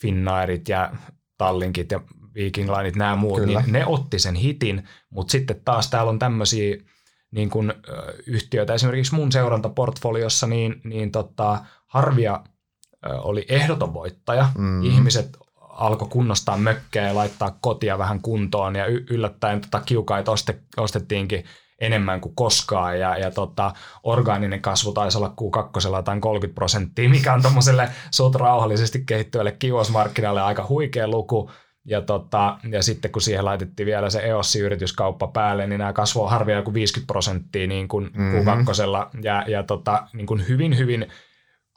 Finnairit 0.00 0.68
ja 0.68 0.92
Tallinkit 1.38 1.90
ja 1.90 2.00
Viking 2.34 2.76
Lineit, 2.76 2.96
nämä 2.96 3.16
muut, 3.16 3.40
Kyllä. 3.40 3.60
niin 3.60 3.72
ne 3.72 3.86
otti 3.86 4.18
sen 4.18 4.34
hitin, 4.34 4.88
mutta 5.10 5.32
sitten 5.32 5.60
taas 5.64 5.90
täällä 5.90 6.10
on 6.10 6.18
tämmöisiä 6.18 6.76
niin 7.30 7.50
kuin, 7.50 7.72
yhtiöitä, 8.26 8.74
esimerkiksi 8.74 9.14
mun 9.14 9.32
seurantaportfoliossa, 9.32 10.46
niin, 10.46 10.80
niin 10.84 11.12
tota, 11.12 11.64
harvia 11.86 12.40
oli 13.06 13.46
ehdoton 13.48 13.94
voittaja. 13.94 14.48
Mm. 14.58 14.82
Ihmiset 14.82 15.38
alkoi 15.60 16.08
kunnostaa 16.08 16.56
mökkejä 16.56 17.08
ja 17.08 17.14
laittaa 17.14 17.58
kotia 17.60 17.98
vähän 17.98 18.20
kuntoon 18.22 18.76
ja 18.76 18.86
yllättäen 18.86 19.60
tota 19.60 19.80
kiukaita 19.80 20.32
ostettiinkin 20.76 21.44
enemmän 21.80 22.20
kuin 22.20 22.34
koskaan 22.34 23.00
ja, 23.00 23.18
ja 23.18 23.30
tota, 23.30 23.72
orgaaninen 24.02 24.60
kasvu 24.60 24.92
taisi 24.92 25.18
olla 25.18 25.34
Q2 25.40 25.96
jotain 25.96 26.20
30 26.20 26.54
prosenttia, 26.54 27.08
mikä 27.08 27.34
on 27.34 27.42
tuommoiselle 27.42 27.90
suht 28.10 28.34
rauhallisesti 28.34 29.02
kehittyvälle 29.06 29.52
kiuosmarkkinalle 29.52 30.42
aika 30.42 30.66
huikea 30.68 31.08
luku. 31.08 31.50
Ja, 31.84 32.02
tota, 32.02 32.58
ja 32.70 32.82
sitten 32.82 33.12
kun 33.12 33.22
siihen 33.22 33.44
laitettiin 33.44 33.86
vielä 33.86 34.10
se 34.10 34.20
EOS-yrityskauppa 34.20 35.26
päälle, 35.26 35.66
niin 35.66 35.78
nämä 35.78 35.92
kasvoi 35.92 36.30
harvia 36.30 36.62
kuin 36.62 36.74
50 36.74 37.12
prosenttia 37.12 37.66
niin 37.66 37.88
kuin 37.88 38.10
mm-hmm. 38.14 38.40
Q2. 38.40 39.22
Ja, 39.22 39.44
ja 39.46 39.62
tota, 39.62 40.08
niin 40.12 40.26
kuin 40.26 40.48
hyvin, 40.48 40.78
hyvin 40.78 41.06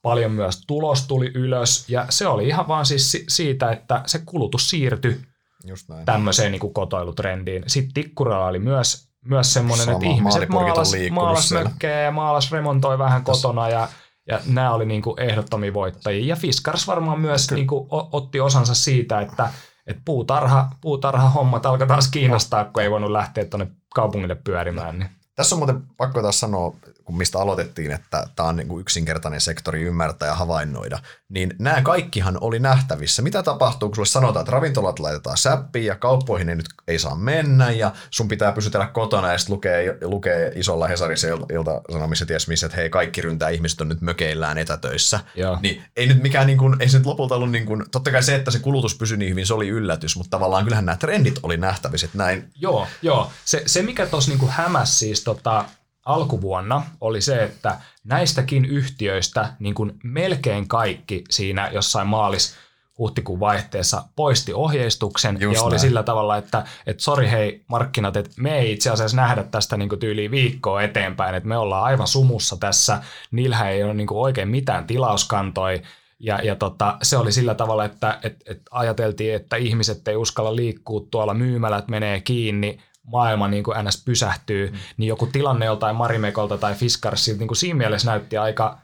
paljon 0.01 0.31
myös 0.31 0.63
tulos 0.67 1.07
tuli 1.07 1.31
ylös, 1.35 1.89
ja 1.89 2.05
se 2.09 2.27
oli 2.27 2.47
ihan 2.47 2.67
vaan 2.67 2.85
siis 2.85 3.25
siitä, 3.29 3.71
että 3.71 4.03
se 4.05 4.19
kulutus 4.25 4.69
siirtyi 4.69 5.21
Just 5.67 5.89
näin. 5.89 6.05
tämmöiseen 6.05 6.51
niin 6.51 6.59
kuin 6.59 6.73
kotoilutrendiin. 6.73 7.63
Sitten 7.67 7.93
Tikkuralla 7.93 8.47
oli 8.47 8.59
myös, 8.59 9.09
myös 9.25 9.53
semmoinen, 9.53 9.85
Sama, 9.85 9.97
että 9.97 10.07
ihmiset 10.07 10.49
maalas, 10.49 10.91
maalas 11.11 11.51
mökkejä 11.51 12.01
ja 12.01 12.11
maalas 12.11 12.51
remontoi 12.51 12.97
vähän 12.97 13.23
Täs... 13.23 13.41
kotona, 13.41 13.69
ja, 13.69 13.87
ja 14.27 14.39
nämä 14.45 14.73
oli 14.73 14.85
niin 14.85 15.01
kuin 15.01 15.19
ehdottomia 15.19 15.73
voittajia. 15.73 16.25
Ja 16.25 16.35
Fiskars 16.35 16.87
varmaan 16.87 17.19
myös 17.19 17.51
niin 17.51 17.67
kuin 17.67 17.87
otti 17.89 18.39
osansa 18.39 18.75
siitä, 18.75 19.21
että 19.21 19.49
että 19.87 20.01
puutarha, 20.05 20.69
puutarha 20.81 21.29
hommat 21.29 21.65
alkoi 21.65 21.87
taas 21.87 22.11
kiinnostaa, 22.11 22.65
kun 22.65 22.83
ei 22.83 22.91
voinut 22.91 23.11
lähteä 23.11 23.45
tuonne 23.45 23.67
kaupungille 23.95 24.35
pyörimään. 24.35 24.99
Niin. 24.99 25.09
Tässä 25.35 25.55
on 25.55 25.59
muuten 25.59 25.81
pakko 25.97 26.21
taas 26.21 26.39
sanoa, 26.39 26.75
kun 27.03 27.17
mistä 27.17 27.39
aloitettiin, 27.39 27.91
että 27.91 28.27
tämä 28.35 28.49
on 28.49 28.55
niin 28.55 28.79
yksinkertainen 28.79 29.41
sektori 29.41 29.81
ymmärtää 29.81 30.27
ja 30.27 30.35
havainnoida, 30.35 30.99
niin 31.29 31.55
nämä 31.59 31.81
kaikkihan 31.81 32.37
oli 32.41 32.59
nähtävissä. 32.59 33.21
Mitä 33.21 33.43
tapahtuu, 33.43 33.89
kun 33.89 33.95
sulle 33.95 34.07
sanotaan, 34.07 34.43
että 34.43 34.51
ravintolat 34.51 34.99
laitetaan 34.99 35.37
säppiin 35.37 35.85
ja 35.85 35.95
kauppoihin 35.95 36.49
ei 36.49 36.55
nyt 36.55 36.65
ei 36.87 36.99
saa 36.99 37.15
mennä 37.15 37.71
ja 37.71 37.91
sun 38.09 38.27
pitää 38.27 38.51
pysytellä 38.51 38.87
kotona 38.87 39.31
ja 39.31 39.37
sitten 39.37 39.53
lukee, 39.53 39.97
lukee 40.01 40.51
isolla 40.55 40.87
Hesarissa 40.87 41.27
ilta 41.27 41.81
sanomissa 41.91 42.25
ties 42.25 42.47
missä, 42.47 42.65
että 42.65 42.75
hei 42.75 42.89
kaikki 42.89 43.21
ryntää 43.21 43.49
ihmiset 43.49 43.81
on 43.81 43.89
nyt 43.89 44.01
mökeillään 44.01 44.57
etätöissä. 44.57 45.19
Joo. 45.35 45.57
Niin 45.61 45.83
ei 45.95 46.07
nyt 46.07 46.21
mikään, 46.21 46.47
niin 46.47 46.57
kuin, 46.57 46.75
ei 46.79 46.89
se 46.89 46.97
nyt 46.97 47.07
lopulta 47.07 47.35
ollut, 47.35 47.51
niin 47.51 47.65
kuin, 47.65 47.83
totta 47.91 48.11
kai 48.11 48.23
se, 48.23 48.35
että 48.35 48.51
se 48.51 48.59
kulutus 48.59 48.95
pysyi 48.95 49.17
niin 49.17 49.29
hyvin, 49.29 49.47
se 49.47 49.53
oli 49.53 49.67
yllätys, 49.67 50.17
mutta 50.17 50.29
tavallaan 50.29 50.63
kyllähän 50.63 50.85
nämä 50.85 50.97
trendit 50.97 51.39
oli 51.43 51.57
nähtävissä, 51.57 52.05
että 52.05 52.17
näin. 52.17 52.49
Joo, 52.55 52.87
joo. 53.01 53.31
Se, 53.45 53.63
se 53.65 53.81
mikä 53.81 54.05
tuossa 54.05 54.31
niin 54.31 54.49
hämäs 54.49 54.99
siis 54.99 55.20
tota, 55.23 55.65
alkuvuonna 56.05 56.83
oli 57.01 57.21
se, 57.21 57.43
että 57.43 57.77
näistäkin 58.03 58.65
yhtiöistä 58.65 59.53
niin 59.59 59.75
kuin 59.75 59.99
melkein 60.03 60.67
kaikki 60.67 61.23
siinä 61.29 61.69
jossain 61.69 62.07
maalis 62.07 62.55
huhtikuun 62.97 63.39
vaihteessa 63.39 64.03
poisti 64.15 64.53
ohjeistuksen. 64.53 65.37
Just 65.39 65.55
ja 65.55 65.63
oli 65.63 65.71
näin. 65.71 65.79
sillä 65.79 66.03
tavalla, 66.03 66.37
että 66.37 66.65
et 66.87 66.99
sori 66.99 67.29
hei 67.29 67.63
markkinat, 67.67 68.17
että 68.17 68.31
me 68.37 68.59
ei 68.59 68.71
itse 68.71 68.89
asiassa 68.89 69.17
nähdä 69.17 69.43
tästä 69.43 69.77
niin 69.77 69.99
tyyliin 69.99 70.31
viikkoa 70.31 70.81
eteenpäin, 70.81 71.35
että 71.35 71.49
me 71.49 71.57
ollaan 71.57 71.83
aivan 71.83 72.07
sumussa 72.07 72.57
tässä, 72.57 73.03
niillähän 73.31 73.71
ei 73.71 73.83
ole 73.83 73.93
niin 73.93 74.07
oikein 74.11 74.49
mitään 74.49 74.87
tilauskantoi, 74.87 75.81
ja, 76.19 76.39
ja 76.43 76.55
tota, 76.55 76.97
se 77.01 77.17
oli 77.17 77.31
sillä 77.31 77.55
tavalla, 77.55 77.85
että 77.85 78.19
et, 78.23 78.43
et 78.45 78.61
ajateltiin, 78.71 79.35
että 79.35 79.55
ihmiset 79.55 80.07
ei 80.07 80.15
uskalla 80.15 80.55
liikkua 80.55 81.01
tuolla, 81.11 81.33
myymälät 81.33 81.87
menee 81.87 82.21
kiinni, 82.21 82.79
maailma 83.03 83.47
niin 83.47 83.63
kuin 83.63 83.85
NS 83.85 84.03
pysähtyy, 84.05 84.69
mm. 84.69 84.77
niin 84.97 85.07
joku 85.07 85.27
tilanne 85.27 85.65
joltain 85.65 85.95
Marimekolta 85.95 86.57
tai 86.57 86.75
Fiskarsilta 86.75 87.39
niin 87.39 87.47
kuin 87.47 87.57
siinä 87.57 87.77
mielessä 87.77 88.11
näytti 88.11 88.37
aika 88.37 88.77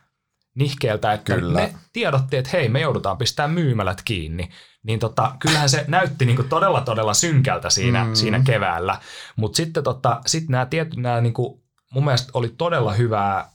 nihkeeltä, 0.56 1.14
että 1.14 1.36
Kyllä. 1.36 1.54
me 1.54 1.74
tiedottiin, 1.94 2.38
että 2.40 2.50
hei, 2.54 2.70
me 2.70 2.82
joudutaan 2.82 3.18
pistämään 3.18 3.52
myymälät 3.52 4.02
kiinni. 4.06 4.50
Niin 4.84 5.00
tota, 5.00 5.36
kyllähän 5.40 5.70
se 5.70 5.86
näytti 5.88 6.26
niin 6.26 6.36
kuin 6.36 6.50
todella, 6.50 6.82
todella 6.82 7.14
synkältä 7.14 7.70
siinä, 7.70 8.04
mm. 8.04 8.14
siinä 8.14 8.42
keväällä. 8.46 9.00
Mutta 9.36 9.58
sitten 9.58 9.84
tota, 9.84 10.22
sit 10.26 10.50
nämä 10.50 10.66
tietyt, 10.66 11.00
nämä 11.00 11.22
niin 11.22 11.34
kuin, 11.34 11.62
mun 11.92 12.06
mielestä 12.06 12.32
oli 12.34 12.54
todella 12.58 12.94
hyvää 12.94 13.52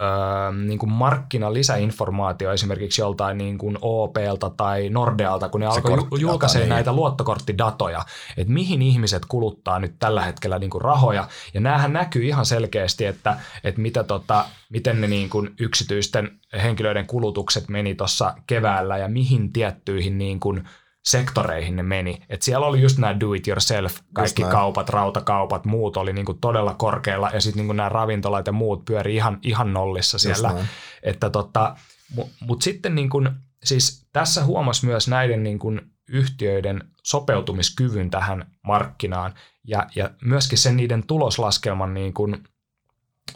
öö, 0.00 0.52
niin 0.66 0.78
kuin 0.78 0.92
markkinan 0.92 1.54
lisäinformaatio 1.54 2.52
esimerkiksi 2.52 3.00
joltain 3.00 3.38
niin 3.38 3.58
kuin 3.58 3.78
OPlta 3.80 4.50
tai 4.50 4.88
Nordealta, 4.88 5.48
kun 5.48 5.60
ne 5.60 5.66
alkoi 5.66 6.20
julkaisee 6.20 6.60
niin. 6.60 6.68
näitä 6.68 6.92
luottokorttidatoja, 6.92 8.04
että 8.36 8.52
mihin 8.52 8.82
ihmiset 8.82 9.22
kuluttaa 9.28 9.78
nyt 9.78 9.94
tällä 9.98 10.24
hetkellä 10.24 10.58
niin 10.58 10.70
kuin 10.70 10.82
rahoja. 10.82 11.28
Ja 11.54 11.60
näähän 11.60 11.92
näkyy 11.92 12.24
ihan 12.24 12.46
selkeästi, 12.46 13.04
että, 13.04 13.36
että 13.64 13.80
mitä 13.80 14.04
tota, 14.04 14.44
miten 14.70 15.00
ne 15.00 15.06
niin 15.06 15.30
kuin 15.30 15.50
yksityisten 15.60 16.30
henkilöiden 16.62 17.06
kulutukset 17.06 17.68
meni 17.68 17.94
tuossa 17.94 18.34
keväällä 18.46 18.98
ja 18.98 19.08
mihin 19.08 19.52
tiettyihin 19.52 20.18
niin 20.18 20.40
kuin– 20.40 20.64
sektoreihin 21.04 21.76
ne 21.76 21.82
meni. 21.82 22.22
Et 22.28 22.42
siellä 22.42 22.66
oli 22.66 22.80
just 22.80 22.98
nämä 22.98 23.20
do 23.20 23.32
it 23.32 23.48
yourself, 23.48 23.96
kaikki 24.14 24.42
kaupat, 24.42 24.88
rautakaupat, 24.88 25.64
muut 25.64 25.96
oli 25.96 26.12
niinku 26.12 26.34
todella 26.34 26.74
korkealla 26.74 27.30
ja 27.34 27.40
sitten 27.40 27.60
niinku 27.60 27.72
nämä 27.72 27.88
ravintolat 27.88 28.46
ja 28.46 28.52
muut 28.52 28.84
pyöri 28.84 29.16
ihan, 29.16 29.38
ihan 29.42 29.72
nollissa 29.72 30.18
siellä. 30.18 30.64
Että 31.02 31.30
tota, 31.30 31.76
Mutta 32.14 32.34
mut 32.40 32.62
sitten 32.62 32.94
niinku, 32.94 33.22
siis 33.64 34.06
tässä 34.12 34.44
huomasi 34.44 34.86
myös 34.86 35.08
näiden 35.08 35.42
niinku 35.42 35.72
yhtiöiden 36.08 36.84
sopeutumiskyvyn 37.02 38.10
tähän 38.10 38.50
markkinaan 38.62 39.34
ja, 39.64 39.86
ja 39.96 40.10
myöskin 40.22 40.58
sen 40.58 40.76
niiden 40.76 41.06
tuloslaskelman, 41.06 41.94
niinku, 41.94 42.36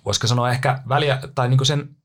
voisiko 0.05 0.27
sanoa 0.27 0.51
ehkä 0.51 0.83
väliä, 0.89 1.19
tai 1.35 1.49
niinku 1.49 1.64
sen 1.64 1.97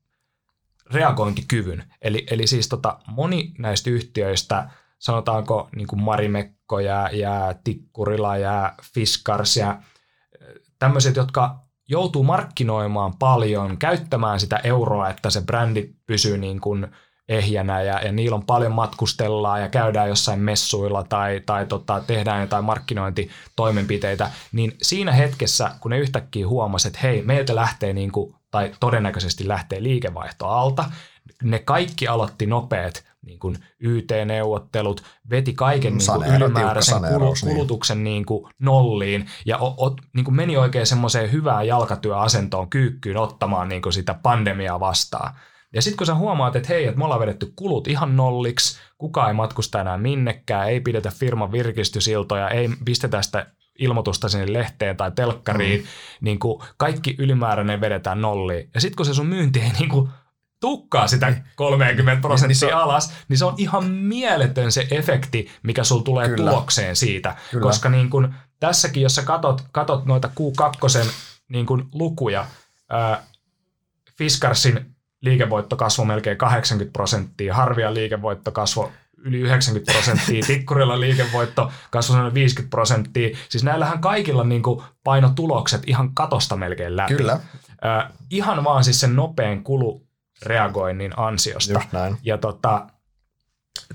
reagointikyvyn. 0.91 1.83
Eli, 2.01 2.25
eli 2.31 2.47
siis 2.47 2.69
tota, 2.69 2.99
moni 3.07 3.51
näistä 3.57 3.89
yhtiöistä– 3.89 4.69
sanotaanko 5.03 5.69
niin 5.75 5.87
kuin 5.87 6.03
Marimekko 6.03 6.79
ja, 6.79 7.09
ja 7.13 7.55
Tikkurila 7.63 8.37
ja 8.37 8.73
Fiskars 8.93 9.57
ja 9.57 9.81
tämmöiset, 10.79 11.15
jotka 11.15 11.59
joutuu 11.89 12.23
markkinoimaan 12.23 13.13
paljon, 13.19 13.77
käyttämään 13.77 14.39
sitä 14.39 14.57
euroa, 14.63 15.09
että 15.09 15.29
se 15.29 15.41
brändi 15.41 15.89
pysyy 16.05 16.37
niin 16.37 16.61
kuin 16.61 16.87
ehjänä 17.29 17.81
ja, 17.81 17.99
ja 18.05 18.11
niillä 18.11 18.35
on 18.35 18.45
paljon 18.45 18.71
matkustellaan 18.71 19.61
ja 19.61 19.69
käydään 19.69 20.09
jossain 20.09 20.39
messuilla 20.39 21.03
tai, 21.03 21.41
tai 21.45 21.65
tota, 21.65 22.03
tehdään 22.07 22.41
jotain 22.41 22.65
markkinointitoimenpiteitä, 22.65 24.31
niin 24.51 24.77
siinä 24.81 25.11
hetkessä, 25.11 25.71
kun 25.79 25.91
ne 25.91 25.99
yhtäkkiä 25.99 26.47
huomasivat, 26.47 26.95
että 26.95 27.07
hei, 27.07 27.21
meiltä 27.21 27.55
lähtee 27.55 27.93
niin 27.93 28.11
kuin, 28.11 28.35
tai 28.51 28.71
todennäköisesti 28.79 29.47
lähtee 29.47 29.83
liikevaihto 29.83 30.47
alta, 30.47 30.85
ne 31.43 31.59
kaikki 31.59 32.07
aloitti 32.07 32.45
nopeat 32.45 33.12
niin 33.25 33.39
kuin 33.39 33.55
YT-neuvottelut, 33.79 35.03
veti 35.29 35.53
kaiken 35.53 35.97
niin 35.97 36.07
kuin 36.15 36.35
ylimääräisen 36.35 37.01
niin. 37.01 37.53
kulutuksen 37.53 38.03
niin. 38.03 38.25
kuin 38.25 38.53
nolliin 38.59 39.25
ja 39.45 39.57
o, 39.57 39.85
o, 39.85 39.95
niin 40.13 40.25
kuin 40.25 40.35
meni 40.35 40.57
oikein 40.57 40.87
semmoiseen 40.87 41.31
hyvään 41.31 41.67
jalkatyöasentoon 41.67 42.69
kyykkyyn 42.69 43.17
ottamaan 43.17 43.69
niin 43.69 43.81
kuin 43.81 43.93
sitä 43.93 44.13
pandemiaa 44.13 44.79
vastaan. 44.79 45.33
Ja 45.73 45.81
sitten 45.81 45.97
kun 45.97 46.07
sä 46.07 46.15
huomaat, 46.15 46.55
että 46.55 46.69
hei, 46.69 46.85
että 46.85 46.97
me 46.97 47.03
ollaan 47.03 47.21
vedetty 47.21 47.53
kulut 47.55 47.87
ihan 47.87 48.17
nolliksi, 48.17 48.79
kukaan 48.97 49.27
ei 49.27 49.33
matkusta 49.33 49.81
enää 49.81 49.97
minnekään, 49.97 50.69
ei 50.69 50.79
pidetä 50.79 51.11
firman 51.11 51.51
virkistysiltoja, 51.51 52.49
ei 52.49 52.69
pistetä 52.85 53.21
sitä 53.21 53.45
ilmoitusta 53.79 54.29
sinne 54.29 54.53
lehteen 54.53 54.97
tai 54.97 55.11
telkkariin, 55.11 55.81
mm. 55.81 55.87
niin 56.21 56.39
kuin 56.39 56.63
kaikki 56.77 57.15
ylimääräinen 57.17 57.81
vedetään 57.81 58.21
nolliin. 58.21 58.69
Ja 58.73 58.81
sitten 58.81 58.95
kun 58.95 59.05
se 59.05 59.13
sun 59.13 59.27
myynti 59.27 59.59
ei 59.59 59.71
niin 59.79 59.89
kuin 59.89 60.09
tukkaa 60.63 61.07
sitä 61.07 61.33
30 61.55 62.11
niin. 62.11 62.21
prosenttia 62.21 62.47
niin 62.47 62.55
se, 62.55 62.71
alas, 62.71 63.13
niin 63.27 63.37
se 63.37 63.45
on 63.45 63.53
ihan 63.57 63.85
mieletön 63.85 64.71
se 64.71 64.87
efekti, 64.91 65.51
mikä 65.63 65.83
sul 65.83 65.99
tulee 65.99 66.29
kyllä, 66.29 66.51
tulokseen 66.51 66.95
siitä. 66.95 67.35
Kyllä. 67.51 67.63
Koska 67.63 67.89
niin 67.89 68.09
kun, 68.09 68.33
tässäkin, 68.59 69.03
jos 69.03 69.15
sä 69.15 69.21
katot, 69.21 69.61
katot 69.71 70.05
noita 70.05 70.29
Q2 70.39 71.09
niin 71.49 71.65
kun 71.65 71.89
lukuja, 71.93 72.45
ää, 72.89 73.23
Fiskarsin 74.17 74.95
liikevoitto 75.21 75.75
kasvoi 75.75 76.05
melkein 76.05 76.37
80 76.37 76.93
prosenttia, 76.93 77.53
Harvia 77.53 77.93
liikevoitto 77.93 78.51
kasvoi 78.51 78.91
yli 79.17 79.39
90 79.39 79.91
prosenttia, 79.91 80.43
Tikkurilla 80.47 80.99
liikevoitto 80.99 81.71
kasvoi 81.91 82.33
50 82.33 82.69
prosenttia. 82.69 83.37
Siis 83.49 83.63
näillähän 83.63 84.01
kaikilla 84.01 84.43
niin 84.43 84.63
kuin 84.63 84.83
painotulokset 85.03 85.81
ihan 85.87 86.13
katosta 86.13 86.55
melkein 86.55 86.97
läpi. 86.97 87.15
Kyllä. 87.15 87.33
Äh, 87.33 88.11
ihan 88.29 88.63
vaan 88.63 88.83
siis 88.83 88.99
sen 88.99 89.15
nopean 89.15 89.63
kulu 89.63 90.12
reagoinnin 90.45 91.13
ansiosta. 91.17 91.73
Just 91.73 91.91
näin. 91.91 92.17
Ja 92.23 92.37
tota, 92.37 92.87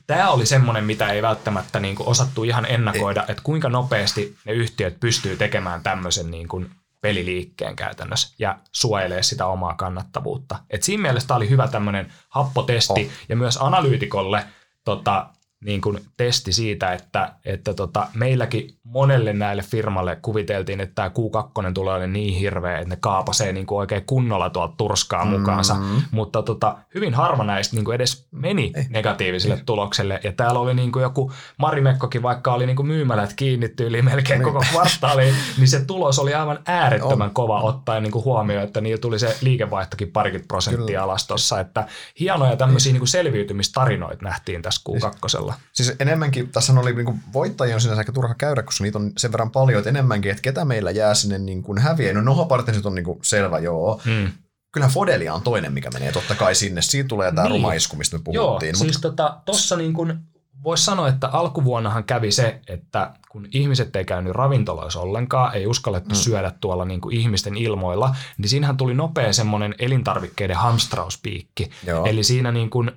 tämä 0.06 0.30
oli 0.30 0.46
semmoinen, 0.46 0.84
mitä 0.84 1.08
ei 1.08 1.22
välttämättä 1.22 1.80
niin 1.80 1.96
kuin 1.96 2.08
osattu 2.08 2.44
ihan 2.44 2.66
ennakoida, 2.66 3.24
että 3.28 3.42
kuinka 3.42 3.68
nopeasti 3.68 4.36
ne 4.44 4.52
yhtiöt 4.52 5.00
pystyy 5.00 5.36
tekemään 5.36 5.82
tämmöisen 5.82 6.30
niin 6.30 6.48
kuin 6.48 6.70
peliliikkeen 7.00 7.76
käytännössä 7.76 8.34
ja 8.38 8.58
suojelee 8.72 9.22
sitä 9.22 9.46
omaa 9.46 9.74
kannattavuutta. 9.74 10.58
Et 10.70 10.82
siinä 10.82 11.02
mielessä 11.02 11.26
tämä 11.26 11.36
oli 11.36 11.50
hyvä 11.50 11.68
tämmöinen 11.68 12.12
happotesti 12.28 12.92
oh. 13.06 13.12
ja 13.28 13.36
myös 13.36 13.58
analyytikolle 13.60 14.44
tota, 14.84 15.26
niin 15.64 15.80
kuin 15.80 16.00
testi 16.16 16.52
siitä, 16.52 16.92
että, 16.92 17.34
että 17.44 17.74
tota, 17.74 18.06
meilläkin 18.14 18.78
monelle 18.84 19.32
näille 19.32 19.62
firmalle 19.62 20.16
kuviteltiin, 20.22 20.80
että 20.80 20.94
tämä 20.94 21.08
Q2 21.08 21.72
tulee 21.74 21.94
olemaan 21.94 22.12
niin 22.12 22.34
hirveä, 22.34 22.78
että 22.78 22.88
ne 22.88 22.96
kaapasee 23.00 23.52
niin 23.52 23.66
kuin 23.66 23.78
oikein 23.78 24.04
kunnolla 24.06 24.50
tuolta 24.50 24.74
turskaa 24.76 25.24
mm-hmm. 25.24 25.38
mukaansa. 25.38 25.76
Mutta 26.10 26.42
tota, 26.42 26.76
hyvin 26.94 27.14
harva 27.14 27.44
näistä 27.44 27.76
niin 27.76 27.84
kuin 27.84 27.94
edes 27.94 28.28
meni 28.30 28.72
Ei. 28.74 28.86
negatiiviselle 28.90 29.54
Ei. 29.54 29.62
tulokselle. 29.66 30.20
Ja 30.24 30.32
täällä 30.32 30.60
oli 30.60 30.74
niin 30.74 30.92
kuin 30.92 31.02
joku 31.02 31.32
Marimekkokin, 31.56 32.22
vaikka 32.22 32.54
oli 32.54 32.66
niin 32.66 32.76
kuin 32.76 32.86
myymälät 32.86 33.32
kiinnitty 33.32 33.86
yli 33.86 34.02
melkein 34.02 34.40
niin. 34.40 34.52
koko 34.52 34.64
kvartaaliin, 34.70 35.34
niin 35.58 35.68
se 35.68 35.84
tulos 35.84 36.18
oli 36.18 36.34
aivan 36.34 36.58
äärettömän 36.66 37.28
on. 37.28 37.34
kova 37.34 37.60
ottaen 37.60 38.02
niin 38.02 38.12
kuin 38.12 38.24
huomioon, 38.24 38.64
että 38.64 38.80
niillä 38.80 39.00
tuli 39.00 39.18
se 39.18 39.36
liikevaihtokin 39.40 40.12
parikymmentä 40.12 40.48
prosenttia 40.48 40.86
Kyllä. 40.86 41.02
alas 41.02 41.26
tuossa. 41.26 41.60
Että 41.60 41.86
hienoja 42.20 42.56
tämmöisiä 42.56 42.92
niin. 42.92 43.00
niin 43.00 43.08
selviytymistarinoita 43.08 44.24
nähtiin 44.24 44.62
tässä 44.62 44.82
Q2. 44.88 45.47
Siis 45.72 45.92
enemmänkin, 46.00 46.48
tässä 46.48 46.72
oli 46.72 46.94
niin 46.94 47.04
kuin 47.04 47.20
voittajia 47.32 47.74
on 47.74 47.80
sinänsä 47.80 48.00
aika 48.00 48.12
turha 48.12 48.34
käydä, 48.34 48.62
koska 48.62 48.84
niitä 48.84 48.98
on 48.98 49.12
sen 49.16 49.32
verran 49.32 49.50
paljon, 49.50 49.78
että 49.78 49.90
enemmänkin, 49.90 50.30
että 50.30 50.42
ketä 50.42 50.64
meillä 50.64 50.90
jää 50.90 51.14
sinne 51.14 51.38
niin 51.38 51.62
kuin 51.62 51.78
häviä. 51.78 52.14
No 52.14 52.20
nohopartensit 52.20 52.86
on 52.86 52.94
niin 52.94 53.04
kuin 53.04 53.18
selvä, 53.22 53.58
joo. 53.58 54.00
Hmm. 54.04 54.32
Kyllähän 54.72 54.94
Fodelia 54.94 55.34
on 55.34 55.42
toinen, 55.42 55.72
mikä 55.72 55.90
menee 55.90 56.12
totta 56.12 56.34
kai 56.34 56.54
sinne. 56.54 56.82
Siitä 56.82 57.08
tulee 57.08 57.32
tämä 57.32 57.42
niin. 57.42 57.50
rumaisku, 57.50 57.96
mistä 57.96 58.18
me 58.18 58.22
puhuttiin. 58.24 58.68
Joo, 58.68 58.78
siis 58.78 59.00
tota, 59.00 59.40
tossa 59.44 59.76
niin 59.76 59.92
kuin 59.92 60.18
voisi 60.64 60.84
sanoa, 60.84 61.08
että 61.08 61.28
alkuvuonnahan 61.28 62.04
kävi 62.04 62.32
se, 62.32 62.60
että 62.66 63.10
kun 63.28 63.48
ihmiset 63.52 63.96
ei 63.96 64.04
käynyt 64.04 64.32
ravintoloissa 64.32 65.00
ollenkaan, 65.00 65.54
ei 65.54 65.66
uskallettu 65.66 66.14
mm. 66.14 66.18
syödä 66.18 66.52
tuolla 66.60 66.84
niin 66.84 67.00
kuin 67.00 67.16
ihmisten 67.16 67.56
ilmoilla, 67.56 68.16
niin 68.38 68.48
siinähän 68.48 68.76
tuli 68.76 68.94
nopea 68.94 69.32
semmoinen 69.32 69.74
elintarvikkeiden 69.78 70.56
hamstrauspiikki. 70.56 71.70
Joo. 71.86 72.04
Eli 72.06 72.24
siinä 72.24 72.52
niin 72.52 72.70
kuin 72.70 72.90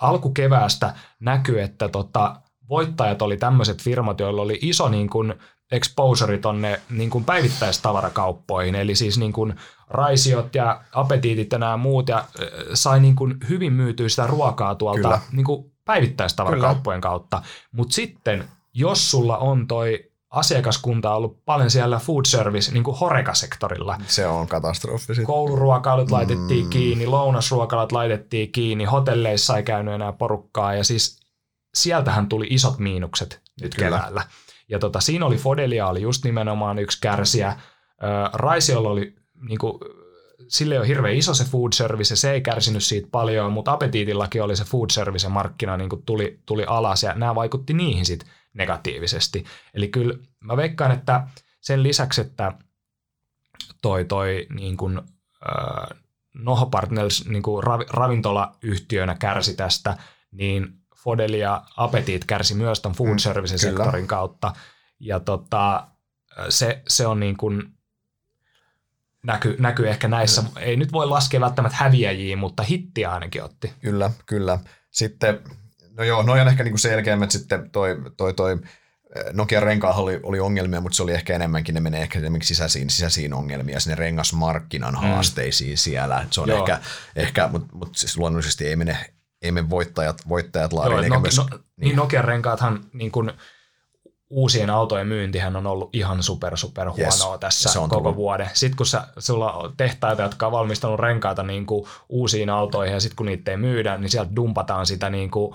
alkukeväästä 0.00 0.94
näkyy, 1.20 1.60
että 1.60 1.88
tota, 1.88 2.36
voittajat 2.68 3.22
oli 3.22 3.36
tämmöiset 3.36 3.82
firmat, 3.82 4.20
joilla 4.20 4.42
oli 4.42 4.58
iso 4.62 4.88
niin 4.88 5.10
kuin 5.10 5.34
exposure 5.72 6.38
tonne 6.38 6.80
niin 6.90 7.10
kuin 7.10 7.24
päivittäistavarakauppoihin, 7.24 8.74
eli 8.74 8.94
siis 8.94 9.18
niin 9.18 9.32
kuin 9.32 9.54
raisiot 9.88 10.54
ja 10.54 10.80
apetiitit 10.92 11.52
ja 11.52 11.58
nämä 11.58 11.76
muut, 11.76 12.08
ja 12.08 12.24
sai 12.74 13.00
niin 13.00 13.16
kuin 13.16 13.36
hyvin 13.48 13.72
myytyä 13.72 14.08
sitä 14.08 14.26
ruokaa 14.26 14.74
tuolta 14.74 15.20
niin 15.32 15.44
kuin 15.44 15.72
päivittäistavarakauppojen 15.84 17.00
Kyllä. 17.00 17.10
kautta. 17.10 17.42
Mutta 17.72 17.94
sitten, 17.94 18.44
jos 18.74 19.10
sulla 19.10 19.38
on 19.38 19.66
toi 19.66 20.13
asiakaskunta 20.34 21.10
on 21.10 21.16
ollut 21.16 21.44
paljon 21.44 21.70
siellä 21.70 21.98
food 21.98 22.24
service, 22.24 22.72
niin 22.72 22.84
kuin 22.84 22.96
horekasektorilla. 22.96 23.98
Se 24.06 24.26
on 24.26 24.46
katastrofi. 24.46 25.04
Sitten. 25.04 25.24
Kouluruokailut 25.24 26.10
laitettiin 26.10 26.64
mm. 26.64 26.70
kiinni, 26.70 27.06
lounasruokalat 27.06 27.92
laitettiin 27.92 28.52
kiinni, 28.52 28.84
hotelleissa 28.84 29.56
ei 29.56 29.62
käynyt 29.62 29.94
enää 29.94 30.12
porukkaa 30.12 30.74
ja 30.74 30.84
siis 30.84 31.20
sieltähän 31.74 32.28
tuli 32.28 32.46
isot 32.50 32.78
miinukset 32.78 33.40
nyt 33.62 33.74
Kyllä. 33.74 33.88
keväällä. 33.88 34.22
Ja 34.68 34.78
tota, 34.78 35.00
siinä 35.00 35.26
oli 35.26 35.36
Fodelia 35.36 35.86
oli 35.86 36.02
just 36.02 36.24
nimenomaan 36.24 36.78
yksi 36.78 36.98
kärsiä. 37.00 37.56
Raisiolla 38.32 38.88
oli 38.88 39.14
niin 39.48 39.58
kuin, 39.58 39.78
sille 40.48 40.80
on 40.80 40.86
hirveän 40.86 41.14
iso 41.14 41.34
se 41.34 41.44
food 41.44 41.72
service 41.72 42.12
ja 42.12 42.16
se 42.16 42.32
ei 42.32 42.40
kärsinyt 42.40 42.84
siitä 42.84 43.08
paljon, 43.10 43.52
mutta 43.52 43.72
Appetiitillakin 43.72 44.42
oli 44.42 44.56
se 44.56 44.64
food 44.64 44.90
service 44.90 45.28
markkina 45.28 45.76
niin 45.76 45.88
kuin 45.88 46.02
tuli, 46.02 46.38
tuli 46.46 46.64
alas 46.66 47.02
ja 47.02 47.14
nämä 47.14 47.34
vaikutti 47.34 47.72
niihin 47.72 48.06
sitten 48.06 48.28
negatiivisesti. 48.54 49.44
Eli 49.74 49.88
kyllä 49.88 50.14
mä 50.40 50.56
veikkaan, 50.56 50.92
että 50.92 51.26
sen 51.60 51.82
lisäksi, 51.82 52.20
että 52.20 52.52
toi, 53.82 54.04
toi 54.04 54.46
niin 54.50 54.76
kuin, 54.76 54.98
äh, 54.98 55.98
Noho 56.34 56.66
Partners 56.66 57.28
niin 57.28 57.42
kuin 57.42 57.62
ravintolayhtiönä 57.90 59.14
kärsi 59.14 59.56
tästä, 59.56 59.96
niin 60.30 60.68
Fodeli 60.96 61.38
ja 61.38 61.64
Appetit 61.76 62.24
kärsi 62.24 62.54
myös 62.54 62.80
tämän 62.80 62.96
food 62.96 63.10
mm, 63.10 63.18
service-sektorin 63.18 64.06
kautta. 64.06 64.52
Ja 65.00 65.20
tota, 65.20 65.86
se, 66.48 66.82
se 66.88 67.06
on 67.06 67.20
niin 67.20 67.36
kuin, 67.36 67.62
näkyy 69.22 69.56
näky 69.58 69.88
ehkä 69.88 70.08
näissä, 70.08 70.42
kyllä. 70.42 70.60
ei 70.60 70.76
nyt 70.76 70.92
voi 70.92 71.06
laskea 71.06 71.40
välttämättä 71.40 71.78
häviäjiä, 71.78 72.36
mutta 72.36 72.62
hittiä 72.62 73.12
ainakin 73.12 73.42
otti. 73.44 73.72
Kyllä, 73.80 74.10
kyllä. 74.26 74.58
Sitten 74.90 75.40
No 75.96 76.04
joo, 76.04 76.22
noin 76.22 76.40
on 76.40 76.48
ehkä 76.48 76.64
niinku 76.64 76.78
selkeämmät 76.78 77.30
sitten 77.30 77.70
toi, 77.70 77.96
toi, 78.16 78.34
toi 78.34 78.52
eh, 78.52 79.24
Nokia 79.32 79.60
renkaalla 79.60 80.02
oli, 80.02 80.20
oli 80.22 80.40
ongelmia, 80.40 80.80
mutta 80.80 80.96
se 80.96 81.02
oli 81.02 81.12
ehkä 81.12 81.34
enemmänkin, 81.34 81.74
ne 81.74 81.80
menee 81.80 82.02
ehkä 82.02 82.20
sisäisiin, 82.42 82.90
sisäisiin 82.90 83.34
ongelmia, 83.34 83.80
sinne 83.80 83.94
rengasmarkkinan 83.94 84.94
mm. 84.94 85.00
haasteisiin 85.00 85.78
siellä. 85.78 86.26
Se 86.30 86.40
on 86.40 86.48
joo. 86.48 86.58
ehkä, 86.58 86.80
ehkä 87.16 87.48
mutta 87.48 87.76
mut 87.76 87.96
siis 87.96 88.18
luonnollisesti 88.18 88.66
ei 88.66 88.76
mene, 88.76 89.14
ei 89.42 89.52
mene 89.52 89.70
voittajat, 89.70 90.28
voittajat 90.28 90.72
laariin. 90.72 91.06
Joo, 91.06 91.14
no, 91.14 91.20
myös, 91.20 91.36
no, 91.36 91.46
niin. 91.50 91.60
niin 91.76 91.96
Nokian 91.96 92.24
renkaathan 92.24 92.84
niin 92.92 93.12
kuin, 93.12 93.32
uusien 94.34 94.70
autojen 94.70 95.06
myyntihän 95.06 95.56
on 95.56 95.66
ollut 95.66 95.90
ihan 95.92 96.22
super, 96.22 96.56
super 96.56 96.88
huonoa 96.88 97.32
yes, 97.32 97.40
tässä 97.40 97.72
se 97.72 97.78
on 97.78 97.88
koko 97.88 98.00
tullut. 98.00 98.16
vuoden. 98.16 98.50
Sitten 98.52 98.76
kun 98.76 98.86
sä, 98.86 99.06
sulla 99.18 99.52
on 99.52 99.74
tehtaita, 99.76 100.22
jotka 100.22 100.46
on 100.46 100.52
valmistanut 100.52 101.00
renkaita 101.00 101.42
niin 101.42 101.66
kuin 101.66 101.86
uusiin 102.08 102.50
autoihin 102.50 102.94
ja 102.94 103.00
sitten 103.00 103.16
kun 103.16 103.26
niitä 103.26 103.50
ei 103.50 103.56
myydä, 103.56 103.98
niin 103.98 104.10
sieltä 104.10 104.36
dumpataan 104.36 104.86
sitä 104.86 105.10
niin 105.10 105.30
kuin 105.30 105.54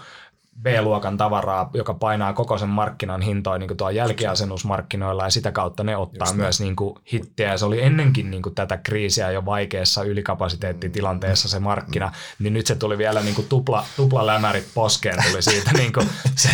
B-luokan 0.61 1.17
tavaraa, 1.17 1.69
joka 1.73 1.93
painaa 1.93 2.33
koko 2.33 2.57
sen 2.57 2.69
markkinan 2.69 3.21
hintoja 3.21 3.57
niin 3.57 3.77
tuo 3.77 3.89
jälkiasennusmarkkinoilla 3.89 5.23
ja 5.23 5.29
sitä 5.29 5.51
kautta 5.51 5.83
ne 5.83 5.97
ottaa 5.97 6.27
Just 6.27 6.37
myös 6.37 6.61
niin 6.61 6.75
kuin 6.75 6.95
hittiä. 7.13 7.51
Ja 7.51 7.57
se 7.57 7.65
oli 7.65 7.81
ennenkin 7.81 8.31
niin 8.31 8.41
kuin 8.41 8.55
tätä 8.55 8.77
kriisiä 8.77 9.31
jo 9.31 9.45
vaikeassa 9.45 10.03
ylikapasiteettitilanteessa 10.03 11.49
se 11.49 11.59
markkina, 11.59 12.11
niin 12.39 12.53
nyt 12.53 12.67
se 12.67 12.75
tuli 12.75 12.97
vielä 12.97 13.21
niin 13.21 13.35
kuin 13.35 13.47
tupla, 13.47 13.85
tupla 13.95 14.25
lämärit 14.25 14.67
poskeen 14.73 15.23
tuli 15.29 15.41
siitä 15.41 15.71
niin 15.77 15.93
kuin 15.93 16.09
se, 16.35 16.49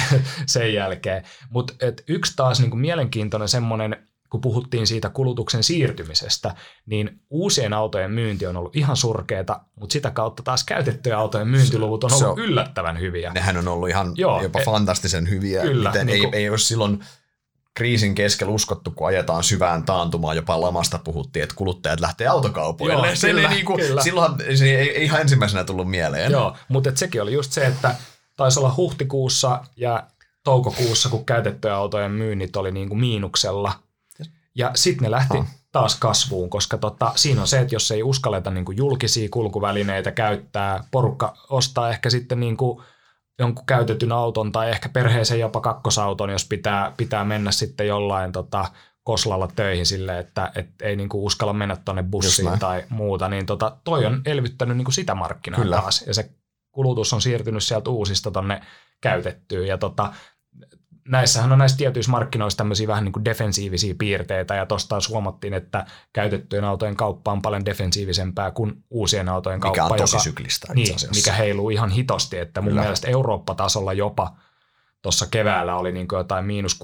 sen 0.46 0.74
jälkeen. 0.74 1.24
Mutta 1.50 1.74
yksi 2.08 2.34
taas 2.36 2.60
niin 2.60 2.70
kuin 2.70 2.82
mielenkiintoinen 2.82 3.48
semmoinen 3.48 3.98
kun 4.30 4.42
puhuttiin 4.42 4.88
siitä 4.88 5.10
kulutuksen 5.10 5.64
siirtymisestä, 5.64 6.56
niin 6.86 7.20
uusien 7.30 7.74
autojen 7.74 8.12
myynti 8.12 8.48
on 8.48 8.58
ollut 8.58 8.76
ihan 8.76 8.98
surkeeta, 8.98 9.60
mutta 9.76 9.94
sitä 9.94 10.12
kautta 10.12 10.44
taas 10.44 10.64
käytettyjen 10.64 11.18
autojen 11.18 11.48
myyntiluvut 11.48 12.04
on 12.04 12.14
ollut 12.14 12.28
on, 12.28 12.40
yllättävän 12.40 13.00
hyviä. 13.00 13.32
Nehän 13.34 13.58
on 13.58 13.68
ollut 13.68 13.90
ihan 13.90 14.12
Joo, 14.16 14.42
jopa 14.42 14.60
e, 14.60 14.64
fantastisen 14.64 15.30
hyviä. 15.30 15.62
Kyllä, 15.62 15.90
Miten 15.90 16.08
niin 16.08 16.20
kuin, 16.24 16.36
ei, 16.36 16.42
ei 16.42 16.50
olisi 16.50 16.66
silloin 16.66 17.00
kriisin 17.76 18.16
keskellä 18.16 18.54
uskottu, 18.54 18.92
kun 18.92 19.08
ajetaan 19.08 19.44
syvään 19.44 19.84
taantumaan, 19.84 20.36
jopa 20.36 20.62
lamasta 20.62 21.00
puhuttiin, 21.00 21.44
että 21.44 21.56
kuluttajat 21.56 22.00
lähtee 22.00 22.28
autokaupoille. 22.28 23.08
Joo, 23.08 23.16
se 23.16 23.28
kyllä, 23.32 23.50
niin 23.50 23.66
kuin, 23.66 23.80
kyllä. 23.80 24.02
Silloin 24.02 24.34
se 24.56 24.66
ei, 24.66 24.98
ei 24.98 25.04
ihan 25.04 25.22
ensimmäisenä 25.22 25.64
tullut 25.64 25.90
mieleen. 25.90 26.32
Joo, 26.32 26.58
mutta 26.68 26.92
sekin 26.96 27.22
oli 27.22 27.34
just 27.34 27.52
se, 27.52 27.66
että 27.66 27.96
taisi 28.38 28.60
olla 28.60 28.74
huhtikuussa 28.78 29.64
ja 29.76 30.04
toukokuussa, 30.44 31.10
kun 31.10 31.26
käytettyjen 31.26 31.76
autojen 31.76 32.12
myynnit 32.12 32.56
oli 32.56 32.72
niin 32.72 32.90
kuin 32.90 33.00
miinuksella. 33.00 33.74
Ja 34.56 34.72
sitten 34.76 35.04
ne 35.04 35.12
lähti 35.12 35.38
oh. 35.38 35.46
taas 35.72 36.00
kasvuun, 36.00 36.50
koska 36.50 36.78
tota, 36.78 37.12
siinä 37.16 37.42
on 37.42 37.48
se, 37.48 37.60
että 37.60 37.76
jos 37.76 37.92
ei 37.92 38.04
uskalleta 38.04 38.52
niin 38.52 38.66
kuin 38.66 38.78
julkisia 38.78 39.30
kulkuvälineitä 39.32 40.12
käyttää, 40.12 40.84
porukka 40.92 41.38
ostaa 41.50 41.90
ehkä 41.90 42.10
sitten 42.10 42.40
niin 42.40 42.58
kuin 42.58 42.84
jonkun 43.40 43.66
käytetyn 43.66 44.12
auton 44.12 44.52
tai 44.52 44.70
ehkä 44.70 44.90
perheeseen 44.90 45.40
jopa 45.40 45.62
kakkosauton, 45.62 46.30
jos 46.30 46.46
pitää, 46.46 46.94
pitää 46.98 47.26
mennä 47.26 47.52
sitten 47.52 47.88
jollain 47.88 48.32
tota, 48.32 48.66
koslalla 49.04 49.48
töihin 49.56 49.86
sille, 49.86 50.20
että 50.20 50.52
et 50.56 50.70
ei 50.82 50.96
niinku 50.96 51.26
uskalla 51.26 51.54
mennä 51.54 51.76
tuonne 51.76 52.04
bussiin 52.04 52.60
tai 52.60 52.84
muuta, 52.90 53.30
niin 53.30 53.46
tota, 53.46 53.78
toi 53.84 54.06
on 54.06 54.22
elvyttänyt 54.26 54.78
niinku 54.78 54.92
sitä 54.92 55.16
markkinaa 55.16 55.62
Kyllä. 55.62 55.76
taas. 55.76 56.04
Ja 56.08 56.14
se 56.14 56.30
kulutus 56.72 57.14
on 57.14 57.22
siirtynyt 57.22 57.64
sieltä 57.64 57.90
uusista 57.90 58.32
tonne 58.32 58.62
käytettyyn. 59.02 59.68
Ja 59.68 59.78
tota, 59.78 60.14
näissähän 61.08 61.52
on 61.52 61.60
näissä 61.60 61.78
tietyissä 61.78 62.12
markkinoissa 62.12 62.58
tämmöisiä 62.58 62.88
vähän 62.88 63.04
niin 63.04 63.14
kuin 63.14 63.26
defensiivisiä 63.26 63.96
piirteitä, 63.98 64.56
ja 64.56 64.66
tuosta 64.66 64.90
taas 64.90 65.10
huomattiin, 65.10 65.54
että 65.54 65.86
käytettyjen 66.14 66.66
autojen 66.66 66.96
kauppa 66.96 67.32
on 67.32 67.42
paljon 67.42 67.66
defensiivisempää 67.66 68.52
kuin 68.52 68.84
uusien 68.90 69.30
autojen 69.30 69.60
kauppa. 69.60 69.84
Mikä 69.84 69.94
on 69.94 70.00
tosi 70.00 70.16
joka, 70.16 70.24
syklistä 70.24 70.74
niin, 70.74 70.96
mikä 71.16 71.34
heiluu 71.34 71.70
ihan 71.70 71.90
hitosti, 71.90 72.38
että 72.38 72.62
mun 72.62 72.70
Kyllä. 72.70 72.82
mielestä 72.82 73.08
Eurooppa-tasolla 73.08 73.94
jopa 73.94 74.36
tuossa 75.02 75.28
keväällä 75.32 75.76
oli 75.76 75.92
niin 75.92 76.08
kuin 76.08 76.18
jotain 76.18 76.46
miinus 76.46 76.80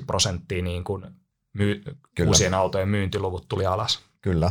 60-70 0.00 0.04
prosenttia 0.06 0.62
niin 0.62 0.84
kuin 0.84 1.06
myy- 1.52 1.82
uusien 2.26 2.54
autojen 2.54 2.88
myyntiluvut 2.88 3.48
tuli 3.48 3.66
alas. 3.66 3.98
Kyllä. 4.20 4.50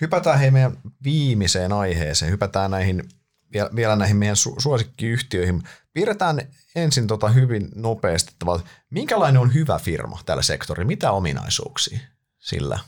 Hypätään 0.00 0.38
hei 0.38 0.50
meidän 0.50 0.78
viimeiseen 1.04 1.72
aiheeseen. 1.72 2.32
Hypätään 2.32 2.70
näihin 2.70 3.08
vielä 3.76 3.96
näihin 3.96 4.16
meidän 4.16 4.36
su- 4.36 4.54
suosikkiyhtiöihin. 4.58 5.62
Piirretään 5.92 6.40
ensin 6.74 7.06
tota 7.06 7.28
hyvin 7.28 7.68
nopeasti, 7.74 8.32
että 8.32 8.70
minkälainen 8.90 9.40
on 9.40 9.54
hyvä 9.54 9.78
firma 9.78 10.18
tällä 10.26 10.42
sektorilla, 10.42 10.86
mitä 10.86 11.12
ominaisuuksia 11.12 11.98
sillä 12.38 12.78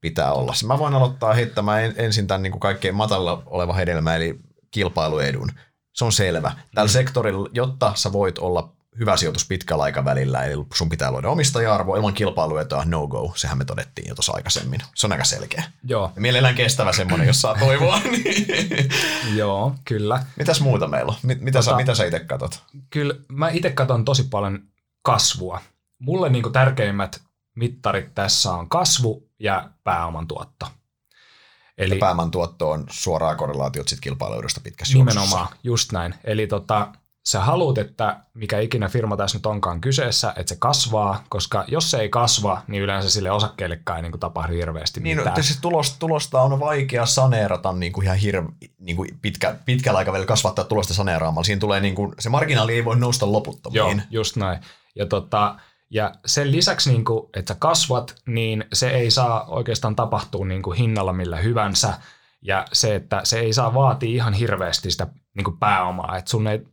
pitää 0.00 0.32
olla. 0.32 0.54
Mä 0.66 0.78
voin 0.78 0.94
aloittaa 0.94 1.34
heittämään 1.34 1.94
ensin 1.96 2.26
tämän 2.26 2.42
niin 2.42 2.50
kuin 2.50 2.60
kaikkein 2.60 2.94
matalla 2.94 3.42
oleva 3.46 3.72
hedelmä, 3.72 4.16
eli 4.16 4.40
kilpailuedun. 4.70 5.50
Se 5.92 6.04
on 6.04 6.12
selvä. 6.12 6.52
Tällä 6.74 6.88
mm. 6.88 6.92
sektorilla, 6.92 7.48
jotta 7.52 7.92
sä 7.94 8.12
voit 8.12 8.38
olla 8.38 8.76
hyvä 8.98 9.16
sijoitus 9.16 9.46
pitkällä 9.46 9.84
aikavälillä, 9.84 10.44
eli 10.44 10.64
sun 10.74 10.88
pitää 10.88 11.10
luoda 11.10 11.28
omistaja-arvo 11.28 11.96
ilman 11.96 12.14
kilpailuetua, 12.14 12.84
no 12.84 13.06
go, 13.06 13.32
sehän 13.36 13.58
me 13.58 13.64
todettiin 13.64 14.08
jo 14.08 14.14
tuossa 14.14 14.32
aikaisemmin. 14.32 14.80
Se 14.94 15.06
on 15.06 15.12
aika 15.12 15.24
selkeä. 15.24 15.64
Joo. 15.84 16.12
Ja 16.14 16.20
mielellään 16.20 16.54
kestävä 16.54 16.92
semmoinen, 16.92 17.26
jos 17.26 17.40
saa 17.40 17.54
toivoa. 17.66 17.98
niin. 18.00 18.90
Joo, 19.34 19.74
kyllä. 19.84 20.22
Mitäs 20.36 20.60
muuta 20.60 20.88
meillä 20.88 21.10
on? 21.12 21.18
Mitä, 21.22 21.58
tota, 21.58 21.62
sä, 21.62 21.76
mitä 21.76 21.94
sä 21.94 22.04
itse 22.04 22.20
katot? 22.20 22.62
Kyllä, 22.90 23.14
mä 23.28 23.48
itse 23.48 23.70
katon 23.70 24.04
tosi 24.04 24.22
paljon 24.22 24.58
kasvua. 25.02 25.60
Mulle 25.98 26.30
niin 26.30 26.52
tärkeimmät 26.52 27.20
mittarit 27.56 28.14
tässä 28.14 28.52
on 28.52 28.68
kasvu 28.68 29.28
ja 29.38 29.70
pääoman 29.84 30.26
tuotto. 30.28 30.66
Eli, 31.78 31.94
ja 31.94 32.00
pääoman 32.00 32.30
tuotto 32.30 32.70
on 32.70 32.86
suoraa 32.90 33.34
korrelaatiot 33.36 33.88
sit 33.88 34.00
kilpailuudesta 34.00 34.60
pitkässä 34.60 34.94
Nimenomaan, 34.94 35.28
juoksussa. 35.40 35.56
just 35.64 35.92
näin. 35.92 36.14
Eli 36.24 36.46
tota, 36.46 36.88
sä 37.26 37.40
haluat, 37.40 37.78
että 37.78 38.20
mikä 38.34 38.58
ikinä 38.58 38.88
firma 38.88 39.16
tässä 39.16 39.38
nyt 39.38 39.46
onkaan 39.46 39.80
kyseessä, 39.80 40.32
että 40.36 40.54
se 40.54 40.56
kasvaa, 40.58 41.24
koska 41.28 41.64
jos 41.68 41.90
se 41.90 41.98
ei 41.98 42.08
kasva, 42.08 42.62
niin 42.66 42.82
yleensä 42.82 43.10
sille 43.10 43.30
osakkeellekaan 43.30 43.96
ei 43.96 44.02
niin 44.02 44.12
kuin 44.12 44.20
tapahdu 44.20 44.52
hirveästi 44.52 45.00
niin, 45.00 45.18
mitään. 45.18 45.34
Niin, 45.34 45.44
siis 45.44 45.60
tulosta, 45.60 45.96
tulosta 45.98 46.42
on 46.42 46.60
vaikea 46.60 47.06
saneerata 47.06 47.72
niin 47.72 47.92
kuin 47.92 48.04
ihan 48.04 48.16
hirve, 48.16 48.48
niin 48.78 48.96
kuin 48.96 49.18
pitkä, 49.22 49.56
pitkällä 49.64 49.98
aikavälillä 49.98 50.26
kasvattaa 50.26 50.64
tulosta 50.64 50.94
saneeraamalla. 50.94 51.44
Siinä 51.44 51.60
tulee 51.60 51.80
niin 51.80 51.94
kuin, 51.94 52.14
se 52.18 52.28
marginaali 52.28 52.74
ei 52.74 52.84
voi 52.84 52.96
nousta 52.96 53.32
loputtomiin. 53.32 53.96
Joo, 53.96 54.06
just 54.10 54.36
näin. 54.36 54.58
Ja, 54.94 55.06
tota, 55.06 55.56
ja 55.90 56.12
sen 56.26 56.52
lisäksi, 56.52 56.90
niin 56.90 57.04
kuin, 57.04 57.28
että 57.36 57.54
sä 57.54 57.60
kasvat, 57.60 58.14
niin 58.26 58.64
se 58.72 58.90
ei 58.90 59.10
saa 59.10 59.44
oikeastaan 59.44 59.96
tapahtua 59.96 60.46
niin 60.46 60.62
kuin 60.62 60.78
hinnalla 60.78 61.12
millä 61.12 61.36
hyvänsä. 61.36 61.94
Ja 62.42 62.64
se, 62.72 62.94
että 62.94 63.20
se 63.24 63.38
ei 63.38 63.52
saa 63.52 63.74
vaatia 63.74 64.14
ihan 64.14 64.32
hirveästi 64.32 64.90
sitä 64.90 65.06
niin 65.34 65.44
kuin 65.44 65.58
pääomaa. 65.58 66.16
Että 66.16 66.30
sun 66.30 66.46
ei 66.46 66.66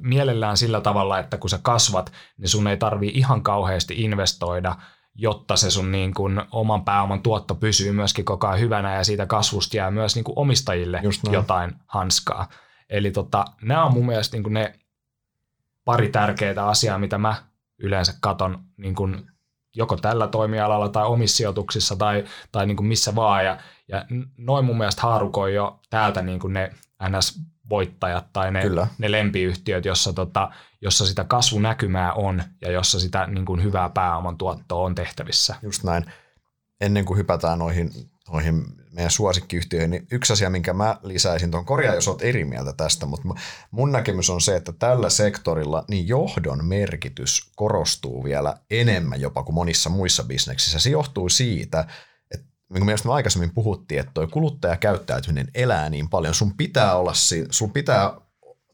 mielellään 0.00 0.56
sillä 0.56 0.80
tavalla, 0.80 1.18
että 1.18 1.38
kun 1.38 1.50
sä 1.50 1.58
kasvat, 1.62 2.12
niin 2.38 2.48
sun 2.48 2.66
ei 2.66 2.76
tarvi 2.76 3.08
ihan 3.14 3.42
kauheasti 3.42 4.02
investoida, 4.02 4.76
jotta 5.14 5.56
se 5.56 5.70
sun 5.70 5.92
niin 5.92 6.14
kuin 6.14 6.42
oman 6.50 6.84
pääoman 6.84 7.22
tuotto 7.22 7.54
pysyy 7.54 7.92
myöskin 7.92 8.24
koko 8.24 8.46
ajan 8.46 8.60
hyvänä 8.60 8.94
ja 8.94 9.04
siitä 9.04 9.26
kasvusta 9.26 9.76
jää 9.76 9.90
myös 9.90 10.14
niin 10.14 10.24
kuin 10.24 10.38
omistajille 10.38 11.02
jotain 11.32 11.74
hanskaa. 11.86 12.48
Eli 12.90 13.10
tota, 13.10 13.44
nämä 13.62 13.84
on 13.84 13.92
mun 13.92 14.06
mielestä 14.06 14.36
niin 14.36 14.42
kuin 14.42 14.54
ne 14.54 14.78
pari 15.84 16.08
tärkeää 16.08 16.66
asiaa, 16.66 16.98
mitä 16.98 17.18
mä 17.18 17.34
yleensä 17.78 18.14
katon 18.20 18.64
niin 18.76 18.94
kuin 18.94 19.26
joko 19.74 19.96
tällä 19.96 20.28
toimialalla 20.28 20.88
tai 20.88 21.06
omissa 21.06 21.36
sijoituksissa 21.36 21.96
tai, 21.96 22.24
tai 22.52 22.66
niin 22.66 22.76
kuin 22.76 22.86
missä 22.86 23.14
vaan. 23.14 23.44
Ja, 23.44 23.58
ja 23.88 24.04
noin 24.38 24.64
mun 24.64 24.78
mielestä 24.78 25.02
haarukoi 25.02 25.54
jo 25.54 25.80
täältä 25.90 26.22
niin 26.22 26.40
kuin 26.40 26.52
ne 26.52 26.72
ns 27.08 27.40
voittajat 27.72 28.32
tai 28.32 28.52
ne, 28.52 28.62
ne 28.98 29.10
lempiyhtiöt, 29.10 29.84
jossa, 29.84 30.12
tota, 30.12 30.50
jossa 30.80 31.06
sitä 31.06 31.24
kasvunäkymää 31.24 32.12
on 32.12 32.42
ja 32.60 32.70
jossa 32.70 33.00
sitä 33.00 33.26
niin 33.26 33.44
kuin 33.44 33.62
hyvää 33.62 33.88
pääoman 33.88 34.38
tuottoa 34.38 34.84
on 34.84 34.94
tehtävissä. 34.94 35.54
Just 35.62 35.84
näin. 35.84 36.04
Ennen 36.80 37.04
kuin 37.04 37.18
hypätään 37.18 37.58
noihin, 37.58 37.90
noihin 38.32 38.64
meidän 38.92 39.10
suosikkiyhtiöihin, 39.10 39.90
niin 39.90 40.06
yksi 40.10 40.32
asia, 40.32 40.50
minkä 40.50 40.72
mä 40.72 40.96
lisäisin, 41.02 41.50
tuon 41.50 41.64
korjaa, 41.64 41.94
jos 41.94 42.08
olet 42.08 42.22
eri 42.22 42.44
mieltä 42.44 42.72
tästä, 42.72 43.06
mutta 43.06 43.28
mun 43.70 43.92
näkemys 43.92 44.30
on 44.30 44.40
se, 44.40 44.56
että 44.56 44.72
tällä 44.72 45.10
sektorilla 45.10 45.84
niin 45.88 46.08
johdon 46.08 46.64
merkitys 46.64 47.50
korostuu 47.56 48.24
vielä 48.24 48.56
enemmän 48.70 49.20
jopa 49.20 49.42
kuin 49.42 49.54
monissa 49.54 49.90
muissa 49.90 50.24
bisneksissä. 50.24 50.78
Se 50.78 50.90
johtuu 50.90 51.28
siitä, 51.28 51.84
niin 52.72 52.86
kuin 52.86 52.98
me 53.04 53.14
aikaisemmin 53.14 53.54
puhuttiin, 53.54 54.00
että 54.00 54.12
tuo 54.14 54.26
kuluttajakäyttäytyminen 54.26 55.48
elää 55.54 55.90
niin 55.90 56.08
paljon, 56.08 56.34
sun 56.34 56.56
pitää 56.56 56.96
olla, 56.96 57.12
sun 57.50 57.72
pitää 57.72 58.14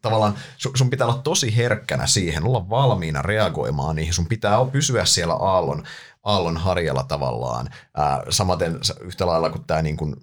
tavallaan, 0.03 0.35
sun 0.57 0.91
pitää 0.91 1.07
olla 1.07 1.23
tosi 1.23 1.57
herkkänä 1.57 2.07
siihen, 2.07 2.45
olla 2.45 2.71
valmiina 2.71 3.23
reagoimaan 3.23 3.97
niihin, 3.97 4.15
sun 4.15 4.27
pitää 4.27 4.65
pysyä 4.73 5.05
siellä 5.05 5.35
aallon, 5.35 5.83
aallon 6.25 6.57
harjalla 6.57 7.03
tavallaan. 7.03 7.69
Ää, 7.97 8.23
samaten 8.31 8.81
yhtä 9.01 9.27
lailla 9.27 9.51
kuin 9.51 9.65
tämä 9.65 9.83
niin 9.83 9.97
kuin 9.97 10.17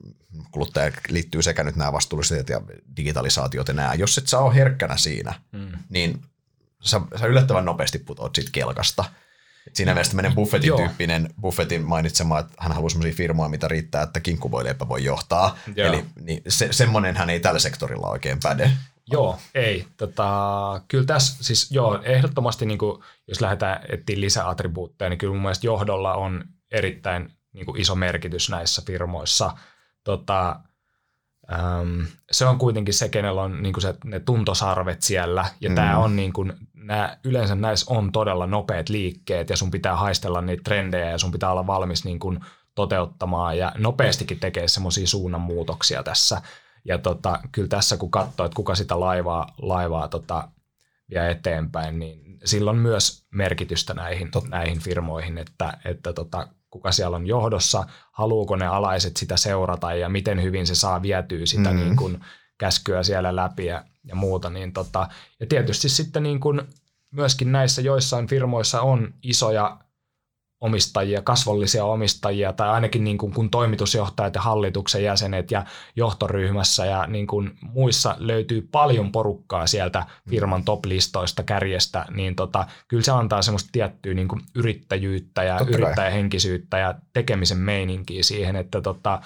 kuluttaja 0.51 0.91
liittyy 1.09 1.41
sekä 1.41 1.63
nyt 1.63 1.75
nämä 1.75 1.93
vastuulliset 1.93 2.49
ja 2.49 2.61
digitalisaatiot 2.97 3.67
ja 3.67 3.73
nämä. 3.73 3.93
Jos 3.93 4.17
et 4.17 4.27
sä 4.27 4.39
ole 4.39 4.55
herkkänä 4.55 4.97
siinä, 4.97 5.33
mm. 5.51 5.71
niin 5.89 6.21
sä, 6.81 7.01
sä 7.19 7.25
yllättävän 7.25 7.65
nopeasti 7.65 7.99
putoat 7.99 8.35
siitä 8.35 8.51
kelkasta. 8.53 9.05
Siinä 9.75 9.93
mielessä 9.93 10.11
tämmöinen 10.11 10.35
Buffetin 10.35 10.67
Joo. 10.67 10.77
tyyppinen, 10.77 11.29
Buffetin 11.41 11.81
mainitsema, 11.81 12.39
että 12.39 12.53
hän 12.59 12.71
haluaa 12.71 12.89
sellaisia 12.89 13.17
firmoja, 13.17 13.49
mitä 13.49 13.67
riittää, 13.67 14.03
että 14.03 14.19
kinkkuvoileipä 14.19 14.87
voi 14.87 15.03
johtaa. 15.03 15.57
Joo. 15.75 15.87
Eli 15.87 16.05
niin 16.21 16.41
se, 16.47 16.67
semmoinen 16.71 17.17
hän 17.17 17.29
ei 17.29 17.39
tällä 17.39 17.59
sektorilla 17.59 18.07
oikein 18.07 18.37
päde. 18.43 18.71
Joo, 19.11 19.39
ei. 19.55 19.87
Tota, 19.97 20.81
kyllä 20.87 21.05
tässä, 21.05 21.43
siis 21.43 21.71
joo, 21.71 22.01
ehdottomasti 22.03 22.65
niin 22.65 22.77
kuin, 22.77 23.03
jos 23.27 23.41
lähdetään 23.41 23.79
etsiä 23.89 24.19
lisäattribuutteja, 24.21 25.09
niin 25.09 25.17
kyllä 25.17 25.33
mun 25.33 25.41
mielestä 25.41 25.67
johdolla 25.67 26.13
on 26.13 26.43
erittäin 26.71 27.33
niin 27.53 27.65
kuin 27.65 27.81
iso 27.81 27.95
merkitys 27.95 28.49
näissä 28.49 28.81
firmoissa. 28.85 29.57
Tota, 30.03 30.59
äm, 31.53 32.07
se 32.31 32.45
on 32.45 32.57
kuitenkin 32.57 32.93
se, 32.93 33.09
kenellä 33.09 33.41
on 33.41 33.63
niin 33.63 33.73
kuin 33.73 33.81
se, 33.81 33.95
ne 34.03 34.19
tuntosarvet 34.19 35.01
siellä, 35.01 35.45
ja 35.61 35.69
mm. 35.69 35.75
tämä 35.75 35.97
on 35.97 36.15
niin 36.15 36.33
kuin, 36.33 36.53
nää, 36.85 37.17
yleensä 37.23 37.55
näissä 37.55 37.93
on 37.93 38.11
todella 38.11 38.47
nopeat 38.47 38.89
liikkeet, 38.89 39.49
ja 39.49 39.57
sun 39.57 39.71
pitää 39.71 39.95
haistella 39.95 40.41
niitä 40.41 40.63
trendejä, 40.63 41.09
ja 41.09 41.17
sun 41.17 41.31
pitää 41.31 41.51
olla 41.51 41.67
valmis 41.67 42.05
niin 42.05 42.19
kuin, 42.19 42.39
toteuttamaan, 42.75 43.57
ja 43.57 43.71
nopeastikin 43.77 44.39
tekee 44.39 44.67
semmoisia 44.67 45.07
suunnanmuutoksia 45.07 46.03
tässä. 46.03 46.41
Ja 46.85 46.97
tota, 46.97 47.39
kyllä 47.51 47.67
tässä 47.67 47.97
kun 47.97 48.11
katsoo, 48.11 48.45
että 48.45 48.55
kuka 48.55 48.75
sitä 48.75 48.99
laivaa, 48.99 49.53
laivaa 49.57 50.07
tota, 50.07 50.47
vie 51.09 51.31
eteenpäin, 51.31 51.99
niin 51.99 52.37
silloin 52.45 52.77
myös 52.77 53.25
merkitystä 53.31 53.93
näihin, 53.93 54.31
näihin 54.49 54.79
firmoihin, 54.79 55.37
että, 55.37 55.77
että 55.85 56.13
tota, 56.13 56.47
kuka 56.69 56.91
siellä 56.91 57.15
on 57.17 57.27
johdossa, 57.27 57.85
haluuko 58.11 58.55
ne 58.55 58.67
alaiset 58.67 59.17
sitä 59.17 59.37
seurata 59.37 59.93
ja 59.93 60.09
miten 60.09 60.43
hyvin 60.43 60.67
se 60.67 60.75
saa 60.75 61.01
vietyä 61.01 61.45
sitä 61.45 61.71
mm. 61.71 61.77
niin 61.77 61.95
kuin 61.95 62.19
käskyä 62.57 63.03
siellä 63.03 63.35
läpi 63.35 63.65
ja, 63.65 63.83
ja 64.03 64.15
muuta. 64.15 64.49
Niin 64.49 64.73
tota, 64.73 65.07
ja 65.39 65.45
tietysti 65.47 65.89
sitten 65.89 66.23
niin 66.23 66.39
kuin 66.39 66.61
myöskin 67.11 67.51
näissä 67.51 67.81
joissain 67.81 68.27
firmoissa 68.27 68.81
on 68.81 69.13
isoja 69.23 69.77
omistajia, 70.61 71.21
kasvollisia 71.21 71.85
omistajia, 71.85 72.53
tai 72.53 72.69
ainakin 72.69 73.03
niin 73.03 73.17
kuin, 73.17 73.33
kun 73.33 73.49
toimitusjohtajat 73.49 74.35
ja 74.35 74.41
hallituksen 74.41 75.03
jäsenet 75.03 75.51
ja 75.51 75.65
johtoryhmässä 75.95 76.85
ja 76.85 77.07
niin 77.07 77.27
kuin 77.27 77.51
muissa 77.61 78.15
löytyy 78.19 78.67
paljon 78.71 79.11
porukkaa 79.11 79.67
sieltä 79.67 80.05
firman 80.29 80.63
top-listoista 80.63 81.43
kärjestä, 81.43 82.05
niin 82.11 82.35
tota, 82.35 82.67
kyllä 82.87 83.03
se 83.03 83.11
antaa 83.11 83.41
semmoista 83.41 83.69
tiettyä 83.71 84.13
niin 84.13 84.27
kuin 84.27 84.41
yrittäjyyttä 84.55 85.43
ja 85.43 85.57
Totta 85.57 85.73
yrittäjähenkisyyttä 85.73 86.77
ja 86.77 86.95
tekemisen 87.13 87.57
meininkiä 87.57 88.23
siihen, 88.23 88.55
että 88.55 88.81
tota, 88.81 89.21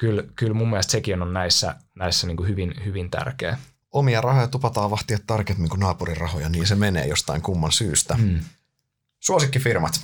kyllä, 0.00 0.22
kyllä 0.36 0.54
mun 0.54 0.70
mielestä 0.70 0.90
sekin 0.90 1.22
on 1.22 1.32
näissä, 1.32 1.74
näissä 1.94 2.26
niin 2.26 2.36
kuin 2.36 2.48
hyvin, 2.48 2.74
hyvin 2.84 3.10
tärkeä. 3.10 3.58
Omia 3.92 4.20
rahoja 4.20 4.48
tupataan 4.48 4.90
vahtia 4.90 5.18
tarkemmin 5.26 5.68
kuin 5.68 5.80
naapurin 5.80 6.16
rahoja, 6.16 6.48
niin 6.48 6.66
se 6.66 6.74
menee 6.74 7.06
jostain 7.06 7.42
kumman 7.42 7.72
syystä. 7.72 8.14
Mm. 8.14 8.40
Suosikkifirmat. 9.20 10.00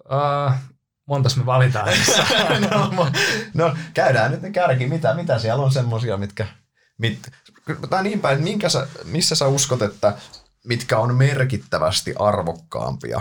Uh, 0.00 0.52
montas 1.06 1.36
me 1.36 1.46
valitaan 1.46 1.88
no, 2.70 3.10
no, 3.54 3.76
käydään 3.94 4.30
nyt 4.30 4.42
ne 4.42 4.50
kärki. 4.50 4.86
Mitä, 4.86 5.14
mitä 5.14 5.38
siellä 5.38 5.64
on 5.64 5.72
semmosia, 5.72 6.16
mitkä... 6.16 6.46
Mit, 6.98 7.32
tai 7.90 8.02
niin 8.02 8.20
päin, 8.20 8.42
minkä 8.42 8.68
sä, 8.68 8.86
missä 9.04 9.34
sä 9.34 9.46
uskot, 9.46 9.82
että 9.82 10.16
mitkä 10.64 10.98
on 10.98 11.14
merkittävästi 11.14 12.14
arvokkaampia 12.18 13.20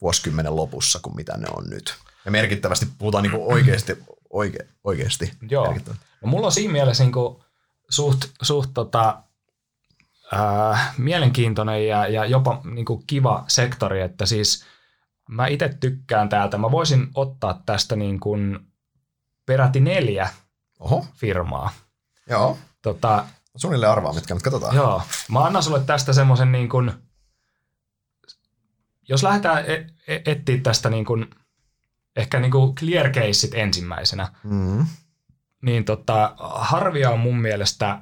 vuosikymmenen 0.00 0.56
lopussa 0.56 0.98
kuin 1.02 1.16
mitä 1.16 1.36
ne 1.36 1.46
on 1.56 1.70
nyt? 1.70 2.05
Ja 2.26 2.32
merkittävästi 2.32 2.86
puhutaan 2.98 3.22
niinku 3.22 3.52
oikeasti, 3.52 4.04
oike, 4.30 4.58
oikeasti. 4.84 5.32
Joo. 5.50 5.76
No, 6.22 6.28
mulla 6.28 6.46
on 6.46 6.52
siinä 6.52 6.72
mielessä 6.72 7.04
niin 7.04 7.12
kuin 7.12 7.42
suht, 7.88 8.24
suht 8.42 8.70
tota, 8.74 9.22
ää, 10.32 10.94
mielenkiintoinen 10.98 11.88
ja, 11.88 12.08
ja 12.08 12.24
jopa 12.24 12.60
niin 12.64 12.84
kuin 12.84 13.04
kiva 13.06 13.44
sektori, 13.48 14.00
että 14.00 14.26
siis 14.26 14.64
mä 15.28 15.46
itse 15.46 15.76
tykkään 15.80 16.28
täältä. 16.28 16.58
Mä 16.58 16.70
voisin 16.70 17.08
ottaa 17.14 17.62
tästä 17.66 17.96
niin 17.96 18.20
kuin 18.20 18.58
peräti 19.46 19.80
neljä 19.80 20.28
Oho, 20.80 21.06
firmaa. 21.14 21.70
joo. 22.30 22.58
Tota, 22.82 23.24
Suunnilleen 23.56 23.92
arvaa, 23.92 24.12
mitkä 24.12 24.34
nyt 24.34 24.42
katsotaan. 24.42 24.76
Joo, 24.76 25.02
mä 25.30 25.44
annan 25.44 25.62
sulle 25.62 25.80
tästä 25.80 26.12
semmoisen 26.12 26.52
niin 26.52 26.68
kuin, 26.68 26.92
jos 29.08 29.22
lähdetään 29.22 29.64
e- 29.66 29.86
e- 30.08 30.22
etsiä 30.26 30.60
tästä 30.62 30.90
niin 30.90 31.04
kuin, 31.04 31.30
ehkä 32.16 32.40
niin 32.40 32.50
kuin 32.52 32.74
clear 32.74 33.10
caseit 33.10 33.54
ensimmäisenä, 33.54 34.28
Mm. 34.44 34.86
niin 35.62 35.84
tota, 35.84 36.34
Harvia 36.38 37.10
on 37.10 37.20
mun 37.20 37.38
mielestä 37.38 37.98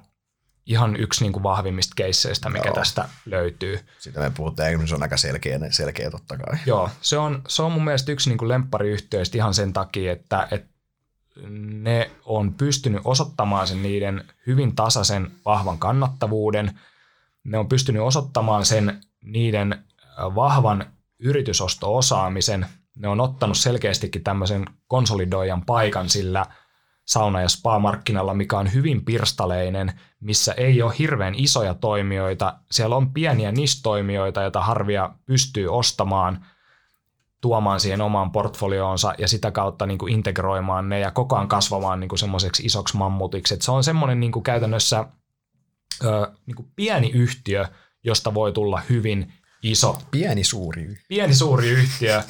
ihan 0.66 0.97
yksi 0.97 1.24
niin 1.24 1.32
kuin 1.32 1.43
vahvimmista 1.43 1.93
keisseistä, 1.97 2.51
mikä 2.51 2.69
Joo. 2.69 2.74
tästä 2.74 3.09
löytyy. 3.27 3.81
Sitä 3.99 4.20
me 4.20 4.31
puhutaan, 4.31 4.89
se 4.89 4.95
on 4.95 5.03
aika 5.03 5.16
selkeä, 5.16 5.59
selkeä 5.70 6.11
totta 6.11 6.39
kai. 6.39 6.59
Joo, 6.66 6.91
se 7.01 7.19
on, 7.19 7.43
se 7.49 7.62
on 7.62 7.73
mun 7.73 7.85
mielestä 7.85 8.12
yksi 8.12 8.31
niin 8.31 8.39
kuin 8.39 8.49
lemppariyhtiöistä 8.49 9.39
ihan 9.39 9.55
sen 9.55 9.73
takia, 9.73 10.12
että, 10.12 10.49
että 10.51 10.74
ne 11.82 12.11
on 12.24 12.55
pystynyt 12.55 13.01
osoittamaan 13.05 13.66
sen 13.66 13.82
niiden 13.82 14.24
hyvin 14.47 14.77
tasaisen 14.77 15.31
vahvan 15.45 15.78
kannattavuuden. 15.78 16.78
Ne 17.45 17.59
on 17.59 17.69
pystynyt 17.69 18.03
osoittamaan 18.03 18.65
sen 18.65 19.01
niiden 19.23 19.73
äh, 19.73 20.35
vahvan 20.35 20.86
yritysosto-osaamisen. 21.19 22.66
Ne 22.99 23.09
on 23.09 23.21
ottanut 23.21 23.59
selkeästikin 23.59 24.25
tämmöisen 24.25 24.65
konsolidoijan 24.89 25.65
paikan 25.65 26.09
sillä 26.09 26.47
sauna- 27.05 27.41
ja 27.41 27.49
spa-markkinalla, 27.49 28.35
mikä 28.35 28.59
on 28.59 28.73
hyvin 28.73 29.05
pirstaleinen, 29.05 30.01
missä 30.21 30.53
ei 30.53 30.83
ole 30.83 30.95
hirveän 30.99 31.35
isoja 31.35 31.75
toimijoita. 31.75 32.59
Siellä 32.71 32.97
on 32.97 33.12
pieniä 33.12 33.53
nistoimijoita, 33.53 34.43
joita 34.43 34.61
harvia 34.61 35.11
pystyy 35.27 35.69
ostamaan, 35.69 36.47
tuomaan 37.41 37.81
siihen 37.81 38.01
omaan 38.01 38.33
portfolioonsa 38.33 39.15
ja 39.19 39.29
sitä 39.29 39.51
kautta 39.51 39.87
niin 39.87 39.99
kuin 39.99 40.12
integroimaan 40.12 40.89
ne 40.89 41.01
ja 41.01 41.11
koko 41.11 41.37
ajan 41.37 41.49
kasvamaan 41.49 42.01
niin 42.01 42.09
kuin 42.09 42.19
semmoiseksi 42.19 42.66
isoksi 42.66 42.97
mammutiksi. 42.97 43.55
Et 43.55 43.62
se 43.62 43.71
on 43.71 43.85
semmoinen 43.85 44.21
niin 44.21 44.33
kuin 44.33 44.43
käytännössä 44.43 45.05
ö, 46.05 46.33
niin 46.47 46.55
kuin 46.55 46.69
pieni 46.77 47.11
yhtiö, 47.11 47.66
josta 48.05 48.35
voi 48.35 48.53
tulla 48.53 48.83
hyvin 48.91 49.33
iso 49.62 49.99
Pieni 50.11 50.45
suuri 50.45 50.83
yhtiö. 50.83 51.05
pieni 51.09 51.35
suuri 51.35 51.69
yhtiö, 51.69 52.23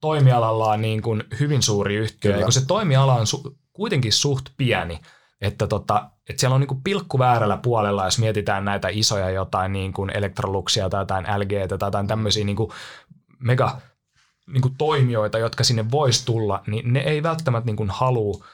toimialallaan 0.00 0.82
niin 0.82 1.02
kuin 1.02 1.24
hyvin 1.40 1.62
suuri 1.62 1.96
yhtiö, 1.96 2.32
Kyllä. 2.32 2.40
ja 2.40 2.46
kun 2.46 2.52
se 2.52 2.66
toimiala 2.66 3.14
on 3.14 3.26
su- 3.26 3.54
kuitenkin 3.72 4.12
suht 4.12 4.44
pieni, 4.56 5.00
että, 5.40 5.66
tota, 5.66 6.10
että 6.28 6.40
siellä 6.40 6.54
on 6.54 6.60
niin 6.60 6.68
kuin 6.68 6.82
pilkku 6.82 7.18
väärällä 7.18 7.56
puolella, 7.56 8.04
jos 8.04 8.18
mietitään 8.18 8.64
näitä 8.64 8.88
isoja 8.88 9.30
jotain 9.30 9.72
niin 9.72 9.92
kuin 9.92 10.10
Electroluxia 10.16 10.88
tai 10.88 11.00
jotain 11.00 11.24
LG 11.24 11.68
tai 11.68 11.86
jotain 11.86 12.06
tämmöisiä 12.06 12.44
niin 12.44 12.56
kuin 12.56 12.70
mega 13.38 13.78
niin 14.46 14.62
kuin 14.62 14.74
toimijoita, 14.78 15.38
jotka 15.38 15.64
sinne 15.64 15.90
voisi 15.90 16.26
tulla, 16.26 16.62
niin 16.66 16.92
ne 16.92 17.00
ei 17.00 17.22
välttämättä 17.22 17.66
niin 17.66 17.76
kuin 17.76 17.90
halua 17.90 18.44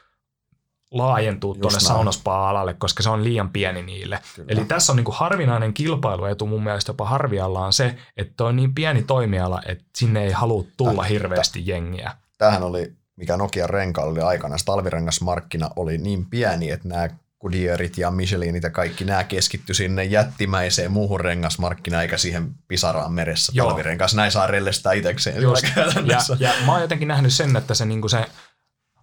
laajentua 0.95 1.55
tuonne 1.55 1.77
näin. 1.77 1.87
saunaspaa-alalle, 1.87 2.75
koska 2.75 3.03
se 3.03 3.11
on 3.11 3.25
liian 3.25 3.51
pieni 3.51 3.83
niille. 3.83 4.19
Kyllä. 4.37 4.47
Eli 4.49 4.65
tässä 4.65 4.93
on 4.93 4.97
niin 4.97 5.05
kuin 5.05 5.17
harvinainen 5.17 5.75
kilpailuetu 5.75 6.47
mun 6.47 6.65
mielestä 6.65 6.91
jopa 6.91 7.05
Harvialla 7.07 7.67
on 7.67 7.73
se, 7.73 7.97
että 8.17 8.45
on 8.45 8.57
niin 8.57 8.75
pieni 8.75 9.03
toimiala, 9.03 9.63
että 9.67 9.85
sinne 9.97 10.25
ei 10.25 10.33
halua 10.33 10.65
tulla 10.77 11.03
Tä- 11.03 11.09
hirveästi 11.09 11.67
jengiä. 11.67 12.13
Tämähän 12.39 12.63
oli, 12.63 12.93
mikä 13.17 13.37
Nokia 13.37 13.67
renkaalla 13.67 14.13
oli 14.13 14.21
aikana, 14.21 14.57
talvirengasmarkkina 14.65 15.71
oli 15.77 15.99
niin 15.99 16.27
pieni, 16.27 16.71
että 16.71 16.89
nämä 16.89 17.09
Goodyearit 17.41 17.99
ja 17.99 18.11
Michelinit 18.11 18.63
ja 18.63 18.71
kaikki 18.71 19.05
nämä 19.05 19.25
keskitty 19.25 19.75
sinne 19.75 20.05
jättimäiseen 20.05 20.93
muuhun 20.93 21.21
rengasmarkkinaan, 21.21 22.03
eikä 22.03 22.17
siihen 22.17 22.51
pisaraan 22.69 23.13
meressä 23.13 23.53
Joo. 23.55 23.69
talvirengas. 23.69 24.15
Näin 24.15 24.33
saa 24.33 24.47
rellestää 24.47 24.93
itsekseen. 24.93 25.43
Just, 25.43 25.65
ja, 26.07 26.19
ja 26.39 26.53
mä 26.67 26.73
oon 26.73 26.81
jotenkin 26.81 27.09
nähnyt 27.09 27.33
sen, 27.33 27.57
että 27.57 27.75
se, 27.75 27.85
niin 27.85 28.01
kuin 28.01 28.11
se 28.11 28.27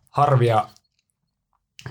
Harvia 0.10 0.68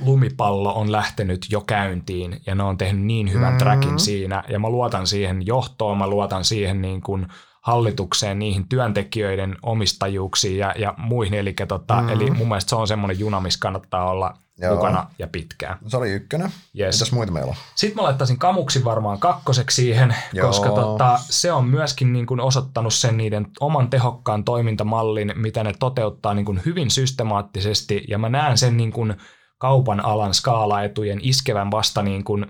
lumipallo 0.04 0.72
on 0.74 0.92
lähtenyt 0.92 1.46
jo 1.50 1.60
käyntiin 1.60 2.40
ja 2.46 2.54
ne 2.54 2.62
on 2.62 2.78
tehnyt 2.78 3.04
niin 3.04 3.32
hyvän 3.32 3.44
Mhm. 3.52 3.54
mm. 3.54 3.58
trackin 3.58 3.98
siinä 3.98 4.44
ja 4.48 4.58
mä 4.58 4.68
luotan 4.70 5.06
siihen 5.06 5.46
johtoon, 5.46 5.98
mä 5.98 6.06
luotan 6.06 6.44
siihen 6.44 6.82
niin 6.82 7.00
kuin 7.02 7.26
hallitukseen, 7.62 8.38
niihin 8.38 8.68
työntekijöiden 8.68 9.56
omistajuuksiin 9.62 10.58
ja, 10.58 10.74
ja 10.78 10.94
muihin. 10.98 11.34
Eli, 11.34 11.54
tota, 11.68 11.94
Mhm. 11.96 12.04
mm. 12.04 12.10
eli 12.10 12.30
mun 12.30 12.48
mielestä 12.48 12.68
se 12.70 12.76
on 12.76 12.88
semmoinen 12.88 13.18
juna, 13.18 13.40
missä 13.40 13.60
kannattaa 13.60 14.10
olla 14.10 14.34
Joo. 14.62 14.74
Mukana 14.74 15.06
ja 15.18 15.26
pitkään. 15.26 15.78
Se 15.86 15.96
oli 15.96 16.10
ykkönen. 16.10 16.50
Yes. 16.78 16.96
Mitäs 16.96 17.12
muita 17.12 17.32
meillä 17.32 17.50
on? 17.50 17.56
Sitten 17.74 17.96
mä 17.96 18.02
laittaisin 18.02 18.38
kamuksin 18.38 18.84
varmaan 18.84 19.18
kakkoseksi 19.18 19.82
siihen, 19.82 20.14
Joo. 20.32 20.46
koska 20.46 20.68
tota, 20.70 21.18
se 21.22 21.52
on 21.52 21.64
myöskin 21.64 22.12
niin 22.12 22.26
kuin 22.26 22.40
osoittanut 22.40 22.94
sen 22.94 23.16
niiden 23.16 23.46
oman 23.60 23.90
tehokkaan 23.90 24.44
toimintamallin, 24.44 25.32
mitä 25.36 25.64
ne 25.64 25.72
toteuttaa 25.78 26.34
niin 26.34 26.44
kuin 26.46 26.60
hyvin 26.66 26.90
systemaattisesti, 26.90 28.04
ja 28.08 28.18
mä 28.18 28.28
näen 28.28 28.58
sen 28.58 28.76
niin 28.76 28.92
kuin 28.92 29.14
kaupan 29.60 30.04
alan 30.04 30.34
skaalaetujen 30.34 31.18
iskevän 31.22 31.70
vasta 31.70 32.02
niin 32.02 32.24
kuin 32.24 32.46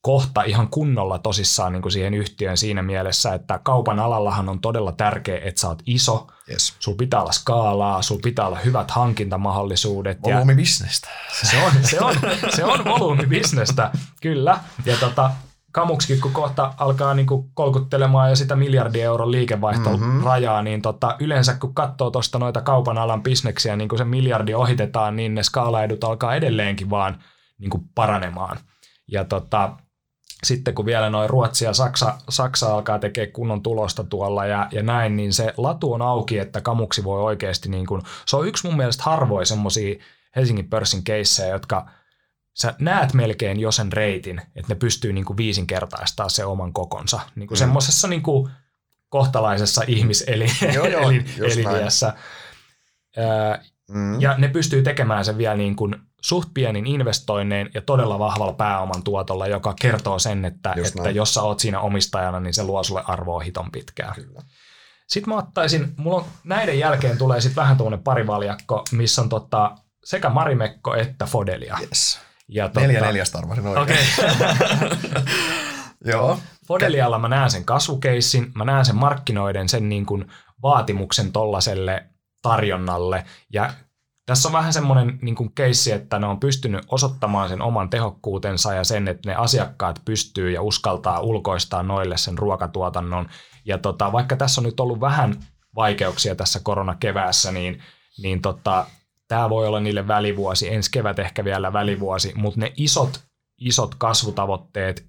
kohta 0.00 0.42
ihan 0.42 0.68
kunnolla 0.68 1.18
tosissaan 1.18 1.72
niin 1.72 1.82
kuin 1.82 1.92
siihen 1.92 2.14
yhtiöön 2.14 2.56
siinä 2.56 2.82
mielessä, 2.82 3.34
että 3.34 3.58
kaupan 3.62 3.98
alallahan 4.00 4.48
on 4.48 4.60
todella 4.60 4.92
tärkeää, 4.92 5.40
että 5.44 5.60
sä 5.60 5.68
oot 5.68 5.82
iso, 5.86 6.26
Yes. 6.50 6.74
sulla 6.78 6.96
pitää 6.96 7.20
olla 7.20 7.32
skaalaa, 7.32 8.02
sulla 8.02 8.20
pitää 8.24 8.46
olla 8.46 8.58
hyvät 8.58 8.90
hankintamahdollisuudet. 8.90 10.18
ja- 10.26 10.34
Volyymibisnestä. 10.34 11.08
se 11.42 11.56
on, 11.64 11.72
se 11.82 12.00
on, 12.00 12.14
se 12.56 12.64
on 12.64 12.84
volyymibisnestä, 12.84 13.90
kyllä. 14.22 14.58
Ja 14.84 14.96
tota, 14.96 15.30
kamuksikin, 15.76 16.20
kun 16.20 16.32
kohta 16.32 16.74
alkaa 16.78 17.14
niinku 17.14 17.50
kolkuttelemaan 17.54 18.30
jo 18.30 18.36
sitä 18.36 18.56
miljardin 18.56 19.02
euron 19.02 19.32
liikevaihtorajaa, 19.32 20.62
niin 20.62 20.82
tota, 20.82 21.16
yleensä 21.20 21.54
kun 21.54 21.74
katsoo 21.74 22.10
tuosta 22.10 22.38
noita 22.38 22.60
kaupan 22.60 22.98
alan 22.98 23.22
bisneksiä, 23.22 23.76
niin 23.76 23.88
kun 23.88 23.98
se 23.98 24.04
miljardi 24.04 24.54
ohitetaan, 24.54 25.16
niin 25.16 25.34
ne 25.34 25.42
skaalaedut 25.42 26.04
alkaa 26.04 26.34
edelleenkin 26.34 26.90
vaan 26.90 27.22
niinku 27.58 27.84
paranemaan. 27.94 28.58
Ja 29.08 29.24
tota, 29.24 29.70
sitten 30.44 30.74
kun 30.74 30.86
vielä 30.86 31.10
noin 31.10 31.30
Ruotsi 31.30 31.64
ja 31.64 31.72
Saksa, 31.72 32.14
Saksa 32.28 32.74
alkaa 32.74 32.98
tekemään 32.98 33.32
kunnon 33.32 33.62
tulosta 33.62 34.04
tuolla 34.04 34.46
ja, 34.46 34.68
ja 34.72 34.82
näin, 34.82 35.16
niin 35.16 35.32
se 35.32 35.54
latu 35.56 35.92
on 35.92 36.02
auki, 36.02 36.38
että 36.38 36.60
kamuksi 36.60 37.04
voi 37.04 37.22
oikeasti, 37.22 37.68
niin 37.68 37.86
kuin, 37.86 38.02
se 38.26 38.36
on 38.36 38.48
yksi 38.48 38.66
mun 38.66 38.76
mielestä 38.76 39.02
harvoin 39.02 39.46
semmoisia 39.46 39.96
Helsingin 40.36 40.68
pörssin 40.68 41.04
keissejä, 41.04 41.48
jotka 41.48 41.86
sä 42.56 42.74
näet 42.78 43.12
melkein 43.14 43.60
jo 43.60 43.72
sen 43.72 43.92
reitin, 43.92 44.38
että 44.38 44.68
ne 44.68 44.74
pystyy 44.74 45.12
niin 45.12 45.24
kuin 45.24 45.36
viisinkertaistaa 45.36 46.28
se 46.28 46.44
oman 46.44 46.72
kokonsa. 46.72 47.20
Niin 47.34 47.48
kuin 47.48 47.56
Mm. 47.56 47.58
mm. 47.58 47.66
semmoisessa 47.66 48.08
niin 48.08 48.22
kuin 48.22 48.50
kohtalaisessa 49.08 49.82
ihmiseliniässä. 49.86 52.12
Mm. 53.88 54.20
Ja 54.20 54.34
ne 54.38 54.48
pystyy 54.48 54.82
tekemään 54.82 55.24
sen 55.24 55.38
vielä 55.38 55.54
niin 55.54 55.76
kuin 55.76 55.96
suht 56.20 56.48
pienin 56.54 56.86
investoinnein 56.86 57.70
ja 57.74 57.82
todella 57.82 58.18
vahvalla 58.18 58.52
pääoman 58.52 59.02
tuotolla, 59.02 59.46
joka 59.46 59.74
kertoo 59.80 60.18
sen, 60.18 60.44
että, 60.44 60.74
Just 60.76 60.88
että 60.88 61.02
näin. 61.02 61.16
jos 61.16 61.34
sä 61.34 61.42
oot 61.42 61.60
siinä 61.60 61.80
omistajana, 61.80 62.40
niin 62.40 62.54
se 62.54 62.64
luo 62.64 62.82
sulle 62.82 63.02
arvoa 63.06 63.40
hiton 63.40 63.70
pitkään. 63.72 64.14
Kyllä. 64.14 64.40
Sitten 65.08 65.34
mä 65.34 65.38
ottaisin, 65.38 65.94
mulla 65.96 66.16
on, 66.16 66.24
näiden 66.44 66.78
jälkeen 66.78 67.18
tulee 67.18 67.40
sitten 67.40 67.62
vähän 67.62 67.76
tuommoinen 67.76 68.04
parivaljakko, 68.04 68.84
missä 68.92 69.22
on 69.22 69.28
tota, 69.28 69.76
sekä 70.04 70.28
Marimekko 70.28 70.94
että 70.94 71.26
Fodelia. 71.26 71.78
Yes. 71.82 72.20
Ja 72.48 72.68
tota, 72.68 72.80
Neljä 72.80 73.00
neljästä 73.00 73.38
arvasin 73.38 73.66
oikein. 73.66 73.82
Okei. 73.82 74.06
Joo. 76.12 76.38
Fodelialla 76.68 77.18
mä 77.18 77.28
näen 77.28 77.50
sen 77.50 77.64
kasvukeissin, 77.64 78.52
mä 78.54 78.64
näen 78.64 78.84
sen 78.84 78.96
markkinoiden, 78.96 79.68
sen 79.68 79.88
niin 79.88 80.06
kuin 80.06 80.26
vaatimuksen 80.62 81.32
tollaselle 81.32 82.06
tarjonnalle. 82.42 83.24
Ja 83.52 83.70
tässä 84.26 84.48
on 84.48 84.52
vähän 84.52 84.72
semmoinen 84.72 85.18
niin 85.22 85.34
kuin 85.34 85.52
keissi, 85.54 85.92
että 85.92 86.18
ne 86.18 86.26
on 86.26 86.40
pystynyt 86.40 86.84
osoittamaan 86.88 87.48
sen 87.48 87.62
oman 87.62 87.90
tehokkuutensa 87.90 88.74
ja 88.74 88.84
sen, 88.84 89.08
että 89.08 89.30
ne 89.30 89.34
asiakkaat 89.34 90.00
pystyy 90.04 90.50
ja 90.50 90.62
uskaltaa 90.62 91.20
ulkoistaa 91.20 91.82
noille 91.82 92.16
sen 92.16 92.38
ruokatuotannon. 92.38 93.28
Ja 93.64 93.78
tota, 93.78 94.12
vaikka 94.12 94.36
tässä 94.36 94.60
on 94.60 94.64
nyt 94.64 94.80
ollut 94.80 95.00
vähän 95.00 95.34
vaikeuksia 95.74 96.34
tässä 96.34 96.60
koronakeväässä, 96.62 97.52
niin, 97.52 97.82
niin 98.22 98.42
tota, 98.42 98.86
tämä 99.28 99.50
voi 99.50 99.66
olla 99.66 99.80
niille 99.80 100.08
välivuosi, 100.08 100.74
ensi 100.74 100.90
kevät 100.90 101.18
ehkä 101.18 101.44
vielä 101.44 101.72
välivuosi, 101.72 102.32
mutta 102.36 102.60
ne 102.60 102.72
isot, 102.76 103.24
isot 103.58 103.94
kasvutavoitteet 103.94 105.06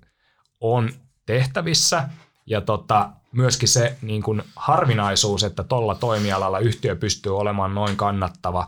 on 0.59 0.89
tehtävissä 1.25 2.09
ja 2.45 2.61
tota, 2.61 3.09
myöskin 3.31 3.69
se 3.69 3.97
niin 4.01 4.23
kuin 4.23 4.43
harvinaisuus, 4.55 5.43
että 5.43 5.63
tuolla 5.63 5.95
toimialalla 5.95 6.59
yhtiö 6.59 6.95
pystyy 6.95 7.37
olemaan 7.37 7.75
noin 7.75 7.97
kannattava, 7.97 8.67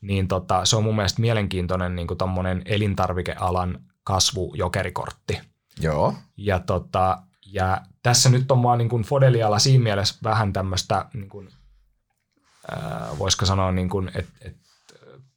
niin 0.00 0.28
tota, 0.28 0.64
se 0.64 0.76
on 0.76 0.84
mun 0.84 0.96
mielestä 0.96 1.20
mielenkiintoinen 1.20 1.96
niin 1.96 2.06
kuin 2.06 2.62
elintarvikealan 2.64 3.80
kasvujokerikortti. 4.04 5.40
Joo. 5.80 6.14
Ja, 6.36 6.58
tota, 6.58 7.22
ja 7.52 7.80
tässä 8.02 8.30
nyt 8.30 8.50
on 8.50 8.62
vaan 8.62 8.78
niin 8.78 8.88
kuin 8.88 9.02
Fodelialla 9.02 9.58
siinä 9.58 9.82
mielessä 9.82 10.14
vähän 10.24 10.52
tämmöistä, 10.52 11.04
niin 11.14 11.28
kuin, 11.28 11.48
voisiko 13.18 13.46
sanoa, 13.46 13.72
niin 13.72 13.88
kuin, 13.88 14.10
että 14.14 14.32
et 14.40 14.56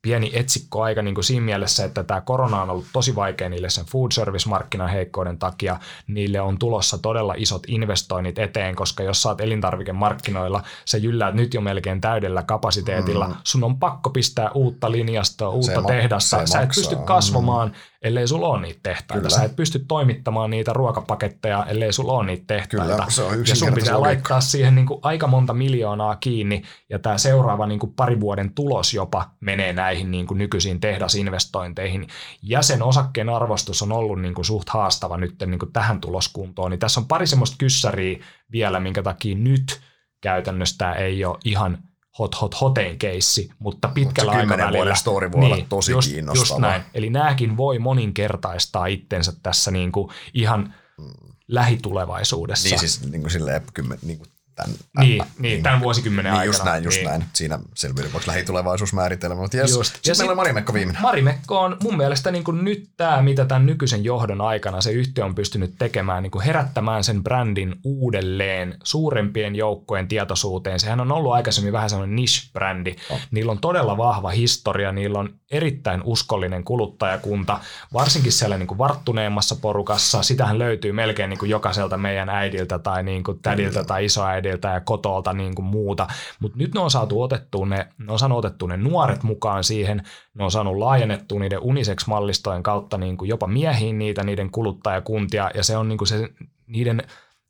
pieni 0.03 0.31
etsikkoaika 0.33 1.01
niin 1.01 1.15
kuin 1.15 1.23
siinä 1.23 1.45
mielessä, 1.45 1.85
että 1.85 2.03
tämä 2.03 2.21
korona 2.21 2.61
on 2.61 2.69
ollut 2.69 2.85
tosi 2.93 3.15
vaikea 3.15 3.49
niille 3.49 3.69
sen 3.69 3.85
food 3.85 4.11
service-markkinan 4.11 4.89
heikkouden 4.89 5.37
takia. 5.37 5.79
Niille 6.07 6.41
on 6.41 6.59
tulossa 6.59 6.97
todella 6.97 7.33
isot 7.37 7.63
investoinnit 7.67 8.39
eteen, 8.39 8.75
koska 8.75 9.03
jos 9.03 9.21
saat 9.21 9.41
elintarvikemarkkinoilla, 9.41 10.63
se 10.85 10.97
jylläät 10.97 11.35
nyt 11.35 11.53
jo 11.53 11.61
melkein 11.61 12.01
täydellä 12.01 12.43
kapasiteetilla. 12.43 13.27
Mm. 13.27 13.35
Sun 13.43 13.63
on 13.63 13.79
pakko 13.79 14.09
pistää 14.09 14.51
uutta 14.51 14.91
linjastoa, 14.91 15.49
uutta 15.49 15.81
se 15.81 15.87
tehdasta. 15.87 16.37
Ma- 16.37 16.45
Sä 16.45 16.61
et 16.61 16.69
pysty 16.75 16.95
kasvamaan, 16.95 17.67
mm 17.67 17.92
ellei 18.03 18.27
sulla 18.27 18.47
ole 18.47 18.61
niitä 18.61 18.79
tehtaita. 18.83 19.21
Kyllä. 19.21 19.29
Sä 19.29 19.43
et 19.43 19.55
pysty 19.55 19.79
toimittamaan 19.87 20.49
niitä 20.49 20.73
ruokapaketteja, 20.73 21.65
ellei 21.69 21.93
sulla 21.93 22.13
ole 22.13 22.25
niitä 22.25 22.43
tehtaita. 22.47 22.93
Kyllä, 22.93 23.05
se 23.09 23.23
on 23.23 23.47
ja 23.47 23.55
sun 23.55 23.73
pitää 23.73 24.01
laittaa 24.01 24.41
siihen 24.41 24.75
niin 24.75 24.85
kuin 24.85 24.99
aika 25.03 25.27
monta 25.27 25.53
miljoonaa 25.53 26.15
kiinni, 26.15 26.63
ja 26.89 26.99
tämä 26.99 27.17
seuraava 27.17 27.67
niin 27.67 27.79
kuin 27.79 27.93
pari 27.93 28.19
vuoden 28.19 28.53
tulos 28.53 28.93
jopa 28.93 29.29
menee 29.39 29.73
näihin 29.73 30.11
niin 30.11 30.27
kuin 30.27 30.37
nykyisiin 30.37 30.79
tehdasinvestointeihin. 30.79 32.07
Ja 32.41 32.61
sen 32.61 32.83
osakkeen 32.83 33.29
arvostus 33.29 33.81
on 33.81 33.91
ollut 33.91 34.21
niin 34.21 34.33
kuin 34.33 34.45
suht 34.45 34.69
haastava 34.69 35.17
nyt 35.17 35.35
niin 35.45 35.59
kuin 35.59 35.73
tähän 35.73 36.01
tuloskuntoon. 36.01 36.71
Niin 36.71 36.79
tässä 36.79 36.99
on 36.99 37.07
pari 37.07 37.27
semmoista 37.27 37.55
kyssäriä 37.59 38.19
vielä, 38.51 38.79
minkä 38.79 39.03
takia 39.03 39.35
nyt 39.35 39.81
käytännössä 40.21 40.77
tämä 40.77 40.93
ei 40.93 41.25
ole 41.25 41.37
ihan– 41.45 41.77
hot 42.19 42.41
hot 42.41 42.61
hotein 42.61 42.99
keissi, 42.99 43.49
mutta 43.59 43.87
pitkällä 43.87 44.31
mutta 44.33 44.53
aikavälillä. 44.53 44.95
story 44.95 45.31
voi 45.31 45.41
niin, 45.41 45.53
olla 45.53 45.65
tosi 45.69 45.91
just, 45.91 46.11
kiinnostava. 46.11 46.41
Just 46.41 46.57
näin. 46.57 46.81
Eli 46.93 47.09
nämäkin 47.09 47.57
voi 47.57 47.79
moninkertaistaa 47.79 48.85
itsensä 48.85 49.33
tässä 49.43 49.71
niin 49.71 49.91
kuin 49.91 50.09
ihan 50.33 50.73
mm. 50.97 51.05
lähitulevaisuudessa. 51.47 52.69
Niin 52.69 52.79
siis 52.79 53.11
niin 53.11 53.21
kuin 53.21 53.31
silleen, 53.31 53.61
kymmen, 53.73 53.99
niin 54.01 54.17
kuin 54.17 54.29
tämän, 54.55 54.75
niin, 54.99 55.21
ä, 55.21 55.25
niin, 55.39 55.63
tämän 55.63 55.81
vuosikymmenen 55.81 56.31
niin, 56.31 56.39
aikana. 56.39 56.53
Just 56.53 56.63
näin, 56.63 56.83
just 56.83 56.97
niin. 56.97 57.09
näin. 57.09 57.25
Siinä 57.33 57.59
selvyyden 57.75 58.11
vuoksi 58.11 58.27
lähitulevaisuus 58.27 58.93
määritellä. 58.93 59.35
Mutta 59.35 59.57
yes. 59.57 59.71
Just. 59.71 59.93
Sitten 59.95 60.11
ja 60.11 60.15
meillä 60.17 60.31
on 60.31 60.37
Marimekko 60.37 60.73
viimeinen. 60.73 61.01
Marimekko 61.01 61.59
on 61.59 61.77
mun 61.83 61.97
mielestä 61.97 62.31
niin 62.31 62.43
kuin 62.43 62.63
nyt 62.63 62.89
tämä, 62.97 63.21
mitä 63.21 63.45
tämän 63.45 63.65
nykyisen 63.65 64.03
johdon 64.03 64.41
aikana 64.41 64.81
se 64.81 64.91
yhtiö 64.91 65.25
on 65.25 65.35
pystynyt 65.35 65.73
tekemään, 65.79 66.23
niin 66.23 66.31
kuin 66.31 66.45
herättämään 66.45 67.03
sen 67.03 67.23
brändin 67.23 67.75
uudelleen 67.83 68.77
suurempien 68.83 69.55
joukkojen 69.55 70.07
tietoisuuteen. 70.07 70.79
Sehän 70.79 70.99
on 70.99 71.11
ollut 71.11 71.33
aikaisemmin 71.33 71.73
vähän 71.73 71.89
sellainen 71.89 72.15
niche-brändi. 72.15 72.95
Oh. 73.09 73.19
Niillä 73.31 73.51
on 73.51 73.59
todella 73.59 73.97
vahva 73.97 74.29
historia, 74.29 74.91
niillä 74.91 75.19
on 75.19 75.29
erittäin 75.51 76.01
uskollinen 76.03 76.63
kuluttajakunta, 76.63 77.59
varsinkin 77.93 78.31
siellä 78.31 78.57
niin 78.57 78.67
kuin 78.67 78.77
varttuneemmassa 78.77 79.55
porukassa. 79.55 80.23
Sitähän 80.23 80.59
löytyy 80.59 80.91
melkein 80.91 81.29
niin 81.29 81.39
kuin 81.39 81.49
jokaiselta 81.49 81.97
meidän 81.97 82.29
äidiltä 82.29 82.79
tai 82.79 83.03
niin 83.03 83.23
kuin 83.23 83.39
tädiltä 83.41 83.79
mm. 83.79 83.85
tai 83.85 84.05
isoäidiltä 84.05 84.42
äidiltä 84.47 84.67
ja 84.67 84.81
kotolta 84.81 85.33
niin 85.33 85.55
kuin 85.55 85.65
muuta. 85.65 86.07
Mutta 86.39 86.57
nyt 86.57 86.73
ne 86.73 86.79
on 86.79 86.91
saatu 86.91 87.21
otettua 87.21 87.65
ne, 87.65 87.87
ne 87.97 88.11
on 88.11 88.19
saanut 88.19 88.37
otettua 88.37 88.67
ne 88.67 88.77
nuoret 88.77 89.23
mukaan 89.23 89.63
siihen, 89.63 90.03
ne 90.33 90.43
on 90.43 90.51
saanut 90.51 90.77
laajennettua 90.77 91.39
niiden 91.39 91.59
unisex-mallistojen 91.61 92.63
kautta 92.63 92.97
niin 92.97 93.17
kuin 93.17 93.29
jopa 93.29 93.47
miehiin 93.47 93.99
niitä, 93.99 94.23
niiden 94.23 94.51
kuluttajakuntia, 94.51 95.51
ja 95.55 95.63
se 95.63 95.77
on 95.77 95.87
niin 95.87 95.97
kuin 95.97 96.07
se 96.07 96.29
niiden 96.67 97.03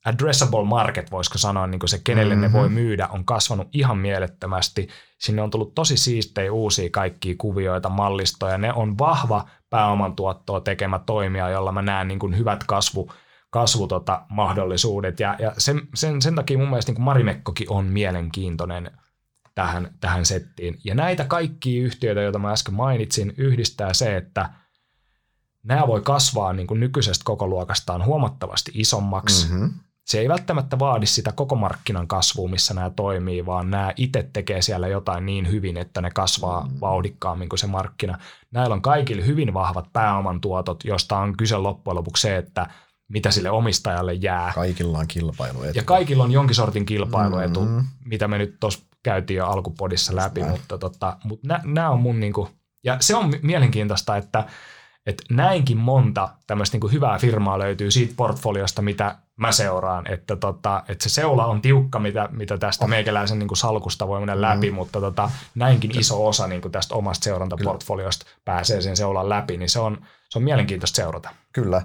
addressable 0.06 0.66
market, 0.66 1.12
voisiko 1.12 1.38
sanoa, 1.38 1.68
niin 1.68 1.80
kuin 1.80 1.90
se, 1.90 2.02
kenelle 2.04 2.36
mm-hmm. 2.36 2.54
ne 2.54 2.60
voi 2.60 2.70
myydä, 2.70 3.08
on 3.08 3.26
kasvanut 3.26 3.68
ihan 3.74 3.98
mielettömästi. 3.98 4.88
Sinne 5.20 5.42
on 5.42 5.50
tullut 5.50 5.76
tosi 5.76 5.98
siistejä 5.98 6.54
uusia 6.54 6.90
kaikkia 6.92 7.36
kuvioita, 7.38 7.90
mallistoja. 7.90 8.58
Ne 8.58 8.74
on 8.74 8.98
vahva 8.98 9.46
pääoman 9.70 10.16
tuottoa 10.16 10.60
tekemä 10.62 11.00
toimija, 11.00 11.50
jolla 11.50 11.72
mä 11.72 11.82
näen 11.82 12.08
niin 12.08 12.20
kuin 12.20 12.38
hyvät 12.38 12.64
kasvu, 12.64 13.12
kasvumahdollisuudet. 13.54 15.20
Ja, 15.20 15.36
ja 15.40 15.54
sen, 15.58 15.82
sen, 15.96 16.22
sen 16.22 16.36
takia 16.36 16.58
mun 16.58 16.70
mielestä 16.70 16.90
niin 16.90 16.96
kuin 16.96 17.06
Marimekkokin 17.06 17.72
on 17.72 17.86
mielenkiintoinen 17.86 18.92
tähän, 19.56 19.92
tähän 20.00 20.26
settiin. 20.26 20.80
Ja 20.84 20.96
näitä 20.96 21.26
kaikkia 21.26 21.84
yhtiöitä, 21.84 22.22
joita 22.22 22.40
mä 22.40 22.52
äsken 22.52 22.74
mainitsin, 22.74 23.34
yhdistää 23.38 23.94
se, 23.94 24.18
että 24.18 24.50
nämä 25.64 25.88
voi 25.88 26.02
kasvaa 26.02 26.54
niin 26.54 26.68
kuin 26.68 26.80
nykyisestä 26.80 27.24
koko 27.26 27.48
luokastaan 27.48 28.06
huomattavasti 28.06 28.72
isommaksi. 28.74 29.48
Mm-hmm. 29.52 29.72
Se 30.06 30.20
ei 30.20 30.30
välttämättä 30.30 30.80
vaadi 30.80 31.06
sitä 31.06 31.32
koko 31.32 31.56
markkinan 31.56 32.08
kasvua, 32.08 32.50
missä 32.50 32.74
nämä 32.74 32.90
toimii, 32.90 33.46
vaan 33.46 33.72
nämä 33.72 33.94
itse 33.96 34.30
tekee 34.34 34.62
siellä 34.62 34.88
jotain 34.88 35.26
niin 35.26 35.52
hyvin, 35.52 35.78
että 35.78 36.02
ne 36.02 36.12
kasvaa 36.12 36.68
mm. 36.68 36.82
vauhdikkaammin 36.82 37.50
kuin 37.50 37.60
se 37.60 37.68
markkina. 37.68 38.18
Näillä 38.52 38.74
on 38.74 38.82
kaikille 38.82 39.26
hyvin 39.26 39.54
vahvat 39.54 39.94
pääoman 39.94 40.42
tuotot, 40.42 40.86
josta 40.86 41.18
on 41.18 41.38
kyse 41.38 41.58
loppujen 41.58 41.96
lopuksi 41.96 42.22
se, 42.22 42.38
että 42.38 42.68
mitä 43.10 43.32
sille 43.32 43.50
omistajalle 43.50 44.14
jää. 44.14 44.52
Kaikilla 44.56 44.98
on 44.98 45.08
kilpailuetu. 45.08 45.78
Ja 45.78 45.84
kaikilla 45.84 46.24
on 46.24 46.32
jonkin 46.32 46.56
sortin 46.56 46.86
kilpailuetu, 46.86 47.62
mm-hmm. 47.62 47.88
mitä 48.06 48.28
me 48.28 48.38
nyt 48.38 48.56
tuossa 48.60 48.86
käytiin 49.04 49.38
jo 49.38 49.46
alkupodissa 49.46 50.16
läpi, 50.16 50.42
Näin. 50.42 50.52
mutta, 50.52 50.78
tota, 50.78 51.18
mutta 51.24 51.60
nämä 51.64 51.90
on 51.90 52.00
mun 52.00 52.20
niinku, 52.20 52.50
ja 52.84 52.98
se 53.00 53.16
on 53.16 53.34
mielenkiintoista, 53.42 54.18
että, 54.18 54.46
että 55.06 55.24
näinkin 55.30 55.78
monta 55.78 56.30
tämmöistä 56.48 56.76
niinku 56.76 56.88
hyvää 56.88 57.20
firmaa 57.20 57.60
löytyy 57.60 57.92
siitä 57.92 58.14
portfoliosta, 58.18 58.82
mitä 58.82 59.16
mä 59.36 59.52
seuraan, 59.52 60.12
että, 60.12 60.36
tota, 60.36 60.84
että 60.88 61.04
se 61.04 61.10
seula 61.10 61.46
on 61.46 61.62
tiukka, 61.62 62.00
mitä, 62.00 62.30
mitä 62.32 62.58
tästä 62.58 62.86
oh. 62.86 62.90
meikäläisen 62.90 63.40
niin 63.40 63.48
kuin 63.48 63.58
salkusta 63.58 64.08
voi 64.08 64.20
mennä 64.20 64.42
läpi, 64.42 64.70
mm. 64.70 64.76
mutta 64.76 65.00
tota, 65.00 65.32
näinkin 65.56 66.00
iso 66.00 66.28
osa 66.28 66.48
niin 66.48 66.62
kuin 66.62 66.72
tästä 66.72 66.96
omasta 66.96 67.24
seurantaportfoliosta 67.24 68.26
Kyllä. 68.26 68.42
pääsee 68.46 68.82
sen 68.82 68.98
seulan 68.98 69.30
läpi, 69.30 69.58
niin 69.58 69.70
se 69.70 69.80
on, 69.80 69.98
se 70.30 70.40
on 70.40 70.44
mielenkiintoista 70.44 70.96
seurata. 70.96 71.30
Kyllä. 71.54 71.82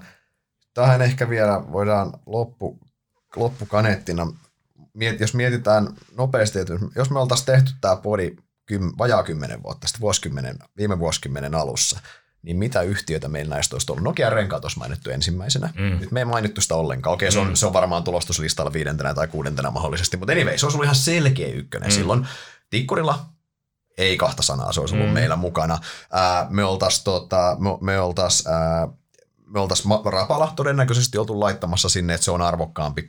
Tähän 0.73 1.01
ehkä 1.01 1.29
vielä 1.29 1.63
voidaan 1.71 2.13
loppu, 2.25 2.79
loppukaneettina, 3.35 4.27
jos 5.19 5.33
mietitään 5.33 5.87
nopeasti, 6.17 6.59
että 6.59 6.73
jos 6.95 7.09
me 7.09 7.19
oltaisiin 7.19 7.45
tehty 7.45 7.71
tämä 7.81 7.95
podi 7.95 8.35
kym, 8.65 8.91
vajaa 8.97 9.23
kymmenen 9.23 9.63
vuotta 9.63 9.87
sitten 9.87 10.01
vuosikymmenen, 10.01 10.59
viime 10.77 10.99
vuosikymmenen 10.99 11.55
alussa, 11.55 11.99
niin 12.41 12.57
mitä 12.57 12.81
yhtiöitä 12.81 13.27
meillä 13.27 13.55
näistä 13.55 13.75
olisi 13.75 13.91
ollut? 13.91 14.03
Nokia 14.03 14.29
renkaat 14.29 14.65
olisi 14.65 14.79
mainittu 14.79 15.09
ensimmäisenä. 15.09 15.69
Mm. 15.75 15.99
Nyt 15.99 16.11
me 16.11 16.19
ei 16.19 16.25
mainittu 16.25 16.61
sitä 16.61 16.75
ollenkaan. 16.75 17.13
Okei, 17.13 17.31
se 17.31 17.39
on, 17.39 17.47
mm. 17.47 17.55
se 17.55 17.65
on 17.65 17.73
varmaan 17.73 18.03
tulostuslistalla 18.03 18.73
viidentenä 18.73 19.13
tai 19.13 19.27
kuudentena 19.27 19.71
mahdollisesti, 19.71 20.17
mutta 20.17 20.31
anyway, 20.31 20.57
se 20.57 20.65
olisi 20.65 20.77
ollut 20.77 20.85
ihan 20.85 20.95
selkeä 20.95 21.47
ykkönen 21.47 21.89
mm. 21.89 21.93
silloin. 21.93 22.27
Tikkurilla 22.69 23.25
ei 23.97 24.17
kahta 24.17 24.41
sanaa, 24.41 24.73
se 24.73 24.79
olisi 24.79 24.95
ollut 24.95 25.07
mm. 25.07 25.13
meillä 25.13 25.35
mukana. 25.35 25.79
Ää, 26.11 26.47
me 26.49 26.63
oltaisiin 26.63 27.03
tota, 27.03 27.57
me, 27.59 27.69
me 27.81 27.99
oltais, 27.99 28.43
me 29.49 29.59
oltaisiin 29.59 29.93
Rapala 30.05 30.53
todennäköisesti 30.55 31.17
oltu 31.17 31.39
laittamassa 31.39 31.89
sinne, 31.89 32.13
että 32.13 32.25
se 32.25 32.31
on 32.31 32.41
arvokkaampi 32.41 33.07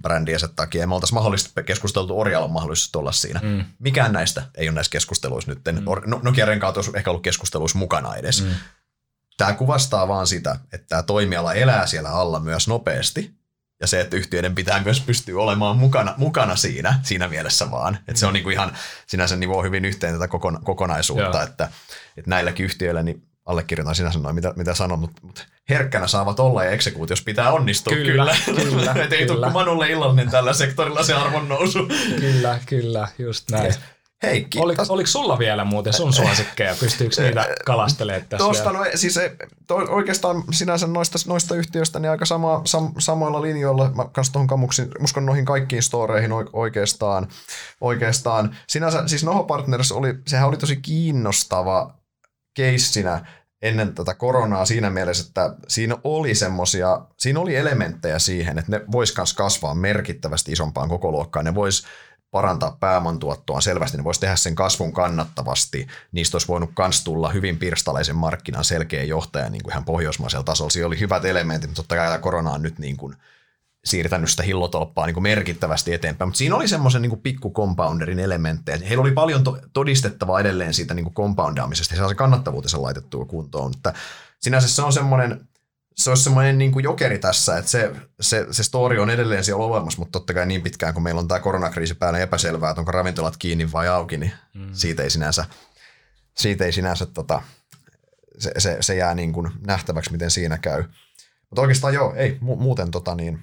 takia. 0.57 0.81
Ja 0.81 0.87
me 0.87 0.95
oltaisiin 0.95 1.15
mahdollisesti 1.15 1.63
keskusteltu 1.63 2.21
Orjalon 2.21 2.53
mahdollisesti 2.53 2.99
olla 2.99 3.13
siinä. 3.13 3.41
Mm. 3.43 3.65
Mikään 3.79 4.13
näistä 4.13 4.43
ei 4.55 4.69
ole 4.69 4.75
näissä 4.75 4.91
keskusteluissa 4.91 5.51
nyt. 5.51 5.61
Mm. 5.65 5.85
No, 6.07 6.21
Nokia 6.23 6.47
renkaat 6.47 6.77
olisi 6.77 6.91
ehkä 6.95 7.11
ollut 7.11 7.23
keskusteluissa 7.23 7.79
mukana 7.79 8.17
edes. 8.17 8.45
Mm. 8.45 8.51
Tämä 9.37 9.53
kuvastaa 9.53 10.09
vaan 10.09 10.27
sitä, 10.27 10.57
että 10.73 10.87
tämä 10.89 11.03
toimiala 11.03 11.55
elää 11.55 11.87
siellä 11.87 12.11
alla 12.11 12.41
myös 12.41 12.69
nopeasti. 12.69 13.41
Ja 13.81 13.87
se, 13.87 14.01
että 14.01 14.17
yhtiöiden 14.17 14.55
pitää 14.55 14.83
myös 14.83 15.01
pystyä 15.01 15.43
olemaan 15.43 15.77
mukana, 15.77 16.15
mukana 16.17 16.57
siinä, 16.57 17.01
siinä 17.03 17.29
mielessä 17.29 17.71
vaan. 17.71 17.95
Että 17.95 18.13
mm. 18.13 18.17
se 18.17 18.27
on 18.27 18.33
mm. 18.33 18.35
niinku 18.35 18.51
ihan 18.51 18.73
sinänsä 19.07 19.37
nivoo 19.37 19.63
hyvin 19.63 19.85
yhteen 19.85 20.15
tätä 20.15 20.29
kokonaisuutta, 20.65 21.43
että, 21.43 21.69
että 22.17 22.31
näilläkin 22.31 22.65
yhtiöillä 22.65 23.03
niin 23.03 23.30
allekirjoitan 23.47 23.95
sinä 23.95 24.13
sanoa, 24.13 24.33
mitä, 24.33 24.53
mitä 24.57 24.75
sanon, 24.75 24.99
mutta, 24.99 25.21
mutta 25.23 25.43
herkkänä 25.69 26.07
saavat 26.07 26.41
olla 26.41 26.65
ja 26.65 26.71
eksekuutios 26.71 27.23
pitää 27.23 27.53
onnistua. 27.53 27.93
Kyllä, 27.93 28.37
kyllä. 28.45 28.65
kyllä 28.65 29.07
ei 29.17 29.27
tule 29.27 29.51
Manulle 29.51 29.91
illallinen 29.91 30.31
tällä 30.31 30.53
sektorilla 30.53 31.03
se 31.03 31.15
arvon 31.15 31.49
nousu. 31.49 31.79
kyllä, 32.21 32.59
kyllä, 32.67 33.09
just 33.19 33.51
näin. 33.51 33.75
Hei, 34.23 34.47
Oliko, 34.57 34.85
oliko 34.89 35.07
sulla 35.07 35.39
vielä 35.39 35.65
muuten 35.65 35.93
sun 35.93 36.13
suosikkeja? 36.13 36.75
Pystyykö 36.81 37.23
niitä 37.23 37.47
kalastelemaan 37.65 38.29
tässä 38.29 38.45
Tuosta 38.45 38.73
no, 38.73 38.87
siis 38.95 39.19
to, 39.67 39.75
oikeastaan 39.75 40.43
sinänsä 40.53 40.87
noista, 40.87 41.19
noista 41.27 41.55
yhtiöistä 41.55 41.99
niin 41.99 42.11
aika 42.11 42.27
sama, 42.27 42.63
sam, 42.65 42.93
samoilla 42.99 43.43
linjoilla. 43.43 43.91
Mä 43.95 44.05
kans 44.13 44.31
tuohon 44.31 44.47
kamuksin, 44.47 44.89
uskon 45.03 45.27
noihin 45.27 45.45
kaikkiin 45.45 45.83
storeihin 45.83 46.31
oikeastaan. 46.53 47.29
oikeastaan. 47.81 48.57
Sinänsä, 48.67 49.09
siis 49.09 49.25
Noho 49.25 49.45
Partners 49.45 49.93
oli, 49.93 50.15
sehän 50.27 50.49
oli 50.49 50.57
tosi 50.57 50.77
kiinnostava 50.77 52.00
keissinä 52.55 53.27
ennen 53.63 53.95
tätä 53.95 54.15
koronaa 54.15 54.65
siinä 54.65 54.91
mielessä, 54.91 55.25
että 55.29 55.55
siinä 55.69 55.97
oli 56.05 56.35
semmosia, 56.35 57.01
siinä 57.17 57.41
oli 57.41 57.57
elementtejä 57.57 58.19
siihen, 58.19 58.59
että 58.59 58.71
ne 58.71 58.81
vois 58.93 59.15
kasvaa 59.37 59.75
merkittävästi 59.75 60.53
isompaan 60.53 60.89
koko 60.89 61.11
luokkaan. 61.11 61.45
Ne 61.45 61.55
vois 61.55 61.85
parantaa 62.31 62.77
pääoman 62.81 63.19
tuottoa 63.19 63.61
selvästi, 63.61 63.97
ne 63.97 64.05
voisi 64.05 64.21
tehdä 64.21 64.37
sen 64.37 64.55
kasvun 64.55 64.93
kannattavasti. 64.93 65.87
Niistä 66.13 66.35
olisi 66.35 66.49
voinut 66.49 66.71
myös 66.79 67.05
tulla 67.05 67.29
hyvin 67.29 67.59
pirstaleisen 67.59 68.17
markkinan 68.17 68.65
selkeä 68.65 69.03
johtaja 69.03 69.51
niin 69.51 69.63
kuin 69.63 69.73
ihan 69.73 69.85
pohjoismaisella 69.85 70.45
tasolla. 70.45 70.71
Siinä 70.71 70.87
oli 70.87 71.01
hyvät 71.01 71.25
elementit, 71.25 71.71
mutta 71.71 71.83
totta 71.83 71.97
kai 71.97 72.19
korona 72.19 72.51
on 72.51 72.63
nyt 72.63 72.79
niin 72.79 72.97
kuin 72.97 73.17
siirtänyt 73.85 74.31
sitä 74.31 74.43
hillotolppaa 74.43 75.07
niin 75.07 75.15
kuin 75.15 75.23
merkittävästi 75.23 75.95
eteenpäin. 75.95 76.29
Mutta 76.29 76.39
siinä 76.39 76.57
oli 76.57 76.69
semmoisen 76.69 77.03
niin 77.03 77.21
pikku 77.21 77.53
compounderin 77.53 78.19
elementtejä. 78.19 78.79
Heillä 78.89 79.03
oli 79.03 79.13
paljon 79.13 79.45
to- 79.45 79.59
todistettavaa 79.73 80.41
edelleen 80.41 80.75
siitä 80.75 80.95
niin 80.95 81.05
kuin 81.05 81.15
compoundaamisesta. 81.15 81.95
He 81.95 81.99
saa 81.99 82.09
se 82.09 82.15
kannattavuutensa 82.15 82.83
laitettua 82.83 83.25
kuntoon. 83.25 83.73
Että 83.77 83.95
sinänsä 84.41 84.69
se 84.69 84.83
on 84.83 84.93
semmoinen 84.93 85.49
se 85.97 86.11
olisi 86.11 86.23
semmoinen 86.23 86.59
niin 86.59 86.73
kuin 86.73 86.83
jokeri 86.83 87.19
tässä, 87.19 87.59
että 87.59 87.71
se, 87.71 87.93
se, 88.21 88.47
se 88.51 88.63
story 88.63 88.99
on 88.99 89.11
edelleen 89.11 89.45
siellä 89.45 89.65
olemassa, 89.65 89.99
mutta 89.99 90.13
totta 90.13 90.35
kai 90.35 90.47
niin 90.47 90.63
pitkään, 90.63 90.95
kun 90.95 91.03
meillä 91.03 91.19
on 91.19 91.29
tämä 91.29 91.41
koronakriisi 91.41 91.95
päällä 91.95 92.19
epäselvää, 92.19 92.71
että 92.71 92.81
onko 92.81 92.93
ravintolat 92.93 93.37
kiinni 93.37 93.73
vai 93.73 93.89
auki, 93.89 94.17
niin 94.17 94.33
mm. 94.55 94.69
siitä 94.73 95.03
ei 95.03 95.11
sinänsä, 95.11 95.45
siitä 96.37 96.65
ei 96.65 96.73
sinänsä 96.73 97.07
tota, 97.07 97.43
se, 98.39 98.53
se, 98.59 98.77
se, 98.81 98.97
jää 98.97 99.15
niin 99.15 99.33
kuin 99.33 99.51
nähtäväksi, 99.67 100.13
miten 100.13 100.31
siinä 100.31 100.59
käy. 100.59 100.85
Mutta 101.51 101.63
oikeastaan 101.63 101.95
joo, 101.95 102.15
ei, 102.15 102.39
mu- 102.43 102.61
muuten, 102.61 102.91
tota 102.91 103.15
niin, 103.15 103.39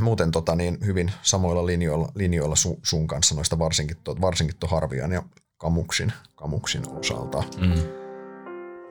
muuten 0.00 0.30
tota 0.30 0.56
niin, 0.56 0.78
hyvin 0.86 1.12
samoilla 1.22 1.66
linjoilla, 1.66 2.08
linjoilla 2.14 2.56
sun, 2.56 2.76
sun 2.82 3.06
kanssa 3.06 3.34
noista 3.34 3.58
varsinkin 3.58 3.96
tuon 4.04 4.20
varsinkin 4.20 4.56
to 4.56 4.66
Harvian 4.66 5.12
ja 5.12 5.22
Kamuksin, 5.58 6.12
Kamuksin 6.34 6.82
osalta. 6.98 7.42
Mm. 7.60 7.82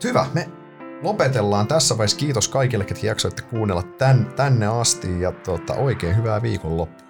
Hyvä, 0.03 0.25
me 0.33 0.49
lopetellaan 1.01 1.67
tässä 1.67 1.97
vaiheessa. 1.97 2.17
Kiitos 2.17 2.47
kaikille, 2.47 2.85
ketkä 2.85 3.07
jaksoitte 3.07 3.41
kuunnella 3.41 3.83
tän, 3.83 4.33
tänne 4.35 4.67
asti 4.67 5.21
ja 5.21 5.31
tota, 5.31 5.73
oikein 5.73 6.17
hyvää 6.17 6.41
viikonloppua. 6.41 7.06